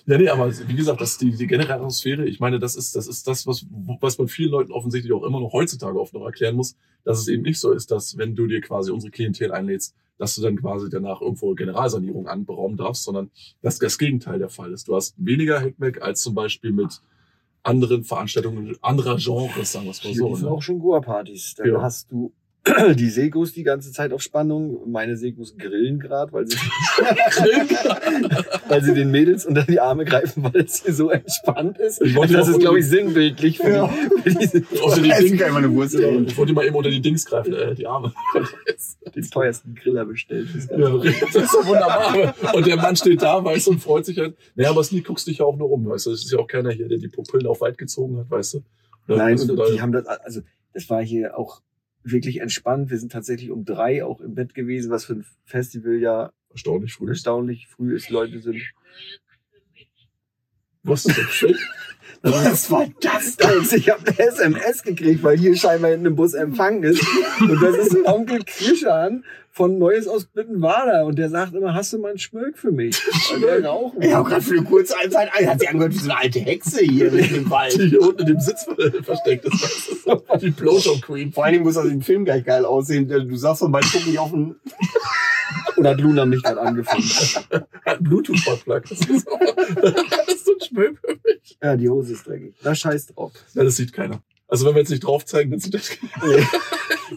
Ja, 0.05 0.17
nee, 0.17 0.27
aber 0.29 0.51
wie 0.67 0.75
gesagt, 0.75 0.99
das, 1.01 1.17
die, 1.17 1.31
die 1.35 1.47
generelle 1.47 1.75
Atmosphäre, 1.75 2.25
ich 2.25 2.39
meine, 2.39 2.59
das 2.59 2.75
ist, 2.75 2.95
das 2.95 3.07
ist 3.07 3.27
das, 3.27 3.47
was, 3.47 3.65
was 3.99 4.17
man 4.17 4.27
vielen 4.27 4.51
Leuten 4.51 4.71
offensichtlich 4.71 5.13
auch 5.13 5.23
immer 5.23 5.39
noch 5.39 5.53
heutzutage 5.53 5.99
oft 5.99 6.13
noch 6.13 6.25
erklären 6.25 6.55
muss, 6.55 6.75
dass 7.03 7.19
es 7.19 7.27
eben 7.27 7.43
nicht 7.43 7.59
so 7.59 7.71
ist, 7.71 7.91
dass 7.91 8.17
wenn 8.17 8.35
du 8.35 8.47
dir 8.47 8.61
quasi 8.61 8.91
unsere 8.91 9.11
Klientel 9.11 9.51
einlädst, 9.51 9.95
dass 10.17 10.35
du 10.35 10.41
dann 10.41 10.55
quasi 10.57 10.89
danach 10.89 11.21
irgendwo 11.21 11.53
Generalsanierung 11.55 12.27
anberaumen 12.27 12.77
darfst, 12.77 13.03
sondern 13.03 13.31
dass 13.61 13.79
das 13.79 13.97
Gegenteil 13.97 14.39
der 14.39 14.49
Fall 14.49 14.71
ist. 14.71 14.87
Du 14.87 14.95
hast 14.95 15.15
weniger 15.17 15.59
Heckmeck 15.59 16.01
als 16.01 16.21
zum 16.21 16.35
Beispiel 16.35 16.71
mit 16.71 17.01
anderen 17.63 18.03
Veranstaltungen 18.03 18.75
anderer 18.81 19.17
Genres, 19.17 19.71
sagen 19.71 19.85
wir 19.85 19.91
es 19.91 20.03
mal 20.03 20.13
so. 20.13 20.29
liefen 20.29 20.43
Ne? 20.45 20.51
auch 20.51 20.61
schon 20.61 20.79
Goa-Partys. 20.79 21.55
Dann 21.57 21.67
Ja. 21.69 21.81
hast 21.81 22.11
du 22.11 22.31
die 22.95 23.09
Segus 23.09 23.53
die 23.53 23.63
ganze 23.63 23.91
Zeit 23.91 24.13
auf 24.13 24.21
Spannung. 24.21 24.89
Meine 24.91 25.17
Segus 25.17 25.57
grillen 25.57 25.99
gerade, 25.99 26.31
weil 26.31 26.47
sie, 26.47 26.57
weil 28.67 28.83
sie 28.83 28.93
den 28.93 29.09
Mädels 29.09 29.45
unter 29.45 29.63
die 29.63 29.79
Arme 29.79 30.05
greifen, 30.05 30.43
weil 30.43 30.61
es 30.61 30.83
hier 30.83 30.93
so 30.93 31.09
entspannt 31.09 31.79
ist. 31.79 32.01
Ich 32.01 32.15
wollte 32.15 32.33
das 32.33 32.47
ist, 32.47 32.59
glaube 32.59 32.79
ich, 32.79 32.87
sinnbildlich 32.87 33.57
für, 33.57 33.69
Ja. 33.69 33.87
die, 33.87 34.21
für 34.31 34.39
diese, 34.39 34.57
Unter 34.83 35.01
die 35.01 35.09
Ding, 35.09 35.33
ich 35.35 35.41
Wurst 35.71 35.95
ich 35.95 36.37
wollte 36.37 36.53
mal 36.53 36.65
eben 36.65 36.75
unter 36.75 36.89
die 36.91 37.01
Dings 37.01 37.25
greifen, 37.25 37.53
äh, 37.53 37.73
die 37.73 37.87
Arme. 37.87 38.13
den 39.15 39.29
teuersten 39.29 39.73
Griller 39.75 40.05
bestellt. 40.05 40.49
Das. 40.55 40.69
Ja, 40.69 40.97
das 40.97 41.35
ist 41.35 41.51
so 41.51 41.65
wunderbar. 41.65 42.33
Und 42.53 42.67
der 42.67 42.77
Mann 42.77 42.95
steht 42.95 43.21
da, 43.21 43.43
weißt 43.43 43.67
du, 43.67 43.71
und 43.71 43.79
freut 43.79 44.05
sich 44.05 44.17
halt. 44.19 44.35
Naja, 44.55 44.69
aber 44.69 44.83
Sneak 44.83 45.05
guckst 45.05 45.27
dich 45.27 45.39
ja 45.39 45.45
auch 45.45 45.57
nur 45.57 45.71
um, 45.71 45.89
weißt 45.89 46.05
du. 46.05 46.11
Es 46.11 46.23
ist 46.23 46.31
ja 46.31 46.39
auch 46.39 46.47
keiner 46.47 46.71
hier, 46.71 46.87
der 46.87 46.99
die 46.99 47.07
Pupillen 47.07 47.47
auf 47.47 47.61
weit 47.61 47.77
gezogen 47.77 48.19
hat, 48.19 48.29
weißt 48.29 48.55
du. 48.55 48.57
Ja, 49.07 49.17
Nein, 49.17 49.39
und 49.39 49.57
da- 49.57 49.69
die 49.69 49.81
haben 49.81 49.91
das, 49.91 50.05
also 50.05 50.41
das 50.73 50.89
war 50.89 51.03
hier 51.03 51.37
auch 51.37 51.61
wirklich 52.03 52.41
entspannt. 52.41 52.89
Wir 52.89 52.99
sind 52.99 53.11
tatsächlich 53.11 53.51
um 53.51 53.65
drei 53.65 54.03
auch 54.03 54.21
im 54.21 54.35
Bett 54.35 54.53
gewesen, 54.53 54.91
was 54.91 55.05
für 55.05 55.13
ein 55.13 55.25
Festival 55.45 55.95
ja 55.95 56.31
erstaunlich 56.49 56.93
früh. 56.93 57.09
erstaunlich 57.09 57.67
früh 57.67 57.95
ist. 57.95 58.09
Leute 58.09 58.39
sind. 58.39 58.61
Was 60.83 61.05
ist 61.05 61.17
das 61.17 61.31
schön? 61.31 61.55
Was 62.23 62.69
war 62.69 62.87
das? 63.01 63.39
Also 63.39 63.75
ich 63.75 63.89
habe 63.89 64.01
eine 64.05 64.19
SMS 64.19 64.83
gekriegt, 64.83 65.23
weil 65.23 65.37
hier 65.37 65.55
scheinbar 65.55 65.91
in 65.91 66.01
einem 66.01 66.15
Bus 66.15 66.35
Empfang 66.35 66.83
ist. 66.83 67.03
Und 67.39 67.61
das 67.63 67.77
ist 67.77 67.95
ein 67.95 68.05
Onkel 68.05 68.43
Krischan 68.45 69.23
von 69.49 69.79
Neues 69.79 70.07
aus 70.07 70.25
Bittenwader. 70.25 71.05
Und 71.05 71.17
der 71.17 71.29
sagt 71.29 71.55
immer, 71.55 71.73
hast 71.73 71.93
du 71.93 71.97
mal 71.97 72.09
einen 72.09 72.19
Schmölk 72.19 72.59
für 72.59 72.71
mich? 72.71 72.95
Weil 73.31 73.39
der 73.39 73.65
rauchen. 73.65 74.01
Ich 74.01 74.13
habe 74.13 74.29
gerade 74.29 74.41
für 74.43 74.53
eine 74.53 74.63
kurze 74.63 74.93
Zeit, 74.93 75.31
hat 75.31 75.59
sich 75.59 75.69
angehört 75.69 75.93
wie 75.93 75.97
so 75.97 76.11
eine 76.11 76.19
alte 76.19 76.39
Hexe 76.39 76.81
hier 76.83 77.11
mit 77.11 77.31
dem 77.31 77.49
Wald. 77.49 77.73
Die 77.73 77.89
hier 77.89 78.01
unten 78.01 78.25
dem 78.25 78.39
Sitz 78.39 78.67
versteckt 79.03 79.45
ist. 79.45 79.89
Die 80.41 80.51
Blowjob 80.51 81.01
Queen. 81.01 81.31
Vor 81.31 81.45
allen 81.45 81.53
Dingen 81.53 81.65
muss 81.65 81.75
das 81.75 81.85
im 81.85 82.01
Film 82.01 82.25
gleich 82.25 82.45
geil 82.45 82.65
aussehen. 82.65 83.07
Du 83.07 83.35
sagst 83.35 83.61
von 83.61 83.71
beiden 83.71 83.89
gucken 83.89 84.17
auf 84.19 84.29
den. 84.29 84.55
Und 85.75 85.87
hat 85.87 85.99
Luna 85.99 86.25
mich 86.25 86.41
dann 86.43 86.57
angefangen. 86.57 87.03
Hat 87.85 87.97
einen 87.97 88.03
Bluetooth-Plug. 88.03 88.81
Das 88.89 88.91
ist 88.99 89.25
so, 89.27 89.39
das 89.81 90.27
ist 90.35 90.45
so 90.45 90.53
ein 90.53 90.61
Schmöll 90.67 90.95
für 90.95 91.13
mich. 91.23 91.57
Ja, 91.61 91.75
die 91.75 91.89
Hose 91.89 92.13
ist 92.13 92.27
dreckig. 92.27 92.55
Da 92.63 92.75
scheiß 92.75 93.07
drauf. 93.07 93.31
Ja, 93.53 93.63
das 93.63 93.75
sieht 93.75 93.93
keiner. 93.93 94.21
Also 94.47 94.65
wenn 94.65 94.75
wir 94.75 94.79
jetzt 94.81 94.89
nicht 94.89 95.05
drauf 95.05 95.25
zeigen, 95.25 95.51
dann 95.51 95.59
sieht 95.59 95.73
das 95.73 95.89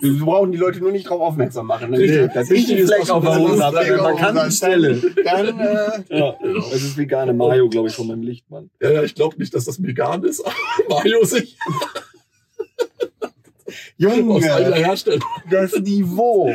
Wir 0.00 0.24
brauchen 0.24 0.52
die 0.52 0.58
Leute 0.58 0.78
nur 0.78 0.92
nicht 0.92 1.08
drauf 1.08 1.20
aufmerksam 1.20 1.66
machen. 1.66 1.90
Dann 1.90 2.00
Richtig. 2.00 2.32
das 2.32 2.48
Wichtig 2.48 2.78
Wichtige 2.78 2.82
ist 2.82 3.08
dass 3.10 3.10
Hose 3.10 3.56
das 3.56 3.74
hat, 3.74 3.84
Fleck 3.84 4.22
an 4.22 4.50
Stelle. 4.52 5.02
Dann, 5.24 5.58
äh, 5.60 6.18
Ja, 6.18 6.36
das 6.70 6.82
ist 6.82 6.96
vegane 6.96 7.32
Mayo, 7.32 7.68
glaube 7.68 7.88
ich, 7.88 7.94
von 7.94 8.06
meinem 8.06 8.22
Lichtmann. 8.22 8.70
Ja, 8.80 8.90
ja, 8.92 9.02
ich 9.02 9.14
glaube 9.14 9.36
nicht, 9.38 9.52
dass 9.52 9.64
das 9.64 9.82
vegan 9.82 10.22
ist, 10.24 10.40
aber 10.44 10.54
Mario 10.88 11.24
sich 11.24 11.56
aus 13.98 14.12
eigener 14.44 14.76
Junge, 14.76 14.86
Herstellung. 14.86 15.24
das 15.50 15.72
Niveau. 15.80 16.54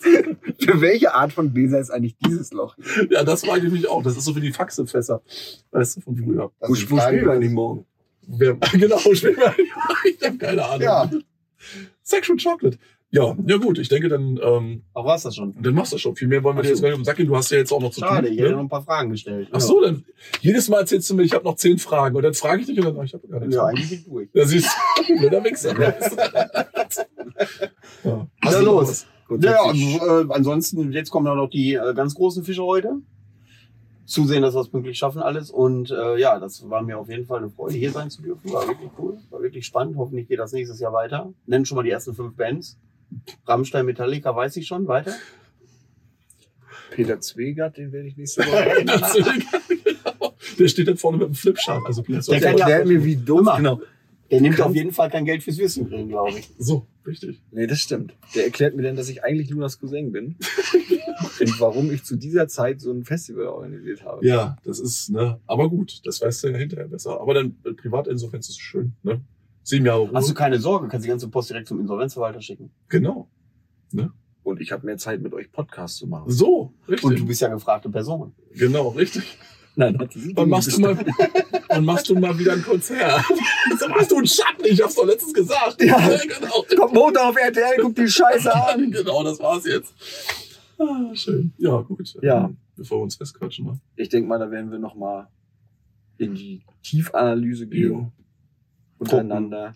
Für 0.58 0.80
welche 0.80 1.14
Art 1.14 1.32
von 1.32 1.52
Gläser 1.52 1.78
ist 1.80 1.90
eigentlich 1.90 2.16
dieses 2.26 2.52
Loch? 2.52 2.76
Ja, 3.10 3.24
das 3.24 3.44
frage 3.44 3.66
ich 3.66 3.72
mich 3.72 3.88
auch. 3.88 4.02
Das 4.02 4.16
ist 4.16 4.24
so 4.24 4.34
wie 4.36 4.40
die 4.40 4.52
Faxefässer. 4.52 5.22
Weißt 5.70 5.96
du, 5.96 6.00
von 6.00 6.16
früher. 6.16 6.50
Das 6.60 6.70
Wo, 6.70 6.74
spielen 6.76 6.98
wir 7.24 7.30
eigentlich 7.32 7.52
morgen? 7.52 7.86
Wer, 8.26 8.54
genau, 8.72 8.98
spielen 8.98 9.36
wir. 9.36 9.54
Ich 10.04 10.24
habe 10.26 10.38
keine 10.38 10.64
Ahnung. 10.64 10.82
Ja. 10.82 11.10
Sexual 12.02 12.38
Chocolate. 12.38 12.78
Ja, 13.12 13.36
ja 13.44 13.56
gut, 13.56 13.78
ich 13.80 13.88
denke, 13.88 14.08
dann, 14.08 14.38
ähm, 14.40 14.84
Ach, 14.94 15.04
war's 15.04 15.24
das 15.24 15.34
schon? 15.34 15.52
dann 15.60 15.74
machst 15.74 15.90
du 15.90 15.96
das 15.96 16.00
schon. 16.02 16.14
Viel 16.14 16.28
mehr 16.28 16.44
wollen 16.44 16.54
wir 16.56 16.60
Ach 16.60 16.64
dir 16.64 16.68
jetzt 16.70 16.80
gar 16.80 16.90
nicht 16.96 17.08
um 17.08 17.14
gehen. 17.16 17.26
Du 17.26 17.36
hast 17.36 17.50
ja 17.50 17.58
jetzt 17.58 17.72
auch 17.72 17.80
noch 17.80 17.90
zu 17.90 17.98
Schade, 18.00 18.28
tun. 18.28 18.32
ich 18.34 18.38
hätte 18.38 18.50
Ne? 18.50 18.56
noch 18.56 18.62
ein 18.62 18.68
paar 18.68 18.84
Fragen 18.84 19.10
gestellt. 19.10 19.48
Ach 19.50 19.60
so, 19.60 19.80
dann 19.80 20.04
jedes 20.40 20.68
Mal 20.68 20.78
erzählst 20.80 21.10
du 21.10 21.14
mir, 21.16 21.24
ich 21.24 21.32
habe 21.34 21.44
noch 21.44 21.56
zehn 21.56 21.78
Fragen 21.78 22.14
und 22.14 22.22
dann 22.22 22.34
frage 22.34 22.60
ich 22.60 22.68
dich 22.68 22.78
und 22.78 22.84
dann, 22.84 22.96
oh, 22.96 23.02
ich 23.02 23.12
habe 23.12 23.26
gar 23.26 23.40
nichts. 23.40 23.56
Ja, 23.56 23.64
eigentlich 23.64 23.88
bin 23.90 23.98
ich 23.98 24.04
durch. 24.04 24.28
Ja, 24.32 24.44
siehst 24.46 24.68
du, 25.08 25.16
blöder 25.18 25.42
Wichser. 25.44 25.76
ja. 28.04 28.28
Noch 28.44 28.62
los. 28.62 29.06
Ja, 29.38 29.62
also, 29.62 29.80
äh, 29.80 30.26
ansonsten, 30.30 30.92
jetzt 30.92 31.10
kommen 31.10 31.26
auch 31.28 31.34
noch 31.34 31.50
die 31.50 31.74
äh, 31.74 31.94
ganz 31.94 32.14
großen 32.14 32.44
Fische 32.44 32.62
heute. 32.64 32.96
Zusehen, 34.06 34.42
dass 34.42 34.54
wir 34.54 34.60
es 34.60 34.68
pünktlich 34.68 34.98
schaffen 34.98 35.22
alles. 35.22 35.50
Und 35.50 35.92
äh, 35.92 36.18
ja, 36.18 36.40
das 36.40 36.68
war 36.68 36.82
mir 36.82 36.98
auf 36.98 37.08
jeden 37.08 37.26
Fall 37.26 37.38
eine 37.38 37.50
Freude, 37.50 37.74
hier 37.74 37.92
sein 37.92 38.10
zu 38.10 38.22
dürfen. 38.22 38.52
War 38.52 38.66
wirklich 38.66 38.90
cool, 38.98 39.18
war 39.30 39.40
wirklich 39.40 39.64
spannend. 39.64 39.96
Hoffentlich 39.96 40.26
geht 40.26 40.40
das 40.40 40.52
nächstes 40.52 40.80
Jahr 40.80 40.92
weiter. 40.92 41.32
Nennen 41.46 41.64
schon 41.64 41.76
mal 41.76 41.84
die 41.84 41.90
ersten 41.90 42.14
fünf 42.14 42.34
Bands. 42.34 42.76
Rammstein, 43.46 43.86
Metallica, 43.86 44.34
weiß 44.34 44.56
ich 44.56 44.66
schon. 44.66 44.88
Weiter? 44.88 45.12
Peter 46.90 47.20
Zwegert, 47.20 47.76
den 47.76 47.92
werde 47.92 48.08
ich 48.08 48.16
nächste 48.16 48.42
Woche. 48.46 48.84
Deswegen, 48.84 49.44
genau. 49.84 50.34
Der 50.58 50.68
steht 50.68 50.88
dann 50.88 50.96
vorne 50.96 51.18
mit 51.18 51.28
dem 51.28 51.34
Flipchart. 51.34 51.82
Also, 51.86 52.02
vielleicht 52.02 52.28
Der 52.28 52.78
hat 52.78 52.86
mir 52.86 53.04
wie 53.04 53.16
dumm. 53.16 53.48
Genau. 53.56 53.80
Der 54.30 54.40
nimmt 54.40 54.60
auf 54.60 54.74
jeden 54.74 54.92
Fall 54.92 55.10
kein 55.10 55.24
Geld 55.24 55.42
fürs 55.42 55.58
Wissen 55.58 55.88
kriegen, 55.88 56.08
glaube 56.08 56.38
ich. 56.38 56.48
So, 56.58 56.86
richtig. 57.06 57.42
Nee, 57.50 57.66
das 57.66 57.80
stimmt. 57.80 58.14
Der 58.34 58.44
erklärt 58.44 58.74
mir 58.76 58.82
dann, 58.82 58.96
dass 58.96 59.08
ich 59.08 59.24
eigentlich 59.24 59.50
Lunas 59.50 59.78
Cousin 59.78 60.12
bin. 60.12 60.36
und 61.40 61.60
warum 61.60 61.90
ich 61.90 62.04
zu 62.04 62.16
dieser 62.16 62.48
Zeit 62.48 62.80
so 62.80 62.92
ein 62.92 63.04
Festival 63.04 63.46
organisiert 63.46 64.04
habe. 64.04 64.26
Ja, 64.26 64.56
das 64.64 64.80
ist, 64.80 65.10
ne, 65.10 65.40
aber 65.46 65.68
gut, 65.68 66.00
das 66.04 66.20
weißt 66.20 66.44
du 66.44 66.48
ja 66.48 66.58
hinterher 66.58 66.88
besser. 66.88 67.20
Aber 67.20 67.34
dann 67.34 67.56
äh, 67.64 67.72
Privatinsolvenz 67.72 68.48
ist 68.48 68.60
schön, 68.60 68.92
ne? 69.02 69.20
Sieben 69.62 69.86
Jahre 69.86 70.00
Ruhe. 70.00 70.12
Hast 70.14 70.28
du 70.28 70.34
keine 70.34 70.58
Sorge, 70.58 70.88
kannst 70.88 71.04
die 71.04 71.10
ganze 71.10 71.28
Post 71.28 71.50
direkt 71.50 71.68
zum 71.68 71.80
Insolvenzverwalter 71.80 72.40
schicken. 72.40 72.70
genau. 72.88 73.28
Und 74.42 74.60
ich 74.60 74.72
habe 74.72 74.86
mehr 74.86 74.96
Zeit, 74.96 75.20
mit 75.20 75.34
euch 75.34 75.52
Podcast 75.52 75.96
zu 75.96 76.06
machen. 76.06 76.30
So, 76.30 76.72
richtig. 76.88 77.04
Und 77.04 77.18
du 77.18 77.26
bist 77.26 77.40
ja 77.40 77.48
gefragte 77.48 77.90
Person. 77.90 78.32
genau, 78.54 78.88
richtig. 78.88 79.38
Nein, 79.76 79.98
hat 79.98 80.12
sie 80.12 80.32
Wann 80.36 80.48
machst 80.48 80.76
du 80.76 80.80
mal, 80.80 80.96
wann 81.68 81.84
machst 81.84 82.08
du 82.08 82.18
mal 82.18 82.38
wieder 82.38 82.52
ein 82.52 82.62
Konzert? 82.62 83.24
So 83.78 83.88
machst 83.88 84.10
du 84.10 84.16
einen 84.16 84.26
Schatten, 84.26 84.64
ich 84.64 84.82
hab's 84.82 84.94
doch 84.96 85.06
letztens 85.06 85.32
gesagt. 85.32 85.82
Ja. 85.82 85.96
genau. 85.98 86.64
Kommt 86.76 86.92
Montag 86.92 87.24
auf 87.24 87.36
RTL, 87.36 87.76
guck 87.80 87.94
die 87.94 88.08
Scheiße 88.08 88.52
an. 88.52 88.90
genau, 88.90 89.22
das 89.22 89.38
war's 89.38 89.64
jetzt. 89.64 89.94
Ah, 90.78 91.14
schön. 91.14 91.52
Ja, 91.58 91.80
gut. 91.80 92.14
Ja. 92.22 92.46
Ähm, 92.46 92.56
Bevor 92.76 92.98
wir 92.98 93.02
uns 93.04 93.16
festquatschen, 93.16 93.66
ne? 93.66 93.80
Ich 93.96 94.08
denke 94.08 94.28
mal, 94.28 94.38
da 94.38 94.50
werden 94.50 94.70
wir 94.70 94.78
noch 94.78 94.94
mal 94.94 95.28
in 96.16 96.34
die 96.34 96.62
Tiefanalyse 96.82 97.66
gehen. 97.66 97.90
Jo. 97.90 98.12
Untereinander. 98.98 99.74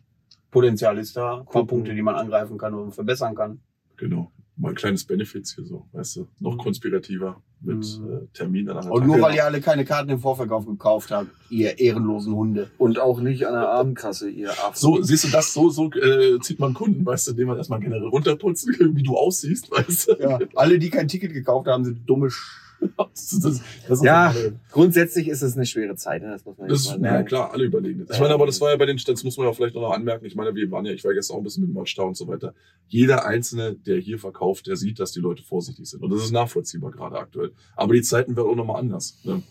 Potenzial 0.51 0.99
ist 0.99 1.17
da, 1.17 1.39
ein 1.39 1.45
paar 1.45 1.53
Gucken. 1.53 1.67
Punkte, 1.69 1.95
die 1.95 2.03
man 2.03 2.15
angreifen 2.15 2.57
kann 2.59 2.75
und 2.75 2.93
verbessern 2.93 3.35
kann. 3.35 3.61
Genau. 3.97 4.33
Mal 4.57 4.71
ein 4.71 4.75
kleines 4.75 5.05
Benefits 5.05 5.55
hier 5.55 5.65
so, 5.65 5.87
weißt 5.93 6.17
du, 6.17 6.29
noch 6.39 6.57
konspirativer 6.57 7.43
mit 7.65 7.79
Mhm. 7.99 8.09
äh, 8.11 8.27
Termin 8.33 8.69
an 8.71 8.91
Und 8.91 9.07
nur 9.07 9.21
weil 9.21 9.35
ihr 9.35 9.45
alle 9.45 9.61
keine 9.61 9.85
Karten 9.85 10.11
im 10.11 10.19
Vorverkauf 10.21 10.67
gekauft 10.67 11.11
habt, 11.11 11.29
ihr 11.51 11.79
ehrenlosen 11.79 12.35
Hunde. 12.35 12.71
Und 12.79 12.99
auch 12.99 13.21
nicht 13.21 13.47
an 13.47 13.55
der 13.55 13.69
Abendkasse, 13.69 14.29
ihr 14.29 14.51
Affen. 14.51 14.75
So, 14.75 15.03
siehst 15.03 15.25
du 15.25 15.29
das, 15.29 15.53
so, 15.53 15.71
so 15.71 15.91
äh, 15.93 16.39
zieht 16.41 16.59
man 16.59 16.75
Kunden, 16.75 17.05
weißt 17.05 17.27
du, 17.29 17.31
indem 17.33 17.49
man 17.49 17.57
erstmal 17.59 17.81
generell 17.81 18.09
runterputzt, 18.09 18.67
wie 18.79 19.03
du 19.03 19.17
aussiehst, 19.17 19.71
weißt 19.71 20.09
du. 20.09 20.13
Ja. 20.21 20.39
Alle, 20.55 20.79
die 20.79 20.91
kein 20.91 21.09
Ticket 21.09 21.33
gekauft 21.33 21.67
haben, 21.69 21.85
sind 21.85 22.09
dumme 22.09 22.31
Sch 22.31 22.61
Das, 22.97 23.61
das, 23.89 24.03
Ja. 24.03 24.31
auch- 24.31 24.35
Grundsätzlich 24.73 25.29
ist 25.29 25.43
es 25.43 25.57
eine 25.57 25.67
schwere 25.67 25.97
Zeit, 25.97 26.23
ne? 26.23 26.31
das 26.31 26.45
muss 26.45 26.59
man 26.59 26.69
Das 26.69 26.85
jetzt 26.85 26.95
ist, 26.95 27.01
mal 27.01 27.07
ja 27.13 27.23
klar, 27.23 27.53
alle 27.53 27.65
überlegen 27.65 28.07
das. 28.07 28.17
Ich 28.17 28.21
meine, 28.23 28.35
aber 28.35 28.47
das 28.47 28.61
war 28.61 28.71
ja 28.71 28.77
bei 28.77 28.87
den, 28.87 28.97
das 29.05 29.25
muss 29.25 29.37
man 29.37 29.47
ja 29.47 29.53
vielleicht 29.53 29.75
noch 29.75 29.91
anmerken. 29.91 30.25
Ich 30.27 30.35
meine, 30.35 30.55
wir 30.55 30.71
waren 30.71 30.85
ja, 30.85 30.93
ich 30.93 31.05
war 31.05 31.13
gestern 31.15 31.35
auch 31.35 31.41
ein 31.41 31.45
bisschen 31.45 31.65
mit 31.65 31.73
Merch 31.75 31.95
da 31.95 32.03
und 32.03 32.17
so 32.17 32.27
weiter. 32.29 32.55
Jeder 32.89 33.25
Einzelne, 33.27 33.75
der 33.75 33.99
hier 33.99 34.19
verkauft, 34.19 34.67
der 34.67 34.77
sieht, 34.77 34.99
dass 35.01 35.13
die 35.13 35.21
Leute 35.21 35.43
vorsichtig 35.43 35.87
sind. 35.87 36.03
Und 36.03 36.11
das 36.11 36.23
ist 36.25 36.33
nachvollziehbar 36.33 36.91
gerade 36.91 37.17
aktuell. 37.19 37.53
Aber 37.77 37.95
die 37.95 38.03
Zeiten 38.03 38.37
werden 38.37 38.49
auch 38.49 38.57
nochmal 38.57 38.81
anders. 38.81 39.19
Ne? 39.25 39.43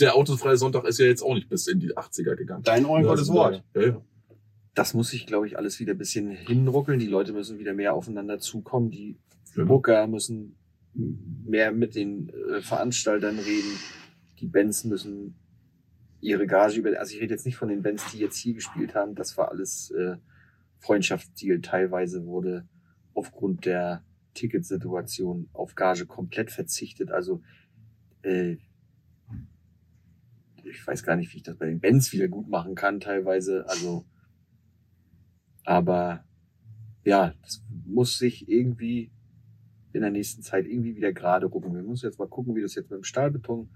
Der 0.00 0.14
autofreie 0.14 0.56
Sonntag 0.56 0.84
ist 0.84 0.98
ja 0.98 1.06
jetzt 1.06 1.22
auch 1.22 1.34
nicht 1.34 1.48
bis 1.48 1.66
in 1.66 1.80
die 1.80 1.96
80er 1.96 2.34
gegangen. 2.36 2.62
Dein 2.64 2.84
Ohren 2.86 3.02
Ja, 3.02 3.08
Gottes 3.08 3.28
also 3.28 3.34
Wort. 3.34 3.64
da- 3.72 3.80
Ja, 3.80 3.86
ja. 3.88 4.00
Das 4.74 4.92
muss 4.92 5.08
sich, 5.08 5.26
glaube 5.26 5.46
ich, 5.46 5.56
alles 5.58 5.80
wieder 5.80 5.92
ein 5.94 5.98
bisschen 5.98 6.30
hinruckeln. 6.30 6.98
Die 6.98 7.06
Leute 7.06 7.32
müssen 7.32 7.58
wieder 7.58 7.72
mehr 7.72 7.94
aufeinander 7.94 8.38
zukommen. 8.38 8.90
Die 8.90 9.16
Genau. 9.54 9.68
Booker 9.68 10.06
müssen 10.06 10.54
mehr 10.96 11.72
mit 11.72 11.94
den 11.94 12.28
äh, 12.28 12.60
Veranstaltern 12.60 13.38
reden. 13.38 13.78
Die 14.40 14.46
Bands 14.46 14.84
müssen 14.84 15.36
ihre 16.20 16.46
Gage 16.46 16.78
über. 16.78 16.98
Also 16.98 17.14
ich 17.14 17.20
rede 17.20 17.34
jetzt 17.34 17.46
nicht 17.46 17.56
von 17.56 17.68
den 17.68 17.82
Bands, 17.82 18.10
die 18.12 18.18
jetzt 18.18 18.36
hier 18.36 18.54
gespielt 18.54 18.94
haben. 18.94 19.14
Das 19.14 19.36
war 19.36 19.50
alles 19.50 19.90
äh, 19.90 20.16
Freundschaftsdeal. 20.78 21.60
Teilweise 21.60 22.24
wurde 22.26 22.68
aufgrund 23.14 23.64
der 23.64 24.04
Ticketsituation 24.34 25.48
auf 25.52 25.74
Gage 25.74 26.06
komplett 26.06 26.50
verzichtet. 26.50 27.10
Also 27.10 27.42
äh, 28.22 28.56
ich 30.64 30.86
weiß 30.86 31.02
gar 31.02 31.16
nicht, 31.16 31.32
wie 31.32 31.38
ich 31.38 31.42
das 31.42 31.56
bei 31.56 31.66
den 31.66 31.80
Bands 31.80 32.12
wieder 32.12 32.28
gut 32.28 32.48
machen 32.48 32.74
kann, 32.74 33.00
teilweise. 33.00 33.68
Also, 33.68 34.04
aber 35.64 36.24
ja, 37.04 37.34
das 37.42 37.62
muss 37.84 38.18
sich 38.18 38.48
irgendwie 38.48 39.12
in 39.96 40.02
der 40.02 40.10
nächsten 40.10 40.42
Zeit 40.42 40.66
irgendwie 40.66 40.96
wieder 40.96 41.12
gerade 41.12 41.46
rucken. 41.46 41.74
Wir 41.74 41.82
müssen 41.82 42.06
jetzt 42.06 42.18
mal 42.18 42.28
gucken, 42.28 42.54
wie 42.54 42.62
das 42.62 42.74
jetzt 42.74 42.90
mit 42.90 42.98
dem 43.00 43.04
Stahlbeton 43.04 43.68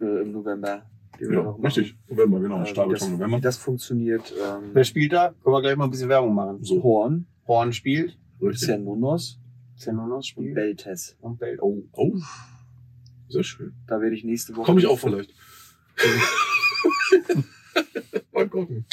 äh, 0.00 0.22
im 0.22 0.32
November. 0.32 0.82
ja 1.20 1.50
richtig. 1.62 1.96
November, 2.08 2.40
genau. 2.40 2.62
äh, 2.62 2.66
Stahlbeton 2.66 3.00
das, 3.00 3.08
November. 3.10 3.36
wie 3.38 3.40
das 3.40 3.56
funktioniert. 3.56 4.32
Wer 4.36 4.76
Ähm, 4.76 4.84
spielt 4.84 5.12
da? 5.12 5.34
Können 5.42 5.54
wir 5.54 5.62
gleich 5.62 5.76
mal 5.76 5.84
ein 5.84 5.90
bisschen 5.90 6.08
Werbung 6.08 6.34
machen. 6.34 6.62
So, 6.62 6.82
Horn, 6.82 7.26
Horn 7.46 7.72
spielt. 7.72 8.18
richtig. 8.40 8.68
Cernunos 8.68 9.40
Zenonos 9.76 10.16
und 10.16 10.24
spielt. 10.24 10.54
Beltes. 10.54 11.16
Und 11.20 11.38
Bell. 11.38 11.58
Oh. 11.60 11.82
Oh, 11.92 12.12
sehr 13.28 13.44
schön. 13.44 13.74
Da 13.86 14.00
werde 14.00 14.16
ich 14.16 14.24
nächste 14.24 14.56
Woche. 14.56 14.66
Komme 14.66 14.80
ich 14.80 14.86
auch 14.86 14.98
vielleicht. 14.98 15.32
Mal 18.32 18.48
gucken. 18.48 18.84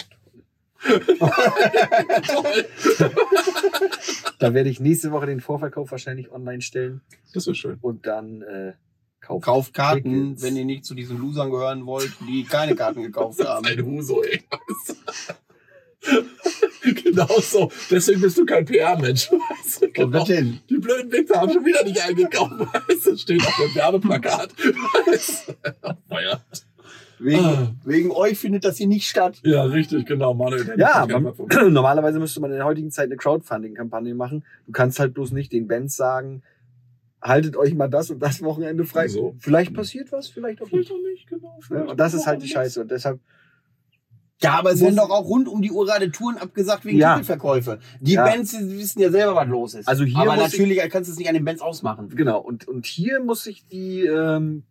Da 4.40 4.53
werde 4.53 4.70
ich 4.70 4.80
nächste 4.80 5.12
Woche 5.12 5.26
den 5.26 5.41
Vorverkauf 5.41 5.91
wahrscheinlich 5.91 6.32
online 6.32 6.62
stellen 6.62 7.02
Das 7.34 7.48
wäre 7.48 7.56
schön. 7.56 7.78
und 7.82 8.06
dann 8.06 8.41
äh, 8.41 8.74
kaufen. 9.22 9.41
Kauft 9.41 9.74
Karten, 9.74 10.03
Tickets. 10.03 10.44
wenn 10.44 10.56
ihr 10.57 10.66
nicht 10.66 10.86
zu 10.86 10.94
diesen 10.94 11.18
Losern 11.18 11.49
gehören 11.49 11.86
wollt, 11.86 12.12
die 12.28 12.44
keine 12.44 12.76
Karten 12.76 13.02
gekauft 13.03 13.44
haben. 13.44 13.66
Ein 13.66 13.84
Huso, 13.86 14.22
ey. 14.24 14.44
genau 17.03 17.40
so. 17.40 17.72
Deswegen 17.90 18.22
bist 18.22 18.38
du 18.38 18.45
kein 18.45 18.66
PR-Mensch. 18.66 19.32
Weißt 19.32 19.82
du, 19.82 19.91
genau. 19.91 20.24
denn? 20.24 20.60
Die 20.70 20.78
blöden 20.78 21.12
Wichser 21.12 21.41
haben 21.41 21.52
schon 21.52 21.66
wieder 21.66 21.84
nicht 21.84 21.99
eingekauft. 22.02 22.53
Weißt 22.88 23.07
du, 23.07 23.18
steht 23.18 23.41
auf 23.45 23.56
dem 23.56 23.76
Werbeplakat. 23.76 24.52
Weißt 25.07 25.49
du. 25.49 25.53
Naja. 26.10 26.41
Wegen, 27.20 27.40
Ah. 27.46 27.76
wegen 27.86 28.12
euch 28.12 28.38
findet 28.38 28.66
das 28.66 28.78
hier 28.78 28.88
nicht 28.88 29.08
statt. 29.10 29.40
Ja, 29.44 29.64
richtig, 29.64 30.06
genau. 30.06 30.34
Manuel, 30.34 30.76
Ja, 30.78 31.06
man, 31.10 31.34
normalerweise 31.74 32.20
müsste 32.20 32.42
man 32.42 32.52
in 32.52 32.58
der 32.58 32.66
heutigen 32.66 32.92
Zeit 32.92 33.06
eine 33.06 33.16
Crowdfunding-Kampagne 33.18 34.14
machen. 34.16 34.44
Du 34.66 34.72
kannst 34.72 35.00
halt 35.00 35.14
bloß 35.14 35.32
nicht 35.32 35.52
den 35.54 35.68
Bands 35.68 35.96
sagen, 35.96 36.44
haltet 37.22 37.56
euch 37.58 37.74
mal 37.74 37.88
das 37.88 38.10
und 38.12 38.20
das 38.20 38.42
Wochenende 38.44 38.86
frei. 38.86 39.08
So. 39.08 39.36
Vielleicht 39.40 39.74
passiert 39.74 40.12
was, 40.12 40.28
vielleicht 40.28 40.62
auch 40.62 40.68
Vielleicht 40.68 40.90
nicht. 40.92 41.00
auch 41.00 41.10
nicht, 41.10 41.28
genau. 41.28 41.60
Ja, 41.70 41.90
und 41.92 42.00
das 42.00 42.14
ist 42.14 42.28
halt 42.28 42.42
die. 42.44 42.48
Scheiße. 42.48 42.82
Und 42.82 42.92
deshalb, 42.92 43.20
Ja, 44.42 44.60
aber 44.60 44.72
es 44.74 44.82
werden 44.82 44.98
doch 44.98 45.10
auch 45.10 45.26
rund 45.26 45.48
um 45.48 45.62
die 45.62 45.72
Uhr 45.72 45.86
gerade 45.86 46.12
Touren 46.12 46.38
abgesagt 46.38 46.84
wegen 46.86 46.98
Ja. 46.98 47.14
Titelverkäufe. 47.14 47.80
Die 48.02 48.14
Ja. 48.14 48.26
Bands 48.26 48.52
die 48.52 48.78
wissen 48.78 49.00
ja 49.00 49.10
selber, 49.10 49.34
was 49.36 49.48
los 49.48 49.74
ist. 49.76 49.88
Also 49.88 50.04
hier 50.04 50.18
aber 50.18 50.36
natürlich 50.36 50.78
kannst 50.90 51.08
du 51.10 51.14
es 51.14 51.18
nicht 51.18 51.30
an 51.30 51.36
den 51.36 51.46
Bands 51.46 51.62
ausmachen. 51.62 52.10
genau. 52.10 52.42
Und, 52.42 52.68
und 52.68 52.86
hier 52.86 53.22
muss 53.22 53.44
sich 53.46 53.66
die, 53.68 54.02
ähm, 54.06 54.64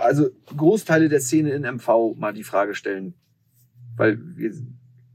also 0.00 0.30
Großteile 0.56 1.08
der 1.08 1.20
Szene 1.20 1.50
in 1.50 1.62
MV 1.62 2.16
mal 2.16 2.32
die 2.32 2.44
Frage 2.44 2.74
stellen, 2.74 3.14
weil 3.96 4.18
wir, 4.36 4.52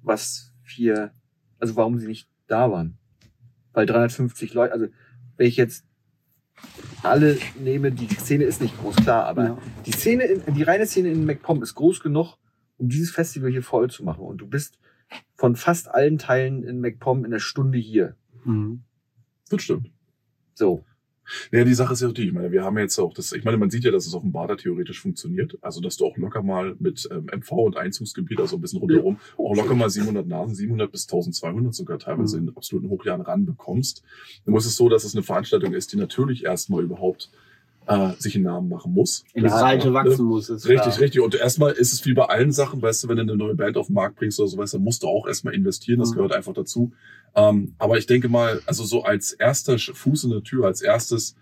was 0.02 0.54
hier, 0.68 1.12
also 1.60 1.76
warum 1.76 1.98
sie 2.00 2.08
nicht 2.08 2.30
da 2.48 2.72
waren. 2.72 2.98
Weil 3.74 3.86
350 3.86 4.54
Leute, 4.54 4.74
also 4.74 4.88
wenn 5.38 5.48
ich 5.48 5.58
jetzt 5.58 5.86
alle 7.04 7.38
nehme, 7.60 7.92
die 7.92 8.08
Szene 8.08 8.46
ist 8.46 8.62
nicht 8.62 8.78
groß, 8.80 8.96
klar, 8.98 9.26
aber 9.26 9.44
Ja. 9.46 9.58
die 9.86 9.92
Szene, 9.92 10.24
in, 10.24 10.54
die 10.54 10.64
reine 10.64 10.86
Szene 10.86 11.10
in 11.12 11.26
MacPom 11.26 11.62
ist 11.62 11.76
groß 11.76 12.00
genug, 12.02 12.38
um 12.78 12.90
dieses 12.90 13.12
Festival 13.12 13.52
hier 13.52 13.64
voll 13.64 13.90
zu 13.90 14.04
machen. 14.04 14.24
Und 14.24 14.38
du 14.40 14.48
bist 14.48 14.80
von 15.36 15.56
fast 15.56 15.90
allen 15.94 16.18
Teilen 16.18 16.64
in 16.64 16.80
MacPom 16.80 17.20
in 17.20 17.26
einer 17.26 17.40
Stunde 17.40 17.78
hier. 17.78 18.16
Mhm. 18.46 18.84
Das 19.50 19.62
stimmt. 19.62 19.92
So. 20.54 20.84
Ja, 21.52 21.64
die 21.64 21.74
Sache 21.74 21.94
ist 21.94 22.02
ja 22.02 22.12
die, 22.12 22.28
ich 22.28 22.34
meine, 22.34 22.52
wir 22.52 22.64
haben 22.64 22.78
jetzt 22.78 23.00
auch 23.00 23.14
das, 23.14 23.32
ich 23.32 23.44
meine, 23.44 23.58
man 23.58 23.70
sieht 23.70 23.84
ja, 23.84 23.92
dass 23.92 24.06
es 24.06 24.14
auf 24.14 24.22
dem 24.22 24.32
Bader 24.32 24.58
theoretisch 24.58 25.02
funktioniert. 25.02 25.58
Also, 25.62 25.82
dass 25.82 25.98
du 25.98 26.06
auch 26.06 26.18
locker 26.18 26.44
mal 26.44 26.76
mit 26.80 27.08
ähm, 27.12 27.28
MV 27.36 27.52
und 27.52 27.78
Einzugsgebiet, 27.78 28.40
also 28.40 28.58
ein 28.58 28.62
bisschen 28.62 28.80
rundherum, 28.80 29.18
auch 29.38 29.56
locker 29.56 29.76
mal 29.76 29.90
700 29.90 30.28
Nasen, 30.28 30.56
700 30.56 30.92
bis 30.92 31.06
1200 31.08 31.74
sogar 31.74 32.00
teilweise 32.00 32.40
Mhm. 32.40 32.50
in 32.50 32.56
absoluten 32.56 32.90
Hochjahren 32.90 33.22
ranbekommst. 33.22 34.04
Dann 34.46 34.56
ist 34.56 34.66
es 34.66 34.76
so, 34.76 34.90
dass 34.90 35.04
es 35.04 35.16
eine 35.16 35.24
Veranstaltung 35.24 35.74
ist, 35.74 35.92
die 35.94 35.98
natürlich 35.98 36.44
erstmal 36.46 36.84
überhaupt 36.84 37.32
äh, 37.88 38.12
sich 38.18 38.36
einen 38.36 38.46
Namen 38.46 38.70
machen 38.70 38.94
muss. 38.94 39.24
In 39.34 39.44
die 39.44 39.50
Breite 39.50 39.88
ja, 39.88 39.94
wachsen 39.94 40.26
muss. 40.26 40.50
Ist 40.50 40.68
Richtig, 40.68 40.84
klar. 40.94 41.00
richtig. 41.00 41.22
Und 41.22 41.36
erstmal 41.36 41.72
ist 41.74 41.94
es 41.94 42.06
wie 42.06 42.14
bei 42.14 42.26
allen 42.26 42.52
Sachen, 42.52 42.82
weißt 42.82 43.04
du, 43.04 43.08
wenn 43.10 43.18
du 43.18 43.24
eine 43.24 43.36
neue 43.36 43.56
Band 43.56 43.78
auf 43.78 43.88
den 43.88 43.94
Markt 43.94 44.16
bringst 44.16 44.40
oder 44.40 44.48
so, 44.50 44.58
weißt 44.58 44.74
du, 44.74 44.78
dann 44.78 44.84
musst 44.84 45.04
du 45.04 45.08
auch 45.08 45.28
erstmal 45.28 45.54
investieren, 45.54 46.00
das 46.00 46.12
Mhm. 46.12 46.16
gehört 46.16 46.34
einfach 46.34 46.54
dazu. 46.54 46.92
Ähm, 47.36 47.74
aber 47.78 47.98
ich 47.98 48.06
denke 48.06 48.30
mal, 48.30 48.62
also 48.66 48.84
so 48.84 49.04
als 49.04 49.34
erster 49.34 49.78
Fuß 49.78 50.24
in 50.26 50.30
der 50.32 50.44
Tür, 50.44 50.66
als 50.66 50.82
erstes, 50.82 51.36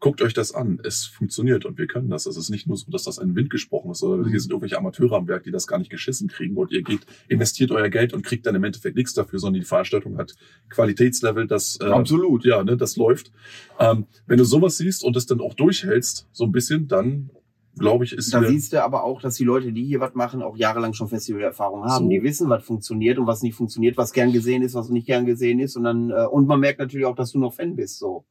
guckt 0.00 0.22
euch 0.22 0.32
das 0.34 0.52
an. 0.52 0.80
Es 0.82 1.04
funktioniert 1.04 1.66
und 1.66 1.78
wir 1.78 1.86
können 1.86 2.08
das. 2.08 2.26
Es 2.26 2.36
ist 2.36 2.48
nicht 2.50 2.66
nur 2.66 2.76
so, 2.76 2.90
dass 2.90 3.04
das 3.04 3.18
ein 3.18 3.36
Wind 3.36 3.50
gesprochen 3.50 3.90
ist, 3.90 3.98
sondern 3.98 4.22
Mhm. 4.22 4.30
hier 4.30 4.40
sind 4.40 4.50
irgendwelche 4.50 4.78
Amateure 4.78 5.12
am 5.16 5.28
Werk, 5.28 5.44
die 5.44 5.50
das 5.50 5.66
gar 5.66 5.78
nicht 5.78 5.90
geschissen 5.90 6.28
kriegen 6.28 6.56
und 6.56 6.72
ihr 6.72 6.82
geht, 6.82 7.00
investiert 7.28 7.70
euer 7.70 7.88
Geld 7.90 8.12
und 8.14 8.24
kriegt 8.24 8.46
dann 8.46 8.54
im 8.54 8.64
Endeffekt 8.64 8.96
nichts 8.96 9.12
dafür, 9.14 9.38
sondern 9.38 9.60
die 9.60 9.66
Veranstaltung 9.66 10.16
hat 10.18 10.34
Qualitätslevel, 10.70 11.46
das 11.46 11.78
äh, 11.80 11.84
Absolut. 11.84 12.44
ja, 12.44 12.64
ne, 12.64 12.76
das 12.76 12.96
läuft. 12.96 13.30
Ähm, 13.78 14.06
wenn 14.26 14.38
du 14.38 14.44
sowas 14.44 14.76
siehst 14.78 15.04
und 15.04 15.16
es 15.16 15.26
dann 15.26 15.40
auch 15.40 15.54
durchhältst, 15.54 16.28
so 16.32 16.44
ein 16.44 16.52
bisschen, 16.52 16.88
dann 16.88 17.30
glaube 17.78 18.04
ich, 18.04 18.12
ist 18.12 18.32
Da 18.34 18.42
siehst 18.42 18.72
du 18.72 18.82
aber 18.82 19.04
auch, 19.04 19.20
dass 19.22 19.36
die 19.36 19.44
Leute, 19.44 19.72
die 19.72 19.84
hier 19.84 20.00
was 20.00 20.14
machen, 20.14 20.42
auch 20.42 20.56
jahrelang 20.56 20.92
schon 20.92 21.08
Festivalerfahrung 21.08 21.84
haben. 21.84 22.04
So. 22.04 22.10
Die 22.10 22.22
wissen, 22.22 22.48
was 22.48 22.64
funktioniert 22.64 23.18
und 23.18 23.26
was 23.26 23.42
nicht 23.42 23.54
funktioniert, 23.54 23.96
was 23.96 24.12
gern 24.12 24.32
gesehen 24.32 24.62
ist, 24.62 24.74
was 24.74 24.88
nicht 24.90 25.06
gern 25.06 25.24
gesehen 25.24 25.60
ist. 25.60 25.76
Und 25.76 25.84
dann, 25.84 26.10
äh, 26.10 26.26
und 26.26 26.46
man 26.46 26.60
merkt 26.60 26.78
natürlich 26.80 27.06
auch, 27.06 27.14
dass 27.14 27.32
du 27.32 27.38
noch 27.38 27.54
Fan 27.54 27.76
bist, 27.76 27.98
so. 27.98 28.24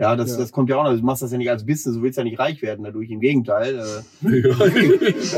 Ja, 0.00 0.14
das, 0.14 0.30
Ja. 0.30 0.36
das 0.38 0.52
kommt 0.52 0.70
ja 0.70 0.76
auch 0.76 0.84
noch. 0.84 0.96
Du 0.96 1.02
machst 1.04 1.22
das 1.22 1.32
ja 1.32 1.38
nicht 1.38 1.50
als 1.50 1.66
Business, 1.66 1.96
du 1.96 2.02
willst 2.02 2.16
ja 2.18 2.22
nicht 2.24 2.38
reich 2.38 2.62
werden 2.62 2.84
dadurch. 2.84 3.10
Im 3.10 3.18
Gegenteil. 3.20 3.78
Äh, 3.78 4.38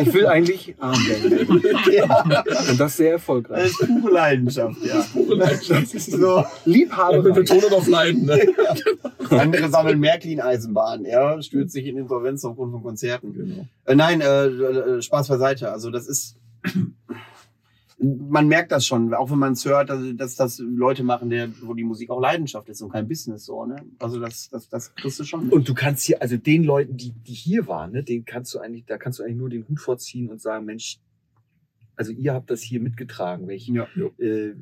Ich 0.02 0.12
will 0.12 0.26
eigentlich 0.26 0.74
arm 0.78 0.94
werden. 0.94 1.62
ja, 1.92 2.24
Und 2.70 2.78
das 2.78 2.96
sehr 2.98 3.12
das 3.12 3.20
erfolgreich. 3.20 3.66
ist 3.70 3.78
pure 3.78 4.12
Leidenschaft, 4.12 4.76
ja. 4.84 5.04
pure 5.12 5.34
Leidenschaft. 5.36 5.82
Das 5.82 5.94
ist 5.94 6.12
so. 6.12 6.44
Liebhaber. 6.66 7.22
mit 7.22 7.34
Betonung 7.34 7.72
auf 7.72 7.88
Leiden. 7.88 8.26
Ne? 8.26 8.38
Andere 9.30 9.70
sammeln 9.70 9.98
Märklin-Eisenbahn, 9.98 11.04
ja, 11.06 11.40
stürzt 11.40 11.72
sich 11.72 11.86
in 11.86 11.96
Insolvenz 11.96 12.44
aufgrund 12.44 12.72
von 12.72 12.82
Konzerten. 12.82 13.32
Genau. 13.32 13.66
Äh, 13.86 13.94
nein, 13.94 14.20
äh, 14.20 14.46
äh, 14.46 15.00
Spaß 15.02 15.28
beiseite. 15.28 15.72
Also 15.72 15.90
das 15.90 16.06
ist, 16.06 16.36
man 18.02 18.48
merkt 18.48 18.72
das 18.72 18.86
schon, 18.86 19.12
auch 19.12 19.30
wenn 19.30 19.38
man 19.38 19.52
es 19.52 19.64
hört, 19.66 19.90
also, 19.90 20.12
dass 20.14 20.34
das 20.34 20.58
Leute 20.58 21.02
machen, 21.02 21.28
der, 21.28 21.50
wo 21.60 21.74
die 21.74 21.84
Musik 21.84 22.08
auch 22.10 22.20
Leidenschaft 22.20 22.68
ist 22.70 22.80
und 22.80 22.90
kein 22.90 23.06
Business 23.06 23.44
so, 23.44 23.66
ne? 23.66 23.76
Also 23.98 24.18
das, 24.18 24.48
das, 24.48 24.68
das 24.70 24.94
kriegst 24.94 25.20
du 25.20 25.24
schon. 25.24 25.44
mit. 25.44 25.52
Und 25.52 25.68
du 25.68 25.74
kannst 25.74 26.04
hier, 26.04 26.22
also 26.22 26.36
den 26.38 26.64
Leuten, 26.64 26.96
die, 26.96 27.12
die 27.12 27.34
hier 27.34 27.66
waren, 27.66 27.92
ne, 27.92 28.02
den 28.02 28.24
kannst 28.24 28.54
du 28.54 28.58
eigentlich, 28.58 28.86
da 28.86 28.96
kannst 28.96 29.18
du 29.18 29.22
eigentlich 29.22 29.36
nur 29.36 29.50
den 29.50 29.68
Hut 29.68 29.80
vorziehen 29.80 30.30
und 30.30 30.40
sagen, 30.40 30.64
Mensch, 30.64 30.98
also 31.94 32.12
ihr 32.12 32.32
habt 32.32 32.50
das 32.50 32.62
hier 32.62 32.80
mitgetragen. 32.80 33.46
Wenn 33.46 33.56
ich 33.56 33.66
Ja. 33.68 33.86
äh, 34.18 34.54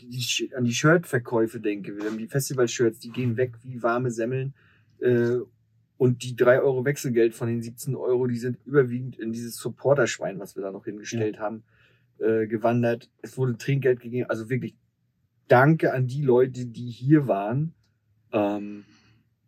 die, 0.00 0.50
an 0.56 0.62
die 0.64 0.72
Shirtverkäufe 0.74 1.58
denke, 1.58 1.96
wir 1.96 2.04
haben 2.04 2.18
die 2.18 2.28
Festival-Shirts, 2.28 3.00
die 3.00 3.10
gehen 3.10 3.36
weg 3.36 3.54
wie 3.64 3.82
warme 3.82 4.12
Semmeln. 4.12 4.54
Äh, 5.00 5.38
und 5.96 6.22
die 6.22 6.36
drei 6.36 6.60
Euro 6.60 6.84
Wechselgeld 6.84 7.34
von 7.34 7.48
den 7.48 7.60
17 7.60 7.96
Euro, 7.96 8.28
die 8.28 8.36
sind 8.36 8.58
überwiegend 8.64 9.18
in 9.18 9.32
dieses 9.32 9.56
Supporterschwein, 9.56 10.38
was 10.38 10.54
wir 10.54 10.62
da 10.62 10.70
noch 10.70 10.84
hingestellt 10.84 11.40
haben, 11.40 11.64
äh, 12.20 12.46
gewandert. 12.46 13.10
Es 13.22 13.36
wurde 13.36 13.56
Trinkgeld 13.56 14.00
gegeben. 14.00 14.28
Also 14.28 14.48
wirklich 14.50 14.74
danke 15.48 15.92
an 15.92 16.06
die 16.06 16.22
Leute, 16.22 16.66
die 16.66 16.90
hier 16.90 17.26
waren. 17.26 17.74
Ähm, 18.32 18.84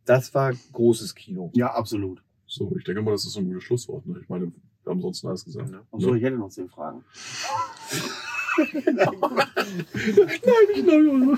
das 0.05 0.35
war 0.35 0.53
großes 0.73 1.15
Kino. 1.15 1.51
Ja, 1.55 1.75
absolut. 1.75 2.23
So, 2.47 2.75
ich 2.77 2.85
denke 2.85 3.03
mal, 3.03 3.13
das 3.13 3.25
ist 3.25 3.33
so 3.33 3.41
ein 3.41 3.47
gutes 3.47 3.63
Schlusswort. 3.63 4.07
Ne? 4.07 4.19
Ich 4.21 4.29
meine, 4.29 4.53
wir 4.83 4.91
haben 4.91 5.01
sonst 5.01 5.25
alles 5.25 5.45
gesagt. 5.45 5.71
Ne? 5.71 5.83
Achso, 5.93 6.15
ich 6.15 6.23
hätte 6.23 6.37
noch 6.37 6.49
zehn 6.49 6.69
Fragen. 6.69 7.05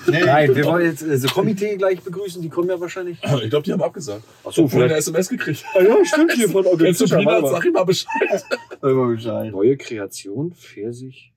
Nein, 0.07 0.55
wir 0.55 0.65
wollen 0.65 0.87
jetzt 0.87 1.03
äh, 1.03 1.17
so 1.19 1.29
Komitee 1.29 1.77
gleich 1.77 2.01
begrüßen, 2.01 2.41
die 2.43 2.49
kommen 2.49 2.69
ja 2.69 2.81
wahrscheinlich. 2.81 3.19
Ich 3.43 3.51
glaube, 3.51 3.65
die 3.65 3.73
haben 3.73 3.83
abgesagt. 3.83 4.23
Achso, 4.45 4.69
Vorhin 4.69 4.91
eine 4.91 4.99
SMS 4.99 5.29
gekriegt. 5.29 5.65
Ah 5.75 5.83
ja, 5.83 6.05
stimmt 6.05 6.33
hier 6.33 6.49
von 6.49 6.65
Peanuts? 6.65 6.99
Sag 6.99 7.65
ihm 7.65 7.73
mal 7.73 7.85
Bescheid. 7.85 8.45
Immer 8.83 9.09
Bescheid. 9.09 9.53
Neue 9.53 9.77
Kreation, 9.77 10.53
Pfirsich. 10.53 11.33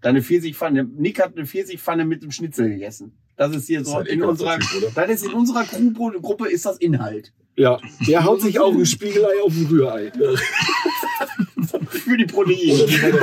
Deine 0.00 0.22
Pfirsichpfanne. 0.22 0.84
Nick 0.84 1.20
hat 1.20 1.36
eine 1.36 1.46
Pfirsichpfanne 1.46 2.04
mit 2.04 2.22
dem 2.22 2.30
Schnitzel 2.30 2.68
gegessen. 2.68 3.18
Das 3.36 3.54
ist 3.54 3.66
hier 3.66 3.78
Das 3.78 3.88
ist 3.88 3.92
so 3.92 3.98
halt 3.98 4.08
in 4.08 4.22
unserer, 4.22 4.58
Typ, 4.58 4.92
das 4.94 5.10
ist 5.10 5.24
in 5.26 5.32
unserer 5.32 5.64
Gruppe, 5.64 6.20
Gruppe 6.20 6.48
ist 6.48 6.66
das 6.66 6.76
Inhalt. 6.78 7.32
Ja, 7.56 7.80
der 8.06 8.24
haut 8.24 8.40
sich 8.40 8.60
auch 8.60 8.72
ein 8.72 8.86
Spiegelei 8.86 9.42
auf 9.44 9.52
ein 9.52 9.66
Rührei. 9.66 10.12
Für 12.08 12.16
die 12.16 12.24
Proteine. 12.24 12.56
Wie 12.56 13.02
meine, 13.02 13.18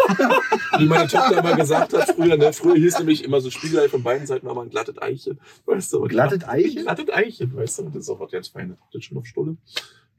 wie 0.79 0.85
meine 0.85 1.07
Tochter 1.07 1.39
immer 1.39 1.55
gesagt 1.55 1.93
hat 1.93 2.15
früher, 2.15 2.37
ne? 2.37 2.53
Früher 2.53 2.75
hieß 2.75 2.99
nämlich 2.99 3.23
immer 3.23 3.41
so 3.41 3.49
Spiegelei 3.49 3.89
von 3.89 4.03
beiden 4.03 4.27
Seiten, 4.27 4.47
aber 4.47 4.61
ein 4.61 4.69
glattet 4.69 5.01
Eiche. 5.01 5.37
Weißt 5.65 5.91
du? 5.93 6.01
Glattet 6.01 6.47
Eiche? 6.47 6.83
Glattet 6.83 7.11
Eiche, 7.13 7.51
weißt 7.53 7.79
du? 7.79 7.83
Das 7.85 7.95
ist 8.03 8.09
auch 8.09 8.19
was 8.19 8.31
ganz 8.31 8.47
Feines. 8.49 8.77
Das 8.91 8.99
ist 8.99 9.05
schon 9.05 9.17
auf 9.17 9.25
Stulle. 9.25 9.51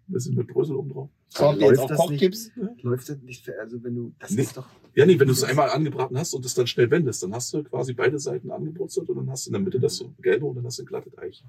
Ein 0.09 0.13
bisschen 0.13 0.35
mit 0.35 0.47
Brösel 0.49 0.77
oben 0.77 0.91
drauf. 0.93 1.09
Kommt 1.35 1.61
Läuft 1.61 1.71
jetzt 1.73 1.81
auf 1.81 1.89
das 1.89 1.99
Kochtipps. 1.99 2.51
Läuft 2.83 3.09
das 3.09 3.19
nicht 3.23 3.45
für, 3.45 3.59
also 3.61 3.83
wenn 3.83 3.95
du, 3.95 4.13
das 4.19 4.31
Nee. 4.31 4.43
ist 4.43 4.57
doch, 4.57 4.67
Ja, 4.95 5.05
nee, 5.07 5.19
wenn 5.19 5.27
du 5.27 5.33
es 5.33 5.43
einmal 5.45 5.71
angebraten 5.71 6.17
hast 6.19 6.33
und 6.35 6.45
es 6.45 6.55
dann 6.55 6.67
schnell 6.67 6.91
wendest, 6.91 7.23
dann 7.23 7.35
hast 7.35 7.53
du 7.53 7.63
quasi 7.65 7.93
beide 7.93 8.19
Seiten 8.19 8.51
angebrutzelt 8.51 9.09
und 9.09 9.17
dann 9.17 9.31
hast 9.31 9.47
du 9.47 9.51
in 9.51 9.53
der 9.55 9.63
Mitte 9.63 9.79
das 9.81 9.97
so 9.97 10.13
gelbe 10.23 10.47
und 10.47 10.57
dann 10.57 10.65
hast 10.65 10.79
du 10.79 10.83
ein 10.83 10.87
glattet 10.87 11.19
Eiche. 11.19 11.45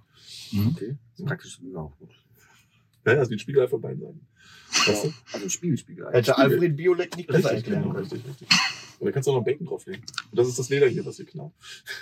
okay, 0.71 0.97
das 1.11 1.19
ist 1.19 1.25
praktisch 1.25 1.59
auch 1.75 1.91
gut. 1.99 2.09
Ja, 3.05 3.13
ja, 3.13 3.19
also 3.19 3.31
wie 3.31 3.35
ein 3.35 3.39
Spiegelei 3.39 3.67
von 3.67 3.79
beiden 3.79 4.01
Seiten. 4.01 4.27
Weißt 4.87 5.03
du? 5.05 5.13
Also 5.33 5.45
ein 5.45 5.49
Spiegelspiegelei. 5.49 6.11
Hätte 6.11 6.37
Alfred 6.37 6.75
Biolek 6.75 7.15
nicht 7.17 7.27
besser 7.27 7.51
Richtig, 7.51 7.57
erklären 7.57 7.81
genau, 7.83 7.93
können. 7.95 8.03
richtig, 8.07 8.27
richtig. 8.29 8.47
Und 8.99 9.05
dann 9.05 9.13
kannst 9.13 9.27
du 9.27 9.31
auch 9.31 9.35
noch 9.37 9.43
Bacon 9.45 9.67
drauflegen. 9.67 10.01
Und 10.31 10.39
das 10.39 10.47
ist 10.47 10.57
das 10.59 10.69
Leder 10.69 10.87
hier, 10.87 11.05
was 11.05 11.17
hier 11.17 11.25
knallt. 11.25 11.51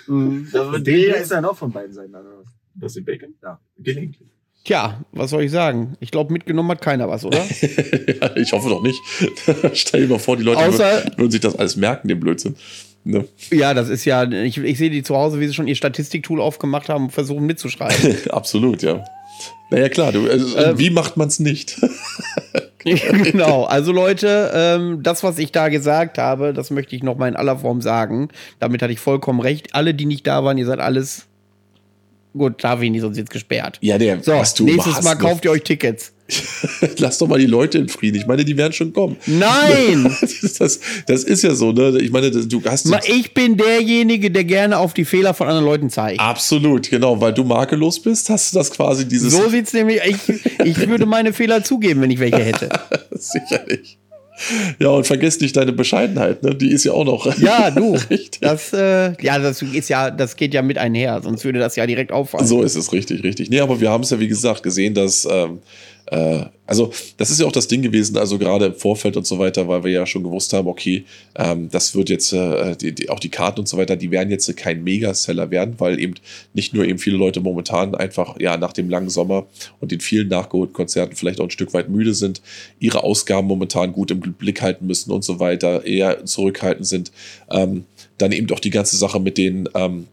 Mhm. 0.06 0.48
Der 0.52 0.78
der 0.80 1.16
ist 1.16 1.30
dann 1.30 1.44
auch 1.44 1.56
von 1.56 1.70
beiden 1.72 1.92
Seiten. 1.92 2.10
oder 2.14 2.24
was? 2.38 2.46
Das 2.74 2.92
ist 2.92 2.96
die 2.96 3.00
Bacon? 3.02 3.34
Ja. 3.42 3.58
Gelegentlich. 3.78 4.28
Tja, 4.64 5.04
was 5.12 5.30
soll 5.30 5.44
ich 5.44 5.52
sagen? 5.52 5.96
Ich 6.00 6.10
glaube, 6.10 6.32
mitgenommen 6.32 6.70
hat 6.72 6.80
keiner 6.82 7.08
was, 7.08 7.24
oder? 7.24 7.38
ja, 7.38 8.36
ich 8.36 8.52
hoffe 8.52 8.68
doch 8.68 8.82
nicht. 8.82 8.98
Stell 9.74 10.02
dir 10.02 10.08
mal 10.14 10.18
vor, 10.18 10.36
die 10.36 10.42
Leute 10.42 10.60
Außer- 10.60 10.78
würden, 11.04 11.18
würden 11.18 11.30
sich 11.30 11.40
das 11.40 11.54
alles 11.56 11.76
merken, 11.76 12.08
den 12.08 12.18
Blödsinn. 12.18 12.56
Ne? 13.04 13.24
ja, 13.52 13.72
das 13.72 13.88
ist 13.88 14.04
ja, 14.04 14.24
ich, 14.28 14.58
ich 14.58 14.78
sehe 14.78 14.90
die 14.90 15.04
zu 15.04 15.14
Hause, 15.14 15.38
wie 15.38 15.46
sie 15.46 15.54
schon 15.54 15.68
ihr 15.68 15.76
Statistiktool 15.76 16.40
aufgemacht 16.40 16.88
haben 16.88 17.04
und 17.04 17.10
versuchen 17.12 17.46
mitzuschreiben. 17.46 18.16
Absolut, 18.30 18.82
ja. 18.82 19.04
Naja, 19.70 19.88
klar, 19.88 20.10
du, 20.10 20.28
also, 20.28 20.56
Ähm, 20.58 20.76
wie 20.80 20.90
macht 20.90 21.16
man 21.16 21.28
es 21.28 21.38
nicht? 21.38 21.80
genau, 23.24 23.64
also 23.64 23.90
Leute, 23.90 24.52
ähm, 24.54 25.02
das, 25.02 25.24
was 25.24 25.38
ich 25.38 25.50
da 25.50 25.68
gesagt 25.70 26.18
habe, 26.18 26.52
das 26.52 26.70
möchte 26.70 26.94
ich 26.94 27.02
noch 27.02 27.16
mal 27.16 27.26
in 27.26 27.34
aller 27.34 27.58
Form 27.58 27.80
sagen. 27.80 28.28
Damit 28.60 28.80
hatte 28.80 28.92
ich 28.92 29.00
vollkommen 29.00 29.40
recht. 29.40 29.74
Alle, 29.74 29.92
die 29.92 30.06
nicht 30.06 30.24
da 30.26 30.44
waren, 30.44 30.56
ihr 30.56 30.66
seid 30.66 30.78
alles. 30.78 31.26
Gut, 32.36 32.62
darf 32.62 32.82
ich 32.82 32.90
nicht, 32.90 33.00
sonst 33.00 33.16
jetzt 33.16 33.30
gesperrt. 33.30 33.78
ja, 33.80 33.98
der, 33.98 34.22
So, 34.22 34.32
was 34.32 34.54
du 34.54 34.64
nächstes 34.64 35.02
Mal 35.02 35.16
kauft 35.16 35.44
ihr 35.44 35.50
euch 35.50 35.62
Tickets. 35.62 36.12
Lass 36.98 37.18
doch 37.18 37.28
mal 37.28 37.38
die 37.38 37.46
Leute 37.46 37.78
in 37.78 37.88
Frieden. 37.88 38.16
Ich 38.16 38.26
meine, 38.26 38.44
die 38.44 38.56
werden 38.56 38.72
schon 38.72 38.92
kommen. 38.92 39.16
Nein! 39.26 40.14
Das, 40.58 40.80
das 41.06 41.22
ist 41.24 41.42
ja 41.42 41.54
so, 41.54 41.72
ne? 41.72 41.98
Ich 42.00 42.10
meine, 42.10 42.30
du 42.30 42.62
hast. 42.64 42.88
Ich 43.08 43.34
bin 43.34 43.56
derjenige, 43.56 44.30
der 44.30 44.44
gerne 44.44 44.78
auf 44.78 44.94
die 44.94 45.04
Fehler 45.04 45.34
von 45.34 45.48
anderen 45.48 45.66
Leuten 45.66 45.90
zeigt. 45.90 46.18
Absolut, 46.18 46.88
genau, 46.88 47.20
weil 47.20 47.34
du 47.34 47.44
makellos 47.44 48.00
bist, 48.00 48.30
hast 48.30 48.54
du 48.54 48.58
das 48.58 48.70
quasi 48.70 49.06
dieses. 49.06 49.32
So 49.32 49.48
sieht's 49.50 49.72
nämlich. 49.74 50.00
Ich, 50.04 50.64
ich 50.64 50.88
würde 50.88 51.04
meine 51.04 51.32
Fehler 51.32 51.62
zugeben, 51.62 52.00
wenn 52.00 52.10
ich 52.10 52.18
welche 52.18 52.38
hätte. 52.38 52.68
Sicherlich. 53.10 53.98
Ja, 54.78 54.88
und 54.88 55.06
vergiss 55.06 55.40
nicht 55.40 55.56
deine 55.56 55.72
Bescheidenheit, 55.72 56.42
ne? 56.42 56.54
Die 56.54 56.70
ist 56.70 56.84
ja 56.84 56.92
auch 56.92 57.04
noch. 57.04 57.26
Ja, 57.38 57.70
du. 57.70 57.94
Richtig. 58.10 58.40
Das, 58.40 58.72
äh, 58.72 59.12
ja, 59.22 59.38
das 59.38 59.62
ist 59.62 59.88
ja, 59.88 60.10
das 60.10 60.36
geht 60.36 60.54
ja 60.54 60.62
mit 60.62 60.78
einher, 60.78 61.20
sonst 61.22 61.44
würde 61.44 61.58
das 61.58 61.76
ja 61.76 61.86
direkt 61.86 62.12
auffallen. 62.12 62.46
So 62.46 62.62
ist 62.62 62.76
es 62.76 62.92
richtig, 62.92 63.22
richtig. 63.22 63.50
Nee, 63.50 63.60
aber 63.60 63.80
wir 63.80 63.90
haben 63.90 64.02
es 64.02 64.10
ja, 64.10 64.18
wie 64.20 64.28
gesagt, 64.28 64.62
gesehen, 64.62 64.94
dass, 64.94 65.26
ähm, 65.30 65.60
äh, 66.06 66.46
also 66.66 66.92
das 67.16 67.30
ist 67.30 67.40
ja 67.40 67.46
auch 67.46 67.52
das 67.52 67.68
Ding 67.68 67.82
gewesen, 67.82 68.16
also 68.16 68.38
gerade 68.38 68.66
im 68.66 68.74
Vorfeld 68.74 69.16
und 69.16 69.26
so 69.26 69.38
weiter, 69.38 69.68
weil 69.68 69.84
wir 69.84 69.92
ja 69.92 70.06
schon 70.06 70.24
gewusst 70.24 70.52
haben, 70.52 70.66
okay, 70.66 71.04
ähm, 71.36 71.68
das 71.70 71.94
wird 71.94 72.10
jetzt, 72.10 72.32
äh, 72.32 72.76
die, 72.76 72.92
die, 72.92 73.08
auch 73.08 73.20
die 73.20 73.28
Karten 73.28 73.60
und 73.60 73.68
so 73.68 73.76
weiter, 73.76 73.96
die 73.96 74.10
werden 74.10 74.30
jetzt 74.30 74.54
kein 74.56 74.82
Megaseller 74.82 75.50
werden, 75.50 75.76
weil 75.78 76.00
eben 76.00 76.14
nicht 76.54 76.74
nur 76.74 76.84
eben 76.84 76.98
viele 76.98 77.16
Leute 77.16 77.40
momentan 77.40 77.94
einfach, 77.94 78.40
ja, 78.40 78.56
nach 78.56 78.72
dem 78.72 78.90
langen 78.90 79.10
Sommer 79.10 79.46
und 79.80 79.92
den 79.92 80.00
vielen 80.00 80.28
nachgeholten 80.28 80.74
Konzerten 80.74 81.14
vielleicht 81.14 81.40
auch 81.40 81.44
ein 81.44 81.50
Stück 81.50 81.72
weit 81.72 81.88
müde 81.88 82.14
sind, 82.14 82.42
ihre 82.80 83.04
Ausgaben 83.04 83.46
momentan 83.46 83.92
gut 83.92 84.10
im 84.10 84.20
Blick 84.20 84.62
halten 84.62 84.86
müssen 84.86 85.12
und 85.12 85.22
so 85.22 85.38
weiter, 85.38 85.84
eher 85.84 86.24
zurückhaltend 86.24 86.86
sind. 86.86 87.12
Ähm, 87.50 87.84
dann 88.18 88.32
eben 88.32 88.46
doch 88.46 88.60
die 88.60 88.70
ganze 88.70 88.96
Sache 88.96 89.20
mit 89.20 89.38
den, 89.38 89.68
ähm, 89.74 90.08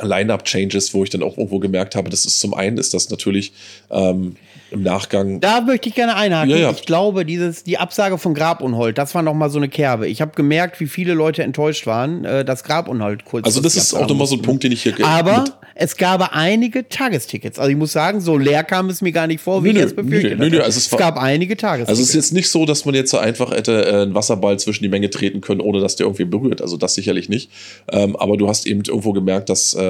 Line-Up-Changes, 0.00 0.94
wo 0.94 1.04
ich 1.04 1.10
dann 1.10 1.22
auch 1.22 1.36
irgendwo 1.36 1.58
gemerkt 1.58 1.94
habe, 1.94 2.10
das 2.10 2.24
ist 2.24 2.40
zum 2.40 2.54
einen 2.54 2.78
ist 2.78 2.94
das 2.94 3.10
natürlich 3.10 3.52
ähm, 3.90 4.36
im 4.70 4.82
Nachgang. 4.82 5.40
Da 5.40 5.60
möchte 5.60 5.88
ich 5.88 5.94
gerne 5.94 6.16
einhaken. 6.16 6.50
Ja, 6.50 6.56
ja. 6.56 6.70
Ich 6.70 6.84
glaube, 6.84 7.24
dieses, 7.24 7.62
die 7.62 7.78
Absage 7.78 8.18
von 8.18 8.34
Grabunhold, 8.34 8.98
das 8.98 9.14
war 9.14 9.22
noch 9.22 9.34
mal 9.34 9.48
so 9.48 9.58
eine 9.58 9.68
Kerbe. 9.68 10.08
Ich 10.08 10.20
habe 10.20 10.32
gemerkt, 10.34 10.80
wie 10.80 10.86
viele 10.86 11.14
Leute 11.14 11.42
enttäuscht 11.42 11.86
waren, 11.86 12.24
äh, 12.24 12.44
dass 12.44 12.64
Grabunhold 12.64 13.24
kurz. 13.24 13.46
Also 13.46 13.60
das 13.60 13.76
ist 13.76 13.94
auch 13.94 14.08
nochmal 14.08 14.26
so 14.26 14.36
ein 14.36 14.42
Punkt, 14.42 14.64
den 14.64 14.72
ich 14.72 14.82
hier 14.82 14.94
Aber 15.04 15.44
es 15.74 15.96
gab 15.96 16.34
einige 16.34 16.88
Tagestickets. 16.88 17.58
Also 17.58 17.70
ich 17.70 17.76
muss 17.76 17.92
sagen, 17.92 18.20
so 18.20 18.36
leer 18.36 18.64
kam 18.64 18.88
es 18.88 19.02
mir 19.02 19.12
gar 19.12 19.26
nicht 19.26 19.40
vor, 19.40 19.62
wie 19.62 19.72
Nö, 19.72 19.80
ich 19.80 19.86
es 19.86 19.94
befürchtet 19.94 20.38
nö, 20.38 20.46
also 20.60 20.78
es 20.78 20.90
es 20.90 20.98
gab 20.98 21.18
einige 21.18 21.56
Tagestickets. 21.56 21.90
Also 21.90 22.02
es 22.02 22.08
ist 22.08 22.14
jetzt 22.14 22.32
nicht 22.32 22.48
so, 22.48 22.64
dass 22.64 22.84
man 22.84 22.94
jetzt 22.94 23.10
so 23.10 23.18
einfach 23.18 23.50
hätte 23.50 23.84
äh, 23.84 24.02
einen 24.02 24.14
Wasserball 24.14 24.58
zwischen 24.58 24.82
die 24.82 24.88
Menge 24.88 25.10
treten 25.10 25.40
können, 25.40 25.60
ohne 25.60 25.80
dass 25.80 25.96
der 25.96 26.06
irgendwie 26.06 26.24
berührt. 26.24 26.60
Also 26.60 26.76
das 26.76 26.94
sicherlich 26.94 27.28
nicht. 27.28 27.50
Ähm, 27.92 28.16
aber 28.16 28.36
du 28.36 28.48
hast 28.48 28.66
eben 28.66 28.82
irgendwo 28.86 29.12
gemerkt, 29.12 29.48
dass, 29.48 29.74
äh, 29.74 29.80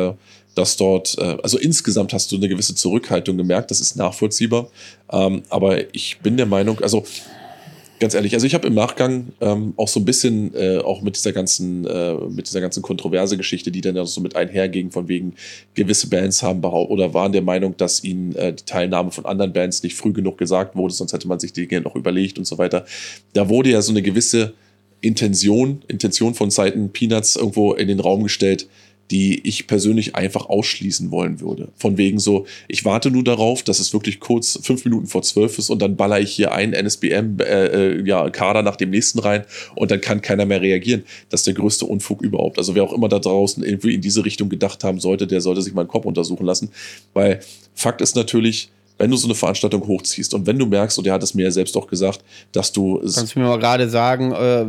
dass 0.56 0.76
dort, 0.76 1.16
äh, 1.18 1.36
also 1.42 1.58
insgesamt 1.58 2.12
hast 2.12 2.32
du 2.32 2.36
eine 2.36 2.48
gewisse 2.48 2.74
Zurückhaltung 2.74 3.36
gemerkt. 3.36 3.70
Das 3.70 3.80
ist 3.80 3.96
nachvollziehbar. 3.96 4.68
Ähm, 5.12 5.42
aber 5.50 5.94
ich 5.94 6.18
bin 6.22 6.36
der 6.36 6.46
Meinung, 6.46 6.80
also 6.80 7.04
ganz 8.00 8.14
ehrlich, 8.14 8.34
also 8.34 8.46
ich 8.46 8.54
habe 8.54 8.66
im 8.66 8.74
Nachgang 8.74 9.28
ähm, 9.40 9.74
auch 9.76 9.88
so 9.88 10.00
ein 10.00 10.04
bisschen 10.04 10.54
äh, 10.54 10.78
auch 10.78 11.02
mit 11.02 11.16
dieser 11.16 11.32
ganzen 11.32 11.86
äh, 11.86 12.14
mit 12.14 12.46
dieser 12.46 12.60
ganzen 12.60 12.82
kontroverse 12.82 13.36
Geschichte, 13.36 13.70
die 13.70 13.80
dann 13.80 13.96
ja 13.96 14.04
so 14.04 14.20
mit 14.20 14.36
einherging, 14.36 14.90
von 14.90 15.08
wegen 15.08 15.34
gewisse 15.74 16.08
Bands 16.08 16.42
haben 16.42 16.60
behau- 16.60 16.88
oder 16.88 17.14
waren 17.14 17.32
der 17.32 17.42
Meinung, 17.42 17.76
dass 17.76 18.02
ihnen 18.04 18.34
äh, 18.34 18.52
die 18.54 18.64
Teilnahme 18.64 19.10
von 19.10 19.26
anderen 19.26 19.52
Bands 19.52 19.82
nicht 19.82 19.96
früh 19.96 20.12
genug 20.12 20.38
gesagt 20.38 20.76
wurde, 20.76 20.94
sonst 20.94 21.12
hätte 21.12 21.28
man 21.28 21.38
sich 21.38 21.52
die 21.52 21.66
Dinge 21.66 21.82
noch 21.82 21.96
überlegt 21.96 22.38
und 22.38 22.46
so 22.46 22.58
weiter. 22.58 22.84
Da 23.32 23.48
wurde 23.48 23.70
ja 23.70 23.82
so 23.82 23.92
eine 23.92 24.02
gewisse 24.02 24.54
Intention, 25.00 25.82
Intention 25.88 26.34
von 26.34 26.50
Seiten 26.50 26.90
Peanuts 26.90 27.36
irgendwo 27.36 27.74
in 27.74 27.88
den 27.88 28.00
Raum 28.00 28.22
gestellt, 28.22 28.68
die 29.10 29.46
ich 29.46 29.66
persönlich 29.66 30.16
einfach 30.16 30.46
ausschließen 30.46 31.10
wollen 31.10 31.40
würde. 31.40 31.68
Von 31.76 31.96
wegen 31.96 32.18
so, 32.18 32.46
ich 32.68 32.84
warte 32.84 33.10
nur 33.10 33.24
darauf, 33.24 33.62
dass 33.62 33.78
es 33.78 33.92
wirklich 33.92 34.20
kurz 34.20 34.58
fünf 34.62 34.84
Minuten 34.84 35.06
vor 35.06 35.22
zwölf 35.22 35.58
ist 35.58 35.70
und 35.70 35.80
dann 35.80 35.96
baller 35.96 36.20
ich 36.20 36.32
hier 36.32 36.52
einen 36.52 36.72
NSBM 36.72 37.38
äh, 37.40 37.66
äh, 37.66 38.06
ja, 38.06 38.28
nach 38.62 38.76
dem 38.76 38.90
nächsten 38.90 39.18
rein 39.18 39.44
und 39.74 39.90
dann 39.90 40.00
kann 40.00 40.22
keiner 40.22 40.46
mehr 40.46 40.60
reagieren. 40.60 41.04
Das 41.28 41.40
ist 41.40 41.46
der 41.46 41.54
größte 41.54 41.86
Unfug 41.86 42.22
überhaupt. 42.22 42.58
Also 42.58 42.74
wer 42.74 42.82
auch 42.82 42.92
immer 42.92 43.08
da 43.08 43.18
draußen 43.18 43.62
irgendwie 43.62 43.94
in 43.94 44.00
diese 44.00 44.24
Richtung 44.24 44.48
gedacht 44.48 44.82
haben 44.84 45.00
sollte, 45.00 45.26
der 45.26 45.40
sollte 45.40 45.62
sich 45.62 45.74
mal 45.74 45.82
einen 45.82 45.88
Kopf 45.88 46.04
untersuchen 46.04 46.44
lassen. 46.44 46.70
Weil 47.14 47.40
Fakt 47.74 48.00
ist 48.00 48.16
natürlich, 48.16 48.70
wenn 48.98 49.10
du 49.10 49.16
so 49.16 49.26
eine 49.26 49.34
Veranstaltung 49.34 49.86
hochziehst 49.86 50.34
und 50.34 50.46
wenn 50.46 50.58
du 50.58 50.66
merkst, 50.66 50.98
und 50.98 51.06
er 51.06 51.12
hat 51.12 51.22
es 51.22 51.34
mir 51.34 51.44
ja 51.44 51.50
selbst 51.50 51.76
auch 51.76 51.86
gesagt, 51.86 52.24
dass 52.52 52.72
du 52.72 52.98
Kannst 52.98 53.34
du 53.34 53.40
mir 53.40 53.46
mal 53.46 53.58
gerade 53.58 53.88
sagen, 53.88 54.32
äh, 54.32 54.66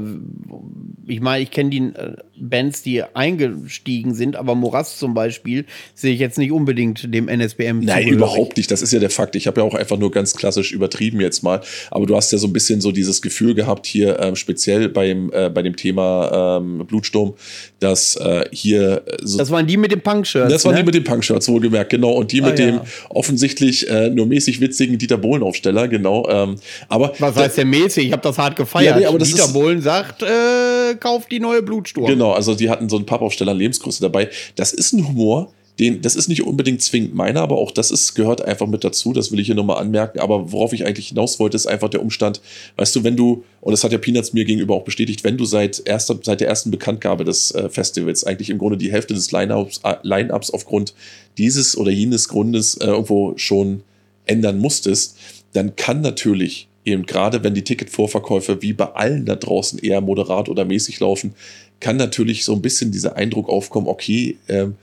ich 1.11 1.21
meine, 1.21 1.43
ich 1.43 1.51
kenne 1.51 1.69
die 1.69 1.77
äh, 1.77 2.17
Bands, 2.39 2.81
die 2.83 3.03
eingestiegen 3.03 4.13
sind, 4.13 4.35
aber 4.35 4.55
Morast 4.55 4.99
zum 4.99 5.13
Beispiel 5.13 5.65
sehe 5.93 6.13
ich 6.13 6.19
jetzt 6.19 6.37
nicht 6.37 6.51
unbedingt 6.51 7.13
dem 7.13 7.27
NSBM 7.27 7.79
Nein, 7.79 8.07
überhaupt 8.07 8.57
nicht. 8.57 8.71
Das 8.71 8.81
ist 8.81 8.91
ja 8.93 8.99
der 8.99 9.09
Fakt. 9.09 9.35
Ich 9.35 9.47
habe 9.47 9.61
ja 9.61 9.67
auch 9.67 9.73
einfach 9.73 9.97
nur 9.97 10.11
ganz 10.11 10.35
klassisch 10.35 10.71
übertrieben 10.71 11.19
jetzt 11.21 11.43
mal. 11.43 11.61
Aber 11.91 12.05
du 12.05 12.15
hast 12.15 12.31
ja 12.31 12.37
so 12.37 12.47
ein 12.47 12.53
bisschen 12.53 12.81
so 12.81 12.91
dieses 12.91 13.21
Gefühl 13.21 13.53
gehabt 13.55 13.85
hier, 13.85 14.19
ähm, 14.19 14.35
speziell 14.35 14.89
beim, 14.89 15.31
äh, 15.33 15.49
bei 15.49 15.61
dem 15.61 15.75
Thema 15.75 16.57
ähm, 16.59 16.85
Blutsturm, 16.87 17.33
dass 17.79 18.15
äh, 18.15 18.45
hier 18.51 19.03
äh, 19.07 19.17
so. 19.23 19.37
Das 19.37 19.51
waren 19.51 19.67
die 19.67 19.77
mit 19.77 19.91
den 19.91 20.01
Punk-Shirts. 20.01 20.51
Das 20.51 20.65
waren 20.65 20.73
ne? 20.75 20.81
die 20.81 20.85
mit 20.85 20.95
den 20.95 21.03
Punk-Shirts, 21.03 21.47
wohlgemerkt, 21.47 21.91
genau. 21.91 22.11
Und 22.11 22.31
die 22.31 22.41
Ah, 22.41 22.47
mit 22.49 22.59
ja. 22.59 22.65
dem 22.67 22.81
offensichtlich 23.09 23.89
äh, 23.89 24.09
nur 24.09 24.25
mäßig 24.27 24.61
witzigen 24.61 24.97
Dieter 24.97 25.17
Bohlen-Aufsteller, 25.17 25.87
genau. 25.87 26.27
Ähm, 26.29 26.55
aber 26.87 27.13
Was 27.19 27.35
heißt 27.35 27.57
der 27.57 27.65
mäßig? 27.65 28.07
Ich 28.07 28.11
habe 28.11 28.21
das 28.21 28.37
hart 28.37 28.55
gefeiert. 28.55 28.95
Ja, 28.95 28.99
nee, 28.99 29.05
aber 29.05 29.17
Dieter 29.17 29.45
ist- 29.45 29.53
Bohlen 29.53 29.81
sagt, 29.81 30.21
äh, 30.23 30.95
kauft 30.99 31.31
die 31.31 31.39
neue 31.39 31.61
Blutsturm. 31.63 32.05
Genau, 32.07 32.26
also 32.33 32.55
die 32.55 32.69
hatten 32.69 32.89
so 32.89 32.95
einen 32.95 33.05
Pappaufsteller 33.05 33.53
Lebensgröße 33.53 34.01
dabei. 34.01 34.29
Das 34.55 34.73
ist 34.73 34.93
ein 34.93 35.07
Humor, 35.07 35.51
den, 35.79 36.01
das 36.01 36.15
ist 36.15 36.27
nicht 36.27 36.43
unbedingt 36.43 36.81
zwingend 36.81 37.13
meiner, 37.13 37.41
aber 37.41 37.57
auch 37.57 37.69
das 37.69 37.91
ist, 37.91 38.15
gehört 38.15 38.41
einfach 38.41 38.65
mit 38.65 38.83
dazu. 38.83 39.13
Das 39.13 39.31
will 39.31 39.39
ich 39.39 39.45
hier 39.45 39.55
nochmal 39.55 39.77
anmerken. 39.77 40.19
Aber 40.19 40.51
worauf 40.51 40.73
ich 40.73 40.85
eigentlich 40.85 41.09
hinaus 41.09 41.39
wollte, 41.39 41.55
ist 41.55 41.67
einfach 41.67 41.89
der 41.89 42.01
Umstand, 42.01 42.41
weißt 42.77 42.95
du, 42.95 43.03
wenn 43.03 43.15
du, 43.15 43.43
und 43.61 43.71
das 43.71 43.83
hat 43.83 43.91
ja 43.91 43.99
Peanuts 43.99 44.33
mir 44.33 44.45
gegenüber 44.45 44.73
auch 44.75 44.83
bestätigt, 44.83 45.23
wenn 45.23 45.37
du 45.37 45.45
seit, 45.45 45.83
erster, 45.85 46.17
seit 46.23 46.41
der 46.41 46.47
ersten 46.47 46.71
Bekanntgabe 46.71 47.23
des 47.23 47.51
äh, 47.51 47.69
Festivals 47.69 48.23
eigentlich 48.23 48.49
im 48.49 48.57
Grunde 48.57 48.77
die 48.77 48.91
Hälfte 48.91 49.13
des 49.13 49.31
Line-Ups 49.31 49.81
äh, 49.83 49.95
Line-Ups 50.01 50.49
aufgrund 50.49 50.95
dieses 51.37 51.77
oder 51.77 51.91
jenes 51.91 52.27
Grundes 52.27 52.75
äh, 52.77 52.87
irgendwo 52.87 53.33
schon 53.37 53.83
ändern 54.25 54.57
musstest, 54.57 55.17
dann 55.53 55.75
kann 55.75 56.01
natürlich 56.01 56.67
eben 56.85 57.05
gerade 57.05 57.43
wenn 57.43 57.53
die 57.53 57.63
Ticketvorverkäufe 57.63 58.61
wie 58.61 58.73
bei 58.73 58.85
allen 58.85 59.25
da 59.25 59.35
draußen 59.35 59.77
eher 59.79 60.01
moderat 60.01 60.49
oder 60.49 60.65
mäßig 60.65 60.99
laufen, 60.99 61.35
kann 61.79 61.97
natürlich 61.97 62.43
so 62.43 62.53
ein 62.53 62.61
bisschen 62.61 62.91
dieser 62.91 63.15
Eindruck 63.15 63.49
aufkommen, 63.49 63.87
okay, 63.87 64.37
ähm, 64.47 64.75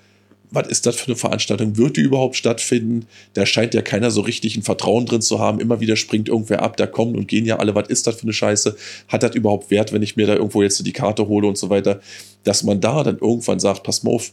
was 0.55 0.69
ist 0.69 0.87
das 0.87 0.97
für 0.97 1.07
eine 1.07 1.17
Veranstaltung? 1.17 1.77
Wird 1.77 1.97
die 1.97 2.03
überhaupt 2.03 2.37
stattfinden? 2.37 3.07
Da 3.33 3.45
scheint 3.45 3.75
ja 3.75 3.83
keiner 3.83 4.11
so 4.11 4.21
richtig 4.21 4.57
ein 4.57 4.63
Vertrauen 4.63 5.05
drin 5.05 5.21
zu 5.21 5.41
haben. 5.41 5.61
Immer 5.61 5.81
wieder 5.81 5.97
springt 5.97 6.29
irgendwer 6.29 6.63
ab, 6.63 6.77
da 6.77 6.87
kommen 6.87 7.17
und 7.17 7.27
gehen 7.27 7.45
ja 7.45 7.57
alle. 7.57 7.75
Was 7.75 7.89
ist 7.89 8.07
das 8.07 8.17
für 8.17 8.23
eine 8.23 8.33
Scheiße? 8.33 8.77
Hat 9.09 9.23
das 9.23 9.35
überhaupt 9.35 9.71
Wert, 9.71 9.93
wenn 9.93 10.03
ich 10.03 10.17
mir 10.17 10.27
da 10.27 10.35
irgendwo 10.35 10.63
jetzt 10.63 10.85
die 10.87 10.93
Karte 10.93 11.27
hole 11.27 11.49
und 11.49 11.59
so 11.59 11.71
weiter? 11.71 12.01
Dass 12.45 12.63
man 12.63 12.81
da 12.81 13.03
dann 13.03 13.19
irgendwann 13.19 13.59
sagt, 13.59 13.83
pass 13.83 14.05
mal 14.05 14.13
auf, 14.13 14.33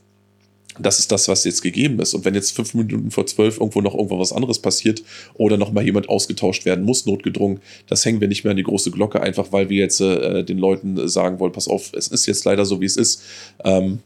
das 0.85 0.99
ist 0.99 1.11
das, 1.11 1.27
was 1.27 1.43
jetzt 1.43 1.61
gegeben 1.61 1.99
ist. 1.99 2.13
Und 2.13 2.25
wenn 2.25 2.35
jetzt 2.35 2.51
fünf 2.51 2.73
Minuten 2.73 3.11
vor 3.11 3.25
zwölf 3.25 3.57
irgendwo 3.59 3.81
noch 3.81 3.93
irgendwo 3.93 4.19
was 4.19 4.33
anderes 4.33 4.59
passiert 4.59 5.03
oder 5.33 5.57
noch 5.57 5.71
mal 5.71 5.83
jemand 5.83 6.09
ausgetauscht 6.09 6.65
werden 6.65 6.85
muss, 6.85 7.05
notgedrungen, 7.05 7.59
das 7.87 8.05
hängen 8.05 8.21
wir 8.21 8.27
nicht 8.27 8.43
mehr 8.43 8.51
an 8.51 8.57
die 8.57 8.63
große 8.63 8.91
Glocke, 8.91 9.21
einfach 9.21 9.51
weil 9.51 9.69
wir 9.69 9.77
jetzt 9.77 10.01
äh, 10.01 10.43
den 10.43 10.57
Leuten 10.57 11.07
sagen 11.07 11.39
wollen, 11.39 11.51
pass 11.51 11.67
auf, 11.67 11.91
es 11.93 12.07
ist 12.07 12.25
jetzt 12.25 12.45
leider 12.45 12.65
so, 12.65 12.81
wie 12.81 12.85
es 12.85 12.97
ist. 12.97 13.23
Ähm, 13.63 13.99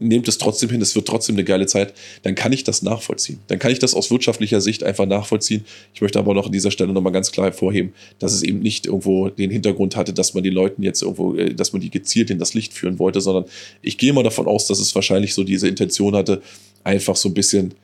nehmt 0.00 0.26
es 0.28 0.38
trotzdem 0.38 0.70
hin, 0.70 0.80
es 0.80 0.96
wird 0.96 1.06
trotzdem 1.06 1.36
eine 1.36 1.44
geile 1.44 1.66
Zeit, 1.66 1.94
dann 2.22 2.34
kann 2.34 2.52
ich 2.52 2.64
das 2.64 2.82
nachvollziehen. 2.82 3.38
Dann 3.46 3.58
kann 3.58 3.70
ich 3.70 3.78
das 3.78 3.94
aus 3.94 4.10
wirtschaftlicher 4.10 4.60
Sicht 4.60 4.82
einfach 4.82 5.06
nachvollziehen. 5.06 5.64
Ich 5.94 6.00
möchte 6.00 6.18
aber 6.18 6.34
noch 6.34 6.46
an 6.46 6.52
dieser 6.52 6.70
Stelle 6.70 6.92
nochmal 6.92 7.12
ganz 7.12 7.30
klar 7.30 7.46
hervorheben, 7.46 7.92
dass 8.18 8.32
es 8.32 8.42
eben 8.42 8.60
nicht 8.60 8.86
irgendwo 8.86 9.28
den 9.28 9.50
Hintergrund 9.50 9.96
hatte, 9.96 10.12
dass 10.12 10.34
man 10.34 10.42
die 10.42 10.50
Leuten 10.50 10.82
jetzt 10.82 11.02
irgendwo, 11.02 11.34
äh, 11.34 11.54
dass 11.54 11.72
man 11.72 11.82
die 11.82 11.90
gezielt 11.90 12.30
in 12.30 12.38
das 12.38 12.54
Licht 12.54 12.72
führen 12.72 12.98
wollte, 12.98 13.20
sondern 13.20 13.44
ich 13.82 13.98
gehe 13.98 14.12
mal 14.12 14.24
davon 14.24 14.46
aus, 14.46 14.66
dass 14.66 14.80
es 14.80 14.94
wahrscheinlich 14.94 15.34
so 15.34 15.44
diese 15.44 15.68
Intention 15.68 16.16
hatte, 16.16 16.42
einfach 16.82 17.16
so 17.16 17.28
ein 17.28 17.34
bisschen 17.34 17.74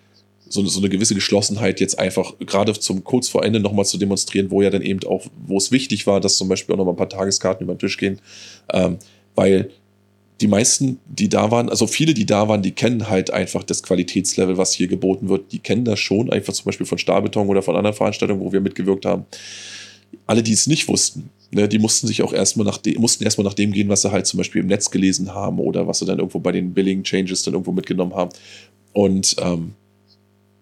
so, 0.49 0.65
so 0.65 0.81
eine 0.81 0.89
gewisse 0.89 1.15
Geschlossenheit 1.15 1.81
jetzt 1.81 1.99
einfach 1.99 2.35
gerade 2.39 2.73
zum 2.73 3.05
kurz 3.05 3.29
vor 3.29 3.45
Ende 3.45 3.61
nochmal 3.61 3.85
zu 3.85 3.99
demonstrieren, 3.99 4.51
wo 4.51 4.63
ja 4.63 4.71
dann 4.71 4.83
eben 4.83 5.01
auch, 5.05 5.27
wo 5.47 5.59
es 5.59 5.73
wichtig 5.73 6.07
war, 6.07 6.21
dass 6.21 6.37
zum 6.37 6.49
Beispiel 6.49 6.75
auch 6.75 6.79
nochmal 6.79 6.95
ein 6.95 6.99
paar 6.99 7.09
Tageskarten 7.09 7.65
über 7.65 7.75
den 7.75 7.81
Tisch 7.81 7.99
gehen, 7.99 8.21
ähm, 8.73 8.99
weil 9.35 9.71
die 10.41 10.49
meisten, 10.49 10.99
die 11.07 11.29
da 11.29 11.51
waren, 11.51 11.71
also 11.71 11.87
viele, 11.87 12.13
die 12.13 12.27
da 12.27 12.49
waren, 12.49 12.63
die 12.63 12.73
kennen 12.73 13.09
halt 13.09 13.31
einfach 13.31 13.63
das 13.63 13.83
Qualitätslevel, 13.83 14.59
was 14.59 14.73
hier 14.73 14.87
geboten 14.87 15.29
wird. 15.29 15.53
Die 15.53 15.61
kennen 15.61 15.85
das 15.85 15.99
schon, 15.99 16.31
einfach 16.31 16.53
zum 16.53 16.67
Beispiel 16.67 16.87
von 16.87 16.99
Stahlbeton 16.99 17.49
oder 17.49 17.63
von 17.63 17.77
anderen 17.77 17.97
Veranstaltungen, 17.97 18.41
wo 18.41 18.53
wir 18.53 18.61
mitgewirkt 18.61 19.07
haben. 19.07 19.25
Alle, 20.27 20.43
die 20.43 20.53
es 20.53 20.67
nicht 20.67 20.89
wussten, 20.89 21.31
ne, 21.53 21.69
die 21.69 21.79
mussten 21.79 22.07
sich 22.07 22.23
auch 22.23 22.35
erstmal 22.35 22.67
nach 22.67 22.79
dem, 22.79 23.01
mussten 23.01 23.25
erstmal 23.25 23.47
nach 23.47 23.55
dem 23.55 23.73
gehen, 23.73 23.89
was 23.89 24.03
sie 24.03 24.13
halt 24.13 24.27
zum 24.27 24.39
Beispiel 24.39 24.61
im 24.61 24.67
Netz 24.67 24.91
gelesen 24.91 25.35
haben 25.35 25.59
oder 25.59 25.87
was 25.87 26.01
sie 26.01 26.07
dann 26.07 26.19
irgendwo 26.19 26.39
bei 26.39 26.53
den 26.53 26.75
Billing 26.75 27.03
Changes 27.03 27.43
dann 27.43 27.55
irgendwo 27.55 27.73
mitgenommen 27.73 28.15
haben. 28.15 28.31
Und 28.93 29.37
ähm, 29.41 29.73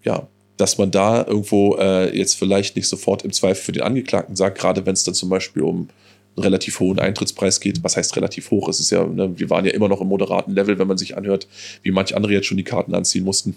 ja, 0.05 0.29
dass 0.57 0.79
man 0.79 0.91
da 0.91 1.27
irgendwo 1.27 1.77
äh, 1.77 2.17
jetzt 2.17 2.37
vielleicht 2.37 2.77
nicht 2.77 2.89
sofort 2.89 3.25
im 3.25 3.33
Zweifel 3.33 3.63
für 3.63 3.73
den 3.73 3.83
Angeklagten 3.83 4.37
sagt, 4.37 4.59
gerade 4.59 4.87
wenn 4.87 4.93
es 4.93 5.05
dann 5.05 5.15
zum 5.15 5.29
Beispiel 5.29 5.63
um 5.63 5.89
relativ 6.37 6.81
hohen 6.81 6.99
Eintrittspreis 6.99 7.61
geht. 7.61 7.83
Was 7.85 7.97
heißt 7.97 8.17
relativ 8.17 8.51
hoch? 8.51 8.69
Es 8.69 8.81
ist 8.81 8.91
ja, 8.91 9.05
ne, 9.05 9.39
wir 9.39 9.51
waren 9.51 9.65
ja 9.65 9.73
immer 9.73 9.89
noch 9.89 10.01
im 10.01 10.09
moderaten 10.09 10.53
Level, 10.53 10.79
wenn 10.79 10.89
man 10.89 10.99
sich 10.99 11.17
anhört, 11.17 11.47
wie 11.83 11.91
manche 11.91 12.17
andere 12.17 12.33
jetzt 12.33 12.47
schon 12.47 12.57
die 12.57 12.65
Karten 12.65 12.95
anziehen 12.95 13.25
mussten. 13.25 13.57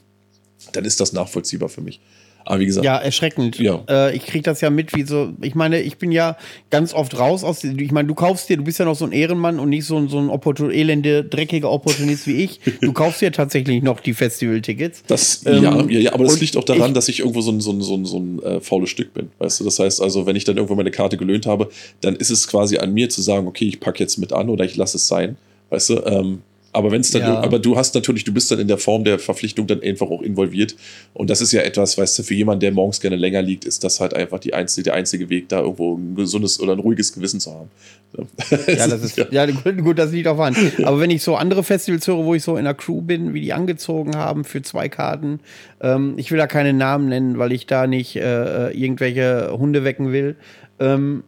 Dann 0.74 0.86
ist 0.86 1.00
das 1.00 1.14
nachvollziehbar 1.14 1.70
für 1.70 1.82
mich. 1.82 2.00
Aber 2.46 2.60
wie 2.60 2.66
gesagt. 2.66 2.86
Ja, 2.86 2.98
erschreckend. 2.98 3.60
Ja. 3.60 3.84
Äh, 3.90 4.16
ich 4.16 4.26
kriege 4.26 4.44
das 4.44 4.62
ja 4.62 4.70
mit, 4.70 4.96
wie 4.96 5.04
so. 5.04 5.34
Ich 5.42 5.56
meine, 5.56 5.82
ich 5.82 5.98
bin 5.98 6.12
ja 6.12 6.38
ganz 6.70 6.94
oft 6.94 7.18
raus 7.20 7.44
aus. 7.44 7.64
Ich 7.64 7.92
meine, 7.92 8.08
du 8.08 8.16
kaufst 8.16 8.50
dir, 8.50 8.58
du 8.58 8.64
bist 8.64 8.80
ja 8.80 8.86
noch 8.86 8.96
so 8.96 9.06
ein 9.06 9.12
Ehrenmann 9.12 9.60
und 9.60 9.70
nicht 9.70 9.86
so 9.86 9.98
ein, 9.98 10.08
so 10.08 10.18
ein 10.18 10.30
Opportun 10.30 10.72
elende, 10.72 11.24
dreckiger 11.24 11.70
Opportunist 11.70 12.28
wie 12.28 12.44
ich. 12.44 12.60
Du 12.82 12.94
kaufst 12.94 13.22
dir 13.22 13.32
tatsächlich 13.32 13.84
noch 13.84 14.00
die 14.00 14.14
Festival-Tickets. 14.14 15.04
Das, 15.08 15.46
ähm, 15.46 15.64
ja, 15.64 15.82
ja, 15.82 16.00
ja, 16.00 16.14
aber 16.14 16.24
das 16.24 16.40
liegt 16.40 16.56
auch 16.58 16.64
daran, 16.64 16.90
ich, 16.90 16.94
dass 16.94 17.10
ich 17.10 17.20
irgendwo 17.20 17.42
so 17.42 17.52
ein, 17.52 17.60
so 17.60 17.72
ein, 17.72 17.82
so 17.82 17.96
ein, 17.96 18.06
so 18.06 18.20
ein 18.20 18.42
äh, 18.44 18.62
faules 18.62 18.90
Stück 18.90 19.14
bin. 19.14 19.30
Weißt 19.40 19.60
du, 19.60 19.64
das 19.66 19.80
heißt 19.80 20.02
also, 20.02 20.26
wenn 20.26 20.36
ich 20.36 20.46
dann 20.46 20.56
irgendwo 20.56 20.76
meine 20.76 20.92
Karte 20.92 21.18
gelöhnt 21.18 21.46
habe, 21.46 21.70
dann 22.02 22.16
ist 22.16 22.30
es 22.30 22.48
quasi 22.48 22.78
an 22.78 22.94
mir 22.94 23.10
zu 23.10 23.22
sagen, 23.22 23.48
okay, 23.48 23.66
ich 23.66 23.80
packe 23.80 24.00
jetzt 24.00 24.18
mit 24.18 24.32
an 24.32 24.50
oder 24.50 24.64
ich 24.64 24.76
lasse 24.76 24.98
es 24.98 25.08
sein. 25.08 25.38
Weißt 25.70 25.90
du, 25.90 26.06
ähm, 26.06 26.42
aber 26.78 26.92
wenn 26.92 27.02
es 27.02 27.10
dann, 27.12 27.24
ja. 27.24 27.40
aber 27.42 27.58
du 27.58 27.76
hast 27.76 27.96
natürlich, 27.96 28.24
du 28.24 28.32
bist 28.32 28.52
dann 28.52 28.60
in 28.60 28.68
der 28.68 28.78
Form 28.78 29.04
der 29.04 29.18
Verpflichtung 29.18 29.66
dann 29.66 29.82
einfach 29.82 30.08
auch 30.08 30.22
involviert. 30.22 30.76
Und 31.14 31.30
das 31.30 31.42
ist 31.42 31.52
ja 31.52 31.62
etwas, 31.62 31.98
weißt 31.98 32.20
du, 32.20 32.24
für 32.24 32.36
jemanden, 32.36 32.60
der 32.60 32.72
morgens 32.72 33.02
gerne 33.02 33.16
länger 33.16 33.42
liegt, 33.42 33.66
ist 33.66 33.84
das 33.84 34.00
halt 34.00 34.14
einfach 34.14 34.40
die 34.40 34.54
einzige, 34.54 34.84
der 34.84 34.94
einzige 34.94 35.30
Weg, 35.30 35.50
da 35.50 35.62
irgendwo 35.62 35.96
ein 35.96 36.14
gesundes 36.16 36.60
oder 36.60 36.74
ein 36.74 36.80
ruhiges 36.80 37.14
Gewissen 37.14 37.40
zu 37.40 37.52
haben. 37.52 37.70
Ja, 38.68 38.88
das 38.88 39.02
ist, 39.02 39.18
ja, 39.32 39.46
gut, 39.46 39.98
das 39.98 40.12
liegt 40.12 40.28
auch 40.28 40.40
an. 40.40 40.56
Aber 40.84 41.00
wenn 41.00 41.10
ich 41.10 41.24
so 41.24 41.36
andere 41.36 41.64
Festivals 41.64 42.06
höre, 42.08 42.24
wo 42.24 42.36
ich 42.36 42.44
so 42.44 42.58
in 42.58 42.66
der 42.66 42.74
Crew 42.74 43.02
bin, 43.02 43.34
wie 43.34 43.42
die 43.42 43.54
angezogen 43.54 44.16
haben 44.16 44.44
für 44.44 44.62
zwei 44.62 44.88
Karten, 44.88 45.40
ähm, 45.82 46.14
ich 46.18 46.32
will 46.32 46.38
da 46.38 46.48
keine 46.48 46.74
Namen 46.74 47.10
nennen, 47.10 47.38
weil 47.38 47.52
ich 47.52 47.66
da 47.66 47.88
nicht 47.88 48.16
äh, 48.16 48.68
äh 48.70 48.78
irgendwelche 48.78 49.52
Hunde 49.58 49.84
wecken 49.84 50.12
will. 50.12 50.36
Ähm, 50.80 51.24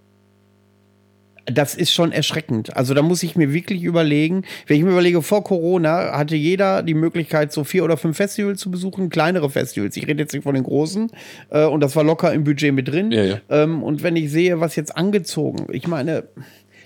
das 1.52 1.76
ist 1.76 1.92
schon 1.92 2.12
erschreckend. 2.12 2.76
Also 2.76 2.94
da 2.94 3.02
muss 3.02 3.24
ich 3.24 3.36
mir 3.36 3.54
wirklich 3.54 3.84
überlegen, 3.84 4.44
wenn 4.68 4.78
ich 4.78 4.84
mir 4.84 4.92
überlege, 4.92 5.22
vor 5.22 5.44
Corona 5.44 6.18
hatte 6.18 6.36
jeder 6.36 6.84
die 6.84 6.94
Möglichkeit, 6.94 7.52
so 7.52 7.64
vier 7.64 7.84
oder 7.84 7.98
fünf 7.98 8.18
Festivals 8.18 8.60
zu 8.60 8.72
besuchen, 8.72 9.10
kleinere 9.10 9.50
Festivals. 9.50 9.98
Ich 9.98 10.08
rede 10.08 10.22
jetzt 10.24 10.34
nicht 10.34 10.44
von 10.44 10.56
den 10.56 10.64
großen. 10.64 11.12
Äh, 11.50 11.66
und 11.66 11.82
das 11.82 11.96
war 11.96 12.04
locker 12.04 12.34
im 12.34 12.44
Budget 12.44 12.74
mit 12.74 12.88
drin. 12.88 13.12
Ja, 13.12 13.24
ja. 13.24 13.38
Ähm, 13.50 13.84
und 13.84 14.04
wenn 14.04 14.16
ich 14.16 14.32
sehe, 14.32 14.60
was 14.60 14.76
jetzt 14.76 14.96
angezogen, 14.96 15.68
ich 15.72 15.88
meine, 15.88 16.26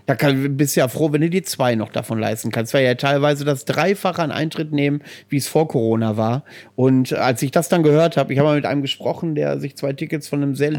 da 0.06 0.16
kann, 0.16 0.58
bist 0.58 0.76
du 0.76 0.82
ja 0.82 0.88
froh, 0.88 1.12
wenn 1.14 1.22
du 1.22 1.30
dir 1.30 1.44
zwei 1.44 1.76
noch 1.76 1.92
davon 1.92 2.20
leisten 2.20 2.52
kannst, 2.52 2.74
weil 2.74 2.84
ja 2.84 2.96
teilweise 2.96 3.46
das 3.46 3.66
Dreifache 3.66 4.22
an 4.22 4.32
Eintritt 4.32 4.74
nehmen, 4.74 5.02
wie 5.30 5.38
es 5.38 5.48
vor 5.48 5.68
Corona 5.68 6.18
war. 6.18 6.44
Und 6.76 7.14
als 7.14 7.42
ich 7.42 7.52
das 7.52 7.70
dann 7.70 7.84
gehört 7.84 8.18
habe, 8.18 8.34
ich 8.34 8.40
habe 8.40 8.50
mal 8.50 8.56
mit 8.56 8.66
einem 8.66 8.82
gesprochen, 8.82 9.36
der 9.36 9.60
sich 9.60 9.78
zwei 9.78 9.94
Tickets 9.94 10.28
von 10.28 10.44
einem 10.44 10.56
sehr 10.56 10.72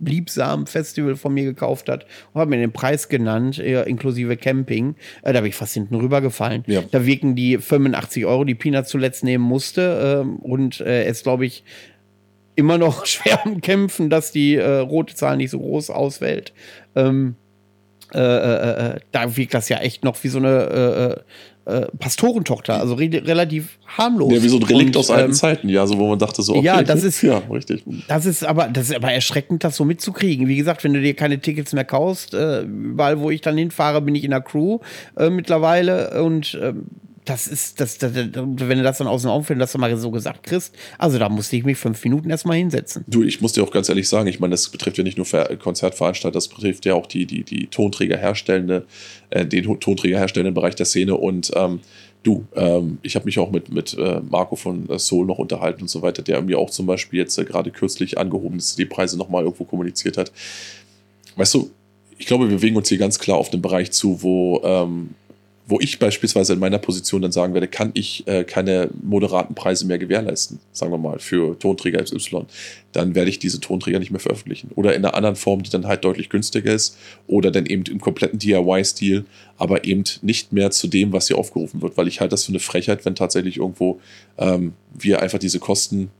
liebsamen 0.00 0.66
Festival 0.66 1.16
von 1.16 1.34
mir 1.34 1.44
gekauft 1.44 1.88
hat 1.88 2.06
und 2.32 2.40
hat 2.40 2.48
mir 2.48 2.56
den 2.56 2.72
Preis 2.72 3.08
genannt, 3.08 3.58
äh, 3.58 3.82
inklusive 3.84 4.36
Camping. 4.36 4.96
Äh, 5.22 5.32
da 5.32 5.38
habe 5.38 5.48
ich 5.48 5.54
fast 5.54 5.74
hinten 5.74 5.94
rübergefallen. 5.94 6.64
Ja. 6.66 6.82
Da 6.90 7.06
wirken 7.06 7.34
die 7.34 7.58
85 7.58 8.26
Euro, 8.26 8.44
die 8.44 8.54
Pina 8.54 8.84
zuletzt 8.84 9.24
nehmen 9.24 9.44
musste. 9.44 10.22
Ähm, 10.22 10.36
und 10.36 10.80
äh, 10.80 11.04
es, 11.04 11.22
glaube 11.22 11.46
ich, 11.46 11.64
immer 12.56 12.78
noch 12.78 13.06
schwer 13.06 13.44
am 13.44 13.60
Kämpfen, 13.60 14.10
dass 14.10 14.32
die 14.32 14.56
rote 14.56 15.14
Zahl 15.14 15.36
nicht 15.36 15.50
so 15.50 15.58
groß 15.58 15.90
ausfällt. 15.90 16.52
Ähm, 16.96 17.36
äh, 18.12 18.18
äh, 18.18 18.94
äh, 18.96 19.00
da 19.12 19.36
wirkt 19.36 19.54
das 19.54 19.68
ja 19.68 19.78
echt 19.78 20.02
noch 20.02 20.22
wie 20.24 20.28
so 20.28 20.38
eine 20.38 21.24
äh, 21.66 21.86
Pastorentochter, 21.98 22.80
also 22.80 22.94
re 22.94 23.10
relativ 23.12 23.78
harmlos. 23.86 24.32
Ja, 24.32 24.42
wie 24.42 24.48
so 24.48 24.56
ein 24.56 24.62
Relikt 24.62 24.96
und, 24.96 25.00
aus 25.00 25.10
alten 25.10 25.30
ähm, 25.30 25.34
Zeiten, 25.34 25.68
ja, 25.68 25.86
so 25.86 25.98
wo 25.98 26.08
man 26.08 26.18
dachte 26.18 26.42
so, 26.42 26.54
okay, 26.54 26.64
ja, 26.64 26.82
das 26.82 27.04
ist 27.04 27.22
ja 27.22 27.38
richtig. 27.50 27.84
Das 28.08 28.26
ist 28.26 28.44
aber, 28.44 28.68
das 28.68 28.90
ist 28.90 28.96
aber 28.96 29.12
erschreckend, 29.12 29.62
das 29.64 29.76
so 29.76 29.84
mitzukriegen. 29.84 30.48
Wie 30.48 30.56
gesagt, 30.56 30.84
wenn 30.84 30.94
du 30.94 31.00
dir 31.00 31.14
keine 31.14 31.40
Tickets 31.40 31.72
mehr 31.72 31.84
kaufst, 31.84 32.34
äh, 32.34 32.62
überall, 32.62 33.20
wo 33.20 33.30
ich 33.30 33.40
dann 33.40 33.56
hinfahre, 33.56 34.00
bin 34.00 34.14
ich 34.14 34.24
in 34.24 34.30
der 34.30 34.40
Crew 34.40 34.78
äh, 35.16 35.30
mittlerweile 35.30 36.22
und 36.22 36.58
ähm, 36.62 36.86
das 37.30 37.46
ist, 37.46 37.80
das, 37.80 37.96
das, 37.98 38.12
wenn 38.12 38.78
du 38.78 38.82
das 38.82 38.98
dann 38.98 39.06
aus 39.06 39.22
dem 39.22 39.30
Aufwand, 39.30 39.60
das 39.60 39.76
mal 39.78 39.96
so 39.96 40.10
gesagt 40.10 40.42
kriegst, 40.42 40.74
also 40.98 41.16
da 41.16 41.28
musste 41.28 41.56
ich 41.56 41.64
mich 41.64 41.78
fünf 41.78 42.02
Minuten 42.02 42.28
erstmal 42.28 42.56
hinsetzen. 42.56 43.04
Du, 43.06 43.22
ich 43.22 43.40
muss 43.40 43.52
dir 43.52 43.62
auch 43.62 43.70
ganz 43.70 43.88
ehrlich 43.88 44.08
sagen, 44.08 44.26
ich 44.26 44.40
meine, 44.40 44.50
das 44.50 44.68
betrifft 44.68 44.98
ja 44.98 45.04
nicht 45.04 45.16
nur 45.16 45.26
Konzertveranstalter, 45.26 46.34
das 46.34 46.48
betrifft 46.48 46.86
ja 46.86 46.94
auch 46.94 47.06
die, 47.06 47.26
die, 47.26 47.44
die 47.44 47.68
Tonträger 47.68 48.16
herstellende, 48.16 48.84
äh, 49.30 49.46
den 49.46 49.78
Tonträger 49.78 50.18
herstellenden 50.18 50.54
Bereich 50.54 50.74
der 50.74 50.86
Szene 50.86 51.14
und 51.16 51.52
ähm, 51.54 51.80
du, 52.24 52.46
ähm, 52.56 52.98
ich 53.02 53.14
habe 53.14 53.26
mich 53.26 53.38
auch 53.38 53.52
mit, 53.52 53.72
mit 53.72 53.96
äh, 53.96 54.20
Marco 54.28 54.56
von 54.56 54.88
äh, 54.90 54.98
Soul 54.98 55.24
noch 55.24 55.38
unterhalten 55.38 55.82
und 55.82 55.88
so 55.88 56.02
weiter, 56.02 56.22
der 56.22 56.42
mir 56.42 56.58
auch 56.58 56.70
zum 56.70 56.86
Beispiel 56.86 57.20
jetzt 57.20 57.38
äh, 57.38 57.44
gerade 57.44 57.70
kürzlich 57.70 58.18
angehoben 58.18 58.58
ist, 58.58 58.76
die 58.76 58.86
Preise 58.86 59.16
nochmal 59.16 59.44
irgendwo 59.44 59.64
kommuniziert 59.64 60.16
hat. 60.16 60.32
Weißt 61.36 61.54
du, 61.54 61.70
ich 62.18 62.26
glaube, 62.26 62.48
wir 62.48 62.56
bewegen 62.56 62.76
uns 62.76 62.88
hier 62.88 62.98
ganz 62.98 63.20
klar 63.20 63.38
auf 63.38 63.50
den 63.50 63.62
Bereich 63.62 63.92
zu, 63.92 64.20
wo 64.20 64.60
ähm, 64.64 65.14
wo 65.70 65.78
ich 65.80 65.98
beispielsweise 65.98 66.54
in 66.54 66.58
meiner 66.58 66.78
Position 66.78 67.22
dann 67.22 67.32
sagen 67.32 67.54
werde, 67.54 67.68
kann 67.68 67.90
ich 67.94 68.26
äh, 68.26 68.44
keine 68.44 68.90
moderaten 69.02 69.54
Preise 69.54 69.86
mehr 69.86 69.98
gewährleisten, 69.98 70.58
sagen 70.72 70.92
wir 70.92 70.98
mal, 70.98 71.20
für 71.20 71.58
Tonträger 71.58 72.02
XY, 72.02 72.46
dann 72.92 73.14
werde 73.14 73.30
ich 73.30 73.38
diese 73.38 73.60
Tonträger 73.60 74.00
nicht 74.00 74.10
mehr 74.10 74.20
veröffentlichen. 74.20 74.70
Oder 74.74 74.94
in 74.94 75.04
einer 75.04 75.14
anderen 75.14 75.36
Form, 75.36 75.62
die 75.62 75.70
dann 75.70 75.86
halt 75.86 76.04
deutlich 76.04 76.28
günstiger 76.28 76.72
ist 76.72 76.98
oder 77.28 77.52
dann 77.52 77.66
eben 77.66 77.84
im 77.84 78.00
kompletten 78.00 78.38
DIY-Stil, 78.38 79.24
aber 79.58 79.84
eben 79.84 80.04
nicht 80.22 80.52
mehr 80.52 80.72
zu 80.72 80.88
dem, 80.88 81.12
was 81.12 81.28
hier 81.28 81.38
aufgerufen 81.38 81.80
wird, 81.82 81.96
weil 81.96 82.08
ich 82.08 82.20
halte 82.20 82.32
das 82.32 82.44
für 82.44 82.52
eine 82.52 82.60
Frechheit, 82.60 83.04
wenn 83.04 83.14
tatsächlich 83.14 83.58
irgendwo 83.58 84.00
ähm, 84.38 84.72
wir 84.92 85.22
einfach 85.22 85.38
diese 85.38 85.60
Kosten 85.60 86.10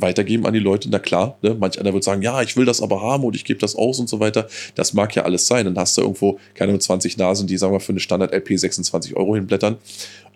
weitergeben 0.00 0.46
an 0.46 0.52
die 0.52 0.58
Leute. 0.58 0.88
Na 0.90 0.98
klar, 0.98 1.38
ne? 1.42 1.56
manch 1.58 1.80
einer 1.80 1.92
wird 1.92 2.04
sagen, 2.04 2.22
ja, 2.22 2.42
ich 2.42 2.56
will 2.56 2.64
das 2.64 2.80
aber 2.80 3.02
haben 3.02 3.24
und 3.24 3.36
ich 3.36 3.44
gebe 3.44 3.58
das 3.60 3.76
aus 3.76 3.98
und 3.98 4.08
so 4.08 4.20
weiter. 4.20 4.46
Das 4.74 4.94
mag 4.94 5.14
ja 5.14 5.24
alles 5.24 5.46
sein. 5.46 5.64
Dann 5.64 5.78
hast 5.78 5.96
du 5.96 6.02
irgendwo 6.02 6.38
keine 6.54 6.78
20 6.78 7.16
Nasen, 7.16 7.46
die, 7.46 7.56
sagen 7.56 7.72
wir, 7.72 7.80
für 7.80 7.92
eine 7.92 8.00
Standard-LP 8.00 8.58
26 8.58 9.16
Euro 9.16 9.34
hinblättern. 9.34 9.76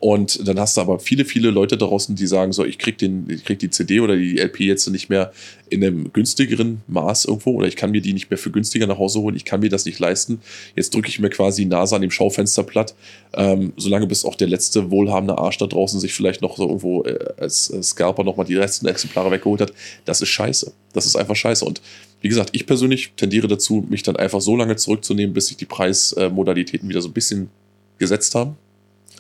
Und 0.03 0.49
dann 0.49 0.59
hast 0.59 0.77
du 0.77 0.81
aber 0.81 0.99
viele, 0.99 1.25
viele 1.25 1.51
Leute 1.51 1.77
draußen, 1.77 2.17
die 2.17 2.27
sagen 2.27 2.51
so, 2.51 2.65
ich 2.65 2.79
krieg, 2.79 2.99
den, 2.99 3.25
ich 3.31 3.45
krieg 3.45 3.61
die 3.61 3.71
CD 3.71 4.01
oder 4.01 4.17
die 4.17 4.37
LP 4.37 4.59
jetzt 4.63 4.89
nicht 4.89 5.09
mehr 5.09 5.33
in 5.71 5.85
einem 5.85 6.13
günstigeren 6.13 6.83
Maß 6.89 7.27
irgendwo 7.27 7.53
oder 7.53 7.69
ich 7.69 7.77
kann 7.77 7.93
mir 7.93 8.01
die 8.01 8.13
nicht 8.13 8.29
mehr 8.29 8.37
für 8.37 8.51
günstiger 8.51 8.89
nach 8.89 8.99
Hause 8.99 9.21
holen, 9.21 9.37
ich 9.37 9.45
kann 9.45 9.61
mir 9.61 9.69
das 9.69 9.85
nicht 9.85 10.01
leisten. 10.01 10.41
Jetzt 10.75 10.93
drücke 10.93 11.09
ich 11.09 11.21
mir 11.21 11.31
quasi 11.31 11.63
die 11.63 11.69
Nase 11.69 11.95
an 11.95 12.03
dem 12.03 12.11
Schaufenster 12.11 12.65
platt, 12.65 12.97
ähm, 13.35 13.75
solange 13.77 14.09
bis 14.09 14.25
auch 14.25 14.35
der 14.35 14.49
letzte 14.49 14.91
wohlhabende 14.91 15.39
Arsch 15.39 15.59
da 15.59 15.69
draußen 15.69 16.01
sich 16.01 16.13
vielleicht 16.13 16.43
noch 16.43 16.57
so 16.57 16.67
irgendwo 16.67 17.05
äh, 17.05 17.35
als, 17.39 17.73
Scalper 17.83 18.25
nochmal 18.25 18.47
die 18.47 18.55
letzten 18.55 18.89
Exemplare 18.89 19.31
weggeholt 19.31 19.61
hat. 19.61 19.73
Das 20.05 20.21
ist 20.21 20.31
scheiße. 20.31 20.73
Das 20.95 21.07
ist 21.07 21.15
einfach 21.15 21.37
scheiße. 21.37 21.65
Und 21.65 21.81
wie 22.23 22.29
gesagt, 22.29 22.51
ich 22.55 22.67
persönlich 22.67 23.13
tendiere 23.17 23.47
dazu, 23.47 23.87
mich 23.89 24.03
dann 24.03 24.17
einfach 24.17 24.41
so 24.41 24.57
lange 24.57 24.75
zurückzunehmen, 24.75 25.33
bis 25.33 25.47
sich 25.47 25.59
die 25.59 25.65
Preismodalitäten 25.65 26.89
wieder 26.89 27.03
so 27.03 27.09
ein 27.09 27.15
bisschen 27.15 27.51
gesetzt 27.99 28.35
haben. 28.35 28.57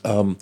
Ähm, 0.02 0.34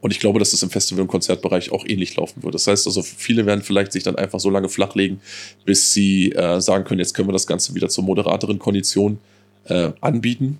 und 0.00 0.10
ich 0.10 0.20
glaube, 0.20 0.38
dass 0.38 0.50
das 0.50 0.62
im 0.62 0.70
Festival- 0.70 1.02
und 1.02 1.08
Konzertbereich 1.08 1.72
auch 1.72 1.84
ähnlich 1.86 2.14
laufen 2.16 2.42
wird. 2.42 2.54
Das 2.54 2.66
heißt 2.66 2.86
also, 2.86 3.02
viele 3.02 3.46
werden 3.46 3.62
vielleicht 3.62 3.92
sich 3.92 4.02
dann 4.02 4.16
einfach 4.16 4.40
so 4.40 4.50
lange 4.50 4.68
flachlegen, 4.68 5.20
bis 5.64 5.92
sie 5.92 6.32
äh, 6.32 6.60
sagen 6.60 6.84
können, 6.84 7.00
jetzt 7.00 7.14
können 7.14 7.28
wir 7.28 7.32
das 7.32 7.46
Ganze 7.46 7.74
wieder 7.74 7.88
zur 7.88 8.04
moderateren 8.04 8.58
Kondition 8.58 9.18
äh, 9.64 9.92
anbieten. 10.00 10.58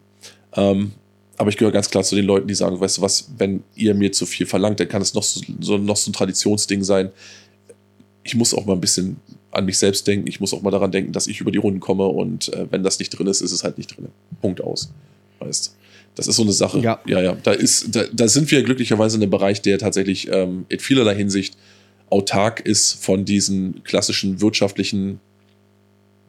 Ähm, 0.54 0.92
aber 1.36 1.50
ich 1.50 1.56
gehöre 1.56 1.72
ganz 1.72 1.90
klar 1.90 2.02
zu 2.02 2.16
den 2.16 2.24
Leuten, 2.24 2.48
die 2.48 2.54
sagen, 2.54 2.80
weißt 2.80 2.98
du 2.98 3.02
was, 3.02 3.30
wenn 3.36 3.62
ihr 3.74 3.94
mir 3.94 4.10
zu 4.10 4.24
viel 4.24 4.46
verlangt, 4.46 4.80
dann 4.80 4.88
kann 4.88 5.02
es 5.02 5.12
noch 5.12 5.22
so, 5.22 5.40
so, 5.60 5.76
noch 5.76 5.96
so 5.96 6.10
ein 6.10 6.14
Traditionsding 6.14 6.82
sein. 6.82 7.10
Ich 8.22 8.34
muss 8.34 8.54
auch 8.54 8.64
mal 8.64 8.72
ein 8.72 8.80
bisschen 8.80 9.20
an 9.50 9.66
mich 9.66 9.78
selbst 9.78 10.06
denken. 10.06 10.26
Ich 10.26 10.40
muss 10.40 10.54
auch 10.54 10.62
mal 10.62 10.70
daran 10.70 10.90
denken, 10.90 11.12
dass 11.12 11.26
ich 11.26 11.40
über 11.40 11.50
die 11.50 11.58
Runden 11.58 11.80
komme 11.80 12.06
und 12.06 12.52
äh, 12.54 12.66
wenn 12.70 12.82
das 12.82 12.98
nicht 12.98 13.10
drin 13.10 13.26
ist, 13.26 13.42
ist 13.42 13.52
es 13.52 13.64
halt 13.64 13.76
nicht 13.76 13.96
drin. 13.96 14.08
Punkt 14.40 14.62
aus. 14.62 14.90
Weißt 15.40 15.75
das 16.16 16.26
ist 16.26 16.36
so 16.36 16.42
eine 16.42 16.52
Sache. 16.52 16.80
Ja. 16.80 17.00
ja, 17.06 17.20
ja. 17.22 17.36
Da, 17.42 17.52
ist, 17.52 17.94
da, 17.94 18.04
da 18.12 18.26
sind 18.26 18.50
wir 18.50 18.62
glücklicherweise 18.62 19.16
in 19.16 19.22
einem 19.22 19.30
Bereich, 19.30 19.62
der 19.62 19.78
tatsächlich 19.78 20.28
ähm, 20.32 20.64
in 20.68 20.80
vielerlei 20.80 21.14
Hinsicht 21.14 21.56
autark 22.10 22.60
ist 22.60 23.04
von 23.04 23.24
diesen 23.24 23.84
klassischen 23.84 24.40
wirtschaftlichen 24.40 25.20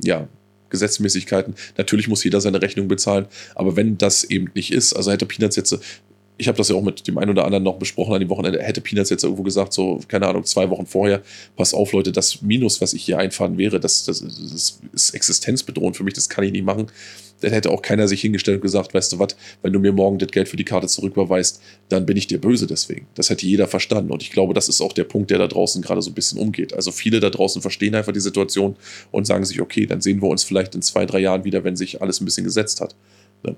ja, 0.04 0.28
Gesetzmäßigkeiten. 0.70 1.56
Natürlich 1.78 2.10
muss 2.10 2.24
jeder 2.24 2.42
seine 2.42 2.62
Rechnung 2.62 2.90
bezahlen, 2.90 3.28
aber 3.56 3.76
wenn 3.78 3.98
das 3.98 4.26
eben 4.26 4.52
nicht 4.54 4.74
ist, 4.74 4.94
also 4.94 5.12
hätte 5.12 5.26
Peanuts 5.26 5.56
jetzt, 5.56 5.80
ich 6.38 6.48
habe 6.48 6.58
das 6.58 6.70
ja 6.70 6.76
auch 6.76 6.84
mit 6.84 7.08
dem 7.08 7.18
einen 7.18 7.32
oder 7.32 7.46
anderen 7.46 7.64
noch 7.64 7.78
besprochen 7.78 8.14
an 8.14 8.20
dem 8.20 8.30
Wochenende, 8.30 8.62
hätte 8.62 8.82
Peanuts 8.82 9.10
jetzt 9.10 9.24
irgendwo 9.24 9.44
gesagt, 9.44 9.74
so, 9.74 10.00
keine 10.08 10.28
Ahnung, 10.28 10.44
zwei 10.46 10.70
Wochen 10.70 10.86
vorher, 10.86 11.22
pass 11.56 11.74
auf, 11.74 11.92
Leute, 11.94 12.12
das 12.12 12.42
Minus, 12.42 12.82
was 12.82 12.94
ich 12.94 13.04
hier 13.04 13.18
einfahren 13.18 13.58
wäre, 13.58 13.80
das, 13.80 14.06
das, 14.06 14.22
das 14.22 14.80
ist 14.94 15.12
existenzbedrohend 15.16 15.98
für 15.98 16.04
mich, 16.04 16.14
das 16.14 16.30
kann 16.30 16.44
ich 16.44 16.52
nicht 16.52 16.66
machen 16.66 16.88
dann 17.42 17.52
hätte 17.52 17.70
auch 17.70 17.82
keiner 17.82 18.08
sich 18.08 18.22
hingestellt 18.22 18.58
und 18.58 18.62
gesagt, 18.62 18.94
weißt 18.94 19.14
du 19.14 19.20
was, 19.20 19.36
wenn 19.62 19.74
du 19.74 19.80
mir 19.80 19.92
morgen 19.92 20.18
das 20.18 20.30
Geld 20.30 20.50
für 20.50 20.58
die 20.58 20.64
Karte 20.64 20.88
zurücküberweist, 20.88 21.62
dann 21.90 22.06
bin 22.06 22.18
ich 22.18 22.28
dir 22.28 22.40
böse 22.40 22.68
deswegen. 22.68 23.08
Das 23.16 23.30
hätte 23.30 23.46
jeder 23.46 23.68
verstanden. 23.68 24.12
Und 24.12 24.24
ich 24.24 24.32
glaube, 24.32 24.54
das 24.54 24.70
ist 24.70 24.82
auch 24.82 24.94
der 24.94 25.04
Punkt, 25.04 25.30
der 25.30 25.38
da 25.38 25.48
draußen 25.48 25.82
gerade 25.82 26.02
so 26.02 26.10
ein 26.10 26.16
bisschen 26.16 26.40
umgeht. 26.40 26.74
Also 26.74 26.92
viele 26.92 27.20
da 27.20 27.30
draußen 27.30 27.62
verstehen 27.62 27.96
einfach 27.96 28.14
die 28.14 28.20
Situation 28.20 28.76
und 29.12 29.28
sagen 29.28 29.46
sich, 29.46 29.62
okay, 29.62 29.86
dann 29.86 30.02
sehen 30.02 30.22
wir 30.22 30.30
uns 30.30 30.44
vielleicht 30.44 30.76
in 30.76 30.82
zwei, 30.82 31.06
drei 31.06 31.20
Jahren 31.20 31.44
wieder, 31.44 31.64
wenn 31.64 31.76
sich 31.76 32.02
alles 32.02 32.22
ein 32.22 32.26
bisschen 32.26 32.44
gesetzt 32.44 32.82
hat. 32.82 32.96
Ne? 33.44 33.56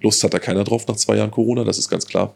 Lust 0.00 0.22
hat 0.24 0.34
da 0.34 0.38
keiner 0.38 0.64
drauf 0.64 0.86
nach 0.86 0.96
zwei 0.96 1.16
Jahren 1.16 1.30
Corona, 1.30 1.64
das 1.64 1.78
ist 1.78 1.88
ganz 1.88 2.06
klar. 2.06 2.34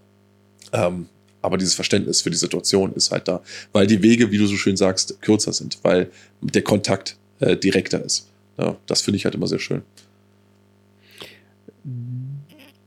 Ähm, 0.72 1.08
aber 1.42 1.56
dieses 1.56 1.74
Verständnis 1.74 2.20
für 2.20 2.30
die 2.30 2.36
Situation 2.36 2.92
ist 2.92 3.10
halt 3.10 3.28
da, 3.28 3.42
weil 3.72 3.86
die 3.86 4.02
Wege, 4.02 4.30
wie 4.30 4.38
du 4.38 4.46
so 4.46 4.56
schön 4.56 4.76
sagst, 4.76 5.20
kürzer 5.22 5.52
sind, 5.52 5.78
weil 5.82 6.10
der 6.40 6.62
Kontakt 6.62 7.16
äh, 7.40 7.56
direkter 7.56 8.04
ist. 8.04 8.28
Ja, 8.58 8.76
das 8.86 9.00
finde 9.00 9.16
ich 9.16 9.24
halt 9.24 9.34
immer 9.34 9.46
sehr 9.46 9.58
schön. 9.58 9.82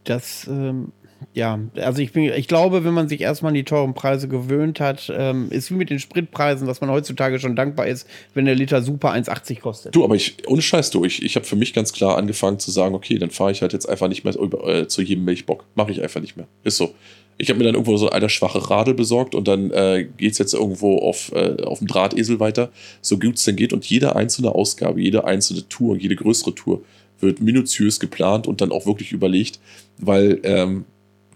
Das, 0.03 0.45
ähm, 0.47 0.91
ja, 1.33 1.59
also 1.75 2.01
ich 2.01 2.11
bin, 2.11 2.23
ich 2.23 2.47
glaube, 2.47 2.83
wenn 2.83 2.93
man 2.93 3.07
sich 3.07 3.21
erstmal 3.21 3.49
an 3.49 3.55
die 3.55 3.63
teuren 3.63 3.93
Preise 3.93 4.27
gewöhnt 4.27 4.79
hat, 4.79 5.11
ähm, 5.15 5.49
ist 5.49 5.71
wie 5.71 5.75
mit 5.75 5.89
den 5.89 5.99
Spritpreisen, 5.99 6.67
dass 6.67 6.81
man 6.81 6.89
heutzutage 6.89 7.39
schon 7.39 7.55
dankbar 7.55 7.87
ist, 7.87 8.07
wenn 8.33 8.45
der 8.45 8.55
Liter 8.55 8.81
Super 8.81 9.13
1,80 9.13 9.59
kostet. 9.59 9.95
Du, 9.95 10.03
aber 10.03 10.15
ich, 10.15 10.37
ohne 10.47 10.61
Scheiß, 10.61 10.89
du, 10.91 11.05
ich, 11.05 11.23
ich 11.23 11.35
habe 11.35 11.45
für 11.45 11.55
mich 11.55 11.73
ganz 11.73 11.93
klar 11.93 12.17
angefangen 12.17 12.59
zu 12.59 12.71
sagen, 12.71 12.95
okay, 12.95 13.17
dann 13.17 13.29
fahre 13.29 13.51
ich 13.51 13.61
halt 13.61 13.73
jetzt 13.73 13.87
einfach 13.87 14.07
nicht 14.07 14.23
mehr 14.23 14.35
über, 14.37 14.67
äh, 14.67 14.87
zu 14.87 15.01
jedem 15.01 15.25
Milchbock. 15.25 15.65
Mache 15.75 15.91
ich 15.91 16.01
einfach 16.01 16.21
nicht 16.21 16.37
mehr. 16.37 16.47
Ist 16.63 16.77
so. 16.77 16.93
Ich 17.37 17.49
habe 17.49 17.57
mir 17.57 17.65
dann 17.65 17.73
irgendwo 17.73 17.97
so 17.97 18.07
ein 18.07 18.13
alter 18.13 18.29
schwache 18.29 18.69
Radl 18.69 18.93
besorgt 18.93 19.33
und 19.33 19.47
dann 19.47 19.71
äh, 19.71 20.07
geht 20.17 20.33
es 20.33 20.37
jetzt 20.37 20.53
irgendwo 20.53 20.99
auf, 20.99 21.31
äh, 21.33 21.63
auf 21.63 21.79
dem 21.79 21.87
Drahtesel 21.87 22.39
weiter, 22.39 22.71
so 23.01 23.17
gut 23.17 23.35
es 23.35 23.43
denn 23.43 23.55
geht. 23.55 23.73
Und 23.73 23.85
jede 23.85 24.15
einzelne 24.15 24.53
Ausgabe, 24.53 25.01
jede 25.01 25.25
einzelne 25.25 25.67
Tour, 25.67 25.97
jede 25.97 26.15
größere 26.15 26.53
Tour 26.53 26.83
wird 27.19 27.41
minutiös 27.41 27.99
geplant 27.99 28.45
und 28.45 28.61
dann 28.61 28.71
auch 28.71 28.85
wirklich 28.85 29.11
überlegt, 29.11 29.59
weil 29.97 30.39
ähm, 30.43 30.85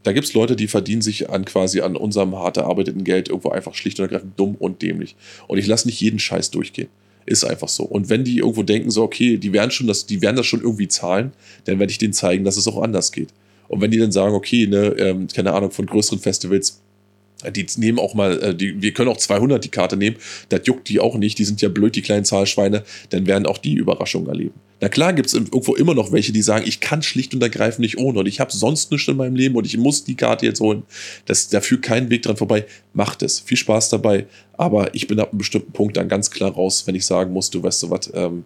da 0.04 0.14
gibt 0.14 0.28
es 0.28 0.34
Leute, 0.34 0.56
die 0.56 0.68
verdienen 0.68 1.02
sich 1.02 1.30
an 1.30 1.46
quasi 1.46 1.82
an 1.82 1.96
unserem 1.96 2.36
hart 2.36 2.58
erarbeiteten 2.58 3.04
Geld 3.04 3.30
irgendwo 3.30 3.50
einfach 3.50 3.76
schlicht 3.76 4.00
und 4.00 4.06
ergreifend 4.06 4.40
dumm 4.40 4.56
und 4.56 4.82
dämlich. 4.82 5.16
Und 5.48 5.58
ich 5.58 5.68
lasse 5.68 5.88
nicht 5.88 6.00
jeden 6.00 6.20
Scheiß 6.20 6.52
durchgehen. 6.52 6.90
Ist 7.26 7.44
einfach 7.44 7.68
so. 7.68 7.84
Und 7.84 8.10
wenn 8.10 8.24
die 8.24 8.38
irgendwo 8.38 8.64
denken, 8.64 8.90
so, 8.90 9.04
okay, 9.04 9.38
die 9.38 9.52
werden 9.52 9.72
schon 9.72 9.88
das, 9.88 10.06
die 10.06 10.22
werden 10.22 10.38
das 10.38 10.46
schon 10.46 10.62
irgendwie 10.62 10.88
zahlen, 10.88 11.34
dann 11.66 11.78
werde 11.78 11.92
ich 11.92 11.98
denen 11.98 12.14
zeigen, 12.14 12.46
dass 12.46 12.56
es 12.56 12.68
auch 12.68 12.82
anders 12.82 13.12
geht. 13.12 13.30
Und 13.68 13.82
wenn 13.82 13.92
die 13.92 13.98
dann 13.98 14.14
sagen, 14.14 14.34
okay, 14.34 14.66
ne, 14.66 14.96
ähm, 14.98 15.28
keine 15.28 15.54
Ahnung, 15.54 15.72
von 15.72 15.86
größeren 15.86 16.20
Festivals, 16.20 16.82
die 17.52 17.66
nehmen 17.78 18.00
auch 18.00 18.14
mal, 18.14 18.42
äh, 18.42 18.56
die, 18.56 18.82
wir 18.82 18.94
können 18.94 19.10
auch 19.10 19.18
200 19.18 19.64
die 19.64 19.70
Karte 19.70 19.98
nehmen, 19.98 20.18
das 20.50 20.62
juckt 20.66 20.90
die 20.90 21.00
auch 21.00 21.16
nicht, 21.16 21.38
die 21.40 21.46
sind 21.46 21.62
ja 21.62 21.70
blöd, 21.70 21.96
die 21.96 22.02
kleinen 22.02 22.26
Zahlschweine, 22.26 22.84
dann 23.10 23.28
werden 23.28 23.46
auch 23.46 23.58
die 23.58 23.74
Überraschungen 23.74 24.28
erleben. 24.28 24.54
Na 24.80 24.90
klar 24.90 25.14
gibt 25.14 25.28
es 25.28 25.34
irgendwo 25.34 25.76
immer 25.76 25.96
noch 25.96 26.12
welche, 26.12 26.32
die 26.32 26.44
sagen, 26.44 26.66
ich 26.68 26.80
kann 26.80 27.02
schlicht 27.02 27.34
und 27.34 27.42
ergreifend 27.42 27.80
nicht 27.80 27.98
ohne 27.98 28.20
und 28.20 28.28
ich 28.28 28.40
habe 28.40 28.52
sonst 28.52 28.92
nichts 28.92 29.08
in 29.08 29.18
meinem 29.18 29.36
Leben 29.36 29.56
und 29.56 29.66
ich 29.66 29.76
muss 29.78 30.04
die 30.04 30.16
Karte 30.16 30.46
jetzt 30.46 30.60
holen. 30.60 30.84
Das, 31.26 31.50
da 31.50 31.62
führt 31.62 31.82
kein 31.82 32.12
Weg 32.12 32.22
dran 32.22 32.38
vorbei. 32.38 32.66
Macht 32.94 33.24
es. 33.24 33.40
Viel 33.40 33.58
Spaß 33.58 33.90
dabei. 33.90 34.28
Aber 34.54 34.94
ich 34.94 35.08
bin 35.08 35.20
ab 35.20 35.32
einem 35.32 35.40
bestimmten 35.40 35.72
Punkt 35.72 35.98
dann 35.98 36.08
ganz 36.08 36.30
klar 36.30 36.52
raus, 36.52 36.84
wenn 36.86 36.94
ich 36.94 37.06
sagen 37.06 37.34
muss, 37.34 37.50
du 37.50 37.64
weißt 37.64 37.84
du 37.84 37.90
was, 37.90 38.12
ähm, 38.14 38.44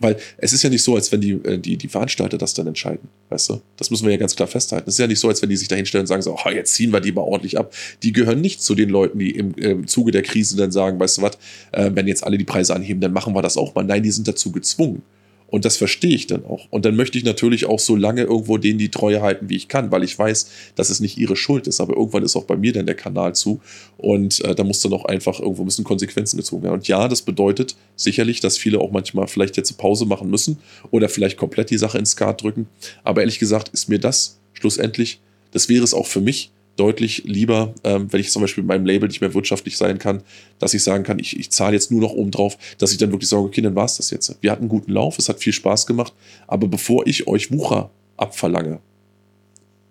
weil 0.00 0.16
es 0.38 0.52
ist 0.52 0.62
ja 0.62 0.70
nicht 0.70 0.82
so, 0.82 0.94
als 0.94 1.12
wenn 1.12 1.20
die, 1.20 1.32
äh, 1.32 1.58
die, 1.58 1.76
die 1.76 1.88
Veranstalter 1.88 2.38
das 2.38 2.54
dann 2.54 2.66
entscheiden. 2.66 3.08
Weißt 3.28 3.50
du? 3.50 3.60
Das 3.76 3.90
müssen 3.90 4.04
wir 4.06 4.12
ja 4.12 4.18
ganz 4.18 4.34
klar 4.34 4.48
festhalten. 4.48 4.88
Es 4.88 4.94
ist 4.94 4.98
ja 4.98 5.06
nicht 5.06 5.20
so, 5.20 5.28
als 5.28 5.40
wenn 5.42 5.48
die 5.50 5.56
sich 5.56 5.68
da 5.68 5.76
hinstellen 5.76 6.02
und 6.02 6.08
sagen 6.08 6.22
so, 6.22 6.36
oh, 6.44 6.50
jetzt 6.50 6.74
ziehen 6.74 6.92
wir 6.92 7.00
die 7.00 7.12
mal 7.12 7.22
ordentlich 7.22 7.58
ab. 7.58 7.72
Die 8.02 8.12
gehören 8.12 8.40
nicht 8.40 8.62
zu 8.62 8.74
den 8.74 8.88
Leuten, 8.88 9.18
die 9.18 9.30
im, 9.30 9.54
im 9.54 9.86
Zuge 9.86 10.10
der 10.10 10.22
Krise 10.22 10.56
dann 10.56 10.72
sagen, 10.72 10.98
weißt 10.98 11.18
du 11.18 11.22
was, 11.22 11.38
äh, 11.72 11.90
wenn 11.94 12.08
jetzt 12.08 12.24
alle 12.24 12.38
die 12.38 12.44
Preise 12.44 12.74
anheben, 12.74 13.00
dann 13.00 13.12
machen 13.12 13.34
wir 13.34 13.42
das 13.42 13.56
auch 13.56 13.74
mal. 13.74 13.84
Nein, 13.84 14.02
die 14.02 14.10
sind 14.10 14.26
dazu 14.26 14.50
gezwungen. 14.50 15.02
Und 15.50 15.64
das 15.64 15.76
verstehe 15.76 16.14
ich 16.14 16.26
dann 16.26 16.44
auch. 16.44 16.66
Und 16.70 16.84
dann 16.84 16.96
möchte 16.96 17.18
ich 17.18 17.24
natürlich 17.24 17.66
auch 17.66 17.80
so 17.80 17.96
lange 17.96 18.22
irgendwo 18.22 18.56
denen 18.56 18.78
die 18.78 18.90
Treue 18.90 19.20
halten, 19.20 19.48
wie 19.48 19.56
ich 19.56 19.68
kann, 19.68 19.90
weil 19.90 20.04
ich 20.04 20.18
weiß, 20.18 20.48
dass 20.76 20.90
es 20.90 21.00
nicht 21.00 21.18
ihre 21.18 21.36
Schuld 21.36 21.66
ist. 21.66 21.80
Aber 21.80 21.96
irgendwann 21.96 22.22
ist 22.22 22.36
auch 22.36 22.44
bei 22.44 22.56
mir 22.56 22.72
dann 22.72 22.86
der 22.86 22.94
Kanal 22.94 23.34
zu. 23.34 23.60
Und 23.98 24.42
äh, 24.44 24.54
da 24.54 24.64
muss 24.64 24.80
dann 24.80 24.92
auch 24.92 25.04
einfach 25.04 25.40
irgendwo 25.40 25.64
müssen 25.64 25.84
Konsequenzen 25.84 26.36
gezogen 26.36 26.62
werden. 26.62 26.74
Und 26.74 26.88
ja, 26.88 27.08
das 27.08 27.22
bedeutet 27.22 27.76
sicherlich, 27.96 28.40
dass 28.40 28.58
viele 28.58 28.80
auch 28.80 28.92
manchmal 28.92 29.26
vielleicht 29.26 29.56
jetzt 29.56 29.70
eine 29.70 29.78
Pause 29.78 30.06
machen 30.06 30.30
müssen 30.30 30.58
oder 30.90 31.08
vielleicht 31.08 31.36
komplett 31.36 31.70
die 31.70 31.78
Sache 31.78 31.98
ins 31.98 32.12
Skat 32.12 32.42
drücken. 32.42 32.68
Aber 33.02 33.20
ehrlich 33.20 33.38
gesagt 33.38 33.70
ist 33.70 33.88
mir 33.88 33.98
das 33.98 34.40
schlussendlich, 34.52 35.20
das 35.50 35.68
wäre 35.68 35.82
es 35.82 35.94
auch 35.94 36.06
für 36.06 36.20
mich, 36.20 36.52
deutlich 36.76 37.24
lieber, 37.24 37.74
ähm, 37.84 38.12
wenn 38.12 38.20
ich 38.20 38.30
zum 38.30 38.42
Beispiel 38.42 38.62
mit 38.62 38.68
meinem 38.68 38.86
Label 38.86 39.08
nicht 39.08 39.20
mehr 39.20 39.34
wirtschaftlich 39.34 39.76
sein 39.76 39.98
kann, 39.98 40.22
dass 40.58 40.74
ich 40.74 40.82
sagen 40.82 41.04
kann, 41.04 41.18
ich, 41.18 41.38
ich 41.38 41.50
zahle 41.50 41.74
jetzt 41.74 41.90
nur 41.90 42.00
noch 42.00 42.12
oben 42.12 42.30
drauf, 42.30 42.56
dass 42.78 42.92
ich 42.92 42.98
dann 42.98 43.12
wirklich 43.12 43.28
sage, 43.28 43.42
okay, 43.42 43.60
dann 43.60 43.74
war 43.74 43.84
es 43.84 43.96
das 43.96 44.10
jetzt. 44.10 44.34
Wir 44.40 44.50
hatten 44.50 44.62
einen 44.62 44.68
guten 44.70 44.92
Lauf, 44.92 45.18
es 45.18 45.28
hat 45.28 45.40
viel 45.40 45.52
Spaß 45.52 45.86
gemacht, 45.86 46.12
aber 46.46 46.68
bevor 46.68 47.06
ich 47.06 47.26
euch 47.26 47.52
Wucher 47.52 47.90
abverlange, 48.16 48.80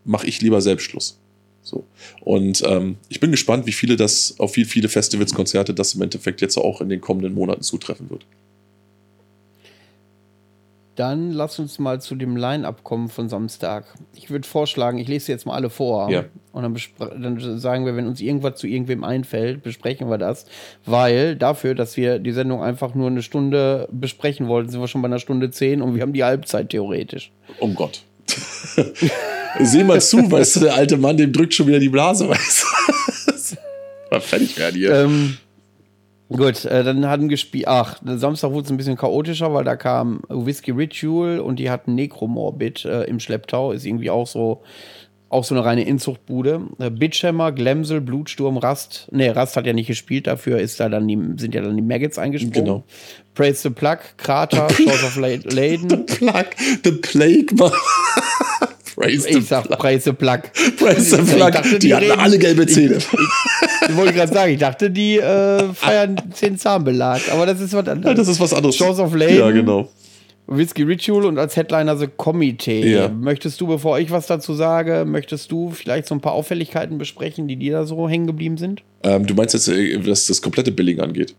mache 0.03 0.27
ich 0.27 0.41
lieber 0.41 0.61
Selbstschluss. 0.61 1.19
So. 1.61 1.85
Und 2.21 2.63
ähm, 2.65 2.95
ich 3.09 3.19
bin 3.19 3.31
gespannt, 3.31 3.67
wie 3.67 3.71
viele 3.71 3.95
das, 3.95 4.35
auf 4.39 4.55
wie 4.55 4.65
viele 4.65 4.89
Festivals, 4.89 5.33
Konzerte 5.33 5.73
das 5.73 5.93
im 5.93 6.01
Endeffekt 6.01 6.41
jetzt 6.41 6.57
auch 6.57 6.81
in 6.81 6.89
den 6.89 7.01
kommenden 7.01 7.33
Monaten 7.33 7.61
zutreffen 7.61 8.09
wird. 8.09 8.25
Dann 10.99 11.31
lass 11.31 11.57
uns 11.59 11.79
mal 11.79 12.01
zu 12.01 12.13
dem 12.13 12.35
Line-Up 12.35 12.83
kommen 12.83 13.07
von 13.07 13.29
Samstag. 13.29 13.85
Ich 14.15 14.29
würde 14.31 14.45
vorschlagen, 14.45 14.97
ich 14.97 15.07
lese 15.07 15.31
jetzt 15.31 15.45
mal 15.45 15.53
alle 15.53 15.69
vor. 15.69 16.11
Ja. 16.11 16.25
Und 16.51 16.63
dann, 16.63 16.75
dann, 17.21 17.57
sagen 17.57 17.85
wir, 17.85 17.95
wenn 17.95 18.05
uns 18.05 18.19
irgendwas 18.19 18.59
zu 18.59 18.67
irgendwem 18.67 19.05
einfällt, 19.05 19.63
besprechen 19.63 20.09
wir 20.09 20.17
das. 20.17 20.45
Weil 20.85 21.37
dafür, 21.37 21.73
dass 21.73 21.95
wir 21.95 22.19
die 22.19 22.33
Sendung 22.33 22.61
einfach 22.61 22.95
nur 22.95 23.07
eine 23.07 23.21
Stunde 23.21 23.87
besprechen 23.93 24.49
wollten, 24.49 24.71
sind 24.71 24.81
wir 24.81 24.89
schon 24.89 25.01
bei 25.01 25.05
einer 25.05 25.19
Stunde 25.19 25.51
zehn 25.51 25.81
und 25.81 25.95
wir 25.95 26.01
haben 26.01 26.11
die 26.11 26.25
Halbzeit 26.25 26.69
theoretisch. 26.69 27.31
Um 27.61 27.75
Gott. 27.75 28.03
Seh 29.61 29.85
mal 29.85 30.01
zu, 30.01 30.29
weißt 30.29 30.57
du, 30.57 30.59
der 30.59 30.73
alte 30.73 30.97
Mann, 30.97 31.15
dem 31.15 31.31
drückt 31.31 31.53
schon 31.53 31.67
wieder 31.67 31.79
die 31.79 31.87
Blase, 31.87 32.27
weißt 32.29 32.65
du. 33.53 33.55
Mal 34.11 34.19
fertig 34.19 34.57
werden 34.57 34.75
hier. 34.75 34.93
Ähm, 34.93 35.37
Gut, 36.29 36.65
äh, 36.65 36.83
dann 36.83 37.07
hatten 37.07 37.27
gespielt. 37.27 37.67
Ach, 37.67 37.99
Samstag 38.05 38.51
wurde 38.51 38.65
es 38.65 38.71
ein 38.71 38.77
bisschen 38.77 38.97
chaotischer, 38.97 39.51
weil 39.53 39.63
da 39.63 39.75
kam 39.75 40.21
Whiskey 40.29 40.71
Ritual 40.71 41.39
und 41.39 41.57
die 41.57 41.71
hatten 41.71 41.95
Necromorbid 41.95 42.85
äh, 42.85 43.03
im 43.05 43.19
Schlepptau. 43.19 43.71
Ist 43.71 43.85
irgendwie 43.85 44.11
auch 44.11 44.27
so, 44.27 44.61
auch 45.29 45.43
so 45.43 45.55
eine 45.55 45.65
reine 45.65 45.83
Inzuchtbude. 45.85 46.61
Äh, 46.77 46.91
Bitchhammer, 46.91 47.51
Glemsel, 47.51 47.99
Blutsturm, 47.99 48.57
Rast. 48.57 49.07
Ne, 49.11 49.35
Rast 49.35 49.57
hat 49.57 49.65
ja 49.65 49.73
nicht 49.73 49.87
gespielt, 49.87 50.27
dafür 50.27 50.59
ist 50.59 50.79
da 50.79 50.87
dann 50.87 51.07
die, 51.07 51.17
sind 51.37 51.55
ja 51.55 51.61
dann 51.61 51.75
die 51.75 51.81
Maggots 51.81 52.19
eingesprungen. 52.19 52.63
Genau. 52.63 52.83
Praise 53.33 53.63
the 53.63 53.71
Plug, 53.71 53.97
Krater, 54.17 54.69
Shores 54.69 55.03
of 55.03 55.17
Laden. 55.17 55.89
The 55.89 55.97
Plug, 55.97 56.45
The 56.83 56.91
Plague, 56.91 57.55
Mann. 57.55 57.71
Praise 58.99 59.29
ich 59.29 59.45
sag 59.47 59.69
Praise 59.69 60.03
the 60.03 60.11
Plug. 60.13 60.39
Praise 60.77 61.15
the 61.15 61.21
Plug. 61.35 61.51
Dachte, 61.51 61.79
die, 61.79 61.87
die 61.87 61.95
hatten 61.95 62.05
reden, 62.11 62.19
alle 62.19 62.37
gelbe 62.37 62.67
Zähne. 62.67 62.95
Ich, 62.97 63.07
ich, 63.13 63.89
ich 63.89 63.95
wollte 63.95 64.13
gerade 64.13 64.33
sagen, 64.33 64.51
ich 64.53 64.59
dachte, 64.59 64.91
die 64.91 65.17
äh, 65.17 65.73
feiern 65.73 66.17
den 66.41 66.57
Zahnbelag, 66.57 67.21
aber 67.31 67.45
das 67.45 67.61
ist 67.61 67.73
was 67.73 67.87
anderes. 67.87 68.05
Ja, 68.11 68.13
das 68.13 68.27
ist 68.27 68.39
was 68.39 68.53
anderes. 68.53 68.75
Shores 68.75 68.99
of 68.99 69.15
Lane. 69.15 69.37
Ja, 69.37 69.51
genau. 69.51 69.87
Whiskey 70.47 70.81
Ritual 70.83 71.25
und 71.25 71.37
als 71.37 71.55
Headliner 71.55 71.95
The 71.95 72.07
Committee. 72.07 72.91
Ja. 72.93 73.07
Möchtest 73.07 73.61
du, 73.61 73.67
bevor 73.67 73.99
ich 73.99 74.09
was 74.11 74.25
dazu 74.27 74.53
sage, 74.53 75.05
möchtest 75.05 75.51
du 75.51 75.69
vielleicht 75.69 76.07
so 76.07 76.15
ein 76.15 76.21
paar 76.21 76.33
Auffälligkeiten 76.33 76.97
besprechen, 76.97 77.47
die 77.47 77.55
dir 77.55 77.73
da 77.73 77.85
so 77.85 78.09
hängen 78.09 78.25
geblieben 78.27 78.57
sind? 78.57 78.81
Ähm, 79.03 79.25
du 79.27 79.33
meinst 79.35 79.53
jetzt, 79.53 79.67
äh, 79.69 79.99
was 80.07 80.25
das 80.25 80.41
komplette 80.41 80.71
Billing 80.71 80.99
angeht? 80.99 81.35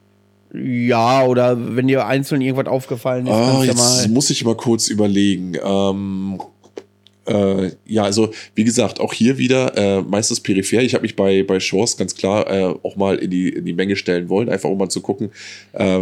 Ja, 0.54 1.24
oder 1.24 1.56
wenn 1.76 1.88
dir 1.88 2.06
einzeln 2.06 2.40
irgendwas 2.40 2.66
aufgefallen 2.72 3.26
ist, 3.26 3.32
Ah, 3.32 3.62
jetzt 3.64 3.76
mal. 3.76 4.08
muss 4.08 4.30
ich 4.30 4.44
mal 4.44 4.56
kurz 4.56 4.88
überlegen. 4.88 5.52
Ähm, 5.62 6.40
äh, 7.30 7.70
ja, 7.86 8.02
also 8.02 8.30
wie 8.54 8.64
gesagt, 8.64 9.00
auch 9.00 9.12
hier 9.12 9.38
wieder 9.38 9.76
äh, 9.76 10.02
meistens 10.02 10.40
peripher. 10.40 10.82
Ich 10.82 10.94
habe 10.94 11.02
mich 11.02 11.16
bei, 11.16 11.42
bei 11.44 11.60
Shores 11.60 11.96
ganz 11.96 12.14
klar 12.14 12.50
äh, 12.50 12.74
auch 12.82 12.96
mal 12.96 13.16
in 13.16 13.30
die, 13.30 13.48
in 13.48 13.64
die 13.64 13.72
Menge 13.72 13.96
stellen 13.96 14.28
wollen, 14.28 14.48
einfach 14.48 14.68
um 14.68 14.78
mal 14.78 14.88
zu 14.88 15.00
gucken. 15.00 15.30
Äh, 15.72 16.00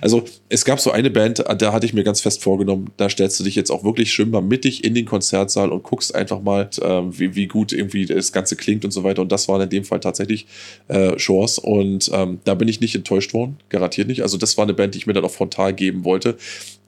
also 0.00 0.24
es 0.48 0.64
gab 0.64 0.80
so 0.80 0.92
eine 0.92 1.10
Band, 1.10 1.44
da 1.58 1.72
hatte 1.72 1.86
ich 1.86 1.92
mir 1.92 2.04
ganz 2.04 2.20
fest 2.20 2.42
vorgenommen, 2.42 2.90
da 2.96 3.10
stellst 3.10 3.40
du 3.40 3.44
dich 3.44 3.56
jetzt 3.56 3.70
auch 3.70 3.84
wirklich 3.84 4.12
schön 4.12 4.30
mal 4.30 4.42
mittig 4.42 4.84
in 4.84 4.94
den 4.94 5.06
Konzertsaal 5.06 5.70
und 5.70 5.82
guckst 5.82 6.14
einfach 6.14 6.40
mal, 6.40 6.70
ähm, 6.82 7.18
wie, 7.18 7.34
wie 7.34 7.48
gut 7.48 7.72
irgendwie 7.72 8.06
das 8.06 8.32
Ganze 8.32 8.54
klingt 8.54 8.84
und 8.84 8.92
so 8.92 9.02
weiter. 9.02 9.22
Und 9.22 9.32
das 9.32 9.48
war 9.48 9.60
in 9.60 9.68
dem 9.68 9.84
Fall 9.84 10.00
tatsächlich 10.00 10.46
äh, 10.88 11.18
Shores. 11.18 11.58
Und 11.58 12.10
ähm, 12.14 12.38
da 12.44 12.54
bin 12.54 12.68
ich 12.68 12.80
nicht 12.80 12.94
enttäuscht 12.94 13.34
worden, 13.34 13.56
garantiert 13.68 14.06
nicht. 14.06 14.22
Also 14.22 14.38
das 14.38 14.56
war 14.56 14.64
eine 14.64 14.74
Band, 14.74 14.94
die 14.94 14.98
ich 14.98 15.06
mir 15.06 15.14
dann 15.14 15.24
auch 15.24 15.30
frontal 15.30 15.74
geben 15.74 16.04
wollte 16.04 16.36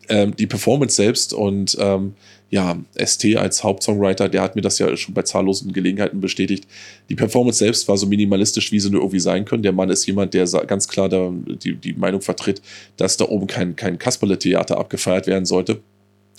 ähm, 0.08 0.34
die 0.36 0.46
Performance 0.46 0.96
selbst 0.96 1.32
und 1.32 1.76
ähm, 1.80 2.14
ja, 2.48 2.78
ST 2.96 3.36
als 3.36 3.64
Hauptsongwriter, 3.64 4.28
der 4.28 4.42
hat 4.42 4.54
mir 4.54 4.62
das 4.62 4.78
ja 4.78 4.96
schon 4.96 5.14
bei 5.14 5.22
zahllosen 5.22 5.72
Gelegenheiten 5.72 6.20
bestätigt. 6.20 6.66
Die 7.08 7.16
Performance 7.16 7.58
selbst 7.58 7.88
war 7.88 7.96
so 7.96 8.06
minimalistisch, 8.06 8.70
wie 8.70 8.78
sie 8.78 8.90
nur 8.90 9.00
irgendwie 9.00 9.20
sein 9.20 9.44
können. 9.44 9.64
Der 9.64 9.72
Mann 9.72 9.90
ist 9.90 10.06
jemand, 10.06 10.32
der 10.32 10.46
ganz 10.66 10.86
klar 10.86 11.08
da 11.08 11.32
die, 11.32 11.74
die 11.74 11.94
Meinung 11.94 12.20
vertritt, 12.20 12.62
dass 12.96 13.16
da 13.16 13.24
oben 13.26 13.48
kein, 13.48 13.74
kein 13.74 13.98
Kasperle-Theater 13.98 14.78
abgefeiert 14.78 15.26
werden 15.26 15.44
sollte. 15.44 15.80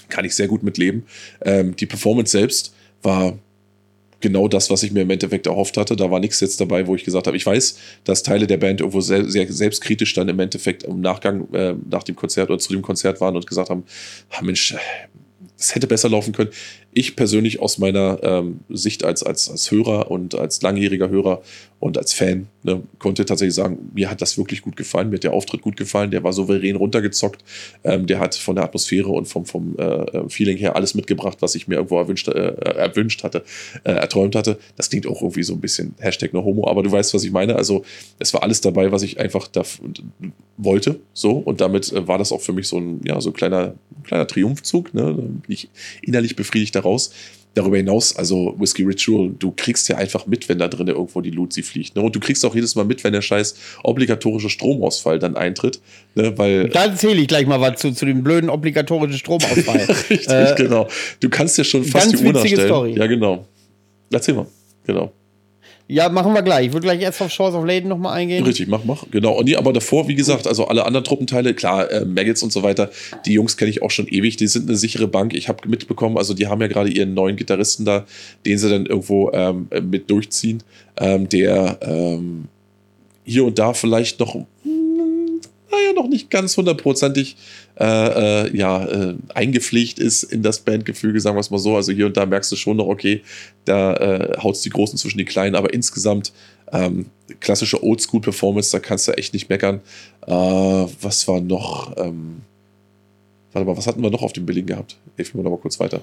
Kann 0.08 0.24
ich 0.24 0.34
sehr 0.34 0.48
gut 0.48 0.64
mitleben. 0.64 1.04
Ähm, 1.42 1.76
die 1.76 1.86
Performance 1.86 2.32
selbst 2.32 2.74
war 3.04 3.38
genau 4.20 4.48
das, 4.48 4.70
was 4.70 4.84
ich 4.84 4.92
mir 4.92 5.02
im 5.02 5.10
Endeffekt 5.10 5.48
erhofft 5.48 5.78
hatte. 5.78 5.96
Da 5.96 6.10
war 6.10 6.20
nichts 6.20 6.40
jetzt 6.40 6.60
dabei, 6.60 6.88
wo 6.88 6.96
ich 6.96 7.04
gesagt 7.04 7.28
habe, 7.28 7.38
ich 7.38 7.46
weiß, 7.46 7.78
dass 8.04 8.24
Teile 8.24 8.48
der 8.48 8.58
Band 8.58 8.82
irgendwo 8.82 9.02
sehr, 9.02 9.30
sehr 9.30 9.52
selbstkritisch 9.52 10.14
dann 10.14 10.30
im 10.30 10.40
Endeffekt 10.40 10.84
im 10.84 11.02
Nachgang 11.02 11.52
äh, 11.54 11.76
nach 11.90 12.04
dem 12.04 12.16
Konzert 12.16 12.50
oder 12.50 12.60
zu 12.60 12.74
dem 12.74 12.82
Konzert 12.82 13.22
waren 13.22 13.36
und 13.36 13.48
gesagt 13.48 13.70
haben, 13.70 13.84
ah, 14.30 14.42
Mensch, 14.42 14.76
es 15.58 15.76
hätte 15.76 15.88
besser 15.88 16.10
laufen 16.10 16.34
können. 16.34 16.52
Ich 16.94 17.16
persönlich 17.16 17.60
aus 17.60 17.78
meiner 17.78 18.20
ähm, 18.24 18.62
Sicht 18.70 19.04
als, 19.04 19.24
als, 19.24 19.50
als 19.50 19.70
Hörer 19.70 20.10
und 20.10 20.36
als 20.36 20.62
langjähriger 20.62 21.10
Hörer 21.10 21.42
und 21.80 21.98
als 21.98 22.14
Fan 22.14 22.48
ne, 22.64 22.82
konnte 22.98 23.26
tatsächlich 23.26 23.54
sagen, 23.54 23.92
mir 23.94 24.10
hat 24.10 24.22
das 24.22 24.38
wirklich 24.38 24.64
gut 24.64 24.76
gefallen, 24.76 25.10
mir 25.10 25.18
hat 25.18 25.24
der 25.24 25.34
Auftritt 25.34 25.62
gut 25.62 25.78
gefallen, 25.78 26.10
der 26.10 26.24
war 26.24 26.34
souverän 26.34 26.76
runtergezockt, 26.76 27.44
ähm, 27.84 28.08
der 28.08 28.20
hat 28.20 28.34
von 28.34 28.56
der 28.56 28.66
Atmosphäre 28.66 29.10
und 29.10 29.28
vom, 29.28 29.46
vom 29.46 29.78
äh, 29.78 30.28
Feeling 30.30 30.58
her 30.58 30.76
alles 30.76 30.96
mitgebracht, 30.96 31.38
was 31.42 31.54
ich 31.54 31.68
mir 31.68 31.76
irgendwo 31.76 31.98
erwünscht, 32.00 32.28
äh, 32.30 32.32
erwünscht 32.32 33.24
hatte, 33.24 33.44
äh, 33.84 33.92
erträumt 33.92 34.36
hatte. 34.36 34.58
Das 34.76 34.90
klingt 34.90 35.06
auch 35.06 35.22
irgendwie 35.22 35.44
so 35.44 35.54
ein 35.54 35.62
bisschen 35.62 35.94
Hashtag 36.00 36.34
no 36.34 36.44
Homo, 36.44 36.68
aber 36.68 36.82
du 36.82 36.92
weißt, 36.92 37.14
was 37.14 37.24
ich 37.24 37.32
meine. 37.32 37.56
Also 37.56 37.86
es 38.18 38.34
war 38.34 38.42
alles 38.42 38.62
dabei, 38.62 38.92
was 38.92 39.04
ich 39.04 39.20
einfach 39.20 39.48
da 39.48 39.64
wollte, 40.58 41.00
so 41.14 41.34
und 41.34 41.62
damit 41.62 41.92
äh, 41.92 42.08
war 42.08 42.18
das 42.18 42.32
auch 42.32 42.42
für 42.42 42.54
mich 42.54 42.68
so 42.68 42.78
ein 42.78 43.02
ja 43.04 43.22
so 43.22 43.30
ein 43.30 43.34
kleiner 43.34 43.76
kleiner 44.04 44.26
Triumphzug. 44.26 44.94
Ne? 44.94 45.30
Ich 45.48 45.70
innerlich 46.02 46.36
befriedigt 46.36 46.76
daraus. 46.78 47.12
Darüber 47.54 47.78
hinaus, 47.78 48.16
also 48.16 48.54
Whiskey 48.60 48.84
Ritual, 48.84 49.32
du 49.40 49.52
kriegst 49.52 49.90
ja 49.90 49.98
einfach 49.98 50.28
mit, 50.28 50.48
wenn 50.48 50.60
da 50.60 50.68
drin 50.68 50.88
irgendwo 50.90 51.22
die 51.22 51.32
Luzi 51.32 51.64
fliegt. 51.64 51.96
Ne? 51.96 52.04
Und 52.04 52.16
du 52.16 52.20
kriegst 52.20 52.46
auch 52.46 52.54
jedes 52.54 52.76
Mal 52.76 52.86
mit, 52.86 53.04
wenn 53.04 53.14
der 53.14 53.24
scheiß 53.24 53.56
obligatorische 53.84 54.48
Stromausfall 54.48 55.18
dann 55.18 55.36
eintritt. 55.36 55.80
Ne? 56.14 56.38
Weil 56.38 56.70
Da 56.70 56.86
erzähle 56.86 57.20
ich 57.20 57.28
gleich 57.28 57.48
mal 57.48 57.60
was 57.60 57.82
zu, 57.82 57.92
zu 57.94 58.06
dem 58.06 58.22
blöden 58.22 58.52
obligatorischen 58.52 59.18
Stromausfall. 59.18 59.88
Richtig, 60.10 60.30
Äh, 60.30 60.54
genau. 60.56 60.88
Du 61.20 61.30
kannst 61.30 61.58
ja 61.58 61.64
schon 61.64 61.84
fast 61.84 62.12
ganz 62.12 62.22
die 62.22 62.28
Uhr 62.28 62.34
nachstellen. 62.34 62.68
Story. 62.68 62.94
Ja, 62.96 63.08
genau. 63.08 63.48
Erzähl 64.12 64.36
mal. 64.36 64.46
Genau. 64.86 65.12
Ja, 65.90 66.10
machen 66.10 66.34
wir 66.34 66.42
gleich. 66.42 66.68
Ich 66.68 66.74
würde 66.74 66.86
gleich 66.86 67.02
erst 67.02 67.22
auf 67.22 67.32
Shores 67.32 67.56
of 67.56 67.64
Laden 67.64 67.88
nochmal 67.88 68.18
eingehen. 68.18 68.44
Richtig, 68.44 68.68
mach, 68.68 68.84
mach. 68.84 69.06
Genau. 69.10 69.38
Und 69.38 69.46
nee, 69.46 69.56
aber 69.56 69.72
davor, 69.72 70.08
wie 70.10 70.16
gesagt, 70.16 70.46
also 70.46 70.68
alle 70.68 70.86
anderen 70.86 71.06
Truppenteile, 71.06 71.54
klar, 71.54 71.90
äh, 71.90 72.04
Maggots 72.04 72.44
und 72.44 72.52
so 72.52 72.62
weiter, 72.62 72.92
die 73.26 73.34
Jungs 73.34 73.56
kenne 73.56 73.72
ich 73.72 73.82
auch 73.82 73.92
schon 73.92 74.08
ewig, 74.08 74.36
die 74.36 74.48
sind 74.48 74.68
eine 74.68 74.78
sichere 74.78 75.08
Bank. 75.08 75.34
Ich 75.34 75.48
habe 75.48 75.68
mitbekommen, 75.68 76.18
also 76.18 76.34
die 76.34 76.48
haben 76.48 76.60
ja 76.60 76.68
gerade 76.68 76.90
ihren 76.90 77.14
neuen 77.14 77.38
Gitarristen 77.38 77.86
da, 77.86 78.06
den 78.46 78.58
sie 78.58 78.70
dann 78.70 78.86
irgendwo 78.86 79.32
ähm, 79.32 79.70
mit 79.90 80.12
durchziehen, 80.12 80.62
ähm, 80.98 81.30
der 81.30 81.80
ähm, 81.82 82.50
hier 83.24 83.46
und 83.46 83.58
da 83.58 83.74
vielleicht 83.74 84.20
noch, 84.20 84.36
naja, 85.72 85.94
noch 85.94 86.08
nicht 86.08 86.30
ganz 86.30 86.56
hundertprozentig 86.56 87.38
äh, 87.80 88.46
äh, 88.46 88.58
ja, 88.58 88.86
äh, 88.86 89.16
eingepflegt 89.34 90.00
ist 90.00 90.24
in 90.24 90.44
das 90.44 90.60
Bandgefüge, 90.60 91.20
sagen 91.20 91.36
wir 91.36 91.42
es 91.42 91.52
mal 91.52 91.58
so. 91.58 91.76
Also 91.76 91.92
hier 91.92 92.08
und 92.08 92.18
da 92.18 92.26
merkst 92.26 92.52
du 92.52 92.56
schon 92.56 92.78
noch, 92.78 92.88
okay, 92.88 93.22
da 93.66 93.94
äh, 93.96 94.38
haut 94.42 94.64
die 94.64 94.70
Großen 94.70 94.98
zwischen 94.98 95.18
die 95.18 95.26
Kleinen, 95.26 95.56
aber 95.56 95.74
insgesamt 95.74 96.32
ähm, 96.72 97.08
klassische 97.40 97.84
Oldschool-Performance, 97.84 98.72
da 98.72 98.80
kannst 98.80 99.08
du 99.08 99.14
echt 99.14 99.34
nicht 99.34 99.50
meckern. 99.50 99.82
Äh, 100.26 100.32
was 100.32 101.28
war 101.28 101.40
noch? 101.42 101.96
Ähm, 101.98 102.42
warte 103.54 103.66
mal, 103.66 103.78
was 103.78 103.88
hatten 103.88 104.02
wir 104.02 104.10
noch 104.10 104.24
auf 104.24 104.34
dem 104.34 104.46
Billing 104.46 104.66
gehabt? 104.66 104.98
Mir 105.18 105.26
mal 105.34 105.44
noch 105.44 105.52
mal 105.52 105.58
kurz 105.58 105.80
weiter. 105.80 106.02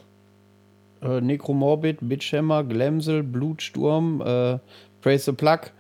Äh, 1.02 1.20
Necromorbid, 1.20 1.98
Bitchhammer, 2.00 2.64
Glamsel, 2.64 3.22
Blutsturm, 3.22 4.20
äh, 4.20 4.58
Praise 5.02 5.24
the 5.26 5.32
Plug, 5.32 5.70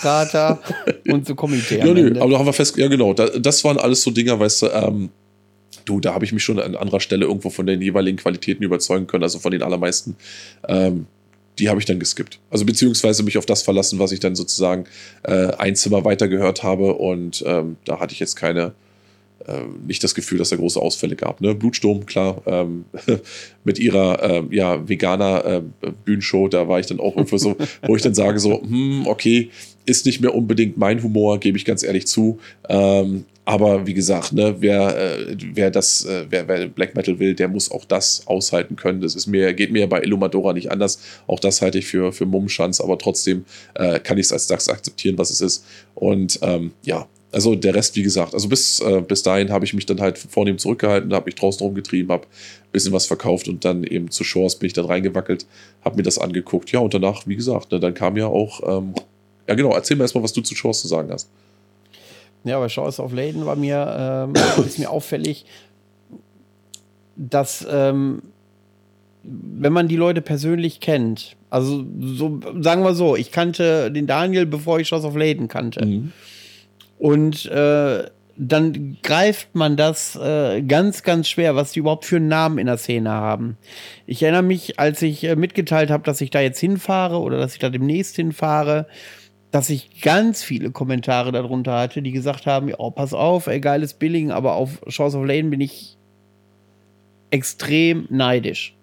Krater 0.00 0.58
und 1.08 1.26
so 1.26 1.34
Komitee. 1.34 1.78
Ja, 1.78 1.86
nö, 1.86 2.20
aber 2.20 2.30
da 2.30 2.38
haben 2.38 2.46
wir 2.46 2.52
fest, 2.52 2.76
ja 2.76 2.88
genau, 2.88 3.12
da, 3.12 3.26
das 3.26 3.62
waren 3.64 3.78
alles 3.78 4.02
so 4.02 4.10
Dinger, 4.10 4.38
weißt 4.38 4.62
du, 4.62 4.66
ähm, 4.68 5.10
du, 5.84 6.00
da 6.00 6.14
habe 6.14 6.24
ich 6.24 6.32
mich 6.32 6.44
schon 6.44 6.58
an 6.58 6.76
anderer 6.76 7.00
Stelle 7.00 7.26
irgendwo 7.26 7.50
von 7.50 7.66
den 7.66 7.80
jeweiligen 7.82 8.16
Qualitäten 8.16 8.62
überzeugen 8.62 9.06
können, 9.06 9.22
also 9.22 9.38
von 9.38 9.52
den 9.52 9.62
allermeisten. 9.62 10.16
Ähm, 10.68 11.06
die 11.58 11.68
habe 11.68 11.78
ich 11.78 11.84
dann 11.84 11.98
geskippt. 11.98 12.38
Also 12.50 12.64
beziehungsweise 12.64 13.22
mich 13.22 13.36
auf 13.36 13.44
das 13.44 13.62
verlassen, 13.62 13.98
was 13.98 14.12
ich 14.12 14.20
dann 14.20 14.34
sozusagen 14.34 14.84
äh, 15.24 15.48
ein 15.58 15.76
Zimmer 15.76 16.04
weiter 16.04 16.28
gehört 16.28 16.62
habe 16.62 16.94
und 16.94 17.42
ähm, 17.46 17.76
da 17.84 18.00
hatte 18.00 18.14
ich 18.14 18.20
jetzt 18.20 18.36
keine, 18.36 18.72
äh, 19.50 19.86
nicht 19.86 20.02
das 20.04 20.14
Gefühl, 20.14 20.38
dass 20.38 20.50
da 20.50 20.56
große 20.56 20.80
Ausfälle 20.80 21.16
gab. 21.16 21.40
Ne? 21.40 21.54
Blutsturm, 21.54 22.06
klar, 22.06 22.42
ähm, 22.46 22.84
mit 23.64 23.78
ihrer 23.78 24.22
ähm, 24.22 24.48
ja, 24.50 24.88
veganer 24.88 25.44
äh, 25.44 25.62
Bühnenshow, 26.04 26.48
da 26.48 26.68
war 26.68 26.80
ich 26.80 26.86
dann 26.86 27.00
auch 27.00 27.16
irgendwo 27.16 27.38
so, 27.38 27.56
wo 27.86 27.96
ich 27.96 28.02
dann 28.02 28.14
sage 28.14 28.38
so, 28.38 28.62
hm, 28.62 29.06
okay, 29.06 29.50
ist 29.86 30.06
nicht 30.06 30.20
mehr 30.20 30.34
unbedingt 30.34 30.76
mein 30.76 31.02
Humor, 31.02 31.40
gebe 31.40 31.58
ich 31.58 31.64
ganz 31.64 31.82
ehrlich 31.82 32.06
zu. 32.06 32.38
Ähm, 32.68 33.24
aber 33.44 33.86
wie 33.86 33.94
gesagt, 33.94 34.32
ne, 34.32 34.56
wer, 34.60 34.96
äh, 34.96 35.36
wer 35.54 35.70
das, 35.70 36.04
äh, 36.04 36.26
wer, 36.28 36.46
wer 36.46 36.68
Black 36.68 36.94
Metal 36.94 37.18
will, 37.18 37.34
der 37.34 37.48
muss 37.48 37.70
auch 37.70 37.84
das 37.84 38.26
aushalten 38.26 38.76
können. 38.76 39.00
Das 39.00 39.16
ist 39.16 39.26
mir, 39.26 39.52
geht 39.54 39.72
mir 39.72 39.88
bei 39.88 40.02
Illumadora 40.02 40.52
nicht 40.52 40.70
anders. 40.70 41.00
Auch 41.26 41.40
das 41.40 41.60
halte 41.60 41.78
ich 41.78 41.86
für, 41.86 42.12
für 42.12 42.26
Mummschanz, 42.26 42.80
aber 42.80 42.98
trotzdem 42.98 43.44
äh, 43.74 43.98
kann 43.98 44.18
ich 44.18 44.26
es 44.26 44.32
als 44.32 44.46
das 44.46 44.68
akzeptieren, 44.68 45.18
was 45.18 45.30
es 45.30 45.40
ist. 45.40 45.64
Und 45.94 46.38
ähm, 46.42 46.72
ja, 46.82 47.08
also 47.32 47.54
der 47.54 47.74
Rest, 47.74 47.96
wie 47.96 48.02
gesagt, 48.02 48.34
also 48.34 48.48
bis, 48.48 48.80
äh, 48.80 49.02
bis 49.06 49.22
dahin 49.22 49.50
habe 49.50 49.64
ich 49.64 49.72
mich 49.72 49.86
dann 49.86 50.00
halt 50.00 50.18
vornehm 50.18 50.58
zurückgehalten, 50.58 51.12
habe 51.12 51.26
mich 51.26 51.36
draußen 51.36 51.64
rumgetrieben, 51.64 52.10
habe 52.10 52.24
ein 52.24 52.72
bisschen 52.72 52.92
was 52.92 53.06
verkauft 53.06 53.48
und 53.48 53.64
dann 53.64 53.84
eben 53.84 54.10
zu 54.10 54.24
Shores 54.24 54.56
bin 54.56 54.66
ich 54.66 54.72
dann 54.72 54.86
reingewackelt, 54.86 55.46
habe 55.84 55.96
mir 55.96 56.02
das 56.02 56.18
angeguckt. 56.18 56.72
Ja, 56.72 56.80
und 56.80 56.92
danach, 56.92 57.26
wie 57.26 57.36
gesagt, 57.36 57.72
ne, 57.72 57.78
dann 57.78 57.94
kam 57.94 58.16
ja 58.16 58.26
auch, 58.26 58.60
ähm, 58.66 58.94
ja 59.46 59.54
genau, 59.54 59.72
erzähl 59.72 59.96
mir 59.96 60.04
erstmal, 60.04 60.24
was 60.24 60.32
du 60.32 60.40
zu 60.40 60.54
Shores 60.54 60.80
zu 60.80 60.88
sagen 60.88 61.10
hast. 61.12 61.28
Ja, 62.44 62.58
bei 62.58 62.68
Shores 62.68 62.98
of 62.98 63.12
Laden 63.12 63.46
war 63.46 63.56
mir, 63.56 64.28
ähm, 64.28 64.64
ist 64.64 64.78
mir 64.78 64.90
auffällig, 64.90 65.44
dass 67.16 67.66
ähm, 67.70 68.22
wenn 69.22 69.72
man 69.72 69.86
die 69.86 69.96
Leute 69.96 70.22
persönlich 70.22 70.80
kennt, 70.80 71.36
also 71.50 71.84
so 72.00 72.40
sagen 72.60 72.82
wir 72.82 72.94
so, 72.94 73.16
ich 73.16 73.30
kannte 73.30 73.92
den 73.92 74.06
Daniel, 74.06 74.46
bevor 74.46 74.80
ich 74.80 74.88
Shores 74.88 75.04
of 75.04 75.16
Laden 75.16 75.46
kannte. 75.46 75.84
Mhm. 75.84 76.12
Und 77.00 77.46
äh, 77.46 78.04
dann 78.36 78.98
greift 79.02 79.54
man 79.54 79.76
das 79.78 80.16
äh, 80.16 80.60
ganz, 80.60 81.02
ganz 81.02 81.28
schwer, 81.28 81.56
was 81.56 81.72
die 81.72 81.78
überhaupt 81.78 82.04
für 82.04 82.16
einen 82.16 82.28
Namen 82.28 82.58
in 82.58 82.66
der 82.66 82.76
Szene 82.76 83.10
haben. 83.10 83.56
Ich 84.06 84.22
erinnere 84.22 84.42
mich, 84.42 84.78
als 84.78 85.00
ich 85.00 85.24
äh, 85.24 85.34
mitgeteilt 85.34 85.90
habe, 85.90 86.04
dass 86.04 86.20
ich 86.20 86.28
da 86.28 86.40
jetzt 86.40 86.60
hinfahre 86.60 87.20
oder 87.20 87.38
dass 87.38 87.54
ich 87.54 87.58
da 87.58 87.70
demnächst 87.70 88.16
hinfahre, 88.16 88.86
dass 89.50 89.70
ich 89.70 90.02
ganz 90.02 90.42
viele 90.42 90.72
Kommentare 90.72 91.32
darunter 91.32 91.78
hatte, 91.78 92.02
die 92.02 92.12
gesagt 92.12 92.44
haben, 92.44 92.70
oh, 92.76 92.90
pass 92.90 93.14
auf, 93.14 93.46
ey, 93.46 93.60
geiles 93.60 93.94
Billing, 93.94 94.30
aber 94.30 94.54
auf 94.54 94.82
Shores 94.86 95.14
of 95.14 95.24
Lane 95.24 95.48
bin 95.48 95.62
ich 95.62 95.96
extrem 97.30 98.06
neidisch. 98.10 98.76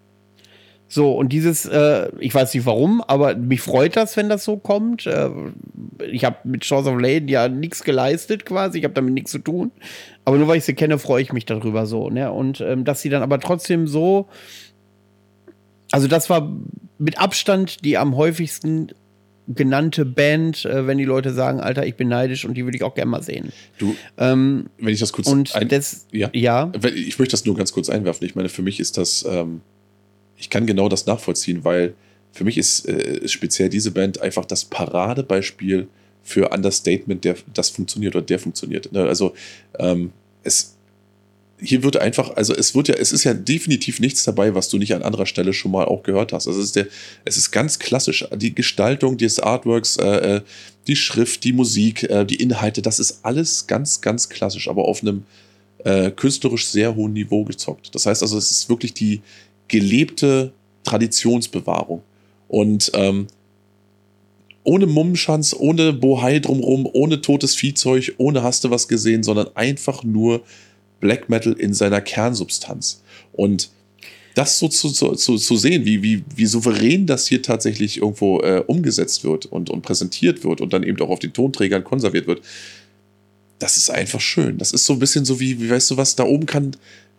So, 0.89 1.11
und 1.11 1.33
dieses, 1.33 1.65
äh, 1.65 2.09
ich 2.19 2.33
weiß 2.33 2.53
nicht 2.53 2.65
warum, 2.65 3.01
aber 3.01 3.35
mich 3.35 3.61
freut 3.61 3.97
das, 3.97 4.15
wenn 4.15 4.29
das 4.29 4.45
so 4.45 4.57
kommt. 4.57 5.05
Äh, 5.05 5.29
ich 6.09 6.23
habe 6.23 6.37
mit 6.45 6.63
Shores 6.63 6.87
of 6.87 6.99
Lane 6.99 7.29
ja 7.29 7.49
nichts 7.49 7.83
geleistet 7.83 8.45
quasi, 8.45 8.79
ich 8.79 8.83
habe 8.85 8.93
damit 8.93 9.13
nichts 9.13 9.31
zu 9.31 9.39
tun. 9.39 9.71
Aber 10.23 10.37
nur 10.37 10.47
weil 10.47 10.57
ich 10.57 10.65
sie 10.65 10.75
kenne, 10.75 10.97
freue 10.97 11.21
ich 11.21 11.33
mich 11.33 11.45
darüber 11.45 11.85
so. 11.85 12.09
Ne? 12.09 12.31
Und 12.31 12.61
ähm, 12.61 12.85
dass 12.85 13.01
sie 13.01 13.09
dann 13.09 13.21
aber 13.21 13.39
trotzdem 13.39 13.87
so, 13.87 14.27
also 15.91 16.07
das 16.07 16.29
war 16.29 16.55
mit 16.97 17.19
Abstand 17.19 17.83
die 17.83 17.97
am 17.97 18.15
häufigsten 18.15 18.91
genannte 19.47 20.05
Band, 20.05 20.65
äh, 20.65 20.87
wenn 20.87 20.97
die 20.97 21.05
Leute 21.05 21.33
sagen, 21.33 21.59
Alter, 21.59 21.85
ich 21.85 21.95
bin 21.95 22.09
neidisch 22.09 22.45
und 22.45 22.55
die 22.55 22.65
würde 22.65 22.77
ich 22.77 22.83
auch 22.83 22.95
gerne 22.95 23.11
mal 23.11 23.23
sehen. 23.23 23.51
Du, 23.77 23.95
Ähm, 24.17 24.67
wenn 24.77 24.93
ich 24.93 24.99
das 24.99 25.13
kurz 25.13 25.27
und 25.27 25.55
ein, 25.55 25.69
das, 25.69 26.07
ja. 26.11 26.29
ja, 26.33 26.71
Ich 26.93 27.17
möchte 27.19 27.31
das 27.31 27.45
nur 27.45 27.55
ganz 27.55 27.71
kurz 27.71 27.89
einwerfen. 27.89 28.25
Ich 28.25 28.35
meine, 28.35 28.49
für 28.49 28.61
mich 28.61 28.79
ist 28.79 28.97
das, 28.97 29.25
ähm, 29.29 29.61
ich 30.37 30.49
kann 30.49 30.65
genau 30.65 30.89
das 30.89 31.05
nachvollziehen, 31.05 31.63
weil 31.63 31.93
für 32.31 32.43
mich 32.43 32.57
ist, 32.57 32.87
äh, 32.87 33.27
speziell 33.27 33.69
diese 33.69 33.91
Band 33.91 34.21
einfach 34.21 34.45
das 34.45 34.65
Paradebeispiel 34.65 35.87
für 36.23 36.49
Understatement, 36.49 37.23
der 37.23 37.35
das 37.53 37.69
funktioniert 37.69 38.15
oder 38.15 38.25
der 38.25 38.39
funktioniert. 38.39 38.91
Ne? 38.91 39.03
Also 39.03 39.33
ähm, 39.79 40.11
es 40.43 40.77
hier 41.59 41.81
wird 41.81 41.97
einfach, 41.97 42.35
also 42.35 42.53
es 42.53 42.75
wird 42.75 42.87
ja, 42.87 42.95
es 42.95 43.11
ist 43.11 43.23
ja 43.23 43.33
definitiv 43.33 43.99
nichts 43.99 44.23
dabei, 44.23 44.53
was 44.53 44.69
du 44.69 44.77
nicht 44.77 44.93
an 44.93 45.01
anderer 45.01 45.25
Stelle 45.25 45.53
schon 45.53 45.71
mal 45.71 45.85
auch 45.85 46.03
gehört 46.03 46.31
hast. 46.31 46.47
Also 46.47 46.59
es 46.59 46.67
ist 46.67 46.75
der, 46.75 46.87
es 47.25 47.37
ist 47.37 47.51
ganz 47.51 47.79
klassisch. 47.79 48.27
Die 48.35 48.53
Gestaltung 48.53 49.17
des 49.17 49.39
Artworks, 49.39 49.97
äh, 49.97 50.35
äh, 50.35 50.41
die 50.85 50.95
Schrift, 50.95 51.43
die 51.43 51.53
Musik, 51.53 52.03
äh, 52.03 52.25
die 52.25 52.35
Inhalte, 52.35 52.81
das 52.81 52.99
ist 52.99 53.19
alles 53.23 53.65
ganz, 53.65 54.01
ganz 54.01 54.29
klassisch, 54.29 54.67
aber 54.67 54.85
auf 54.85 55.01
einem 55.01 55.23
äh, 55.83 56.11
künstlerisch 56.11 56.67
sehr 56.67 56.95
hohen 56.95 57.13
Niveau 57.13 57.43
gezockt. 57.43 57.93
Das 57.95 58.05
heißt 58.05 58.21
also, 58.21 58.37
es 58.37 58.51
ist 58.51 58.69
wirklich 58.69 58.93
die 58.93 59.21
gelebte 59.67 60.53
Traditionsbewahrung. 60.83 62.01
Und 62.47 62.91
ähm, 62.93 63.27
ohne 64.63 64.85
Mummenschanz, 64.85 65.55
ohne 65.57 65.93
Bohai 65.93 66.39
drumrum, 66.39 66.87
ohne 66.91 67.21
totes 67.21 67.55
Viehzeug, 67.55 68.15
ohne 68.17 68.43
hast 68.43 68.63
du 68.63 68.69
was 68.69 68.87
gesehen, 68.87 69.23
sondern 69.23 69.55
einfach 69.55 70.03
nur 70.03 70.43
Black 70.99 71.29
Metal 71.29 71.53
in 71.53 71.73
seiner 71.73 72.01
Kernsubstanz. 72.01 73.01
Und 73.33 73.69
das 74.35 74.59
so 74.59 74.67
zu, 74.67 74.91
zu, 74.91 75.15
zu 75.15 75.57
sehen, 75.57 75.85
wie, 75.85 76.03
wie, 76.03 76.23
wie 76.35 76.45
souverän 76.45 77.07
das 77.07 77.27
hier 77.27 77.41
tatsächlich 77.41 77.97
irgendwo 77.97 78.39
äh, 78.41 78.63
umgesetzt 78.67 79.23
wird 79.23 79.47
und, 79.47 79.69
und 79.69 79.81
präsentiert 79.81 80.43
wird 80.43 80.61
und 80.61 80.73
dann 80.73 80.83
eben 80.83 80.99
auch 81.01 81.09
auf 81.09 81.19
den 81.19 81.33
Tonträgern 81.33 81.83
konserviert 81.83 82.27
wird, 82.27 82.41
das 83.57 83.77
ist 83.77 83.89
einfach 83.89 84.21
schön. 84.21 84.59
Das 84.59 84.73
ist 84.73 84.85
so 84.85 84.93
ein 84.93 84.99
bisschen 84.99 85.25
so 85.25 85.39
wie, 85.39 85.59
wie 85.59 85.69
weißt 85.69 85.89
du 85.89 85.97
was, 85.97 86.15
da 86.15 86.23
oben 86.23 86.45
kann, 86.45 86.75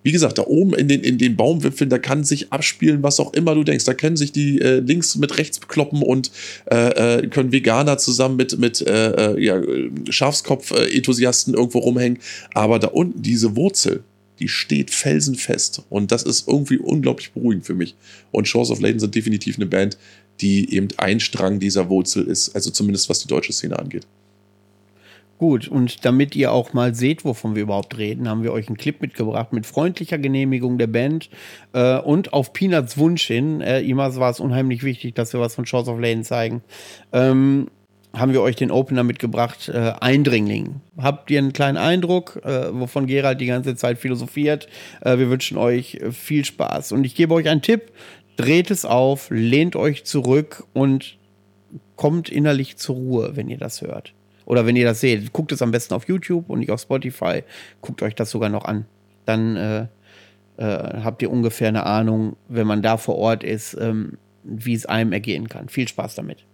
wie 0.08 0.12
gesagt, 0.12 0.38
da 0.38 0.46
oben 0.46 0.72
in 0.72 0.88
den, 0.88 1.02
in 1.02 1.18
den 1.18 1.36
Baumwipfeln, 1.36 1.90
da 1.90 1.98
kann 1.98 2.24
sich 2.24 2.50
abspielen, 2.50 3.02
was 3.02 3.20
auch 3.20 3.34
immer 3.34 3.54
du 3.54 3.62
denkst. 3.62 3.84
Da 3.84 3.92
können 3.92 4.16
sich 4.16 4.32
die 4.32 4.58
äh, 4.58 4.78
links 4.78 5.16
mit 5.16 5.36
rechts 5.36 5.60
kloppen 5.60 6.02
und 6.02 6.30
äh, 6.70 7.18
äh, 7.18 7.26
können 7.26 7.52
Veganer 7.52 7.98
zusammen 7.98 8.36
mit, 8.36 8.58
mit 8.58 8.80
äh, 8.80 9.34
äh 9.34 9.44
ja, 9.44 9.60
Schafskopf-Enthusiasten 10.08 11.52
irgendwo 11.52 11.80
rumhängen. 11.80 12.20
Aber 12.54 12.78
da 12.78 12.86
unten 12.86 13.20
diese 13.20 13.54
Wurzel, 13.54 14.02
die 14.38 14.48
steht 14.48 14.90
felsenfest. 14.90 15.82
Und 15.90 16.10
das 16.10 16.22
ist 16.22 16.48
irgendwie 16.48 16.78
unglaublich 16.78 17.32
beruhigend 17.32 17.66
für 17.66 17.74
mich. 17.74 17.94
Und 18.30 18.48
Shores 18.48 18.70
of 18.70 18.80
Leyden 18.80 19.00
sind 19.00 19.14
definitiv 19.14 19.56
eine 19.56 19.66
Band, 19.66 19.98
die 20.40 20.74
eben 20.74 20.88
ein 20.96 21.20
Strang 21.20 21.60
dieser 21.60 21.90
Wurzel 21.90 22.26
ist. 22.26 22.54
Also 22.54 22.70
zumindest 22.70 23.10
was 23.10 23.20
die 23.20 23.28
deutsche 23.28 23.52
Szene 23.52 23.78
angeht. 23.78 24.06
Gut, 25.38 25.68
und 25.68 26.04
damit 26.04 26.34
ihr 26.34 26.50
auch 26.50 26.72
mal 26.72 26.96
seht, 26.96 27.24
wovon 27.24 27.54
wir 27.54 27.62
überhaupt 27.62 27.96
reden, 27.96 28.28
haben 28.28 28.42
wir 28.42 28.52
euch 28.52 28.66
einen 28.66 28.76
Clip 28.76 29.00
mitgebracht 29.00 29.52
mit 29.52 29.66
freundlicher 29.66 30.18
Genehmigung 30.18 30.78
der 30.78 30.88
Band 30.88 31.30
äh, 31.72 31.98
und 31.98 32.32
auf 32.32 32.52
Peanuts 32.52 32.98
Wunsch 32.98 33.24
hin. 33.24 33.60
Äh, 33.60 33.80
ihm 33.80 33.98
war 33.98 34.30
es 34.30 34.40
unheimlich 34.40 34.82
wichtig, 34.82 35.14
dass 35.14 35.32
wir 35.32 35.38
was 35.38 35.54
von 35.54 35.64
Shores 35.64 35.86
of 35.86 36.00
Lane 36.00 36.22
zeigen. 36.22 36.62
Ähm, 37.12 37.68
haben 38.12 38.32
wir 38.32 38.42
euch 38.42 38.56
den 38.56 38.72
Opener 38.72 39.04
mitgebracht, 39.04 39.68
äh, 39.68 39.92
Eindringling. 40.00 40.80
Habt 40.96 41.30
ihr 41.30 41.38
einen 41.38 41.52
kleinen 41.52 41.76
Eindruck, 41.76 42.40
äh, 42.44 42.72
wovon 42.72 43.06
Gerald 43.06 43.40
die 43.40 43.46
ganze 43.46 43.76
Zeit 43.76 43.98
philosophiert? 43.98 44.66
Äh, 45.02 45.18
wir 45.18 45.30
wünschen 45.30 45.56
euch 45.56 46.00
viel 46.10 46.44
Spaß. 46.44 46.90
Und 46.90 47.04
ich 47.04 47.14
gebe 47.14 47.34
euch 47.34 47.48
einen 47.48 47.62
Tipp, 47.62 47.92
dreht 48.36 48.72
es 48.72 48.84
auf, 48.84 49.28
lehnt 49.30 49.76
euch 49.76 50.02
zurück 50.04 50.64
und 50.72 51.16
kommt 51.94 52.28
innerlich 52.28 52.76
zur 52.76 52.96
Ruhe, 52.96 53.36
wenn 53.36 53.48
ihr 53.48 53.58
das 53.58 53.82
hört. 53.82 54.14
Oder 54.48 54.64
wenn 54.64 54.76
ihr 54.76 54.86
das 54.86 55.00
seht, 55.00 55.34
guckt 55.34 55.52
es 55.52 55.60
am 55.60 55.72
besten 55.72 55.92
auf 55.92 56.08
YouTube 56.08 56.48
und 56.48 56.60
nicht 56.60 56.70
auf 56.70 56.80
Spotify. 56.80 57.44
Guckt 57.82 58.02
euch 58.02 58.14
das 58.14 58.30
sogar 58.30 58.48
noch 58.48 58.64
an. 58.64 58.86
Dann 59.26 59.56
äh, 59.56 59.80
äh, 60.56 61.02
habt 61.04 61.20
ihr 61.20 61.30
ungefähr 61.30 61.68
eine 61.68 61.84
Ahnung, 61.84 62.34
wenn 62.48 62.66
man 62.66 62.80
da 62.80 62.96
vor 62.96 63.16
Ort 63.16 63.44
ist, 63.44 63.76
ähm, 63.78 64.16
wie 64.44 64.72
es 64.72 64.86
einem 64.86 65.12
ergehen 65.12 65.50
kann. 65.50 65.68
Viel 65.68 65.86
Spaß 65.86 66.14
damit. 66.14 66.46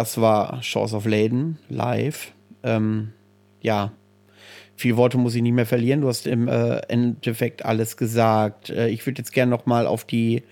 Das 0.00 0.18
war 0.18 0.62
Shores 0.62 0.94
of 0.94 1.04
Leyden 1.04 1.58
live. 1.68 2.32
Ähm, 2.62 3.12
ja, 3.60 3.92
viel 4.74 4.96
Worte 4.96 5.18
muss 5.18 5.34
ich 5.34 5.42
nicht 5.42 5.52
mehr 5.52 5.66
verlieren. 5.66 6.00
Du 6.00 6.08
hast 6.08 6.26
im 6.26 6.48
äh, 6.48 6.78
Endeffekt 6.88 7.66
alles 7.66 7.98
gesagt. 7.98 8.70
Äh, 8.70 8.88
ich 8.88 9.04
würde 9.04 9.18
jetzt 9.18 9.34
gerne 9.34 9.50
noch 9.50 9.66
mal 9.66 9.86
auf 9.86 10.04
die 10.04 10.42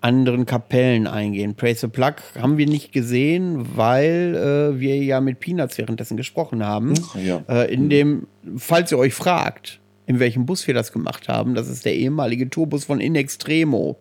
anderen 0.00 0.46
Kapellen 0.46 1.08
eingehen. 1.08 1.56
Praise 1.56 1.80
the 1.80 1.88
Plug 1.88 2.14
haben 2.40 2.58
wir 2.58 2.68
nicht 2.68 2.92
gesehen, 2.92 3.76
weil 3.76 4.36
äh, 4.36 4.78
wir 4.78 4.96
ja 4.98 5.20
mit 5.20 5.40
Peanuts 5.40 5.76
währenddessen 5.76 6.16
gesprochen 6.16 6.64
haben. 6.64 6.94
Ja. 7.20 7.42
Äh, 7.48 7.74
in 7.74 7.90
dem, 7.90 8.28
falls 8.56 8.92
ihr 8.92 8.98
euch 8.98 9.14
fragt, 9.14 9.79
in 10.10 10.18
welchem 10.18 10.44
Bus 10.44 10.66
wir 10.66 10.74
das 10.74 10.90
gemacht 10.90 11.28
haben, 11.28 11.54
das 11.54 11.68
ist 11.68 11.84
der 11.84 11.94
ehemalige 11.94 12.50
Tourbus 12.50 12.86
von 12.86 13.00
In 13.00 13.14
Extremo. 13.14 13.96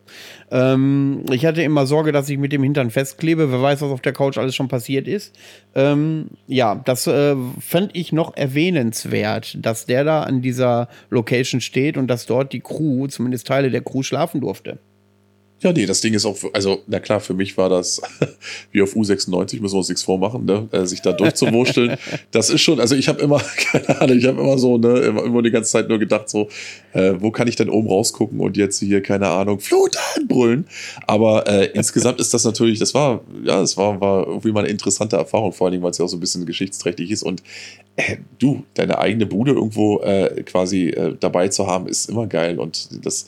Ähm, 0.49 1.23
ich 1.31 1.45
hatte 1.45 1.61
immer 1.61 1.85
Sorge, 1.85 2.11
dass 2.11 2.27
ich 2.29 2.39
mit 2.39 2.51
dem 2.51 2.63
Hintern 2.63 2.89
festklebe. 2.89 3.51
Wer 3.51 3.61
weiß, 3.61 3.81
was 3.81 3.91
auf 3.91 4.01
der 4.01 4.13
Couch 4.13 4.39
alles 4.39 4.55
schon 4.55 4.69
passiert 4.69 5.07
ist. 5.07 5.37
Ähm, 5.75 6.31
ja, 6.47 6.81
das 6.83 7.05
äh, 7.05 7.35
fand 7.59 7.91
ich 7.95 8.11
noch 8.11 8.35
erwähnenswert, 8.35 9.63
dass 9.63 9.85
der 9.85 10.03
da 10.03 10.23
an 10.23 10.41
dieser 10.41 10.89
Location 11.11 11.61
steht 11.61 11.95
und 11.95 12.07
dass 12.07 12.25
dort 12.25 12.53
die 12.53 12.61
Crew, 12.61 13.05
zumindest 13.05 13.45
Teile 13.45 13.69
der 13.69 13.81
Crew, 13.81 14.01
schlafen 14.01 14.41
durfte. 14.41 14.79
Ja, 15.61 15.73
nee, 15.73 15.85
das 15.85 15.99
Ding 15.99 16.13
ist 16.13 16.25
auch, 16.25 16.37
also, 16.53 16.83
na 16.87 16.99
klar, 16.99 17.19
für 17.19 17.33
mich 17.33 17.57
war 17.57 17.67
das 17.67 18.01
wie 18.71 18.81
auf 18.81 18.95
U96, 18.95 19.59
müssen 19.61 19.73
wir 19.73 19.79
uns 19.79 19.89
nichts 19.89 20.03
vormachen, 20.03 20.45
ne? 20.45 20.69
Äh, 20.71 20.85
sich 20.85 21.01
da 21.01 21.11
durchzuwurschteln. 21.11 21.97
das 22.31 22.49
ist 22.49 22.61
schon, 22.61 22.79
also 22.79 22.95
ich 22.95 23.09
habe 23.09 23.21
immer, 23.21 23.39
keine 23.57 24.01
Ahnung, 24.01 24.17
ich 24.17 24.25
habe 24.25 24.39
immer 24.39 24.57
so, 24.57 24.77
ne, 24.77 24.99
immer, 24.99 25.23
immer 25.25 25.41
die 25.41 25.51
ganze 25.51 25.69
Zeit 25.71 25.89
nur 25.89 25.99
gedacht, 25.99 26.29
so, 26.29 26.47
äh, 26.93 27.13
wo 27.19 27.31
kann 27.31 27.47
ich 27.49 27.57
denn 27.57 27.69
oben 27.69 27.89
rausgucken 27.89 28.39
und 28.39 28.55
jetzt 28.55 28.79
hier, 28.79 29.01
keine 29.01 29.27
Ahnung, 29.27 29.59
Flut 29.59 29.97
anbrüllen. 30.15 30.65
Aber 31.07 31.45
äh, 31.47 31.65
insgesamt 31.73 32.21
ist 32.21 32.33
das 32.33 32.45
natürlich, 32.45 32.79
das 32.79 32.93
war, 32.93 33.21
ja, 33.43 33.59
das 33.59 33.75
war, 33.75 33.99
war 33.99 34.27
irgendwie 34.27 34.53
mal 34.53 34.61
eine 34.61 34.69
interessante 34.69 35.17
Erfahrung, 35.17 35.51
vor 35.51 35.67
allen 35.67 35.73
Dingen, 35.73 35.83
weil 35.83 35.91
es 35.91 35.97
ja 35.97 36.05
auch 36.05 36.09
so 36.09 36.17
ein 36.17 36.21
bisschen 36.21 36.45
geschichtsträchtig 36.45 37.11
ist. 37.11 37.23
Und 37.23 37.43
äh, 37.97 38.17
du, 38.37 38.63
deine 38.75 38.97
eigene 38.97 39.25
Bude 39.25 39.51
irgendwo 39.51 39.99
äh, 39.99 40.43
quasi 40.43 40.87
äh, 40.87 41.15
dabei 41.19 41.49
zu 41.49 41.67
haben, 41.67 41.87
ist 41.87 42.09
immer 42.09 42.27
geil. 42.27 42.59
Und 42.59 43.05
das 43.05 43.27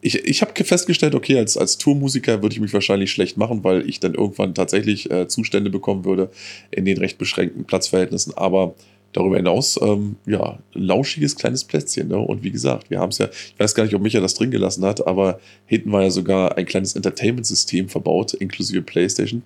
ich, 0.00 0.24
ich 0.24 0.42
habe 0.42 0.52
festgestellt, 0.64 1.14
okay, 1.14 1.38
als, 1.38 1.56
als 1.56 1.78
Tourmusiker 1.78 2.42
würde 2.42 2.54
ich 2.54 2.60
mich 2.60 2.72
wahrscheinlich 2.72 3.10
schlecht 3.10 3.36
machen, 3.36 3.64
weil 3.64 3.88
ich 3.88 4.00
dann 4.00 4.14
irgendwann 4.14 4.54
tatsächlich 4.54 5.10
äh, 5.10 5.26
Zustände 5.26 5.70
bekommen 5.70 6.04
würde 6.04 6.30
in 6.70 6.84
den 6.84 6.98
recht 6.98 7.18
beschränkten 7.18 7.64
Platzverhältnissen. 7.64 8.32
Aber 8.36 8.74
darüber 9.12 9.36
hinaus, 9.36 9.78
ähm, 9.82 10.16
ja, 10.26 10.58
lauschiges 10.72 11.34
kleines 11.34 11.64
Plätzchen. 11.64 12.08
Ne? 12.08 12.18
Und 12.18 12.44
wie 12.44 12.50
gesagt, 12.50 12.90
wir 12.90 13.00
haben 13.00 13.10
es 13.10 13.18
ja, 13.18 13.26
ich 13.26 13.58
weiß 13.58 13.74
gar 13.74 13.84
nicht, 13.84 13.94
ob 13.94 14.02
Micha 14.02 14.20
das 14.20 14.34
drin 14.34 14.50
gelassen 14.50 14.84
hat, 14.84 15.06
aber 15.06 15.40
hinten 15.66 15.90
war 15.90 16.02
ja 16.02 16.10
sogar 16.10 16.56
ein 16.56 16.66
kleines 16.66 16.94
Entertainment-System 16.94 17.88
verbaut, 17.88 18.34
inklusive 18.34 18.82
Playstation. 18.82 19.42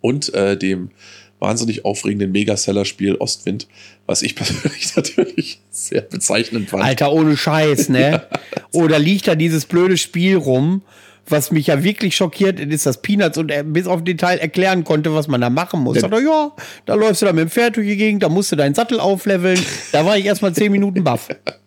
Und 0.00 0.32
äh, 0.34 0.56
dem 0.56 0.90
wahnsinnig 1.38 1.84
aufregenden 1.84 2.32
Megaseller-Spiel 2.32 3.16
Ostwind, 3.16 3.66
was 4.06 4.22
ich 4.22 4.34
persönlich 4.36 4.94
natürlich 4.96 5.60
sehr 5.70 6.02
bezeichnend 6.02 6.70
fand. 6.70 6.82
Alter, 6.82 7.12
ohne 7.12 7.36
Scheiß, 7.36 7.88
ne? 7.88 8.26
Oder 8.72 8.98
liegt 8.98 9.28
da 9.28 9.34
dieses 9.34 9.66
blöde 9.66 9.96
Spiel 9.96 10.36
rum, 10.36 10.82
was 11.26 11.50
mich 11.50 11.68
ja 11.68 11.82
wirklich 11.82 12.16
schockiert 12.16 12.60
ist, 12.60 12.86
dass 12.86 13.00
Peanuts 13.00 13.38
und 13.38 13.50
er 13.50 13.62
bis 13.62 13.86
auf 13.86 14.04
Detail 14.04 14.38
erklären 14.38 14.84
konnte, 14.84 15.14
was 15.14 15.28
man 15.28 15.40
da 15.40 15.50
machen 15.50 15.80
muss. 15.80 16.00
Sagt 16.00 16.12
er, 16.12 16.20
ja, 16.20 16.52
da 16.86 16.94
läufst 16.94 17.22
du 17.22 17.26
da 17.26 17.32
mit 17.32 17.42
dem 17.42 17.50
Pferd 17.50 17.76
durch 17.76 17.86
die 17.86 17.96
Gegend, 17.96 18.22
da 18.22 18.28
musst 18.28 18.52
du 18.52 18.56
deinen 18.56 18.74
Sattel 18.74 19.00
aufleveln. 19.00 19.58
Da 19.92 20.04
war 20.04 20.18
ich 20.18 20.26
erstmal 20.26 20.52
zehn 20.52 20.70
Minuten 20.70 21.02
baff. 21.02 21.28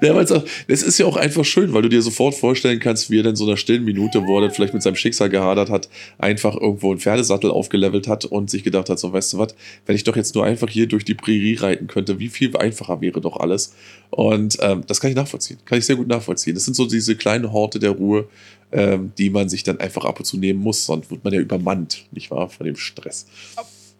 Weil's 0.00 0.32
auch, 0.32 0.44
das 0.68 0.82
ist 0.82 0.98
ja 0.98 1.06
auch 1.06 1.16
einfach 1.16 1.44
schön, 1.44 1.72
weil 1.72 1.82
du 1.82 1.88
dir 1.88 2.02
sofort 2.02 2.34
vorstellen 2.34 2.80
kannst, 2.80 3.10
wie 3.10 3.20
er 3.20 3.26
in 3.26 3.36
so 3.36 3.46
einer 3.46 3.56
stillen 3.56 3.84
Minute, 3.84 4.26
wo 4.26 4.38
er 4.38 4.42
dann 4.42 4.50
vielleicht 4.50 4.74
mit 4.74 4.82
seinem 4.82 4.96
Schicksal 4.96 5.30
gehadert 5.30 5.70
hat, 5.70 5.88
einfach 6.18 6.54
irgendwo 6.54 6.90
einen 6.90 7.00
Pferdesattel 7.00 7.50
aufgelevelt 7.50 8.08
hat 8.08 8.24
und 8.24 8.50
sich 8.50 8.62
gedacht 8.62 8.90
hat, 8.90 8.98
so 8.98 9.12
weißt 9.12 9.32
du 9.32 9.38
was, 9.38 9.54
wenn 9.86 9.96
ich 9.96 10.04
doch 10.04 10.16
jetzt 10.16 10.34
nur 10.34 10.44
einfach 10.44 10.68
hier 10.68 10.86
durch 10.86 11.04
die 11.04 11.14
Prärie 11.14 11.56
reiten 11.56 11.86
könnte, 11.86 12.18
wie 12.18 12.28
viel 12.28 12.56
einfacher 12.56 13.00
wäre 13.00 13.20
doch 13.20 13.38
alles. 13.38 13.74
Und 14.10 14.58
ähm, 14.60 14.82
das 14.86 15.00
kann 15.00 15.10
ich 15.10 15.16
nachvollziehen, 15.16 15.58
kann 15.64 15.78
ich 15.78 15.86
sehr 15.86 15.96
gut 15.96 16.08
nachvollziehen. 16.08 16.54
Das 16.54 16.64
sind 16.64 16.74
so 16.74 16.86
diese 16.86 17.16
kleinen 17.16 17.52
Horte 17.52 17.78
der 17.78 17.90
Ruhe, 17.90 18.28
ähm, 18.72 19.12
die 19.18 19.30
man 19.30 19.48
sich 19.48 19.62
dann 19.62 19.80
einfach 19.80 20.04
ab 20.04 20.18
und 20.18 20.24
zu 20.24 20.36
nehmen 20.36 20.60
muss, 20.60 20.84
sonst 20.84 21.10
wird 21.10 21.24
man 21.24 21.32
ja 21.32 21.40
übermannt, 21.40 22.06
nicht 22.12 22.30
wahr, 22.30 22.48
von 22.48 22.66
dem 22.66 22.76
Stress. 22.76 23.26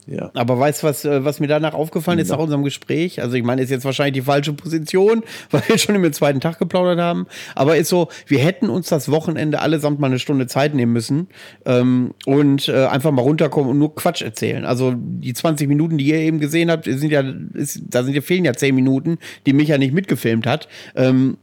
Ja. 0.06 0.30
Aber 0.34 0.58
weißt 0.58 0.82
du, 0.82 0.86
was, 0.86 1.04
äh, 1.04 1.24
was 1.24 1.40
mir 1.40 1.46
danach 1.46 1.74
aufgefallen 1.74 2.18
ist 2.18 2.28
Ja. 2.28 2.36
nach 2.36 2.42
unserem 2.42 2.62
Gespräch? 2.62 3.22
Also 3.22 3.36
ich 3.36 3.42
meine, 3.42 3.62
ist 3.62 3.70
jetzt 3.70 3.84
wahrscheinlich 3.84 4.14
die 4.14 4.26
falsche 4.26 4.52
Position, 4.52 5.22
weil 5.50 5.62
wir 5.66 5.78
schon 5.78 5.94
im 5.94 6.12
zweiten 6.12 6.40
Tag 6.40 6.58
geplaudert 6.58 6.98
haben. 6.98 7.26
Aber 7.54 7.76
ist 7.76 7.88
so, 7.88 8.08
wir 8.26 8.38
hätten 8.40 8.68
uns 8.68 8.88
das 8.88 9.10
Wochenende 9.10 9.60
allesamt 9.60 10.00
mal 10.00 10.08
eine 10.08 10.18
Stunde 10.18 10.46
Zeit 10.46 10.74
nehmen 10.74 10.92
müssen 10.92 11.28
ähm, 11.64 12.12
und 12.26 12.68
äh, 12.68 12.86
einfach 12.86 13.12
mal 13.12 13.22
runterkommen 13.22 13.70
und 13.70 13.78
nur 13.78 13.94
Quatsch 13.94 14.22
erzählen. 14.22 14.64
Also 14.64 14.94
die 14.96 15.32
20 15.32 15.68
Minuten, 15.68 15.96
die 15.98 16.06
ihr 16.06 16.18
eben 16.18 16.38
gesehen 16.40 16.70
habt, 16.70 16.84
sind 16.84 17.10
ja, 17.10 17.24
ist, 17.54 17.82
da 17.88 18.02
sind 18.02 18.14
ja 18.14 18.20
fehlen 18.20 18.44
ja 18.44 18.52
10 18.52 18.74
Minuten, 18.74 19.18
die 19.46 19.52
mich 19.52 19.68
ja 19.68 19.78
nicht 19.78 19.94
mitgefilmt 19.94 20.46
hat. 20.46 20.68
Ähm, 20.94 21.38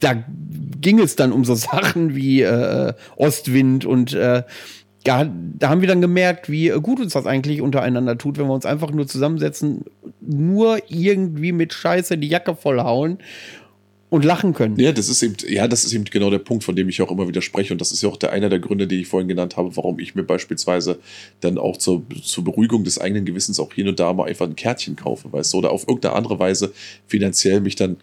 da 0.00 0.24
ging 0.80 0.98
es 0.98 1.16
dann 1.16 1.32
um 1.32 1.44
so 1.44 1.54
Sachen 1.56 2.14
wie 2.14 2.42
äh, 2.42 2.92
Ostwind 3.16 3.84
und 3.84 4.12
äh, 4.14 4.44
da, 5.06 5.30
da 5.58 5.68
haben 5.68 5.80
wir 5.80 5.88
dann 5.88 6.00
gemerkt, 6.00 6.50
wie 6.50 6.68
gut 6.82 6.98
uns 7.00 7.12
das 7.12 7.26
eigentlich 7.26 7.60
untereinander 7.60 8.18
tut, 8.18 8.38
wenn 8.38 8.46
wir 8.46 8.54
uns 8.54 8.66
einfach 8.66 8.90
nur 8.90 9.06
zusammensetzen, 9.06 9.84
nur 10.20 10.78
irgendwie 10.88 11.52
mit 11.52 11.72
Scheiße 11.72 12.18
die 12.18 12.28
Jacke 12.28 12.56
vollhauen 12.56 13.18
und 14.08 14.24
lachen 14.24 14.52
können. 14.52 14.78
Ja, 14.78 14.92
das 14.92 15.08
ist 15.08 15.22
eben, 15.22 15.36
ja, 15.48 15.68
das 15.68 15.84
ist 15.84 15.92
eben 15.92 16.04
genau 16.04 16.30
der 16.30 16.38
Punkt, 16.38 16.64
von 16.64 16.74
dem 16.74 16.88
ich 16.88 17.00
auch 17.02 17.10
immer 17.10 17.28
wieder 17.28 17.42
spreche. 17.42 17.72
Und 17.72 17.80
das 17.80 17.92
ist 17.92 18.02
ja 18.02 18.08
auch 18.08 18.16
der 18.16 18.32
einer 18.32 18.48
der 18.48 18.58
Gründe, 18.58 18.86
die 18.86 19.00
ich 19.00 19.08
vorhin 19.08 19.28
genannt 19.28 19.56
habe, 19.56 19.76
warum 19.76 19.98
ich 19.98 20.14
mir 20.14 20.24
beispielsweise 20.24 20.98
dann 21.40 21.58
auch 21.58 21.76
zur, 21.76 22.04
zur 22.22 22.44
Beruhigung 22.44 22.84
des 22.84 23.00
eigenen 23.00 23.24
Gewissens 23.24 23.60
auch 23.60 23.72
hin 23.72 23.88
und 23.88 24.00
da 24.00 24.12
mal 24.12 24.28
einfach 24.28 24.46
ein 24.46 24.56
Kärtchen 24.56 24.96
kaufe, 24.96 25.32
weißt 25.32 25.52
du, 25.52 25.58
oder 25.58 25.70
auf 25.70 25.86
irgendeine 25.86 26.14
andere 26.14 26.38
Weise 26.38 26.72
finanziell 27.06 27.60
mich 27.60 27.76
dann 27.76 27.96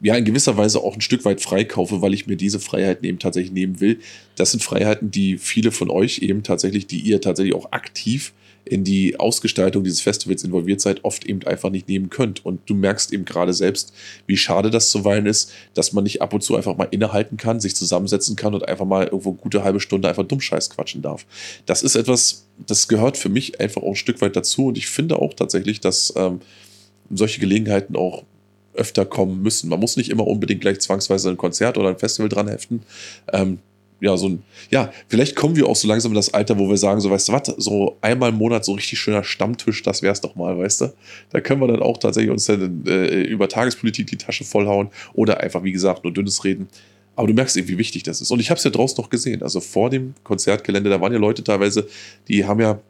ja 0.00 0.16
in 0.16 0.24
gewisser 0.24 0.56
Weise 0.56 0.80
auch 0.80 0.94
ein 0.94 1.00
Stück 1.00 1.24
weit 1.24 1.40
freikaufe, 1.40 2.00
weil 2.02 2.14
ich 2.14 2.26
mir 2.26 2.36
diese 2.36 2.60
Freiheiten 2.60 3.04
eben 3.04 3.18
tatsächlich 3.18 3.52
nehmen 3.52 3.80
will. 3.80 4.00
Das 4.36 4.50
sind 4.50 4.62
Freiheiten, 4.62 5.10
die 5.10 5.38
viele 5.38 5.72
von 5.72 5.90
euch 5.90 6.20
eben 6.20 6.42
tatsächlich, 6.42 6.86
die 6.86 7.00
ihr 7.00 7.20
tatsächlich 7.20 7.54
auch 7.54 7.72
aktiv 7.72 8.32
in 8.64 8.84
die 8.84 9.18
Ausgestaltung 9.18 9.84
dieses 9.84 10.00
Festivals 10.00 10.44
involviert 10.44 10.80
seid, 10.80 11.04
oft 11.04 11.24
eben 11.24 11.42
einfach 11.44 11.70
nicht 11.70 11.88
nehmen 11.88 12.10
könnt. 12.10 12.44
Und 12.44 12.60
du 12.66 12.74
merkst 12.74 13.12
eben 13.12 13.24
gerade 13.24 13.52
selbst, 13.52 13.92
wie 14.26 14.36
schade 14.36 14.70
das 14.70 14.90
zuweilen 14.90 15.26
ist, 15.26 15.52
dass 15.74 15.92
man 15.92 16.04
nicht 16.04 16.22
ab 16.22 16.34
und 16.34 16.42
zu 16.42 16.56
einfach 16.56 16.76
mal 16.76 16.88
innehalten 16.90 17.36
kann, 17.36 17.60
sich 17.60 17.74
zusammensetzen 17.74 18.36
kann 18.36 18.54
und 18.54 18.68
einfach 18.68 18.84
mal 18.84 19.06
irgendwo 19.06 19.32
gute 19.32 19.64
halbe 19.64 19.80
Stunde 19.80 20.08
einfach 20.08 20.24
Dummscheiß 20.24 20.70
quatschen 20.70 21.02
darf. 21.02 21.26
Das 21.66 21.82
ist 21.82 21.94
etwas, 21.94 22.46
das 22.66 22.86
gehört 22.86 23.16
für 23.16 23.28
mich 23.28 23.60
einfach 23.60 23.82
auch 23.82 23.90
ein 23.90 23.96
Stück 23.96 24.20
weit 24.20 24.36
dazu. 24.36 24.66
Und 24.66 24.78
ich 24.78 24.88
finde 24.88 25.16
auch 25.16 25.34
tatsächlich, 25.34 25.80
dass 25.80 26.12
ähm, 26.16 26.40
solche 27.10 27.40
Gelegenheiten 27.40 27.96
auch 27.96 28.24
öfter 28.80 29.04
kommen 29.04 29.42
müssen. 29.42 29.68
Man 29.68 29.78
muss 29.78 29.96
nicht 29.96 30.10
immer 30.10 30.26
unbedingt 30.26 30.60
gleich 30.60 30.80
zwangsweise 30.80 31.30
ein 31.30 31.36
Konzert 31.36 31.78
oder 31.78 31.90
ein 31.90 31.98
Festival 31.98 32.28
dran 32.28 32.48
heften. 32.48 32.82
Ähm, 33.32 33.58
ja, 34.00 34.16
so 34.16 34.30
ein, 34.30 34.42
ja, 34.70 34.90
vielleicht 35.08 35.36
kommen 35.36 35.56
wir 35.56 35.66
auch 35.66 35.76
so 35.76 35.86
langsam 35.86 36.12
in 36.12 36.16
das 36.16 36.32
Alter, 36.32 36.58
wo 36.58 36.68
wir 36.68 36.78
sagen, 36.78 37.00
so, 37.00 37.10
weißt 37.10 37.28
du 37.28 37.32
was, 37.32 37.46
so 37.58 37.98
einmal 38.00 38.30
im 38.30 38.36
Monat 38.36 38.64
so 38.64 38.72
richtig 38.72 38.98
schöner 38.98 39.22
Stammtisch, 39.22 39.82
das 39.82 40.02
wär's 40.02 40.22
doch 40.22 40.34
mal, 40.36 40.56
weißt 40.56 40.80
du? 40.80 40.92
Da 41.30 41.40
können 41.40 41.60
wir 41.60 41.68
dann 41.68 41.82
auch 41.82 41.98
tatsächlich 41.98 42.30
uns 42.30 42.46
dann 42.46 42.84
äh, 42.86 43.22
über 43.24 43.48
Tagespolitik 43.48 44.06
die 44.06 44.16
Tasche 44.16 44.44
vollhauen 44.44 44.88
oder 45.12 45.40
einfach, 45.40 45.62
wie 45.62 45.72
gesagt, 45.72 46.04
nur 46.04 46.14
dünnes 46.14 46.44
reden. 46.44 46.68
Aber 47.14 47.26
du 47.26 47.34
merkst 47.34 47.56
eben, 47.58 47.68
wie 47.68 47.76
wichtig 47.76 48.02
das 48.04 48.22
ist. 48.22 48.30
Und 48.30 48.40
ich 48.40 48.48
habe 48.48 48.56
es 48.56 48.64
ja 48.64 48.70
draußen 48.70 48.96
noch 48.96 49.10
gesehen. 49.10 49.42
Also 49.42 49.60
vor 49.60 49.90
dem 49.90 50.14
Konzertgelände, 50.24 50.88
da 50.88 51.00
waren 51.02 51.12
ja 51.12 51.18
Leute 51.18 51.44
teilweise, 51.44 51.86
die 52.28 52.46
haben 52.46 52.60
ja 52.60 52.80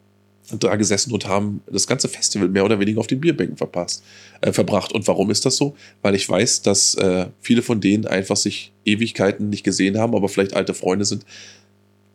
da 0.59 0.77
gesessen 0.77 1.13
und 1.13 1.27
haben 1.27 1.63
das 1.71 1.87
ganze 1.87 2.09
Festival 2.09 2.49
mehr 2.49 2.65
oder 2.65 2.81
weniger 2.81 3.01
auf 3.01 3.07
den 3.07 3.21
Bierbänken 3.21 3.57
verpasst, 3.57 4.03
äh, 4.41 4.53
verbracht. 4.53 4.93
Und 4.93 5.07
warum 5.07 5.31
ist 5.31 5.47
das 5.47 5.57
so? 5.57 5.77
Weil 6.03 6.15
ich 6.15 6.29
weiß, 6.29 6.63
dass 6.63 6.95
äh, 6.97 7.27
viele 7.41 7.63
von 7.63 7.81
denen 7.81 8.07
einfach 8.07 8.37
sich 8.37 8.73
Ewigkeiten 8.85 9.51
nicht 9.51 9.65
gesehen 9.65 9.99
haben, 9.99 10.15
aber 10.15 10.29
vielleicht 10.29 10.55
alte 10.55 10.75
Freunde 10.75 11.05
sind. 11.05 11.25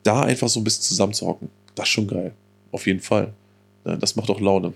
Da 0.04 0.22
einfach 0.22 0.50
so 0.50 0.60
ein 0.60 0.64
bisschen 0.64 0.84
zusammenzuhocken, 0.84 1.50
das 1.76 1.88
ist 1.88 1.92
schon 1.92 2.08
geil. 2.08 2.34
Auf 2.72 2.86
jeden 2.86 3.00
Fall. 3.00 3.34
Das 3.84 4.16
macht 4.16 4.30
auch 4.30 4.42
Laune. 4.42 4.74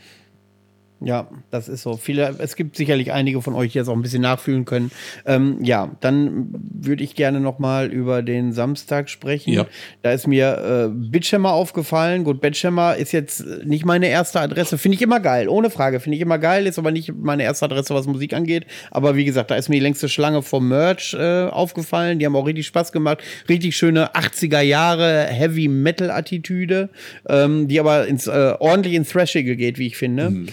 Ja, 1.01 1.29
das 1.49 1.69
ist 1.69 1.83
so. 1.83 1.95
Viele, 1.95 2.35
es 2.39 2.57
gibt 2.57 2.75
sicherlich 2.75 3.13
einige 3.13 3.41
von 3.41 3.55
euch, 3.55 3.71
die 3.71 3.77
jetzt 3.77 3.87
auch 3.87 3.95
ein 3.95 4.01
bisschen 4.01 4.21
nachfühlen 4.21 4.65
können. 4.65 4.91
Ähm, 5.25 5.57
ja, 5.63 5.91
dann 6.01 6.49
würde 6.51 7.03
ich 7.03 7.15
gerne 7.15 7.39
noch 7.39 7.57
mal 7.57 7.87
über 7.87 8.21
den 8.21 8.51
Samstag 8.51 9.09
sprechen. 9.09 9.53
Ja. 9.53 9.65
Da 10.01 10.11
ist 10.11 10.27
mir 10.27 10.89
äh, 10.89 10.89
Bitchammer 10.93 11.53
aufgefallen. 11.53 12.25
Gut, 12.25 12.41
Bitchammer 12.41 12.97
ist 12.97 13.13
jetzt 13.13 13.45
nicht 13.63 13.85
meine 13.85 14.09
erste 14.09 14.41
Adresse. 14.41 14.77
Finde 14.77 14.95
ich 14.97 15.01
immer 15.01 15.21
geil, 15.21 15.47
ohne 15.47 15.69
Frage. 15.69 16.01
Finde 16.01 16.17
ich 16.17 16.21
immer 16.21 16.37
geil, 16.37 16.67
ist 16.67 16.77
aber 16.77 16.91
nicht 16.91 17.13
meine 17.15 17.43
erste 17.43 17.65
Adresse, 17.65 17.95
was 17.95 18.05
Musik 18.05 18.33
angeht. 18.33 18.65
Aber 18.91 19.15
wie 19.15 19.23
gesagt, 19.23 19.51
da 19.51 19.55
ist 19.55 19.69
mir 19.69 19.75
die 19.75 19.81
längste 19.81 20.09
Schlange 20.09 20.41
vom 20.41 20.67
Merch 20.67 21.13
äh, 21.13 21.45
aufgefallen. 21.45 22.19
Die 22.19 22.25
haben 22.25 22.35
auch 22.35 22.45
richtig 22.45 22.67
Spaß 22.67 22.91
gemacht. 22.91 23.19
Richtig 23.47 23.77
schöne 23.77 24.15
80er 24.15 24.61
Jahre 24.61 25.27
Heavy 25.27 25.69
Metal 25.69 26.11
Attitüde, 26.11 26.89
ähm, 27.29 27.69
die 27.69 27.79
aber 27.79 28.05
ins, 28.07 28.27
äh, 28.27 28.53
ordentlich 28.59 28.95
ins 28.95 29.09
Thrashige 29.09 29.55
geht, 29.55 29.77
wie 29.79 29.87
ich 29.87 29.95
finde. 29.95 30.49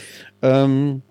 Ähm, 0.46 1.02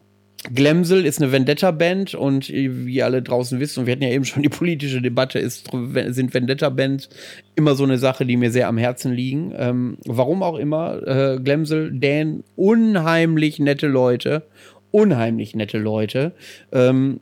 Glemsel 0.53 1.05
ist 1.05 1.21
eine 1.21 1.31
Vendetta-Band 1.31 2.13
und 2.13 2.49
wie 2.49 3.01
alle 3.01 3.23
draußen 3.23 3.59
wisst, 3.59 3.77
und 3.77 3.87
wir 3.87 3.93
hatten 3.93 4.03
ja 4.03 4.11
eben 4.11 4.25
schon 4.25 4.43
die 4.43 4.49
politische 4.49 5.01
Debatte, 5.01 5.39
ist, 5.39 5.71
sind 5.71 6.33
Vendetta-Bands 6.33 7.09
immer 7.55 7.73
so 7.75 7.83
eine 7.83 7.97
Sache, 7.97 8.25
die 8.25 8.37
mir 8.37 8.51
sehr 8.51 8.67
am 8.67 8.77
Herzen 8.77 9.11
liegen. 9.11 9.53
Ähm, 9.57 9.97
warum 10.05 10.43
auch 10.43 10.57
immer, 10.57 11.01
äh, 11.07 11.39
Glemsel, 11.41 11.91
Dan, 11.97 12.43
unheimlich 12.55 13.59
nette 13.59 13.87
Leute, 13.87 14.43
unheimlich 14.91 15.55
nette 15.55 15.79
Leute, 15.79 16.33
ähm, 16.71 17.19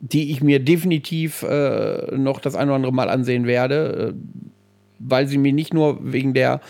die 0.00 0.30
ich 0.30 0.40
mir 0.40 0.60
definitiv 0.60 1.42
äh, 1.42 2.16
noch 2.16 2.40
das 2.40 2.54
ein 2.54 2.68
oder 2.68 2.76
andere 2.76 2.92
Mal 2.92 3.10
ansehen 3.10 3.46
werde, 3.46 4.14
äh, 4.14 4.18
weil 5.00 5.26
sie 5.26 5.38
mir 5.38 5.52
nicht 5.52 5.74
nur 5.74 5.98
wegen 6.12 6.34
der 6.34 6.60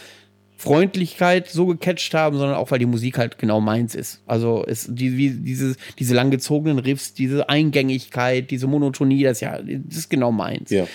Freundlichkeit 0.60 1.48
so 1.48 1.66
gecatcht 1.66 2.12
haben, 2.14 2.36
sondern 2.36 2.56
auch, 2.56 2.72
weil 2.72 2.80
die 2.80 2.86
Musik 2.86 3.16
halt 3.16 3.38
genau 3.38 3.60
meins 3.60 3.94
ist. 3.94 4.22
Also 4.26 4.64
es, 4.66 4.88
die, 4.90 5.16
wie, 5.16 5.30
diese, 5.30 5.76
diese 6.00 6.16
langgezogenen 6.16 6.80
Riffs, 6.80 7.14
diese 7.14 7.48
Eingängigkeit, 7.48 8.50
diese 8.50 8.66
Monotonie, 8.66 9.22
das, 9.22 9.40
ja, 9.40 9.60
das 9.62 9.96
ist 9.96 10.08
genau 10.10 10.32
meins. 10.32 10.70
Ja. 10.70 10.86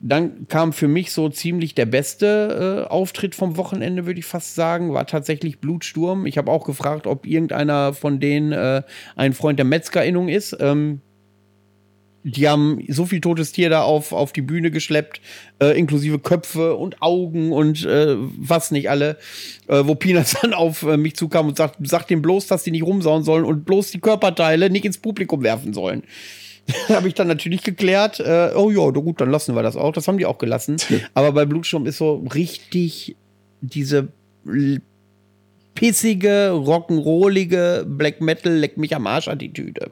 Dann 0.00 0.46
kam 0.46 0.72
für 0.72 0.86
mich 0.86 1.10
so 1.10 1.28
ziemlich 1.28 1.74
der 1.74 1.86
beste 1.86 2.86
äh, 2.86 2.88
Auftritt 2.88 3.34
vom 3.34 3.56
Wochenende, 3.56 4.06
würde 4.06 4.20
ich 4.20 4.26
fast 4.26 4.54
sagen, 4.54 4.94
war 4.94 5.08
tatsächlich 5.08 5.58
Blutsturm. 5.58 6.24
Ich 6.24 6.38
habe 6.38 6.50
auch 6.50 6.64
gefragt, 6.64 7.08
ob 7.08 7.26
irgendeiner 7.26 7.92
von 7.92 8.20
denen 8.20 8.52
äh, 8.52 8.82
ein 9.16 9.32
Freund 9.32 9.58
der 9.58 9.66
Metzgerinnung 9.66 10.28
ist. 10.28 10.56
Ähm, 10.60 11.00
die 12.22 12.48
haben 12.48 12.82
so 12.88 13.06
viel 13.06 13.20
totes 13.20 13.52
Tier 13.52 13.70
da 13.70 13.82
auf, 13.82 14.12
auf 14.12 14.32
die 14.32 14.42
Bühne 14.42 14.70
geschleppt, 14.70 15.20
äh, 15.60 15.78
inklusive 15.78 16.18
Köpfe 16.18 16.76
und 16.76 17.00
Augen 17.00 17.52
und 17.52 17.84
äh, 17.84 18.16
was 18.18 18.70
nicht 18.70 18.90
alle, 18.90 19.16
äh, 19.68 19.82
wo 19.84 19.94
Peanuts 19.94 20.36
dann 20.42 20.52
auf 20.52 20.82
äh, 20.82 20.96
mich 20.96 21.16
zukam 21.16 21.48
und 21.48 21.56
sagt, 21.56 21.76
sagt 21.86 22.10
dem 22.10 22.22
bloß, 22.22 22.46
dass 22.46 22.62
die 22.62 22.70
nicht 22.70 22.84
rumsauen 22.84 23.22
sollen 23.22 23.44
und 23.44 23.64
bloß 23.64 23.90
die 23.90 24.00
Körperteile 24.00 24.70
nicht 24.70 24.84
ins 24.84 24.98
Publikum 24.98 25.42
werfen 25.42 25.72
sollen. 25.72 26.02
habe 26.88 27.08
ich 27.08 27.14
dann 27.14 27.28
natürlich 27.28 27.62
geklärt, 27.62 28.20
äh, 28.20 28.50
oh 28.54 28.70
ja, 28.70 28.90
gut, 28.90 29.20
dann 29.20 29.30
lassen 29.30 29.54
wir 29.54 29.62
das 29.62 29.76
auch. 29.76 29.92
Das 29.92 30.06
haben 30.08 30.18
die 30.18 30.26
auch 30.26 30.38
gelassen. 30.38 30.76
Aber 31.14 31.32
bei 31.32 31.44
Blutsturm 31.44 31.86
ist 31.86 31.98
so 31.98 32.24
richtig 32.34 33.16
diese 33.60 34.08
pissige, 35.74 36.50
rock'n'rollige 36.52 37.84
Black 37.84 38.20
Metal 38.20 38.52
leck 38.52 38.76
mich 38.76 38.94
am 38.94 39.06
Arsch 39.06 39.28
Attitüde. 39.28 39.90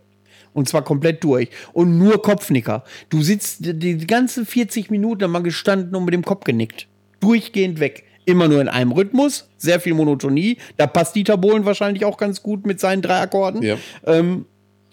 Und 0.58 0.68
zwar 0.68 0.82
komplett 0.82 1.22
durch. 1.22 1.50
Und 1.72 1.98
nur 1.98 2.20
Kopfnicker. 2.20 2.82
Du 3.10 3.22
sitzt 3.22 3.58
die 3.60 3.96
ganzen 4.08 4.44
40 4.44 4.90
Minuten 4.90 5.30
mal 5.30 5.40
gestanden 5.40 5.94
und 5.94 6.04
mit 6.04 6.14
dem 6.14 6.24
Kopf 6.24 6.42
genickt. 6.42 6.88
Durchgehend 7.20 7.78
weg. 7.78 8.02
Immer 8.24 8.48
nur 8.48 8.60
in 8.60 8.68
einem 8.68 8.90
Rhythmus. 8.90 9.48
Sehr 9.56 9.78
viel 9.78 9.94
Monotonie. 9.94 10.58
Da 10.76 10.88
passt 10.88 11.14
Dieter 11.14 11.36
Bohlen 11.36 11.64
wahrscheinlich 11.64 12.04
auch 12.04 12.16
ganz 12.16 12.42
gut 12.42 12.66
mit 12.66 12.80
seinen 12.80 13.02
drei 13.02 13.20
Akkorden. 13.20 13.62
Ja. 13.62 13.76
Ähm, 14.04 14.46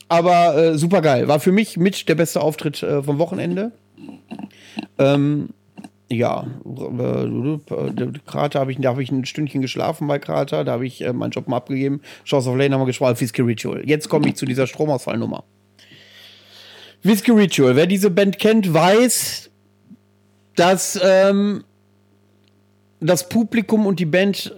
aber 0.08 0.56
äh, 0.56 0.78
super 0.78 1.02
geil. 1.02 1.28
War 1.28 1.40
für 1.40 1.52
mich 1.52 1.78
mit 1.78 2.08
der 2.08 2.14
beste 2.14 2.42
Auftritt 2.42 2.84
äh, 2.84 3.02
vom 3.02 3.18
Wochenende. 3.18 3.72
Ähm, 5.00 5.50
ja, 6.10 6.46
äh, 6.66 8.20
Krater 8.26 8.60
habe 8.60 8.72
ich, 8.72 8.78
da 8.80 8.90
habe 8.90 9.02
ich 9.02 9.12
ein 9.12 9.26
Stündchen 9.26 9.62
geschlafen 9.62 10.08
bei 10.08 10.20
Krater, 10.20 10.64
da 10.64 10.74
habe 10.74 10.86
ich 10.86 11.02
äh, 11.02 11.14
meinen 11.14 11.32
Job 11.32 11.48
mal 11.48 11.58
abgegeben. 11.58 12.02
Chance 12.26 12.50
of 12.50 12.58
Lane 12.58 12.74
haben 12.74 12.82
wir 12.82 12.86
gesprochen, 12.86 13.20
Whiskey 13.20 13.42
Ritual. 13.42 13.82
Jetzt 13.86 14.10
komme 14.10 14.28
ich 14.28 14.36
zu 14.36 14.46
dieser 14.46 14.68
Stromausfallnummer. 14.68 15.44
Whiskey 17.06 17.32
Ritual, 17.32 17.76
wer 17.76 17.86
diese 17.86 18.10
Band 18.10 18.40
kennt, 18.40 18.73
weiß, 18.73 19.52
dass 20.56 20.99
ähm, 21.03 21.64
das 22.99 23.30
Publikum 23.30 23.86
und 23.86 23.99
die 23.99 24.07
Band 24.07 24.56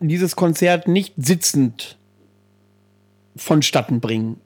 dieses 0.00 0.34
Konzert 0.34 0.88
nicht 0.88 1.14
sitzend 1.16 1.96
vonstatten 3.36 4.00
bringen. 4.00 4.40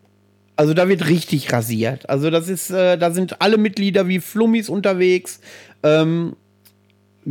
Also 0.56 0.74
da 0.74 0.88
wird 0.90 1.08
richtig 1.08 1.50
rasiert. 1.50 2.10
Also 2.10 2.28
das 2.28 2.48
ist, 2.48 2.70
äh, 2.70 2.98
da 2.98 3.10
sind 3.10 3.40
alle 3.40 3.56
Mitglieder 3.56 4.06
wie 4.06 4.20
Flummis 4.20 4.68
unterwegs. 4.68 5.40
Ähm, 5.82 6.36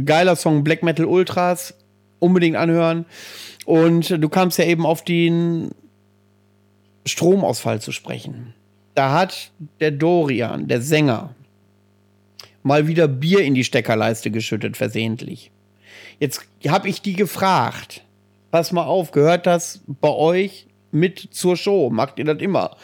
geiler 0.05 0.35
Song 0.35 0.63
Black 0.63 0.81
Metal 0.81 1.05
Ultras, 1.05 1.75
unbedingt 2.17 2.57
anhören. 2.57 3.05
Und 3.65 4.09
du 4.09 4.29
kamst 4.29 4.57
ja 4.57 4.65
eben 4.65 4.87
auf 4.87 5.03
den 5.03 5.69
Stromausfall 7.05 7.79
zu 7.79 7.91
sprechen. 7.91 8.55
Da 8.99 9.13
hat 9.13 9.51
der 9.79 9.91
Dorian, 9.91 10.67
der 10.67 10.81
Sänger, 10.81 11.33
mal 12.63 12.89
wieder 12.89 13.07
Bier 13.07 13.39
in 13.45 13.53
die 13.53 13.63
Steckerleiste 13.63 14.29
geschüttet, 14.29 14.75
versehentlich. 14.75 15.51
Jetzt 16.19 16.45
habe 16.67 16.89
ich 16.89 17.01
die 17.01 17.13
gefragt. 17.13 18.03
Pass 18.51 18.73
mal 18.73 18.83
auf, 18.83 19.11
gehört 19.11 19.47
das 19.47 19.79
bei 19.87 20.09
euch 20.09 20.67
mit 20.91 21.29
zur 21.31 21.55
Show? 21.55 21.89
Macht 21.89 22.19
ihr 22.19 22.25
das 22.25 22.41
immer? 22.41 22.75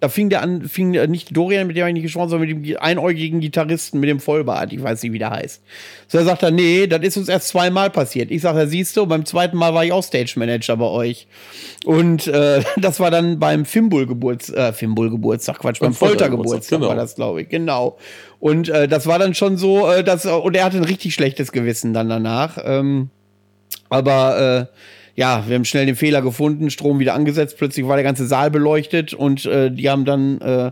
Da 0.00 0.08
fing 0.08 0.30
der 0.30 0.42
an, 0.42 0.62
fing 0.66 0.90
nicht 1.10 1.36
Dorian, 1.36 1.66
mit 1.66 1.76
dem 1.76 1.82
habe 1.82 1.90
ich 1.90 1.94
nicht 1.94 2.02
gesprochen, 2.04 2.30
sondern 2.30 2.48
mit 2.48 2.66
dem 2.66 2.76
einäugigen 2.80 3.40
Gitarristen 3.40 4.00
mit 4.00 4.08
dem 4.08 4.18
Vollbart, 4.18 4.72
ich 4.72 4.82
weiß 4.82 5.02
nicht, 5.02 5.12
wie 5.12 5.18
der 5.18 5.30
heißt. 5.30 5.62
So, 6.08 6.18
er 6.18 6.24
sagt 6.24 6.42
dann, 6.42 6.54
nee, 6.54 6.86
das 6.86 7.00
ist 7.02 7.18
uns 7.18 7.28
erst 7.28 7.48
zweimal 7.48 7.90
passiert. 7.90 8.30
Ich 8.30 8.40
sage, 8.40 8.66
siehst 8.66 8.96
du, 8.96 9.04
beim 9.06 9.26
zweiten 9.26 9.58
Mal 9.58 9.74
war 9.74 9.84
ich 9.84 9.92
auch 9.92 10.02
Stage 10.02 10.32
Manager 10.36 10.78
bei 10.78 10.86
euch. 10.86 11.26
Und 11.84 12.26
äh, 12.26 12.62
das 12.78 12.98
war 12.98 13.10
dann 13.10 13.38
beim 13.38 13.66
Fimbul-Geburts, 13.66 14.48
äh, 14.50 14.72
Fimbul-Geburtstag, 14.72 15.58
Quatsch, 15.58 15.80
beim 15.80 15.92
Folter-Geburtstag 15.92 16.78
genau. 16.78 16.88
war 16.88 16.96
das, 16.96 17.14
glaube 17.14 17.42
ich, 17.42 17.50
genau. 17.50 17.98
Und 18.38 18.70
äh, 18.70 18.88
das 18.88 19.06
war 19.06 19.18
dann 19.18 19.34
schon 19.34 19.58
so, 19.58 19.86
äh, 19.90 20.02
dass, 20.02 20.24
und 20.24 20.56
er 20.56 20.64
hatte 20.64 20.78
ein 20.78 20.84
richtig 20.84 21.12
schlechtes 21.12 21.52
Gewissen 21.52 21.92
dann 21.92 22.08
danach. 22.08 22.56
Ähm, 22.64 23.10
aber 23.90 24.68
äh, 24.70 24.76
ja, 25.14 25.44
wir 25.46 25.54
haben 25.54 25.64
schnell 25.64 25.86
den 25.86 25.96
Fehler 25.96 26.22
gefunden, 26.22 26.70
Strom 26.70 26.98
wieder 26.98 27.14
angesetzt, 27.14 27.56
plötzlich 27.58 27.86
war 27.86 27.96
der 27.96 28.04
ganze 28.04 28.26
Saal 28.26 28.50
beleuchtet 28.50 29.14
und 29.14 29.44
äh, 29.46 29.70
die 29.70 29.88
haben 29.90 30.04
dann 30.04 30.40
äh, 30.40 30.70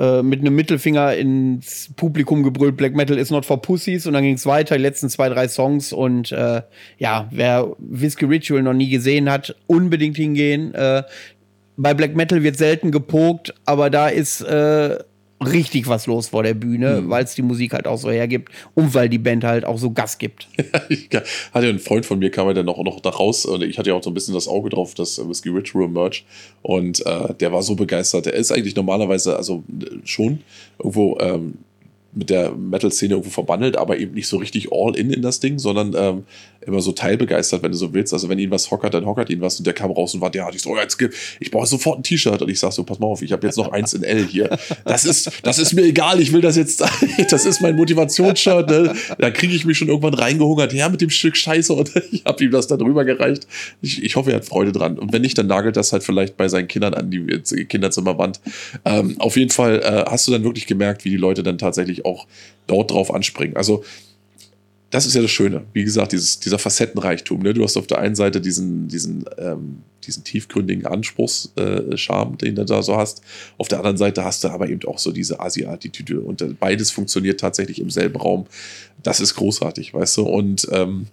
äh, 0.00 0.22
mit 0.22 0.40
einem 0.40 0.54
Mittelfinger 0.54 1.14
ins 1.14 1.90
Publikum 1.94 2.42
gebrüllt, 2.42 2.76
Black 2.76 2.94
Metal 2.94 3.18
is 3.18 3.30
not 3.30 3.44
for 3.44 3.60
Pussies 3.60 4.06
und 4.06 4.14
dann 4.14 4.24
ging 4.24 4.34
es 4.34 4.46
weiter, 4.46 4.76
die 4.76 4.82
letzten 4.82 5.10
zwei, 5.10 5.28
drei 5.28 5.46
Songs 5.46 5.92
und 5.92 6.32
äh, 6.32 6.62
ja, 6.98 7.28
wer 7.30 7.76
Whiskey 7.78 8.24
Ritual 8.24 8.62
noch 8.62 8.72
nie 8.72 8.88
gesehen 8.88 9.30
hat, 9.30 9.54
unbedingt 9.66 10.16
hingehen. 10.16 10.74
Äh, 10.74 11.02
bei 11.76 11.92
Black 11.94 12.16
Metal 12.16 12.42
wird 12.42 12.56
selten 12.56 12.90
gepokt, 12.90 13.54
aber 13.66 13.90
da 13.90 14.08
ist 14.08 14.40
äh, 14.40 14.98
richtig 15.44 15.88
was 15.88 16.06
los 16.06 16.28
vor 16.28 16.42
der 16.42 16.54
Bühne, 16.54 17.00
mhm. 17.00 17.10
weil 17.10 17.24
es 17.24 17.34
die 17.34 17.42
Musik 17.42 17.72
halt 17.72 17.86
auch 17.86 17.96
so 17.96 18.10
hergibt 18.10 18.50
und 18.74 18.94
weil 18.94 19.08
die 19.08 19.18
Band 19.18 19.44
halt 19.44 19.64
auch 19.64 19.78
so 19.78 19.90
Gas 19.90 20.18
gibt. 20.18 20.48
ich 20.88 21.08
hatte 21.52 21.68
ein 21.68 21.78
Freund 21.78 22.04
von 22.04 22.18
mir, 22.18 22.30
kam 22.30 22.46
ja 22.48 22.54
dann 22.54 22.66
noch, 22.66 22.82
noch 22.82 23.00
da 23.00 23.10
raus 23.10 23.46
und 23.46 23.62
ich 23.62 23.78
hatte 23.78 23.90
ja 23.90 23.96
auch 23.96 24.02
so 24.02 24.10
ein 24.10 24.14
bisschen 24.14 24.34
das 24.34 24.48
Auge 24.48 24.70
drauf, 24.70 24.94
das 24.94 25.18
Whiskey 25.26 25.48
Ritual 25.48 25.88
Merch 25.88 26.24
und 26.62 27.04
äh, 27.06 27.34
der 27.34 27.52
war 27.52 27.62
so 27.62 27.74
begeistert. 27.74 28.26
Der 28.26 28.34
ist 28.34 28.52
eigentlich 28.52 28.76
normalerweise, 28.76 29.36
also 29.36 29.64
schon 30.04 30.40
irgendwo 30.78 31.18
ähm, 31.20 31.54
mit 32.12 32.30
der 32.30 32.52
Metal-Szene 32.52 33.14
irgendwo 33.14 33.30
verbandelt, 33.30 33.76
aber 33.76 33.98
eben 33.98 34.14
nicht 34.14 34.26
so 34.26 34.36
richtig 34.38 34.68
all 34.72 34.96
in 34.96 35.10
in 35.10 35.22
das 35.22 35.40
Ding, 35.40 35.58
sondern 35.58 35.94
ähm, 35.96 36.24
immer 36.66 36.80
so 36.80 36.92
teilbegeistert, 36.92 37.62
wenn 37.62 37.72
du 37.72 37.76
so 37.76 37.94
willst. 37.94 38.12
Also 38.12 38.28
wenn 38.28 38.38
ihn 38.38 38.50
was 38.50 38.70
hockert, 38.70 38.94
dann 38.94 39.06
hockert 39.06 39.30
ihn 39.30 39.40
was 39.40 39.58
und 39.58 39.66
der 39.66 39.72
kam 39.72 39.90
raus 39.90 40.14
und 40.14 40.20
war, 40.20 40.30
der 40.30 40.48
ich 40.52 40.62
so, 40.62 40.70
oh, 40.70 40.76
jetzt, 40.76 40.98
ich 41.38 41.50
brauche 41.50 41.66
sofort 41.66 41.98
ein 41.98 42.02
T-Shirt 42.02 42.42
und 42.42 42.50
ich 42.50 42.58
sag 42.58 42.72
so, 42.72 42.84
pass 42.84 42.98
mal 42.98 43.06
auf, 43.06 43.22
ich 43.22 43.32
habe 43.32 43.46
jetzt 43.46 43.56
noch 43.56 43.72
eins 43.72 43.94
in 43.94 44.02
L 44.02 44.26
hier. 44.26 44.58
Das 44.84 45.04
ist, 45.04 45.30
das 45.42 45.58
ist 45.58 45.72
mir 45.72 45.82
egal, 45.82 46.20
ich 46.20 46.32
will 46.32 46.40
das 46.40 46.56
jetzt, 46.56 46.82
das 47.30 47.46
ist 47.46 47.60
mein 47.60 47.76
Motivationsshirt. 47.76 48.68
Ne? 48.68 48.94
Da 49.18 49.30
kriege 49.30 49.54
ich 49.54 49.64
mich 49.64 49.78
schon 49.78 49.88
irgendwann 49.88 50.14
reingehungert, 50.14 50.72
her 50.72 50.88
mit 50.90 51.00
dem 51.00 51.10
Stück 51.10 51.36
Scheiße 51.36 51.72
und 51.72 51.92
ich 52.12 52.24
habe 52.24 52.44
ihm 52.44 52.50
das 52.50 52.66
dann 52.66 52.80
rüber 52.80 53.04
gereicht. 53.04 53.46
Ich, 53.80 54.02
ich 54.02 54.16
hoffe, 54.16 54.30
er 54.30 54.36
hat 54.36 54.44
Freude 54.44 54.72
dran. 54.72 54.98
Und 54.98 55.12
wenn 55.12 55.22
nicht, 55.22 55.38
dann 55.38 55.46
nagelt 55.46 55.76
das 55.76 55.92
halt 55.92 56.02
vielleicht 56.02 56.36
bei 56.36 56.48
seinen 56.48 56.68
Kindern 56.68 56.94
an 56.94 57.10
die 57.10 57.26
Kinderzimmerwand. 57.66 58.40
Ähm, 58.84 59.16
auf 59.18 59.36
jeden 59.36 59.50
Fall 59.50 59.80
äh, 59.80 60.10
hast 60.10 60.26
du 60.28 60.32
dann 60.32 60.44
wirklich 60.44 60.66
gemerkt, 60.66 61.04
wie 61.04 61.10
die 61.10 61.16
Leute 61.16 61.42
dann 61.42 61.58
tatsächlich 61.58 61.99
auch 62.04 62.26
dort 62.66 62.90
drauf 62.90 63.12
anspringen. 63.12 63.56
Also 63.56 63.84
das 64.90 65.06
ist 65.06 65.14
ja 65.14 65.22
das 65.22 65.30
Schöne. 65.30 65.64
Wie 65.72 65.84
gesagt, 65.84 66.12
dieses, 66.12 66.40
dieser 66.40 66.58
Facettenreichtum. 66.58 67.40
Ne? 67.40 67.54
Du 67.54 67.62
hast 67.62 67.76
auf 67.76 67.86
der 67.86 67.98
einen 67.98 68.16
Seite 68.16 68.40
diesen, 68.40 68.88
diesen, 68.88 69.24
ähm, 69.38 69.82
diesen 70.04 70.24
tiefgründigen 70.24 70.84
Anspruchscharme, 70.84 72.34
äh, 72.34 72.36
den 72.36 72.56
du 72.56 72.64
da 72.64 72.82
so 72.82 72.96
hast. 72.96 73.22
Auf 73.56 73.68
der 73.68 73.78
anderen 73.78 73.96
Seite 73.96 74.24
hast 74.24 74.42
du 74.42 74.48
aber 74.48 74.68
eben 74.68 74.84
auch 74.88 74.98
so 74.98 75.12
diese 75.12 75.38
Asi-Attitüde. 75.38 76.20
Und 76.20 76.42
äh, 76.42 76.54
beides 76.58 76.90
funktioniert 76.90 77.38
tatsächlich 77.38 77.80
im 77.80 77.90
selben 77.90 78.16
Raum. 78.16 78.46
Das 79.02 79.20
ist 79.20 79.36
großartig, 79.36 79.94
weißt 79.94 80.16
du? 80.16 80.22
Und 80.22 80.66
ähm, 80.72 81.06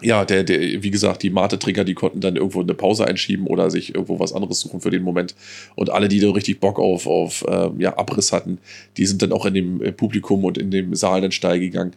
ja, 0.00 0.24
der, 0.24 0.44
der, 0.44 0.82
wie 0.82 0.90
gesagt, 0.90 1.22
die 1.22 1.30
Mate-Trinker, 1.30 1.84
die 1.84 1.94
konnten 1.94 2.20
dann 2.20 2.36
irgendwo 2.36 2.60
eine 2.60 2.74
Pause 2.74 3.06
einschieben 3.06 3.46
oder 3.46 3.70
sich 3.70 3.94
irgendwo 3.94 4.20
was 4.20 4.32
anderes 4.32 4.60
suchen 4.60 4.80
für 4.80 4.90
den 4.90 5.02
Moment. 5.02 5.34
Und 5.74 5.90
alle, 5.90 6.08
die 6.08 6.20
da 6.20 6.30
richtig 6.30 6.60
Bock 6.60 6.78
auf, 6.78 7.06
auf 7.06 7.44
äh, 7.48 7.70
ja, 7.78 7.96
Abriss 7.96 8.32
hatten, 8.32 8.58
die 8.96 9.06
sind 9.06 9.22
dann 9.22 9.32
auch 9.32 9.44
in 9.46 9.54
dem 9.54 9.82
äh, 9.82 9.92
Publikum 9.92 10.44
und 10.44 10.56
in 10.56 10.70
dem 10.70 10.94
Saal 10.94 11.20
dann 11.20 11.32
steil 11.32 11.58
gegangen. 11.58 11.94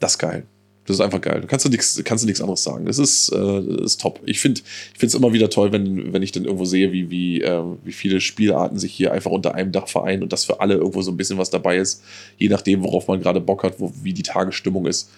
Das 0.00 0.12
ist 0.12 0.18
geil. 0.18 0.44
Das 0.86 0.96
ist 0.96 1.00
einfach 1.00 1.20
geil. 1.20 1.40
Da 1.40 1.46
kannst 1.46 1.64
du 1.64 1.70
nichts, 1.70 2.00
kannst 2.04 2.24
du 2.24 2.26
nichts 2.26 2.42
anderes 2.42 2.62
sagen. 2.62 2.84
Das 2.84 2.98
ist, 2.98 3.32
äh, 3.32 3.84
ist 3.84 4.00
top. 4.00 4.20
Ich 4.26 4.40
finde, 4.40 4.60
ich 4.60 4.98
finde 4.98 5.06
es 5.06 5.14
immer 5.14 5.32
wieder 5.32 5.48
toll, 5.48 5.72
wenn, 5.72 6.12
wenn 6.12 6.22
ich 6.22 6.32
dann 6.32 6.44
irgendwo 6.44 6.66
sehe, 6.66 6.92
wie, 6.92 7.08
wie, 7.08 7.40
äh, 7.40 7.62
wie 7.84 7.92
viele 7.92 8.20
Spielarten 8.20 8.78
sich 8.78 8.92
hier 8.92 9.12
einfach 9.12 9.30
unter 9.30 9.54
einem 9.54 9.72
Dach 9.72 9.88
vereinen 9.88 10.24
und 10.24 10.32
dass 10.32 10.44
für 10.44 10.60
alle 10.60 10.74
irgendwo 10.74 11.00
so 11.00 11.10
ein 11.10 11.16
bisschen 11.16 11.38
was 11.38 11.50
dabei 11.50 11.78
ist, 11.78 12.02
je 12.36 12.48
nachdem, 12.48 12.82
worauf 12.82 13.08
man 13.08 13.20
gerade 13.20 13.40
Bock 13.40 13.62
hat, 13.62 13.80
wo, 13.80 13.92
wie 14.02 14.12
die 14.12 14.22
Tagesstimmung 14.22 14.86
ist. 14.86 15.08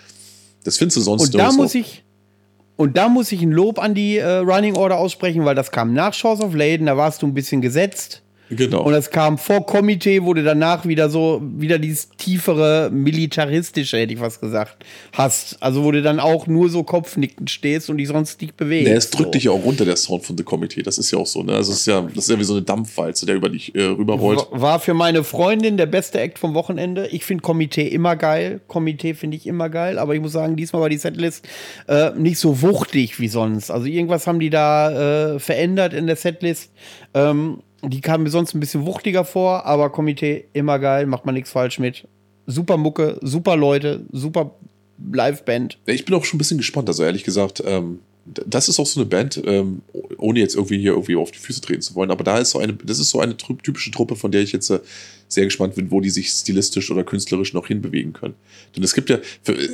Das 0.63 0.79
findest 0.79 0.99
du 0.99 1.01
sonst 1.01 1.23
Und 1.23 1.35
da 1.35 1.51
muss 1.53 1.75
ich, 1.75 2.05
und 2.77 2.97
da 2.97 3.09
muss 3.09 3.33
ich 3.33 3.43
ein 3.43 3.53
Lob 3.53 3.79
an 3.79 3.95
die 3.95 4.19
äh, 4.19 4.37
Running 4.39 4.77
Order 4.77 4.99
aussprechen, 4.99 5.45
weil 5.45 5.55
das 5.55 5.71
kam 5.71 5.95
nach 5.95 6.15
Shores 6.15 6.41
of 6.41 6.55
Laden, 6.55 6.87
da 6.87 6.97
warst 6.97 7.23
du 7.23 7.27
ein 7.27 7.35
bisschen 7.35 7.61
gesetzt. 7.61 8.23
Genau. 8.49 8.83
Und 8.85 8.95
es 8.95 9.11
kam 9.11 9.39
vor 9.39 9.67
Komitee, 9.67 10.23
wurde 10.23 10.45
danach 10.45 10.87
wieder 10.87 11.11
so, 11.11 11.43
wieder 11.43 11.79
dieses 11.79 12.11
tiefere, 12.11 12.91
militaristische, 12.93 13.99
hätte 13.99 14.13
ich 14.15 14.21
was 14.21 14.41
gesagt, 14.41 14.85
hast. 15.13 15.61
Also 15.61 15.83
wo 15.83 15.91
du 15.91 16.01
dann 16.03 16.21
auch 16.21 16.47
nur 16.47 16.69
so 16.69 16.83
kopfnickend 16.85 17.51
stehst 17.51 17.91
und 17.91 17.99
dich 17.99 18.09
sonst 18.09 18.41
nicht 18.41 18.57
bewegst. 18.57 18.89
Nee, 18.89 18.95
es 18.97 19.11
drückt 19.11 19.27
so. 19.27 19.31
dich 19.33 19.45
ja 19.45 19.51
auch 19.51 19.65
runter, 19.65 19.85
der 19.85 19.97
Sound 19.97 20.25
von 20.25 20.37
The 20.39 20.45
Committee. 20.45 20.83
Das 20.83 20.99
ist 20.99 21.11
ja 21.11 21.19
auch 21.19 21.27
so, 21.27 21.43
ne? 21.43 21.55
Also 21.55 21.73
es 21.73 21.79
ist 21.81 21.87
ja, 21.87 22.03
das 22.03 22.25
ist 22.25 22.31
ja 22.31 22.39
wie 22.39 22.45
so 22.45 22.53
eine 22.55 22.63
Dampfwalze, 22.63 23.27
der 23.27 23.35
über 23.35 23.49
dich 23.49 23.75
äh, 23.75 23.83
rüberrollt. 23.83 24.39
War- 24.51 24.61
War 24.61 24.81
für 24.81 24.95
meine 24.95 25.25
Freundin 25.25 25.77
der 25.77 25.87
beste 25.87 26.21
Act 26.21 26.39
vom 26.39 26.55
Wochenende. 26.55 27.09
Ich 27.09 27.25
finde 27.25 27.43
Komitee 27.43 27.89
immer 27.89 28.15
geil. 28.17 28.61
Komitee 28.69 29.15
finde 29.15 29.37
ich 29.37 29.47
immer 29.47 29.69
geil. 29.71 29.99
Aber 29.99 30.15
ich 30.15 30.21
muss 30.21 30.33
sagen, 30.33 30.57
diesmal 30.57 30.83
war 30.83 30.89
die 30.89 30.99
Setlist 30.99 31.47
äh, 31.89 32.11
nicht 32.17 32.39
so 32.39 32.63
wuchtig 32.63 33.19
wie 33.19 33.29
sonst. 33.29 33.71
Also 33.71 33.87
irgendwas 33.87 34.27
haben 34.27 34.39
die 34.41 34.51
da 34.51 35.35
äh, 35.35 35.39
verändert 35.41 35.93
in 35.95 36.07
der 36.07 36.17
Setlist. 36.17 36.71
Ähm, 37.15 37.59
die 37.87 38.01
kam 38.01 38.23
mir 38.23 38.31
sonst 38.31 38.55
ein 38.55 38.61
bisschen 38.61 38.87
wuchtiger 38.87 39.25
vor. 39.25 39.65
Aber 39.67 39.91
Komitee 39.91 40.47
immer 40.53 40.79
geil. 40.79 41.07
Macht 41.07 41.27
man 41.27 41.35
nichts 41.35 41.51
falsch 41.51 41.79
mit. 41.79 42.07
Super 42.47 42.77
Mucke, 42.77 43.19
super 43.23 43.57
Leute, 43.57 44.05
super 44.13 44.53
Liveband. 45.13 45.79
Ich 45.87 46.05
bin 46.05 46.15
auch 46.15 46.25
schon 46.25 46.37
ein 46.37 46.39
bisschen 46.39 46.59
gespannt, 46.59 46.89
also 46.89 47.03
ehrlich 47.03 47.25
gesagt, 47.25 47.63
ähm, 47.67 48.01
das 48.25 48.69
ist 48.69 48.81
auch 48.81 48.87
so 48.87 49.01
eine 49.01 49.09
Band, 49.09 49.41
ähm, 49.47 49.83
ohne 50.19 50.41
jetzt 50.41 50.57
irgendwie 50.57 50.79
hier 50.79 50.93
irgendwie 50.93 51.17
auf 51.17 51.31
die 51.31 51.39
Füße 51.39 51.61
treten 51.61 51.83
zu 51.83 51.95
wollen, 51.95 52.11
aber 52.11 52.25
da 52.25 52.39
ist 52.39 52.51
so 52.51 52.59
eine, 52.59 52.73
das 52.73 52.99
ist 52.99 53.11
so 53.11 53.21
eine 53.21 53.37
typische 53.37 53.91
Truppe, 53.91 54.17
von 54.17 54.33
der 54.33 54.43
ich 54.43 54.53
jetzt 54.53 54.71
äh, 54.71 54.81
sehr 55.29 55.45
gespannt 55.45 55.75
bin, 55.75 55.91
wo 55.91 56.01
die 56.01 56.11
sich 56.11 56.29
stilistisch 56.31 56.91
oder 56.91 57.03
künstlerisch 57.03 57.53
noch 57.53 57.67
hinbewegen 57.67 58.13
können. 58.13 58.35
Denn 58.77 58.85
es 58.85 58.95
gibt 58.95 59.11
ja, 59.11 59.19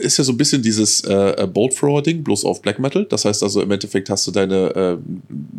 ist 0.01 0.17
ja 0.19 0.25
so 0.25 0.33
ein 0.33 0.39
bisschen 0.39 0.63
dieses 0.63 1.03
äh, 1.05 1.47
Bolt 1.53 1.77
Thrower-Ding, 1.77 2.23
bloß 2.25 2.45
auf 2.45 2.63
Black 2.63 2.79
Metal. 2.79 3.05
Das 3.09 3.25
heißt 3.25 3.43
also, 3.43 3.61
im 3.61 3.71
Endeffekt 3.71 4.09
hast 4.11 4.27
du 4.27 4.31
deine, 4.31 4.75
äh, 4.75 4.97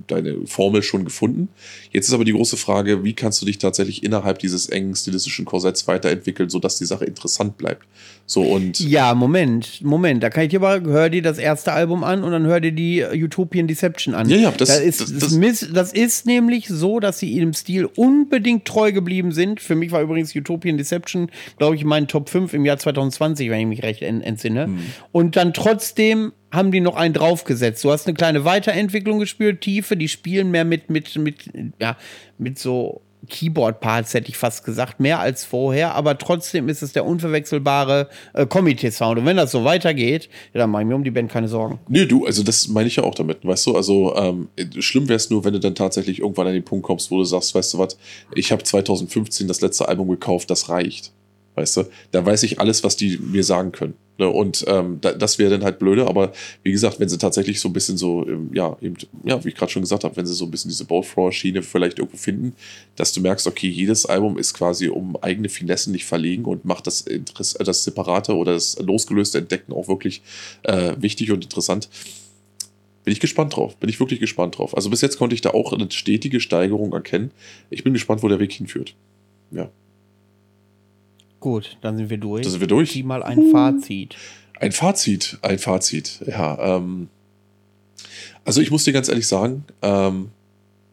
deine 0.08 0.48
Formel 0.48 0.82
schon 0.82 1.06
gefunden. 1.06 1.50
Jetzt 1.92 2.08
ist 2.08 2.14
aber 2.14 2.26
die 2.26 2.32
große 2.34 2.58
Frage, 2.58 3.04
wie 3.04 3.14
kannst 3.14 3.42
du 3.42 3.46
dich 3.46 3.58
tatsächlich 3.60 4.04
innerhalb 4.04 4.40
dieses 4.40 4.68
engen 4.70 4.96
stilistischen 4.96 5.46
Korsetts 5.46 5.88
weiterentwickeln, 5.88 6.50
sodass 6.50 6.78
die 6.78 6.86
Sache 6.86 7.06
interessant 7.06 7.58
bleibt. 7.58 7.86
So 8.26 8.42
und 8.42 8.80
Ja, 8.80 9.14
Moment, 9.14 9.82
Moment. 9.84 10.24
Da 10.24 10.30
kann 10.30 10.44
ich 10.46 10.50
dir 10.50 10.62
aber, 10.62 10.82
hör 10.90 11.10
dir 11.10 11.22
das 11.22 11.38
erste 11.38 11.74
Album 11.74 12.04
an 12.04 12.24
und 12.24 12.32
dann 12.32 12.46
hör 12.46 12.60
dir 12.62 12.72
die 12.72 13.02
äh, 13.02 13.24
Utopian 13.24 13.68
Deception 13.68 14.16
an. 14.16 14.30
Ja, 14.30 14.38
ja, 14.38 14.52
das- 14.52 14.70
da 14.70 14.76
ist, 14.76 15.02
das- 15.02 15.38
das, 15.40 15.68
das 15.74 15.94
ist 15.94 16.26
nämlich 16.26 16.68
so, 16.68 17.00
dass 17.00 17.20
sie 17.20 17.30
ihrem 17.30 17.54
Stil 17.54 17.90
unbedingt 17.96 18.66
treu 18.66 18.92
geblieben 18.92 19.32
sind. 19.34 19.60
Für 19.62 19.76
mich 19.76 19.83
war 19.92 20.02
übrigens 20.02 20.36
Utopian 20.36 20.78
Deception, 20.78 21.30
glaube 21.58 21.76
ich, 21.76 21.82
in 21.82 21.88
meinen 21.88 22.08
Top 22.08 22.30
5 22.30 22.54
im 22.54 22.66
Jahr 22.66 22.78
2020, 22.78 23.50
wenn 23.50 23.60
ich 23.60 23.68
mich 23.68 23.84
recht 23.84 24.02
en- 24.02 24.22
entsinne. 24.22 24.66
Hm. 24.66 24.80
Und 25.12 25.36
dann 25.36 25.54
trotzdem 25.54 26.34
haben 26.52 26.72
die 26.72 26.82
noch 26.82 26.96
einen 26.96 27.14
draufgesetzt. 27.14 27.84
Du 27.84 27.92
hast 27.92 28.08
eine 28.08 28.14
kleine 28.14 28.46
Weiterentwicklung 28.46 29.20
gespürt, 29.20 29.62
Tiefe, 29.62 29.98
die 29.98 30.08
spielen 30.08 30.52
mehr 30.52 30.66
mit, 30.66 30.90
mit, 30.90 31.16
mit, 31.18 31.50
ja, 31.80 31.98
mit 32.38 32.60
so 32.60 33.02
Keyboard-Parts, 33.30 34.14
hätte 34.14 34.30
ich 34.30 34.38
fast 34.38 34.66
gesagt, 34.66 35.00
mehr 35.00 35.20
als 35.20 35.46
vorher, 35.46 35.96
aber 35.96 36.18
trotzdem 36.18 36.70
ist 36.70 36.82
es 36.82 36.94
der 36.94 37.06
unverwechselbare 37.06 38.10
äh, 38.34 38.46
Committee-Sound. 38.46 39.20
Und 39.20 39.26
wenn 39.26 39.38
das 39.38 39.52
so 39.52 39.64
weitergeht, 39.64 40.30
ja, 40.54 40.62
dann 40.62 40.72
mache 40.72 40.84
ich 40.84 40.88
mir 40.88 40.96
um 40.96 41.04
die 41.04 41.12
Band 41.12 41.32
keine 41.32 41.48
Sorgen. 41.48 41.80
Nee, 41.88 42.06
du, 42.06 42.26
also 42.26 42.44
das 42.44 42.68
meine 42.68 42.88
ich 42.88 42.98
ja 42.98 43.04
auch 43.04 43.16
damit, 43.16 43.46
weißt 43.46 43.68
du? 43.68 43.76
Also 43.76 44.16
ähm, 44.16 44.50
schlimm 44.80 45.08
wäre 45.08 45.18
es 45.18 45.30
nur, 45.30 45.46
wenn 45.46 45.54
du 45.54 45.60
dann 45.60 45.76
tatsächlich 45.76 46.20
irgendwann 46.20 46.48
an 46.48 46.54
den 46.54 46.66
Punkt 46.66 46.86
kommst, 46.86 47.12
wo 47.12 47.18
du 47.18 47.24
sagst, 47.24 47.56
weißt 47.56 47.74
du 47.74 47.80
was, 47.80 47.98
ich 48.36 48.52
habe 48.52 48.64
2015 48.64 49.48
das 49.48 49.62
letzte 49.62 49.88
Album 49.88 50.10
gekauft, 50.10 50.50
das 50.50 50.70
reicht. 50.70 51.12
Weißt 51.56 51.78
du? 51.78 51.84
Da 52.12 52.26
weiß 52.26 52.44
ich 52.44 52.60
alles, 52.60 52.84
was 52.84 52.96
die 52.96 53.18
mir 53.18 53.44
sagen 53.44 53.72
können. 53.72 53.94
Ne? 54.18 54.28
Und 54.30 54.64
ähm, 54.68 55.00
da, 55.02 55.12
das 55.12 55.40
wäre 55.40 55.50
dann 55.50 55.64
halt 55.64 55.80
blöde, 55.80 56.08
aber 56.08 56.34
wie 56.62 56.72
gesagt, 56.72 57.00
wenn 57.00 57.10
sie 57.10 57.18
tatsächlich 57.18 57.60
so 57.60 57.70
ein 57.70 57.74
bisschen 57.74 57.98
so, 57.98 58.28
ähm, 58.28 58.52
ja, 58.54 58.78
eben, 58.82 58.96
ja, 59.24 59.44
wie 59.44 59.50
ich 59.50 59.56
gerade 59.56 59.72
schon 59.72 59.82
gesagt 59.82 60.04
habe, 60.04 60.16
wenn 60.16 60.26
sie 60.26 60.34
so 60.34 60.46
ein 60.46 60.52
bisschen 60.52 60.70
diese 60.70 60.86
Ballflower-Schiene 60.86 61.64
vielleicht 61.64 61.98
irgendwo 61.98 62.18
finden, 62.18 62.54
dass 62.96 63.12
du 63.14 63.22
merkst, 63.22 63.48
okay, 63.48 63.68
jedes 63.68 64.06
Album 64.06 64.38
ist 64.38 64.54
quasi 64.54 64.88
um 64.88 65.16
eigene 65.22 65.50
Finessen 65.50 65.92
nicht 65.94 66.06
verlegen 66.06 66.46
und 66.46 66.64
macht 66.66 66.86
das, 66.86 67.02
Interess 67.02 67.56
äh, 67.56 67.64
das 67.64 67.84
separate 67.84 68.36
oder 68.36 68.54
das 68.54 68.78
losgelöste 68.80 69.40
Entdecken 69.40 69.74
auch 69.74 69.88
wirklich 69.88 70.22
äh, 70.64 70.94
wichtig 70.98 71.32
und 71.32 71.44
interessant. 71.44 71.90
Bin 73.04 73.12
ich 73.12 73.20
gespannt 73.20 73.56
drauf. 73.56 73.76
Bin 73.78 73.90
ich 73.90 74.00
wirklich 74.00 74.20
gespannt 74.20 74.58
drauf. 74.58 74.76
Also 74.76 74.90
bis 74.90 75.02
jetzt 75.02 75.18
konnte 75.18 75.36
ich 75.36 75.42
da 75.42 75.50
auch 75.50 75.74
eine 75.74 75.92
stetige 75.92 76.40
Steigerung 76.40 76.94
erkennen. 76.94 77.32
Ich 77.70 77.84
bin 77.84 77.94
gespannt, 77.94 78.24
wo 78.24 78.30
der 78.30 78.40
Weg 78.40 78.54
hinführt. 78.54 78.96
Ja, 79.52 79.70
Gut, 81.44 81.76
dann 81.82 81.98
sind 81.98 82.10
wir 82.10 82.18
durch. 82.18 82.46
da 82.46 82.50
sind 82.50 82.62
wir 82.62 82.70
durch. 82.70 82.92
Zieh 82.92 83.04
mal 83.04 83.22
ein 83.22 83.52
Fazit. 83.52 84.16
Ein 84.62 84.72
Fazit, 84.72 85.40
ein 85.42 85.60
Fazit. 85.60 86.22
Ja, 86.26 86.78
ähm, 86.78 87.10
also 88.46 88.62
ich 88.62 88.72
muss 88.72 88.86
dir 88.86 88.94
ganz 88.94 89.10
ehrlich 89.10 89.28
sagen, 89.28 89.66
ähm, 89.82 90.30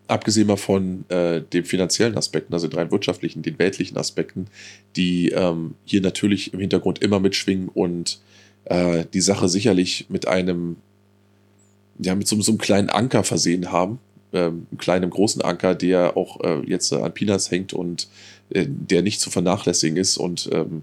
abgesehen 0.09 0.49
mal 0.49 0.57
von 0.57 1.09
äh, 1.09 1.41
den 1.41 1.65
finanziellen 1.65 2.17
Aspekten, 2.19 2.53
also 2.53 2.67
den 2.67 2.77
rein 2.77 2.91
wirtschaftlichen, 2.91 3.43
den 3.43 3.61
weltlichen 3.61 3.97
Aspekten, 3.97 4.49
die 4.97 5.29
ähm, 5.29 5.77
hier 5.85 6.01
natürlich 6.01 6.53
im 6.53 6.59
Hintergrund 6.59 7.01
immer 7.01 7.21
mitschwingen 7.21 7.69
und 7.69 8.19
äh, 8.65 9.05
die 9.15 9.21
Sache 9.21 9.49
sicherlich 9.49 10.07
mit 10.09 10.27
einem, 10.27 10.79
ja, 12.01 12.17
mit 12.17 12.27
so, 12.27 12.41
so 12.43 12.51
einem 12.51 12.59
kleinen 12.59 12.91
Anker 12.91 13.23
versehen 13.23 13.71
haben, 13.71 14.01
ähm, 14.33 14.67
einem 14.71 14.79
kleinen, 14.79 15.11
großen 15.11 15.43
Anker, 15.43 15.75
der 15.75 16.17
auch 16.17 16.41
äh, 16.41 16.61
jetzt 16.67 16.93
äh, 16.93 16.97
an 16.97 17.13
Pinas 17.13 17.51
hängt 17.51 17.73
und 17.73 18.09
äh, 18.51 18.67
der 18.69 19.03
nicht 19.03 19.21
zu 19.21 19.31
vernachlässigen 19.31 19.97
ist 19.97 20.17
und 20.17 20.49
ähm, 20.53 20.83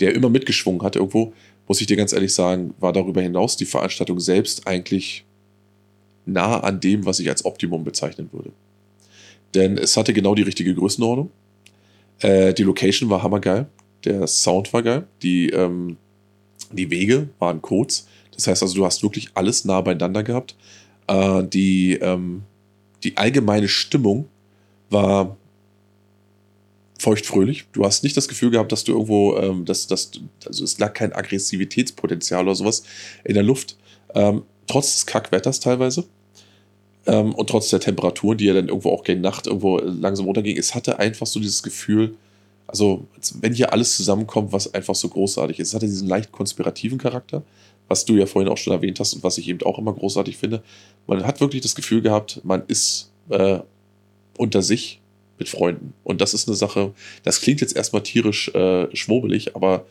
der 0.00 0.14
immer 0.14 0.28
mitgeschwungen 0.28 0.82
hat 0.82 0.96
irgendwo, 0.96 1.32
muss 1.68 1.80
ich 1.80 1.86
dir 1.86 1.96
ganz 1.96 2.12
ehrlich 2.12 2.34
sagen, 2.34 2.74
war 2.80 2.92
darüber 2.92 3.22
hinaus 3.22 3.56
die 3.56 3.64
Veranstaltung 3.64 4.20
selbst 4.20 4.66
eigentlich 4.66 5.24
nah 6.26 6.60
an 6.60 6.80
dem, 6.80 7.06
was 7.06 7.18
ich 7.20 7.28
als 7.28 7.44
Optimum 7.44 7.84
bezeichnen 7.84 8.28
würde. 8.32 8.50
Denn 9.54 9.78
es 9.78 9.96
hatte 9.96 10.12
genau 10.12 10.34
die 10.34 10.42
richtige 10.42 10.74
Größenordnung. 10.74 11.30
Äh, 12.20 12.54
die 12.54 12.62
Location 12.62 13.10
war 13.10 13.22
hammergeil. 13.22 13.66
Der 14.04 14.26
Sound 14.26 14.72
war 14.72 14.82
geil. 14.82 15.06
Die, 15.22 15.50
ähm, 15.50 15.96
die 16.72 16.90
Wege 16.90 17.28
waren 17.38 17.60
kurz. 17.60 18.06
Das 18.34 18.46
heißt 18.46 18.62
also, 18.62 18.74
du 18.74 18.84
hast 18.84 19.02
wirklich 19.02 19.28
alles 19.34 19.64
nah 19.64 19.80
beieinander 19.80 20.22
gehabt. 20.22 20.56
Äh, 21.06 21.44
die, 21.44 21.94
ähm, 21.94 22.42
die 23.04 23.16
allgemeine 23.16 23.68
Stimmung 23.68 24.28
war 24.90 25.36
feuchtfröhlich. 26.98 27.66
Du 27.72 27.84
hast 27.84 28.04
nicht 28.04 28.16
das 28.16 28.28
Gefühl 28.28 28.50
gehabt, 28.50 28.70
dass 28.72 28.84
du 28.84 28.92
irgendwo, 28.92 29.36
ähm, 29.36 29.64
dass, 29.64 29.86
dass, 29.86 30.12
also 30.46 30.64
es 30.64 30.78
lag 30.78 30.94
kein 30.94 31.12
Aggressivitätspotenzial 31.12 32.44
oder 32.44 32.54
sowas 32.54 32.84
in 33.24 33.34
der 33.34 33.42
Luft. 33.42 33.76
Ähm, 34.14 34.42
trotz 34.66 34.92
des 34.92 35.06
Kackwetters 35.06 35.60
teilweise. 35.60 36.04
Ähm, 37.06 37.34
und 37.34 37.50
trotz 37.50 37.70
der 37.70 37.80
Temperaturen, 37.80 38.38
die 38.38 38.44
ja 38.44 38.54
dann 38.54 38.68
irgendwo 38.68 38.90
auch 38.90 39.02
gegen 39.02 39.20
Nacht 39.20 39.48
irgendwo 39.48 39.78
langsam 39.78 40.26
runterging, 40.26 40.56
es 40.56 40.74
hatte 40.74 41.00
einfach 41.00 41.26
so 41.26 41.40
dieses 41.40 41.62
Gefühl, 41.62 42.14
also 42.68 43.06
als 43.16 43.34
wenn 43.42 43.52
hier 43.52 43.72
alles 43.72 43.96
zusammenkommt, 43.96 44.52
was 44.52 44.72
einfach 44.72 44.94
so 44.94 45.08
großartig 45.08 45.58
ist. 45.58 45.68
Es 45.68 45.74
hatte 45.74 45.86
diesen 45.86 46.08
leicht 46.08 46.30
konspirativen 46.30 46.98
Charakter, 46.98 47.42
was 47.92 48.06
du 48.06 48.16
ja 48.16 48.24
vorhin 48.24 48.50
auch 48.50 48.56
schon 48.56 48.72
erwähnt 48.72 48.98
hast 49.00 49.12
und 49.12 49.22
was 49.22 49.36
ich 49.36 49.46
eben 49.48 49.60
auch 49.64 49.78
immer 49.78 49.92
großartig 49.92 50.38
finde. 50.38 50.62
Man 51.06 51.26
hat 51.26 51.42
wirklich 51.42 51.60
das 51.60 51.74
Gefühl 51.74 52.00
gehabt, 52.00 52.40
man 52.42 52.62
ist 52.66 53.12
äh, 53.28 53.58
unter 54.38 54.62
sich 54.62 55.02
mit 55.38 55.50
Freunden. 55.50 55.92
Und 56.02 56.22
das 56.22 56.32
ist 56.32 56.48
eine 56.48 56.56
Sache, 56.56 56.94
das 57.22 57.42
klingt 57.42 57.60
jetzt 57.60 57.76
erstmal 57.76 58.02
tierisch 58.02 58.48
äh, 58.54 58.88
schwurbelig, 58.96 59.54
aber 59.54 59.84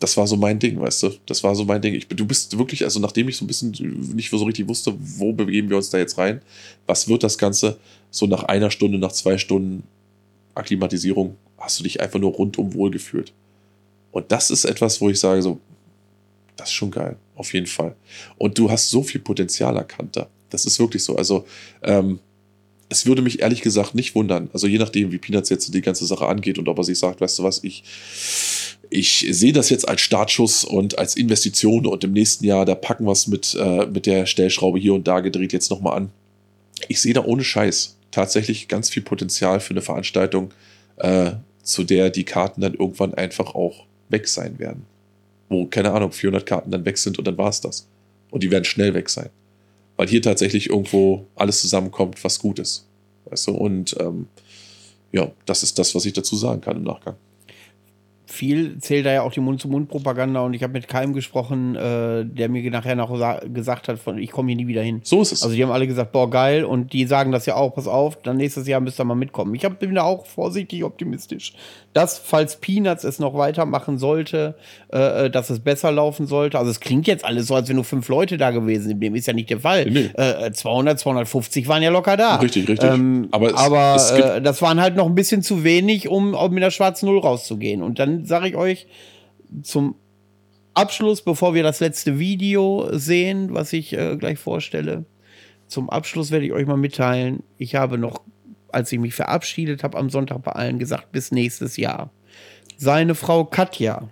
das 0.00 0.16
war 0.16 0.26
so 0.26 0.36
mein 0.36 0.58
Ding, 0.58 0.80
weißt 0.80 1.04
du? 1.04 1.10
Das 1.26 1.44
war 1.44 1.54
so 1.54 1.64
mein 1.64 1.80
Ding. 1.80 1.94
Ich, 1.94 2.08
du 2.08 2.26
bist 2.26 2.58
wirklich, 2.58 2.82
also 2.82 2.98
nachdem 2.98 3.28
ich 3.28 3.36
so 3.36 3.44
ein 3.44 3.46
bisschen 3.46 3.70
nicht 4.16 4.30
so 4.30 4.42
richtig 4.42 4.66
wusste, 4.66 4.94
wo 4.98 5.32
begeben 5.32 5.70
wir 5.70 5.76
uns 5.76 5.90
da 5.90 5.98
jetzt 5.98 6.18
rein, 6.18 6.42
was 6.88 7.06
wird 7.06 7.22
das 7.22 7.38
Ganze, 7.38 7.78
so 8.10 8.26
nach 8.26 8.42
einer 8.42 8.72
Stunde, 8.72 8.98
nach 8.98 9.12
zwei 9.12 9.38
Stunden 9.38 9.84
Akklimatisierung, 10.56 11.36
hast 11.58 11.78
du 11.78 11.84
dich 11.84 12.00
einfach 12.00 12.18
nur 12.18 12.32
rundum 12.32 12.74
wohl 12.74 12.90
gefühlt. 12.90 13.32
Und 14.10 14.32
das 14.32 14.50
ist 14.50 14.64
etwas, 14.64 15.00
wo 15.00 15.08
ich 15.08 15.20
sage, 15.20 15.40
so, 15.42 15.60
das 16.56 16.68
ist 16.68 16.74
schon 16.74 16.90
geil, 16.90 17.16
auf 17.34 17.52
jeden 17.54 17.66
Fall. 17.66 17.96
Und 18.38 18.58
du 18.58 18.70
hast 18.70 18.90
so 18.90 19.02
viel 19.02 19.20
Potenzial 19.20 19.76
erkannt 19.76 20.16
da. 20.16 20.28
Das 20.50 20.64
ist 20.64 20.78
wirklich 20.78 21.02
so. 21.02 21.16
Also, 21.16 21.46
ähm, 21.82 22.20
es 22.92 23.06
würde 23.06 23.22
mich 23.22 23.40
ehrlich 23.40 23.62
gesagt 23.62 23.94
nicht 23.94 24.14
wundern. 24.14 24.50
Also 24.52 24.66
je 24.66 24.78
nachdem, 24.78 25.10
wie 25.12 25.18
Peanuts 25.18 25.48
jetzt 25.48 25.72
die 25.72 25.80
ganze 25.80 26.04
Sache 26.04 26.26
angeht 26.26 26.58
und 26.58 26.68
ob 26.68 26.76
er 26.76 26.84
sich 26.84 26.98
sagt, 26.98 27.22
weißt 27.22 27.38
du 27.38 27.42
was, 27.42 27.64
ich, 27.64 27.84
ich 28.90 29.26
sehe 29.30 29.54
das 29.54 29.70
jetzt 29.70 29.88
als 29.88 30.02
Startschuss 30.02 30.64
und 30.64 30.98
als 30.98 31.16
Investition 31.16 31.86
und 31.86 32.04
im 32.04 32.12
nächsten 32.12 32.44
Jahr, 32.44 32.66
da 32.66 32.74
packen 32.74 33.06
wir 33.06 33.12
es 33.12 33.26
mit, 33.26 33.56
äh, 33.58 33.86
mit 33.86 34.04
der 34.04 34.26
Stellschraube 34.26 34.78
hier 34.78 34.92
und 34.92 35.08
da 35.08 35.20
gedreht 35.20 35.54
jetzt 35.54 35.70
nochmal 35.70 35.96
an. 35.96 36.10
Ich 36.88 37.00
sehe 37.00 37.14
da 37.14 37.24
ohne 37.24 37.44
Scheiß 37.44 37.96
tatsächlich 38.10 38.68
ganz 38.68 38.90
viel 38.90 39.02
Potenzial 39.02 39.60
für 39.60 39.70
eine 39.70 39.82
Veranstaltung, 39.82 40.52
äh, 40.98 41.32
zu 41.62 41.84
der 41.84 42.10
die 42.10 42.24
Karten 42.24 42.60
dann 42.60 42.74
irgendwann 42.74 43.14
einfach 43.14 43.54
auch 43.54 43.86
weg 44.10 44.28
sein 44.28 44.58
werden. 44.58 44.84
Wo, 45.52 45.66
keine 45.66 45.92
Ahnung, 45.92 46.12
400 46.12 46.46
Karten 46.46 46.70
dann 46.70 46.84
weg 46.84 46.98
sind 46.98 47.18
und 47.18 47.26
dann 47.26 47.38
war 47.38 47.50
es 47.50 47.60
das. 47.60 47.88
Und 48.30 48.42
die 48.42 48.50
werden 48.50 48.64
schnell 48.64 48.94
weg 48.94 49.08
sein. 49.10 49.30
Weil 49.96 50.08
hier 50.08 50.22
tatsächlich 50.22 50.70
irgendwo 50.70 51.26
alles 51.36 51.60
zusammenkommt, 51.60 52.22
was 52.24 52.38
gut 52.38 52.58
ist. 52.58 52.86
Weißt 53.26 53.48
du, 53.48 53.52
und 53.52 53.94
ähm, 54.00 54.26
ja, 55.12 55.30
das 55.46 55.62
ist 55.62 55.78
das, 55.78 55.94
was 55.94 56.04
ich 56.06 56.14
dazu 56.14 56.36
sagen 56.36 56.60
kann 56.60 56.78
im 56.78 56.84
Nachgang. 56.84 57.16
Viel 58.32 58.78
zählt 58.78 59.06
da 59.06 59.12
ja 59.12 59.22
auch 59.22 59.32
die 59.32 59.40
Mund-zu-Mund-Propaganda 59.40 60.40
und 60.40 60.54
ich 60.54 60.62
habe 60.62 60.72
mit 60.72 60.88
keinem 60.88 61.12
gesprochen, 61.12 61.76
äh, 61.76 62.24
der 62.24 62.48
mir 62.48 62.68
nachher 62.70 62.96
noch 62.96 63.10
gesagt 63.52 63.88
hat, 63.88 63.98
von 63.98 64.18
ich 64.18 64.30
komme 64.30 64.48
hier 64.48 64.56
nie 64.56 64.66
wieder 64.66 64.82
hin. 64.82 65.00
So 65.04 65.20
ist 65.22 65.32
es. 65.32 65.42
Also 65.42 65.54
die 65.54 65.62
haben 65.62 65.70
alle 65.70 65.86
gesagt, 65.86 66.12
boah, 66.12 66.28
geil, 66.30 66.64
und 66.64 66.92
die 66.92 67.06
sagen 67.06 67.32
das 67.32 67.46
ja 67.46 67.54
auch, 67.56 67.74
pass 67.74 67.86
auf, 67.86 68.16
dann 68.22 68.36
nächstes 68.38 68.66
Jahr 68.66 68.80
müsst 68.80 68.98
ihr 69.00 69.04
mal 69.04 69.14
mitkommen. 69.14 69.54
Ich 69.54 69.64
hab, 69.64 69.78
bin 69.78 69.94
da 69.94 70.02
auch 70.02 70.26
vorsichtig 70.26 70.82
optimistisch, 70.84 71.52
dass, 71.92 72.18
falls 72.18 72.56
Peanuts 72.56 73.04
es 73.04 73.18
noch 73.18 73.34
weitermachen 73.34 73.98
sollte, 73.98 74.54
äh, 74.88 75.28
dass 75.30 75.50
es 75.50 75.60
besser 75.60 75.92
laufen 75.92 76.26
sollte. 76.26 76.58
Also 76.58 76.70
es 76.70 76.80
klingt 76.80 77.06
jetzt 77.06 77.24
alles 77.24 77.46
so, 77.48 77.54
als 77.54 77.68
wenn 77.68 77.76
nur 77.76 77.84
fünf 77.84 78.08
Leute 78.08 78.38
da 78.38 78.50
gewesen 78.50 78.88
sind. 78.88 79.00
Dem 79.02 79.14
ist 79.14 79.26
ja 79.26 79.32
nicht 79.34 79.50
der 79.50 79.60
Fall. 79.60 79.86
Nee. 79.90 80.10
Äh, 80.14 80.50
200, 80.52 80.98
250 80.98 81.68
waren 81.68 81.82
ja 81.82 81.90
locker 81.90 82.16
da. 82.16 82.36
Richtig, 82.36 82.68
richtig. 82.68 82.88
Ähm, 82.90 83.28
Aber 83.30 83.58
aber 83.58 83.94
es- 83.96 84.10
es 84.10 84.16
gibt- 84.16 84.28
äh, 84.28 84.40
das 84.42 84.62
waren 84.62 84.80
halt 84.80 84.96
noch 84.96 85.06
ein 85.06 85.14
bisschen 85.14 85.42
zu 85.42 85.64
wenig, 85.64 86.08
um, 86.08 86.34
um 86.34 86.52
mit 86.54 86.62
der 86.62 86.70
schwarzen 86.70 87.06
Null 87.06 87.18
rauszugehen. 87.18 87.82
Und 87.82 87.98
dann 87.98 88.21
sage 88.24 88.48
ich 88.48 88.56
euch 88.56 88.86
zum 89.62 89.96
Abschluss, 90.74 91.22
bevor 91.22 91.54
wir 91.54 91.62
das 91.62 91.80
letzte 91.80 92.18
Video 92.18 92.88
sehen, 92.92 93.54
was 93.54 93.72
ich 93.72 93.92
äh, 93.92 94.16
gleich 94.16 94.38
vorstelle, 94.38 95.04
zum 95.66 95.90
Abschluss 95.90 96.30
werde 96.30 96.46
ich 96.46 96.52
euch 96.52 96.66
mal 96.66 96.76
mitteilen, 96.76 97.42
ich 97.58 97.74
habe 97.74 97.98
noch, 97.98 98.22
als 98.68 98.92
ich 98.92 98.98
mich 98.98 99.14
verabschiedet 99.14 99.82
habe 99.82 99.98
am 99.98 100.10
Sonntag 100.10 100.42
bei 100.42 100.52
allen 100.52 100.78
gesagt, 100.78 101.12
bis 101.12 101.32
nächstes 101.32 101.76
Jahr. 101.76 102.10
Seine 102.76 103.14
Frau 103.14 103.44
Katja 103.44 104.08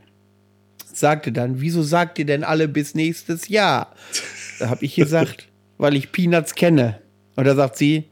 sagte 0.92 1.32
dann, 1.32 1.60
wieso 1.60 1.82
sagt 1.82 2.18
ihr 2.18 2.26
denn 2.26 2.44
alle 2.44 2.68
bis 2.68 2.94
nächstes 2.94 3.48
Jahr? 3.48 3.94
Da 4.58 4.68
habe 4.68 4.84
ich 4.84 4.94
gesagt, 4.94 5.48
weil 5.78 5.96
ich 5.96 6.12
Peanuts 6.12 6.54
kenne. 6.54 7.00
Und 7.36 7.46
da 7.46 7.54
sagt 7.54 7.76
sie, 7.76 8.04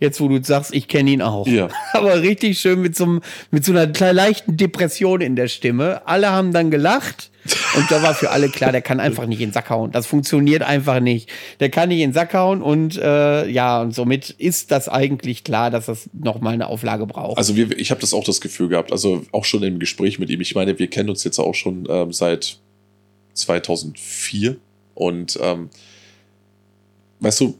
jetzt 0.00 0.20
wo 0.20 0.28
du 0.28 0.42
sagst, 0.42 0.74
ich 0.74 0.88
kenne 0.88 1.10
ihn 1.10 1.22
auch. 1.22 1.46
Ja. 1.46 1.68
Aber 1.92 2.20
richtig 2.22 2.58
schön 2.58 2.80
mit 2.82 2.94
so, 2.96 3.04
einem- 3.04 3.22
mit 3.50 3.64
so 3.64 3.72
einer 3.72 3.86
leichten 4.12 4.56
Depression 4.56 5.20
in 5.20 5.36
der 5.36 5.48
Stimme. 5.48 6.06
Alle 6.06 6.30
haben 6.30 6.52
dann 6.52 6.70
gelacht. 6.70 7.30
Und 7.76 7.88
da 7.92 8.02
war 8.02 8.12
für 8.12 8.30
alle 8.30 8.48
klar, 8.48 8.72
der 8.72 8.82
kann 8.82 8.98
einfach 8.98 9.24
nicht 9.26 9.40
in 9.40 9.50
den 9.50 9.52
Sack 9.52 9.70
hauen. 9.70 9.92
Das 9.92 10.04
funktioniert 10.06 10.62
einfach 10.64 10.98
nicht. 10.98 11.30
Der 11.60 11.70
kann 11.70 11.90
nicht 11.90 12.00
in 12.00 12.10
den 12.10 12.14
Sack 12.14 12.34
hauen 12.34 12.60
und 12.60 12.96
äh, 12.98 13.46
ja, 13.48 13.80
und 13.82 13.94
somit 13.94 14.30
ist 14.30 14.72
das 14.72 14.88
eigentlich 14.88 15.44
klar, 15.44 15.70
dass 15.70 15.86
das 15.86 16.10
nochmal 16.12 16.54
eine 16.54 16.66
Auflage 16.66 17.06
braucht. 17.06 17.38
Also 17.38 17.54
wir, 17.54 17.70
ich 17.78 17.92
habe 17.92 18.00
das 18.00 18.12
auch 18.14 18.24
das 18.24 18.40
Gefühl 18.40 18.66
gehabt, 18.68 18.90
also 18.90 19.22
auch 19.30 19.44
schon 19.44 19.62
im 19.62 19.78
Gespräch 19.78 20.18
mit 20.18 20.28
ihm. 20.28 20.40
Ich 20.40 20.56
meine, 20.56 20.76
wir 20.76 20.88
kennen 20.88 21.08
uns 21.08 21.22
jetzt 21.22 21.38
auch 21.38 21.54
schon 21.54 21.86
ähm, 21.88 22.12
seit 22.12 22.58
2004 23.34 24.56
und 24.94 25.38
ähm, 25.40 25.70
weißt 27.20 27.40
du, 27.42 27.54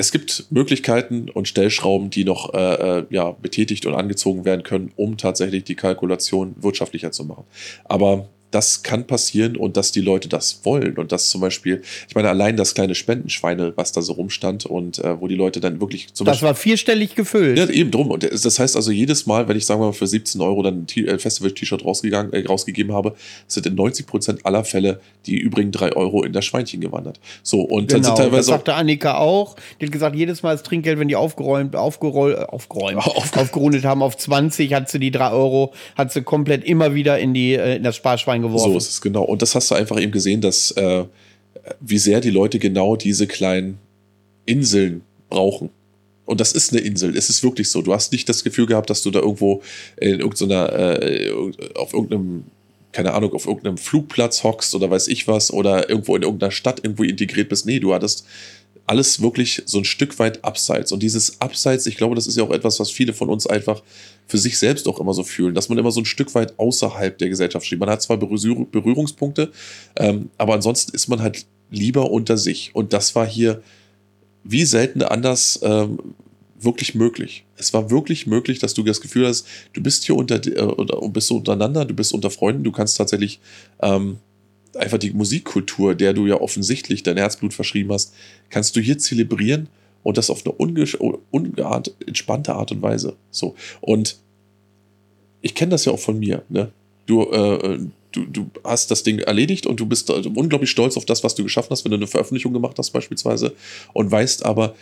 es 0.00 0.12
gibt 0.12 0.46
Möglichkeiten 0.50 1.28
und 1.28 1.46
Stellschrauben, 1.46 2.08
die 2.08 2.24
noch 2.24 2.54
äh, 2.54 3.00
äh, 3.00 3.06
ja, 3.10 3.32
betätigt 3.32 3.84
und 3.84 3.94
angezogen 3.94 4.46
werden 4.46 4.62
können, 4.62 4.92
um 4.96 5.18
tatsächlich 5.18 5.64
die 5.64 5.74
Kalkulation 5.74 6.54
wirtschaftlicher 6.58 7.12
zu 7.12 7.26
machen. 7.26 7.44
Aber 7.84 8.26
das 8.50 8.82
kann 8.82 9.06
passieren 9.06 9.56
und 9.56 9.76
dass 9.76 9.92
die 9.92 10.00
Leute 10.00 10.28
das 10.28 10.60
wollen 10.64 10.96
und 10.98 11.12
dass 11.12 11.30
zum 11.30 11.40
Beispiel, 11.40 11.82
ich 12.08 12.14
meine, 12.14 12.28
allein 12.28 12.56
das 12.56 12.74
kleine 12.74 12.94
Spendenschweine, 12.94 13.72
was 13.76 13.92
da 13.92 14.02
so 14.02 14.14
rumstand 14.14 14.66
und 14.66 14.98
äh, 14.98 15.20
wo 15.20 15.28
die 15.28 15.34
Leute 15.36 15.60
dann 15.60 15.80
wirklich 15.80 16.12
zum 16.14 16.24
das 16.24 16.34
Beispiel 16.36 16.46
war 16.48 16.54
vierstellig 16.54 17.14
gefüllt. 17.14 17.58
ja, 17.58 17.68
eben 17.68 17.90
drum. 17.90 18.10
Und 18.10 18.24
das 18.24 18.58
heißt 18.58 18.76
also, 18.76 18.90
jedes 18.90 19.26
Mal, 19.26 19.46
wenn 19.48 19.56
ich 19.56 19.66
sagen 19.66 19.80
wir 19.80 19.86
mal 19.86 19.92
für 19.92 20.06
17 20.06 20.40
Euro 20.40 20.62
dann 20.62 20.86
ein 20.96 21.06
äh, 21.06 21.18
Festival-T-Shirt 21.18 21.84
rausgegangen, 21.84 22.32
äh, 22.32 22.44
rausgegeben 22.46 22.92
habe, 22.94 23.14
sind 23.46 23.66
in 23.66 23.74
90 23.74 24.06
Prozent 24.06 24.46
aller 24.46 24.64
Fälle 24.64 25.00
die 25.26 25.36
übrigen 25.36 25.70
drei 25.70 25.92
Euro 25.92 26.22
in 26.24 26.32
das 26.32 26.44
Schweinchen 26.44 26.80
gewandert. 26.80 27.20
So, 27.42 27.60
und 27.60 27.92
dann 27.92 28.00
Genau, 28.02 28.08
sind 28.08 28.18
das 28.18 28.24
teilweise 28.30 28.50
auch, 28.50 28.56
sagte 28.56 28.74
Annika 28.74 29.18
auch. 29.18 29.56
Die 29.80 29.86
hat 29.86 29.92
gesagt, 29.92 30.16
jedes 30.16 30.42
Mal 30.42 30.52
das 30.52 30.62
Trinkgeld, 30.62 30.98
wenn 30.98 31.08
die 31.08 31.16
aufgeräumt, 31.16 31.76
aufgeräumt, 31.76 32.36
aufgeräumt, 32.48 32.96
Auf- 33.06 33.36
aufgerundet 33.36 33.84
haben 33.84 34.02
auf 34.02 34.16
20, 34.16 34.72
hat 34.74 34.88
sie 34.90 34.98
die 34.98 35.10
drei 35.10 35.30
Euro, 35.30 35.72
hat 35.96 36.12
sie 36.12 36.22
komplett 36.22 36.64
immer 36.64 36.94
wieder 36.94 37.18
in, 37.18 37.34
die, 37.34 37.54
äh, 37.54 37.76
in 37.76 37.82
das 37.82 37.96
Sparschwein 37.96 38.39
geworfen. 38.42 38.72
so 38.72 38.78
ist 38.78 38.90
es 38.90 39.00
genau. 39.00 39.22
Und 39.22 39.42
das 39.42 39.54
hast 39.54 39.70
du 39.70 39.74
einfach 39.74 40.00
eben 40.00 40.12
gesehen, 40.12 40.40
dass 40.40 40.70
äh, 40.72 41.04
wie 41.80 41.98
sehr 41.98 42.20
die 42.20 42.30
Leute 42.30 42.58
genau 42.58 42.96
diese 42.96 43.26
kleinen 43.26 43.78
Inseln 44.46 45.02
brauchen. 45.28 45.70
Und 46.24 46.40
das 46.40 46.52
ist 46.52 46.72
eine 46.72 46.80
Insel. 46.80 47.16
Es 47.16 47.28
ist 47.28 47.42
wirklich 47.42 47.70
so. 47.70 47.82
Du 47.82 47.92
hast 47.92 48.12
nicht 48.12 48.28
das 48.28 48.44
Gefühl 48.44 48.66
gehabt, 48.66 48.88
dass 48.88 49.02
du 49.02 49.10
da 49.10 49.20
irgendwo 49.20 49.62
in 50.00 50.20
irgendeiner, 50.20 51.02
äh, 51.02 51.32
auf 51.74 51.92
irgendeinem, 51.92 52.44
keine 52.92 53.14
Ahnung, 53.14 53.32
auf 53.32 53.46
irgendeinem 53.46 53.78
Flugplatz 53.78 54.44
hockst 54.44 54.74
oder 54.74 54.90
weiß 54.90 55.08
ich 55.08 55.26
was 55.26 55.52
oder 55.52 55.88
irgendwo 55.88 56.14
in 56.14 56.22
irgendeiner 56.22 56.52
Stadt 56.52 56.84
irgendwo 56.84 57.02
integriert 57.02 57.48
bist. 57.48 57.66
Nee, 57.66 57.80
du 57.80 57.92
hattest 57.92 58.26
alles 58.90 59.22
wirklich 59.22 59.62
so 59.66 59.78
ein 59.78 59.84
Stück 59.84 60.18
weit 60.18 60.44
abseits. 60.44 60.90
Und 60.90 61.00
dieses 61.00 61.40
Abseits, 61.40 61.86
ich 61.86 61.96
glaube, 61.96 62.16
das 62.16 62.26
ist 62.26 62.36
ja 62.36 62.42
auch 62.42 62.50
etwas, 62.50 62.80
was 62.80 62.90
viele 62.90 63.12
von 63.12 63.28
uns 63.28 63.46
einfach 63.46 63.84
für 64.26 64.36
sich 64.36 64.58
selbst 64.58 64.88
auch 64.88 64.98
immer 64.98 65.14
so 65.14 65.22
fühlen, 65.22 65.54
dass 65.54 65.68
man 65.68 65.78
immer 65.78 65.92
so 65.92 66.00
ein 66.00 66.06
Stück 66.06 66.34
weit 66.34 66.58
außerhalb 66.58 67.16
der 67.16 67.28
Gesellschaft 67.28 67.64
steht. 67.64 67.78
Man 67.78 67.88
hat 67.88 68.02
zwar 68.02 68.16
Berührung- 68.16 68.68
Berührungspunkte, 68.68 69.52
ähm, 69.94 70.30
aber 70.38 70.54
ansonsten 70.54 70.92
ist 70.92 71.06
man 71.06 71.22
halt 71.22 71.46
lieber 71.70 72.10
unter 72.10 72.36
sich. 72.36 72.72
Und 72.74 72.92
das 72.92 73.14
war 73.14 73.28
hier 73.28 73.62
wie 74.42 74.64
selten 74.64 75.02
anders 75.02 75.60
ähm, 75.62 76.00
wirklich 76.58 76.96
möglich. 76.96 77.44
Es 77.56 77.72
war 77.72 77.92
wirklich 77.92 78.26
möglich, 78.26 78.58
dass 78.58 78.74
du 78.74 78.82
das 78.82 79.00
Gefühl 79.00 79.28
hast, 79.28 79.46
du 79.72 79.80
bist 79.84 80.04
hier 80.04 80.16
unter, 80.16 80.44
äh, 80.44 81.08
bist 81.10 81.28
so 81.28 81.36
untereinander, 81.36 81.84
du 81.84 81.94
bist 81.94 82.12
unter 82.12 82.30
Freunden, 82.30 82.64
du 82.64 82.72
kannst 82.72 82.96
tatsächlich 82.96 83.38
ähm, 83.82 84.18
einfach 84.76 84.98
die 84.98 85.12
Musikkultur, 85.12 85.94
der 85.94 86.12
du 86.12 86.26
ja 86.26 86.40
offensichtlich 86.40 87.02
dein 87.02 87.16
Herzblut 87.16 87.54
verschrieben 87.54 87.92
hast, 87.92 88.14
kannst 88.48 88.76
du 88.76 88.80
hier 88.80 88.98
zelebrieren 88.98 89.68
und 90.02 90.16
das 90.16 90.30
auf 90.30 90.44
eine 90.44 90.54
unge 90.54 90.86
entspannte 92.06 92.54
Art 92.54 92.72
und 92.72 92.82
Weise. 92.82 93.16
So. 93.30 93.54
Und 93.80 94.16
ich 95.42 95.54
kenne 95.54 95.70
das 95.70 95.84
ja 95.84 95.92
auch 95.92 95.98
von 95.98 96.18
mir, 96.18 96.42
ne? 96.48 96.72
Du, 97.06 97.22
äh, 97.30 97.78
du, 98.12 98.24
du 98.26 98.50
hast 98.62 98.90
das 98.90 99.02
Ding 99.02 99.18
erledigt 99.18 99.66
und 99.66 99.80
du 99.80 99.86
bist 99.86 100.10
äh, 100.10 100.22
unglaublich 100.34 100.70
stolz 100.70 100.96
auf 100.96 101.06
das, 101.06 101.24
was 101.24 101.34
du 101.34 101.42
geschaffen 101.42 101.70
hast, 101.70 101.84
wenn 101.84 101.90
du 101.90 101.96
eine 101.96 102.06
Veröffentlichung 102.06 102.52
gemacht 102.52 102.78
hast, 102.78 102.90
beispielsweise, 102.90 103.54
und 103.92 104.10
weißt 104.10 104.44
aber 104.44 104.74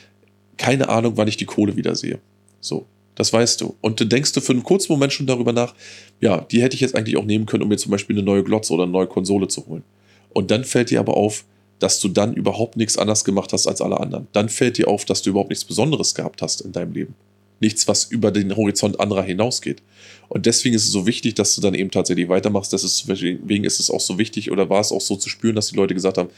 keine 0.56 0.88
Ahnung, 0.88 1.16
wann 1.16 1.28
ich 1.28 1.36
die 1.36 1.46
Kohle 1.46 1.76
wiedersehe. 1.76 2.18
So, 2.60 2.86
das 3.18 3.32
weißt 3.32 3.60
du. 3.60 3.74
Und 3.80 4.00
dann 4.00 4.08
denkst 4.08 4.32
du 4.32 4.40
für 4.40 4.52
einen 4.52 4.62
kurzen 4.62 4.92
Moment 4.92 5.12
schon 5.12 5.26
darüber 5.26 5.52
nach, 5.52 5.74
ja, 6.20 6.40
die 6.40 6.62
hätte 6.62 6.76
ich 6.76 6.80
jetzt 6.80 6.94
eigentlich 6.94 7.16
auch 7.16 7.24
nehmen 7.24 7.46
können, 7.46 7.64
um 7.64 7.68
mir 7.68 7.76
zum 7.76 7.90
Beispiel 7.90 8.14
eine 8.14 8.24
neue 8.24 8.44
Glotze 8.44 8.72
oder 8.72 8.84
eine 8.84 8.92
neue 8.92 9.08
Konsole 9.08 9.48
zu 9.48 9.66
holen. 9.66 9.82
Und 10.30 10.52
dann 10.52 10.62
fällt 10.62 10.90
dir 10.90 11.00
aber 11.00 11.16
auf, 11.16 11.44
dass 11.80 11.98
du 11.98 12.06
dann 12.06 12.32
überhaupt 12.34 12.76
nichts 12.76 12.96
anders 12.96 13.24
gemacht 13.24 13.52
hast 13.52 13.66
als 13.66 13.80
alle 13.80 13.98
anderen. 13.98 14.28
Dann 14.32 14.48
fällt 14.48 14.78
dir 14.78 14.86
auf, 14.86 15.04
dass 15.04 15.22
du 15.22 15.30
überhaupt 15.30 15.50
nichts 15.50 15.64
Besonderes 15.64 16.14
gehabt 16.14 16.42
hast 16.42 16.60
in 16.60 16.70
deinem 16.70 16.92
Leben. 16.92 17.14
Nichts, 17.58 17.88
was 17.88 18.04
über 18.04 18.30
den 18.30 18.54
Horizont 18.54 19.00
anderer 19.00 19.24
hinausgeht. 19.24 19.82
Und 20.28 20.46
deswegen 20.46 20.76
ist 20.76 20.84
es 20.84 20.92
so 20.92 21.08
wichtig, 21.08 21.34
dass 21.34 21.56
du 21.56 21.60
dann 21.60 21.74
eben 21.74 21.90
tatsächlich 21.90 22.28
weitermachst. 22.28 22.72
Deswegen 22.72 23.64
ist 23.64 23.80
es 23.80 23.90
auch 23.90 24.00
so 24.00 24.16
wichtig 24.16 24.52
oder 24.52 24.70
war 24.70 24.80
es 24.80 24.92
auch 24.92 25.00
so 25.00 25.16
zu 25.16 25.28
spüren, 25.28 25.56
dass 25.56 25.70
die 25.70 25.76
Leute 25.76 25.94
gesagt 25.94 26.18
haben, 26.18 26.28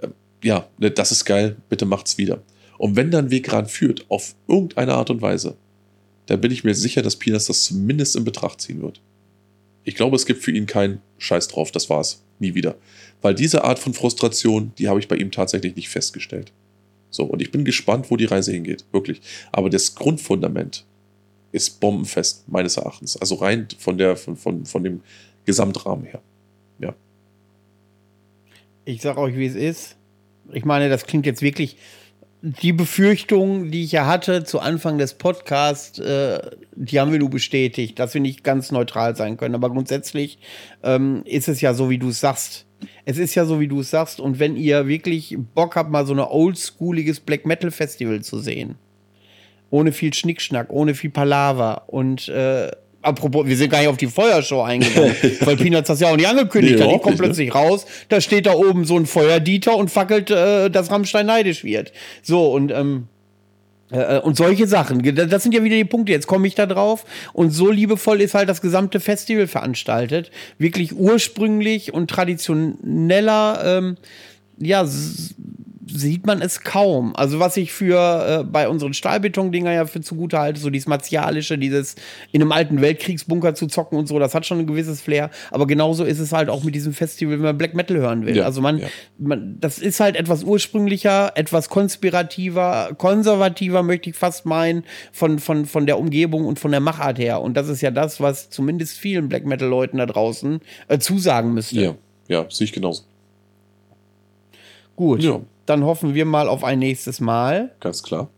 äh, 0.00 0.06
ja, 0.44 0.68
ne, 0.78 0.92
das 0.92 1.10
ist 1.10 1.24
geil, 1.24 1.56
bitte 1.68 1.84
macht's 1.84 2.16
wieder. 2.16 2.42
Und 2.78 2.94
wenn 2.94 3.10
da 3.10 3.18
ein 3.18 3.32
Weg 3.32 3.52
ranführt, 3.52 4.06
auf 4.08 4.36
irgendeine 4.46 4.94
Art 4.94 5.10
und 5.10 5.20
Weise, 5.20 5.56
dann 6.26 6.40
bin 6.40 6.50
ich 6.50 6.64
mir 6.64 6.74
sicher, 6.74 7.02
dass 7.02 7.16
Pinas 7.16 7.46
das 7.46 7.64
zumindest 7.64 8.16
in 8.16 8.24
Betracht 8.24 8.60
ziehen 8.60 8.82
wird. 8.82 9.00
Ich 9.84 9.94
glaube, 9.94 10.16
es 10.16 10.26
gibt 10.26 10.42
für 10.42 10.52
ihn 10.52 10.66
keinen 10.66 11.00
Scheiß 11.18 11.48
drauf, 11.48 11.72
das 11.72 11.90
war's. 11.90 12.22
Nie 12.38 12.54
wieder. 12.54 12.76
Weil 13.20 13.34
diese 13.34 13.64
Art 13.64 13.78
von 13.78 13.94
Frustration, 13.94 14.72
die 14.78 14.88
habe 14.88 15.00
ich 15.00 15.08
bei 15.08 15.16
ihm 15.16 15.30
tatsächlich 15.30 15.76
nicht 15.76 15.88
festgestellt. 15.88 16.52
So, 17.10 17.24
und 17.24 17.42
ich 17.42 17.50
bin 17.50 17.64
gespannt, 17.64 18.10
wo 18.10 18.16
die 18.16 18.24
Reise 18.24 18.52
hingeht. 18.52 18.84
Wirklich. 18.92 19.20
Aber 19.50 19.70
das 19.70 19.94
Grundfundament 19.94 20.84
ist 21.50 21.80
bombenfest, 21.80 22.48
meines 22.48 22.76
Erachtens. 22.76 23.16
Also 23.16 23.34
rein 23.36 23.68
von, 23.78 23.98
der, 23.98 24.16
von, 24.16 24.36
von, 24.36 24.64
von 24.64 24.84
dem 24.84 25.02
Gesamtrahmen 25.44 26.04
her. 26.04 26.22
Ich 28.84 29.00
sag 29.00 29.16
euch, 29.16 29.36
wie 29.36 29.46
es 29.46 29.54
ist. 29.54 29.96
Ich 30.52 30.64
meine, 30.64 30.88
das 30.88 31.06
klingt 31.06 31.26
jetzt 31.26 31.42
wirklich. 31.42 31.76
Die 32.44 32.72
Befürchtung, 32.72 33.70
die 33.70 33.84
ich 33.84 33.92
ja 33.92 34.06
hatte 34.06 34.42
zu 34.42 34.58
Anfang 34.58 34.98
des 34.98 35.14
Podcasts, 35.14 36.00
äh, 36.00 36.40
die 36.74 36.98
haben 36.98 37.12
wir 37.12 37.20
nur 37.20 37.30
bestätigt, 37.30 38.00
dass 38.00 38.14
wir 38.14 38.20
nicht 38.20 38.42
ganz 38.42 38.72
neutral 38.72 39.14
sein 39.14 39.36
können. 39.36 39.54
Aber 39.54 39.70
grundsätzlich 39.70 40.40
ähm, 40.82 41.22
ist 41.24 41.48
es 41.48 41.60
ja 41.60 41.72
so, 41.72 41.88
wie 41.88 41.98
du 41.98 42.08
es 42.08 42.18
sagst. 42.18 42.66
Es 43.04 43.16
ist 43.16 43.36
ja 43.36 43.44
so, 43.44 43.60
wie 43.60 43.68
du 43.68 43.78
es 43.78 43.90
sagst. 43.90 44.18
Und 44.18 44.40
wenn 44.40 44.56
ihr 44.56 44.88
wirklich 44.88 45.38
Bock 45.54 45.76
habt, 45.76 45.92
mal 45.92 46.04
so 46.04 46.14
ein 46.14 46.18
oldschooliges 46.18 47.20
Black 47.20 47.46
Metal 47.46 47.70
Festival 47.70 48.22
zu 48.22 48.40
sehen, 48.40 48.74
ohne 49.70 49.92
viel 49.92 50.12
Schnickschnack, 50.12 50.68
ohne 50.70 50.96
viel 50.96 51.10
Palaver 51.10 51.84
und 51.86 52.28
äh, 52.28 52.72
apropos, 53.02 53.46
wir 53.46 53.56
sind 53.56 53.70
gar 53.70 53.80
nicht 53.80 53.88
auf 53.88 53.96
die 53.96 54.06
Feuershow 54.06 54.62
eingegangen, 54.62 55.14
weil 55.40 55.56
Peanuts 55.56 55.88
das 55.88 56.00
ja 56.00 56.08
auch 56.08 56.16
nicht 56.16 56.28
angekündigt 56.28 56.78
Nee, 56.78 56.84
hat. 56.84 56.90
Die 56.90 56.98
kommt 56.98 57.06
nicht, 57.06 57.20
ne? 57.20 57.26
plötzlich 57.26 57.54
raus, 57.54 57.86
da 58.08 58.20
steht 58.20 58.46
da 58.46 58.54
oben 58.54 58.84
so 58.84 58.96
ein 58.96 59.06
Feuerdieter 59.06 59.76
und 59.76 59.90
fackelt, 59.90 60.30
äh, 60.30 60.70
dass 60.70 60.90
Rammstein 60.90 61.26
neidisch 61.26 61.64
wird. 61.64 61.92
So, 62.22 62.52
und 62.52 62.70
ähm, 62.70 63.08
äh, 63.92 64.18
und 64.20 64.36
solche 64.36 64.66
Sachen. 64.66 65.02
Das 65.14 65.42
sind 65.42 65.54
ja 65.54 65.62
wieder 65.62 65.76
die 65.76 65.84
Punkte. 65.84 66.12
Jetzt 66.12 66.26
komme 66.26 66.46
ich 66.46 66.54
da 66.54 66.66
drauf. 66.66 67.04
Und 67.32 67.50
so 67.50 67.70
liebevoll 67.70 68.20
ist 68.20 68.34
halt 68.34 68.48
das 68.48 68.62
gesamte 68.62 69.00
Festival 69.00 69.46
veranstaltet. 69.46 70.30
Wirklich 70.58 70.94
ursprünglich 70.94 71.92
und 71.92 72.08
traditioneller, 72.08 73.62
ähm, 73.64 73.96
ja, 74.58 74.86
sieht 75.86 76.26
man 76.26 76.40
es 76.42 76.60
kaum. 76.60 77.14
Also 77.16 77.40
was 77.40 77.56
ich 77.56 77.72
für 77.72 78.40
äh, 78.40 78.44
bei 78.44 78.68
unseren 78.68 78.94
Stahlbeton-Dinger 78.94 79.72
ja 79.72 79.86
für 79.86 80.00
zugute 80.00 80.38
halte, 80.38 80.60
so 80.60 80.70
dieses 80.70 80.86
martialische, 80.86 81.58
dieses 81.58 81.96
in 82.30 82.40
einem 82.40 82.52
alten 82.52 82.80
Weltkriegsbunker 82.80 83.54
zu 83.54 83.66
zocken 83.66 83.98
und 83.98 84.06
so, 84.06 84.18
das 84.18 84.34
hat 84.34 84.46
schon 84.46 84.60
ein 84.60 84.66
gewisses 84.66 85.00
Flair. 85.00 85.30
Aber 85.50 85.66
genauso 85.66 86.04
ist 86.04 86.18
es 86.18 86.32
halt 86.32 86.48
auch 86.48 86.62
mit 86.62 86.74
diesem 86.74 86.92
Festival, 86.92 87.34
wenn 87.34 87.42
man 87.42 87.58
Black 87.58 87.74
Metal 87.74 87.96
hören 87.96 88.26
will. 88.26 88.36
Ja, 88.36 88.44
also 88.44 88.60
man, 88.60 88.78
ja. 88.78 88.88
man, 89.18 89.56
das 89.60 89.78
ist 89.78 89.98
halt 89.98 90.16
etwas 90.16 90.44
ursprünglicher, 90.44 91.32
etwas 91.34 91.68
konspirativer, 91.68 92.90
konservativer, 92.96 93.82
möchte 93.82 94.10
ich 94.10 94.16
fast 94.16 94.46
meinen, 94.46 94.84
von, 95.10 95.38
von, 95.38 95.66
von 95.66 95.86
der 95.86 95.98
Umgebung 95.98 96.46
und 96.46 96.58
von 96.58 96.70
der 96.70 96.80
Machart 96.80 97.18
her. 97.18 97.40
Und 97.40 97.56
das 97.56 97.68
ist 97.68 97.80
ja 97.80 97.90
das, 97.90 98.20
was 98.20 98.50
zumindest 98.50 98.98
vielen 98.98 99.28
Black 99.28 99.46
Metal-Leuten 99.46 99.98
da 99.98 100.06
draußen 100.06 100.60
äh, 100.88 100.98
zusagen 100.98 101.54
müsste. 101.54 101.80
Ja, 101.80 101.94
ja, 102.28 102.46
sehe 102.48 102.66
ich 102.66 102.72
genauso. 102.72 103.02
Gut, 104.94 105.22
Ja. 105.22 105.40
Dann 105.66 105.84
hoffen 105.84 106.14
wir 106.14 106.24
mal 106.24 106.48
auf 106.48 106.64
ein 106.64 106.78
nächstes 106.78 107.20
Mal. 107.20 107.72
Ganz 107.80 108.02
klar. 108.02 108.28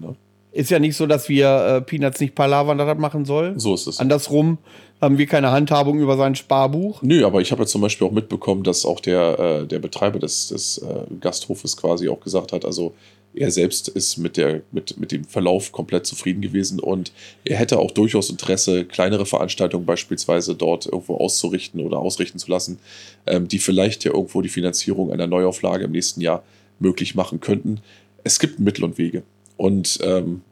Ja, 0.00 0.14
Ist 0.52 0.70
ja 0.70 0.78
nicht 0.78 0.96
so, 0.96 1.06
dass 1.06 1.28
wir 1.28 1.48
äh, 1.48 1.80
Peanuts 1.80 2.20
nicht 2.20 2.34
palavern, 2.34 2.78
dass 2.78 2.86
das 2.86 2.98
machen 2.98 3.24
soll. 3.24 3.54
so 3.58 3.74
ist 3.74 3.86
es. 3.86 4.00
Andersrum 4.00 4.58
haben 5.00 5.18
wir 5.18 5.26
keine 5.26 5.50
Handhabung 5.50 6.00
über 6.00 6.16
sein 6.16 6.34
Sparbuch. 6.34 7.02
Nö, 7.02 7.24
aber 7.24 7.40
ich 7.40 7.52
habe 7.52 7.62
ja 7.62 7.66
zum 7.66 7.80
Beispiel 7.82 8.06
auch 8.06 8.12
mitbekommen, 8.12 8.64
dass 8.64 8.84
auch 8.84 9.00
der, 9.00 9.38
äh, 9.38 9.66
der 9.66 9.78
Betreiber 9.78 10.18
des, 10.18 10.48
des 10.48 10.78
äh, 10.78 11.14
Gasthofes 11.20 11.76
quasi 11.76 12.08
auch 12.08 12.20
gesagt 12.20 12.52
hat, 12.52 12.64
also 12.64 12.94
er 13.34 13.50
selbst 13.50 13.88
ist 13.88 14.16
mit, 14.16 14.36
der, 14.36 14.62
mit, 14.72 14.98
mit 14.98 15.12
dem 15.12 15.24
Verlauf 15.24 15.70
komplett 15.70 16.06
zufrieden 16.06 16.40
gewesen 16.40 16.80
und 16.80 17.12
er 17.44 17.56
hätte 17.56 17.78
auch 17.78 17.90
durchaus 17.90 18.30
Interesse, 18.30 18.84
kleinere 18.84 19.26
Veranstaltungen 19.26 19.86
beispielsweise 19.86 20.54
dort 20.54 20.86
irgendwo 20.86 21.16
auszurichten 21.16 21.80
oder 21.80 21.98
ausrichten 21.98 22.38
zu 22.38 22.50
lassen, 22.50 22.78
ähm, 23.26 23.46
die 23.46 23.58
vielleicht 23.58 24.04
ja 24.04 24.12
irgendwo 24.12 24.42
die 24.42 24.48
Finanzierung 24.48 25.12
einer 25.12 25.26
Neuauflage 25.26 25.84
im 25.84 25.92
nächsten 25.92 26.20
Jahr 26.20 26.42
möglich 26.78 27.14
machen 27.14 27.40
könnten. 27.40 27.80
Es 28.24 28.38
gibt 28.38 28.58
Mittel 28.60 28.84
und 28.84 28.98
Wege. 28.98 29.22
Und 29.56 29.98
ähm, 30.02 30.42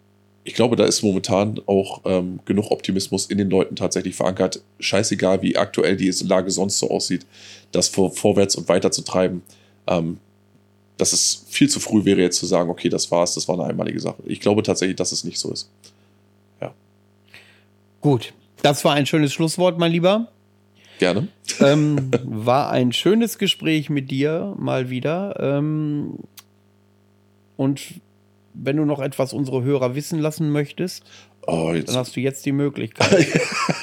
ich 0.44 0.54
glaube, 0.54 0.76
da 0.76 0.84
ist 0.84 1.02
momentan 1.02 1.60
auch 1.66 2.02
ähm, 2.04 2.40
genug 2.44 2.70
Optimismus 2.70 3.26
in 3.26 3.38
den 3.38 3.50
Leuten 3.50 3.76
tatsächlich 3.76 4.14
verankert. 4.14 4.62
Scheißegal, 4.78 5.42
wie 5.42 5.56
aktuell 5.56 5.96
die 5.96 6.10
Lage 6.24 6.50
sonst 6.50 6.78
so 6.78 6.90
aussieht, 6.90 7.26
das 7.72 7.88
vor, 7.88 8.12
vorwärts 8.12 8.56
und 8.56 8.68
weiter 8.68 8.90
zu 8.92 9.02
treiben. 9.02 9.42
Ähm, 9.86 10.18
dass 10.98 11.12
es 11.12 11.44
viel 11.48 11.68
zu 11.68 11.78
früh 11.78 12.04
wäre, 12.04 12.22
jetzt 12.22 12.38
zu 12.38 12.46
sagen, 12.46 12.70
okay, 12.70 12.88
das 12.88 13.10
war's, 13.10 13.34
das 13.34 13.46
war 13.48 13.56
eine 13.56 13.68
einmalige 13.68 14.00
Sache. 14.00 14.22
Ich 14.24 14.40
glaube 14.40 14.62
tatsächlich, 14.62 14.96
dass 14.96 15.12
es 15.12 15.24
nicht 15.24 15.38
so 15.38 15.52
ist. 15.52 15.68
Gut, 18.06 18.34
das 18.62 18.84
war 18.84 18.94
ein 18.94 19.04
schönes 19.04 19.32
Schlusswort, 19.32 19.78
mein 19.78 19.90
Lieber. 19.90 20.28
Gerne. 20.98 21.28
ähm, 21.60 22.10
war 22.24 22.70
ein 22.70 22.92
schönes 22.92 23.38
Gespräch 23.38 23.90
mit 23.90 24.10
dir 24.10 24.54
mal 24.58 24.90
wieder. 24.90 25.36
Ähm, 25.38 26.18
und 27.56 27.82
wenn 28.54 28.76
du 28.76 28.84
noch 28.84 29.00
etwas 29.00 29.32
unsere 29.32 29.62
Hörer 29.62 29.94
wissen 29.94 30.18
lassen 30.18 30.50
möchtest, 30.50 31.04
Oh, 31.48 31.72
dann 31.72 31.96
hast 31.96 32.16
du 32.16 32.20
jetzt 32.20 32.44
die 32.44 32.52
Möglichkeit. 32.52 33.24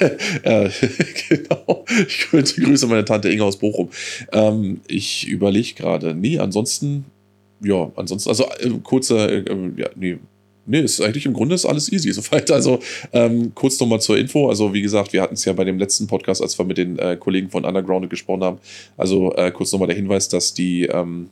äh, 0.42 0.68
genau. 1.28 1.84
Ich 2.06 2.28
grüße, 2.28 2.60
grüße 2.60 2.86
meine 2.86 3.06
Tante 3.06 3.30
Inge 3.30 3.44
aus 3.44 3.58
Bochum. 3.58 3.88
Ähm, 4.32 4.82
ich 4.86 5.26
überlege 5.26 5.72
gerade. 5.72 6.14
Nee, 6.14 6.38
ansonsten, 6.38 7.06
ja, 7.62 7.90
ansonsten, 7.96 8.28
also 8.28 8.44
äh, 8.58 8.68
kurzer, 8.82 9.30
äh, 9.30 9.38
äh, 9.38 9.72
ja, 9.76 9.88
nee. 9.96 10.18
Nee, 10.66 10.80
ist 10.80 11.00
eigentlich 11.00 11.26
im 11.26 11.32
Grunde 11.32 11.54
ist 11.54 11.66
alles 11.66 11.92
easy 11.92 12.12
soweit. 12.12 12.50
Also 12.50 12.80
ähm, 13.12 13.52
kurz 13.54 13.78
nochmal 13.80 14.00
zur 14.00 14.18
Info. 14.18 14.48
Also 14.48 14.72
wie 14.72 14.82
gesagt, 14.82 15.12
wir 15.12 15.22
hatten 15.22 15.34
es 15.34 15.44
ja 15.44 15.52
bei 15.52 15.64
dem 15.64 15.78
letzten 15.78 16.06
Podcast, 16.06 16.42
als 16.42 16.58
wir 16.58 16.64
mit 16.64 16.78
den 16.78 16.98
äh, 16.98 17.16
Kollegen 17.18 17.50
von 17.50 17.64
Underground 17.64 18.08
gesprochen 18.10 18.42
haben. 18.42 18.58
Also 18.96 19.34
äh, 19.36 19.50
kurz 19.50 19.72
nochmal 19.72 19.88
der 19.88 19.96
Hinweis, 19.96 20.28
dass 20.28 20.54
die 20.54 20.84
ähm, 20.84 21.28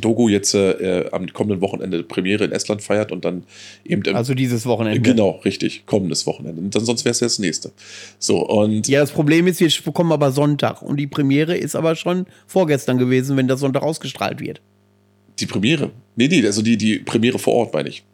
Dogo 0.00 0.28
jetzt 0.28 0.54
äh, 0.54 1.08
am 1.10 1.26
kommenden 1.32 1.60
Wochenende 1.60 2.02
Premiere 2.04 2.44
in 2.44 2.52
Estland 2.52 2.82
feiert 2.82 3.10
und 3.10 3.24
dann 3.24 3.42
eben 3.84 4.02
im, 4.02 4.14
Also 4.14 4.34
dieses 4.34 4.64
Wochenende. 4.66 5.00
Genau, 5.00 5.40
richtig. 5.44 5.84
Kommendes 5.86 6.26
Wochenende. 6.26 6.62
Und 6.62 6.74
dann, 6.74 6.84
sonst 6.84 7.04
wäre 7.04 7.10
es 7.10 7.20
ja 7.20 7.26
das 7.26 7.40
nächste. 7.40 7.72
So, 8.18 8.46
und 8.46 8.86
Ja, 8.86 9.00
das 9.00 9.10
Problem 9.10 9.46
ist, 9.48 9.60
wir 9.60 9.70
bekommen 9.84 10.12
aber 10.12 10.30
Sonntag 10.30 10.82
und 10.82 10.96
die 10.98 11.08
Premiere 11.08 11.56
ist 11.56 11.74
aber 11.74 11.96
schon 11.96 12.26
vorgestern 12.46 12.98
gewesen, 12.98 13.36
wenn 13.36 13.48
das 13.48 13.60
Sonntag 13.60 13.82
ausgestrahlt 13.82 14.40
wird. 14.40 14.60
die 15.40 15.46
Premiere. 15.46 15.90
Nee, 16.16 16.28
nee, 16.28 16.44
also 16.46 16.62
die, 16.62 16.76
die 16.76 16.98
Premiere 16.98 17.38
vor 17.38 17.54
Ort, 17.54 17.74
meine 17.74 17.88
ich. 17.88 18.04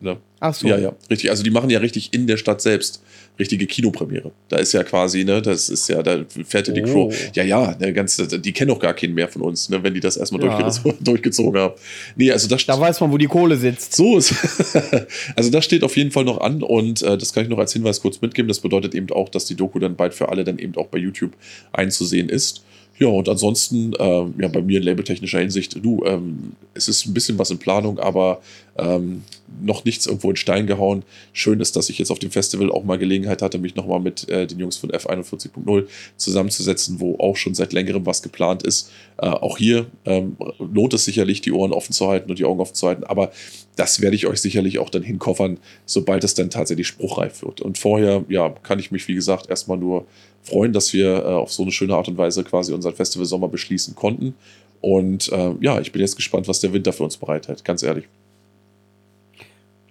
Ne? 0.00 0.18
Ach 0.40 0.52
so. 0.54 0.68
Ja, 0.68 0.76
ja, 0.76 0.92
richtig. 1.08 1.30
Also 1.30 1.42
die 1.42 1.50
machen 1.50 1.70
ja 1.70 1.78
richtig 1.78 2.12
in 2.12 2.26
der 2.26 2.36
Stadt 2.36 2.60
selbst 2.60 3.02
richtige 3.38 3.66
Kinopremiere. 3.66 4.30
Da 4.48 4.56
ist 4.58 4.72
ja 4.72 4.82
quasi, 4.82 5.24
ne, 5.24 5.40
das 5.40 5.68
ist 5.70 5.88
ja, 5.88 6.02
da 6.02 6.24
fährt 6.44 6.68
ja 6.68 6.74
die 6.74 6.82
Oh. 6.82 7.08
Crew. 7.08 7.12
Ja, 7.34 7.44
ja, 7.44 7.74
ne, 7.78 7.92
ganz, 7.94 8.16
die 8.16 8.52
kennen 8.52 8.68
doch 8.68 8.78
gar 8.78 8.92
keinen 8.94 9.14
mehr 9.14 9.28
von 9.28 9.40
uns, 9.42 9.68
ne, 9.70 9.82
wenn 9.82 9.94
die 9.94 10.00
das 10.00 10.16
erstmal 10.18 10.42
Ja. 10.42 10.48
durchgezogen, 10.60 10.96
durchgezogen 11.04 11.60
haben. 11.60 11.74
Nee, 12.16 12.30
also 12.30 12.48
das 12.48 12.64
Da 12.66 12.78
weiß 12.78 13.00
man, 13.00 13.10
wo 13.12 13.16
die 13.18 13.26
Kohle 13.26 13.56
sitzt. 13.56 13.94
So 13.94 14.18
ist. 14.18 14.34
also 15.36 15.50
das 15.50 15.64
steht 15.64 15.82
auf 15.82 15.96
jeden 15.96 16.10
Fall 16.10 16.24
noch 16.24 16.40
an 16.40 16.62
und 16.62 17.02
äh, 17.02 17.16
das 17.16 17.32
kann 17.32 17.44
ich 17.44 17.48
noch 17.48 17.58
als 17.58 17.72
Hinweis 17.72 18.00
kurz 18.02 18.20
mitgeben. 18.20 18.48
Das 18.48 18.60
bedeutet 18.60 18.94
eben 18.94 19.10
auch, 19.10 19.30
dass 19.30 19.46
die 19.46 19.54
Doku 19.54 19.78
dann 19.78 19.96
bald 19.96 20.12
für 20.14 20.28
alle 20.28 20.44
dann 20.44 20.58
eben 20.58 20.74
auch 20.76 20.88
bei 20.88 20.98
YouTube 20.98 21.32
einzusehen 21.72 22.28
ist. 22.28 22.62
Ja, 22.98 23.08
und 23.08 23.28
ansonsten, 23.28 23.92
ähm, 23.98 24.34
ja, 24.38 24.48
bei 24.48 24.62
mir 24.62 24.78
in 24.78 24.84
labeltechnischer 24.84 25.38
Hinsicht, 25.38 25.84
du, 25.84 26.02
ähm, 26.06 26.52
es 26.72 26.88
ist 26.88 27.06
ein 27.06 27.12
bisschen 27.12 27.38
was 27.38 27.50
in 27.50 27.58
Planung, 27.58 27.98
aber 27.98 28.40
ähm, 28.78 29.22
noch 29.60 29.84
nichts 29.84 30.06
irgendwo 30.06 30.30
in 30.30 30.36
Stein 30.36 30.66
gehauen. 30.66 31.02
Schön 31.34 31.60
ist, 31.60 31.76
dass 31.76 31.90
ich 31.90 31.98
jetzt 31.98 32.10
auf 32.10 32.18
dem 32.18 32.30
Festival 32.30 32.70
auch 32.70 32.84
mal 32.84 32.96
Gelegenheit 32.96 33.42
hatte, 33.42 33.58
mich 33.58 33.74
nochmal 33.74 34.00
mit 34.00 34.28
äh, 34.30 34.46
den 34.46 34.58
Jungs 34.58 34.78
von 34.78 34.90
F41.0 34.90 35.86
zusammenzusetzen, 36.16 36.98
wo 36.98 37.18
auch 37.18 37.36
schon 37.36 37.54
seit 37.54 37.74
längerem 37.74 38.06
was 38.06 38.22
geplant 38.22 38.62
ist. 38.62 38.90
Äh, 39.18 39.26
auch 39.26 39.58
hier 39.58 39.86
ähm, 40.06 40.36
lohnt 40.58 40.94
es 40.94 41.04
sicherlich, 41.04 41.42
die 41.42 41.52
Ohren 41.52 41.72
offen 41.72 41.92
zu 41.92 42.08
halten 42.08 42.30
und 42.30 42.38
die 42.38 42.44
Augen 42.46 42.60
offen 42.60 42.74
zu 42.74 42.86
halten, 42.86 43.04
aber 43.04 43.30
das 43.76 44.00
werde 44.00 44.16
ich 44.16 44.26
euch 44.26 44.40
sicherlich 44.40 44.78
auch 44.78 44.90
dann 44.90 45.02
hinkoffern, 45.02 45.58
sobald 45.84 46.24
es 46.24 46.34
dann 46.34 46.50
tatsächlich 46.50 46.86
spruchreif 46.86 47.42
wird. 47.42 47.60
Und 47.60 47.78
vorher, 47.78 48.24
ja, 48.28 48.48
kann 48.62 48.78
ich 48.78 48.90
mich, 48.90 49.06
wie 49.06 49.14
gesagt, 49.14 49.48
erstmal 49.48 49.76
nur 49.78 50.06
freuen, 50.42 50.72
dass 50.72 50.92
wir 50.92 51.16
äh, 51.16 51.28
auf 51.28 51.52
so 51.52 51.62
eine 51.62 51.72
schöne 51.72 51.94
Art 51.94 52.08
und 52.08 52.16
Weise 52.16 52.42
quasi 52.42 52.72
unseren 52.72 52.94
Festival 52.94 53.26
Sommer 53.26 53.48
beschließen 53.48 53.94
konnten. 53.94 54.34
Und 54.80 55.30
äh, 55.30 55.54
ja, 55.60 55.80
ich 55.80 55.92
bin 55.92 56.00
jetzt 56.00 56.16
gespannt, 56.16 56.48
was 56.48 56.60
der 56.60 56.72
Winter 56.72 56.92
für 56.92 57.04
uns 57.04 57.16
bereithält, 57.16 57.64
ganz 57.64 57.82
ehrlich. 57.82 58.04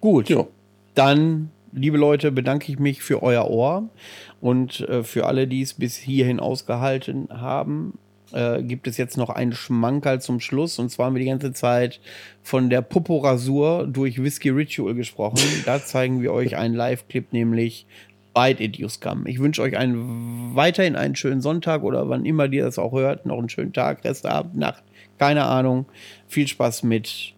Gut. 0.01 0.29
Ja, 0.29 0.47
Dann, 0.95 1.51
liebe 1.71 1.97
Leute, 1.97 2.31
bedanke 2.31 2.71
ich 2.71 2.79
mich 2.79 3.01
für 3.03 3.21
euer 3.21 3.49
Ohr 3.49 3.89
und 4.41 4.81
äh, 4.81 5.03
für 5.03 5.25
alle, 5.25 5.47
die 5.47 5.61
es 5.61 5.73
bis 5.73 5.95
hierhin 5.95 6.39
ausgehalten 6.39 7.27
haben. 7.29 7.97
Äh, 8.33 8.63
gibt 8.63 8.87
es 8.87 8.97
jetzt 8.97 9.17
noch 9.17 9.29
einen 9.29 9.53
Schmankerl 9.53 10.21
zum 10.21 10.39
Schluss. 10.39 10.79
Und 10.79 10.89
zwar 10.89 11.07
haben 11.07 11.15
wir 11.15 11.21
die 11.21 11.29
ganze 11.29 11.53
Zeit 11.53 11.99
von 12.41 12.69
der 12.69 12.81
Popo-Rasur 12.81 13.87
durch 13.87 14.21
Whiskey 14.21 14.49
Ritual 14.49 14.95
gesprochen. 14.95 15.39
Da 15.65 15.83
zeigen 15.83 16.21
wir 16.21 16.33
euch 16.33 16.55
einen 16.55 16.75
Live-Clip, 16.75 17.31
nämlich 17.31 17.85
Bite 18.33 18.61
It 18.61 18.77
You 18.77 18.89
Scum. 18.89 19.25
Ich 19.27 19.39
wünsche 19.39 19.61
euch 19.61 19.77
einen, 19.77 20.55
weiterhin 20.55 20.95
einen 20.95 21.15
schönen 21.15 21.41
Sonntag 21.41 21.83
oder 21.83 22.09
wann 22.09 22.25
immer 22.25 22.51
ihr 22.51 22.65
das 22.65 22.77
auch 22.77 22.91
hört. 22.91 23.25
Noch 23.25 23.37
einen 23.37 23.49
schönen 23.49 23.73
Tag, 23.73 24.03
Restabend, 24.03 24.57
Nacht, 24.57 24.83
keine 25.17 25.45
Ahnung. 25.45 25.85
Viel 26.27 26.47
Spaß 26.47 26.83
mit 26.83 27.33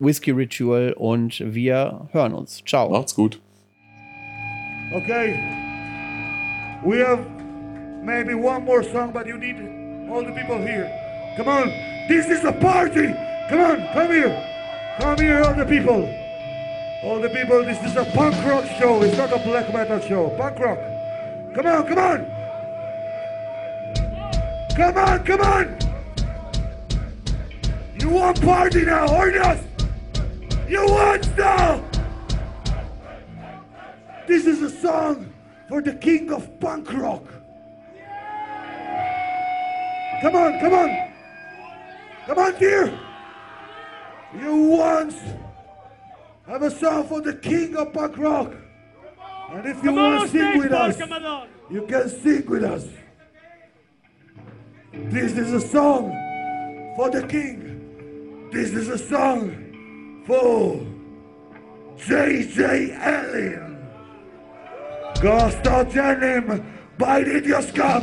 Whiskey 0.00 0.32
Ritual 0.32 0.92
und 0.92 1.40
wir 1.54 2.08
hören 2.12 2.34
uns. 2.34 2.62
Ciao. 2.66 2.90
macht's 2.90 3.14
gut. 3.14 3.40
Okay. 4.92 5.34
We 6.84 7.02
have 7.02 7.24
maybe 8.04 8.34
one 8.34 8.64
more 8.64 8.82
song, 8.82 9.12
but 9.12 9.26
you 9.26 9.38
need 9.38 9.56
all 10.10 10.24
the 10.24 10.32
people 10.32 10.58
here. 10.58 10.90
Come 11.36 11.48
on. 11.48 11.68
This 12.08 12.28
is 12.28 12.44
a 12.44 12.52
party. 12.52 13.14
Come 13.48 13.60
on, 13.60 13.88
come 13.92 14.10
here. 14.10 14.50
Come 14.98 15.18
here, 15.18 15.42
all 15.42 15.54
the 15.54 15.64
people. 15.64 16.08
All 17.02 17.20
the 17.20 17.28
people, 17.28 17.64
this 17.64 17.82
is 17.82 17.96
a 17.96 18.04
punk 18.04 18.34
rock 18.46 18.64
show. 18.78 19.02
It's 19.02 19.16
not 19.16 19.32
a 19.32 19.38
black 19.38 19.72
metal 19.72 20.00
show. 20.00 20.30
Punk 20.36 20.58
rock. 20.58 20.78
Come 21.54 21.66
on, 21.66 21.86
come 21.86 21.98
on. 21.98 22.26
Come 24.76 24.96
on, 24.96 25.24
come 25.24 25.40
on. 25.40 25.78
You 28.00 28.08
want 28.10 28.42
party 28.42 28.84
now, 28.84 29.14
or 29.16 29.30
not? 29.30 29.58
You 30.68 30.84
want 30.86 31.38
now? 31.38 31.84
This 34.26 34.46
is 34.46 34.62
a 34.62 34.70
song 34.70 35.32
for 35.68 35.80
the 35.80 35.94
king 35.94 36.32
of 36.32 36.58
punk 36.60 36.92
rock. 36.92 37.22
Come 40.24 40.36
on, 40.36 40.58
come 40.58 40.72
on. 40.72 41.12
Come 42.26 42.38
on, 42.38 42.58
dear. 42.58 42.98
You 44.40 44.56
once 44.56 45.20
have 46.46 46.62
a 46.62 46.70
song 46.70 47.06
for 47.08 47.20
the 47.20 47.34
king 47.34 47.76
of 47.76 47.92
punk 47.92 48.16
rock. 48.16 48.54
And 49.50 49.66
if 49.66 49.84
you 49.84 49.92
want 49.92 50.22
to 50.22 50.28
sing 50.28 50.56
with 50.56 50.72
us, 50.72 50.98
you 51.70 51.82
can 51.86 52.08
sing 52.08 52.46
with 52.46 52.64
us. 52.64 52.88
This 54.94 55.36
is 55.36 55.52
a 55.52 55.60
song 55.60 56.08
for 56.96 57.10
the 57.10 57.26
king. 57.26 58.48
This 58.50 58.70
is 58.70 58.88
a 58.88 58.96
song 58.96 60.24
for 60.26 60.80
JJ 61.98 62.96
Allen. 62.96 63.86
Gustav 65.20 65.88
Janim, 65.92 66.64
Bite 66.96 67.28
it, 67.28 67.44
your 67.44 67.60
scum! 67.60 68.02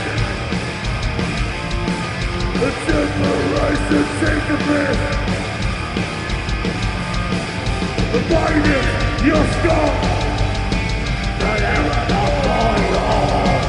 It's 2.63 2.77
in 4.21 4.37
the 4.47 4.57
piss 4.65 4.99
The 8.11 8.19
your 9.25 9.43
skull 9.55 9.91
That 11.41 11.61
ever 11.75 12.01
the 12.11 12.23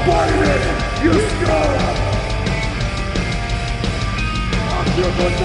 Fight 0.05 0.36
your 1.05 1.20
skull 1.31 1.73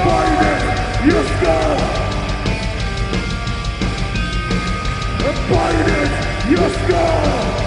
Fight 0.03 0.43
your 1.07 1.23
skull 1.37 1.75
The 5.23 5.31
your 6.51 6.69
skull 6.69 7.66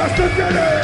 Justin 0.00 0.30
Jennings! 0.34 0.79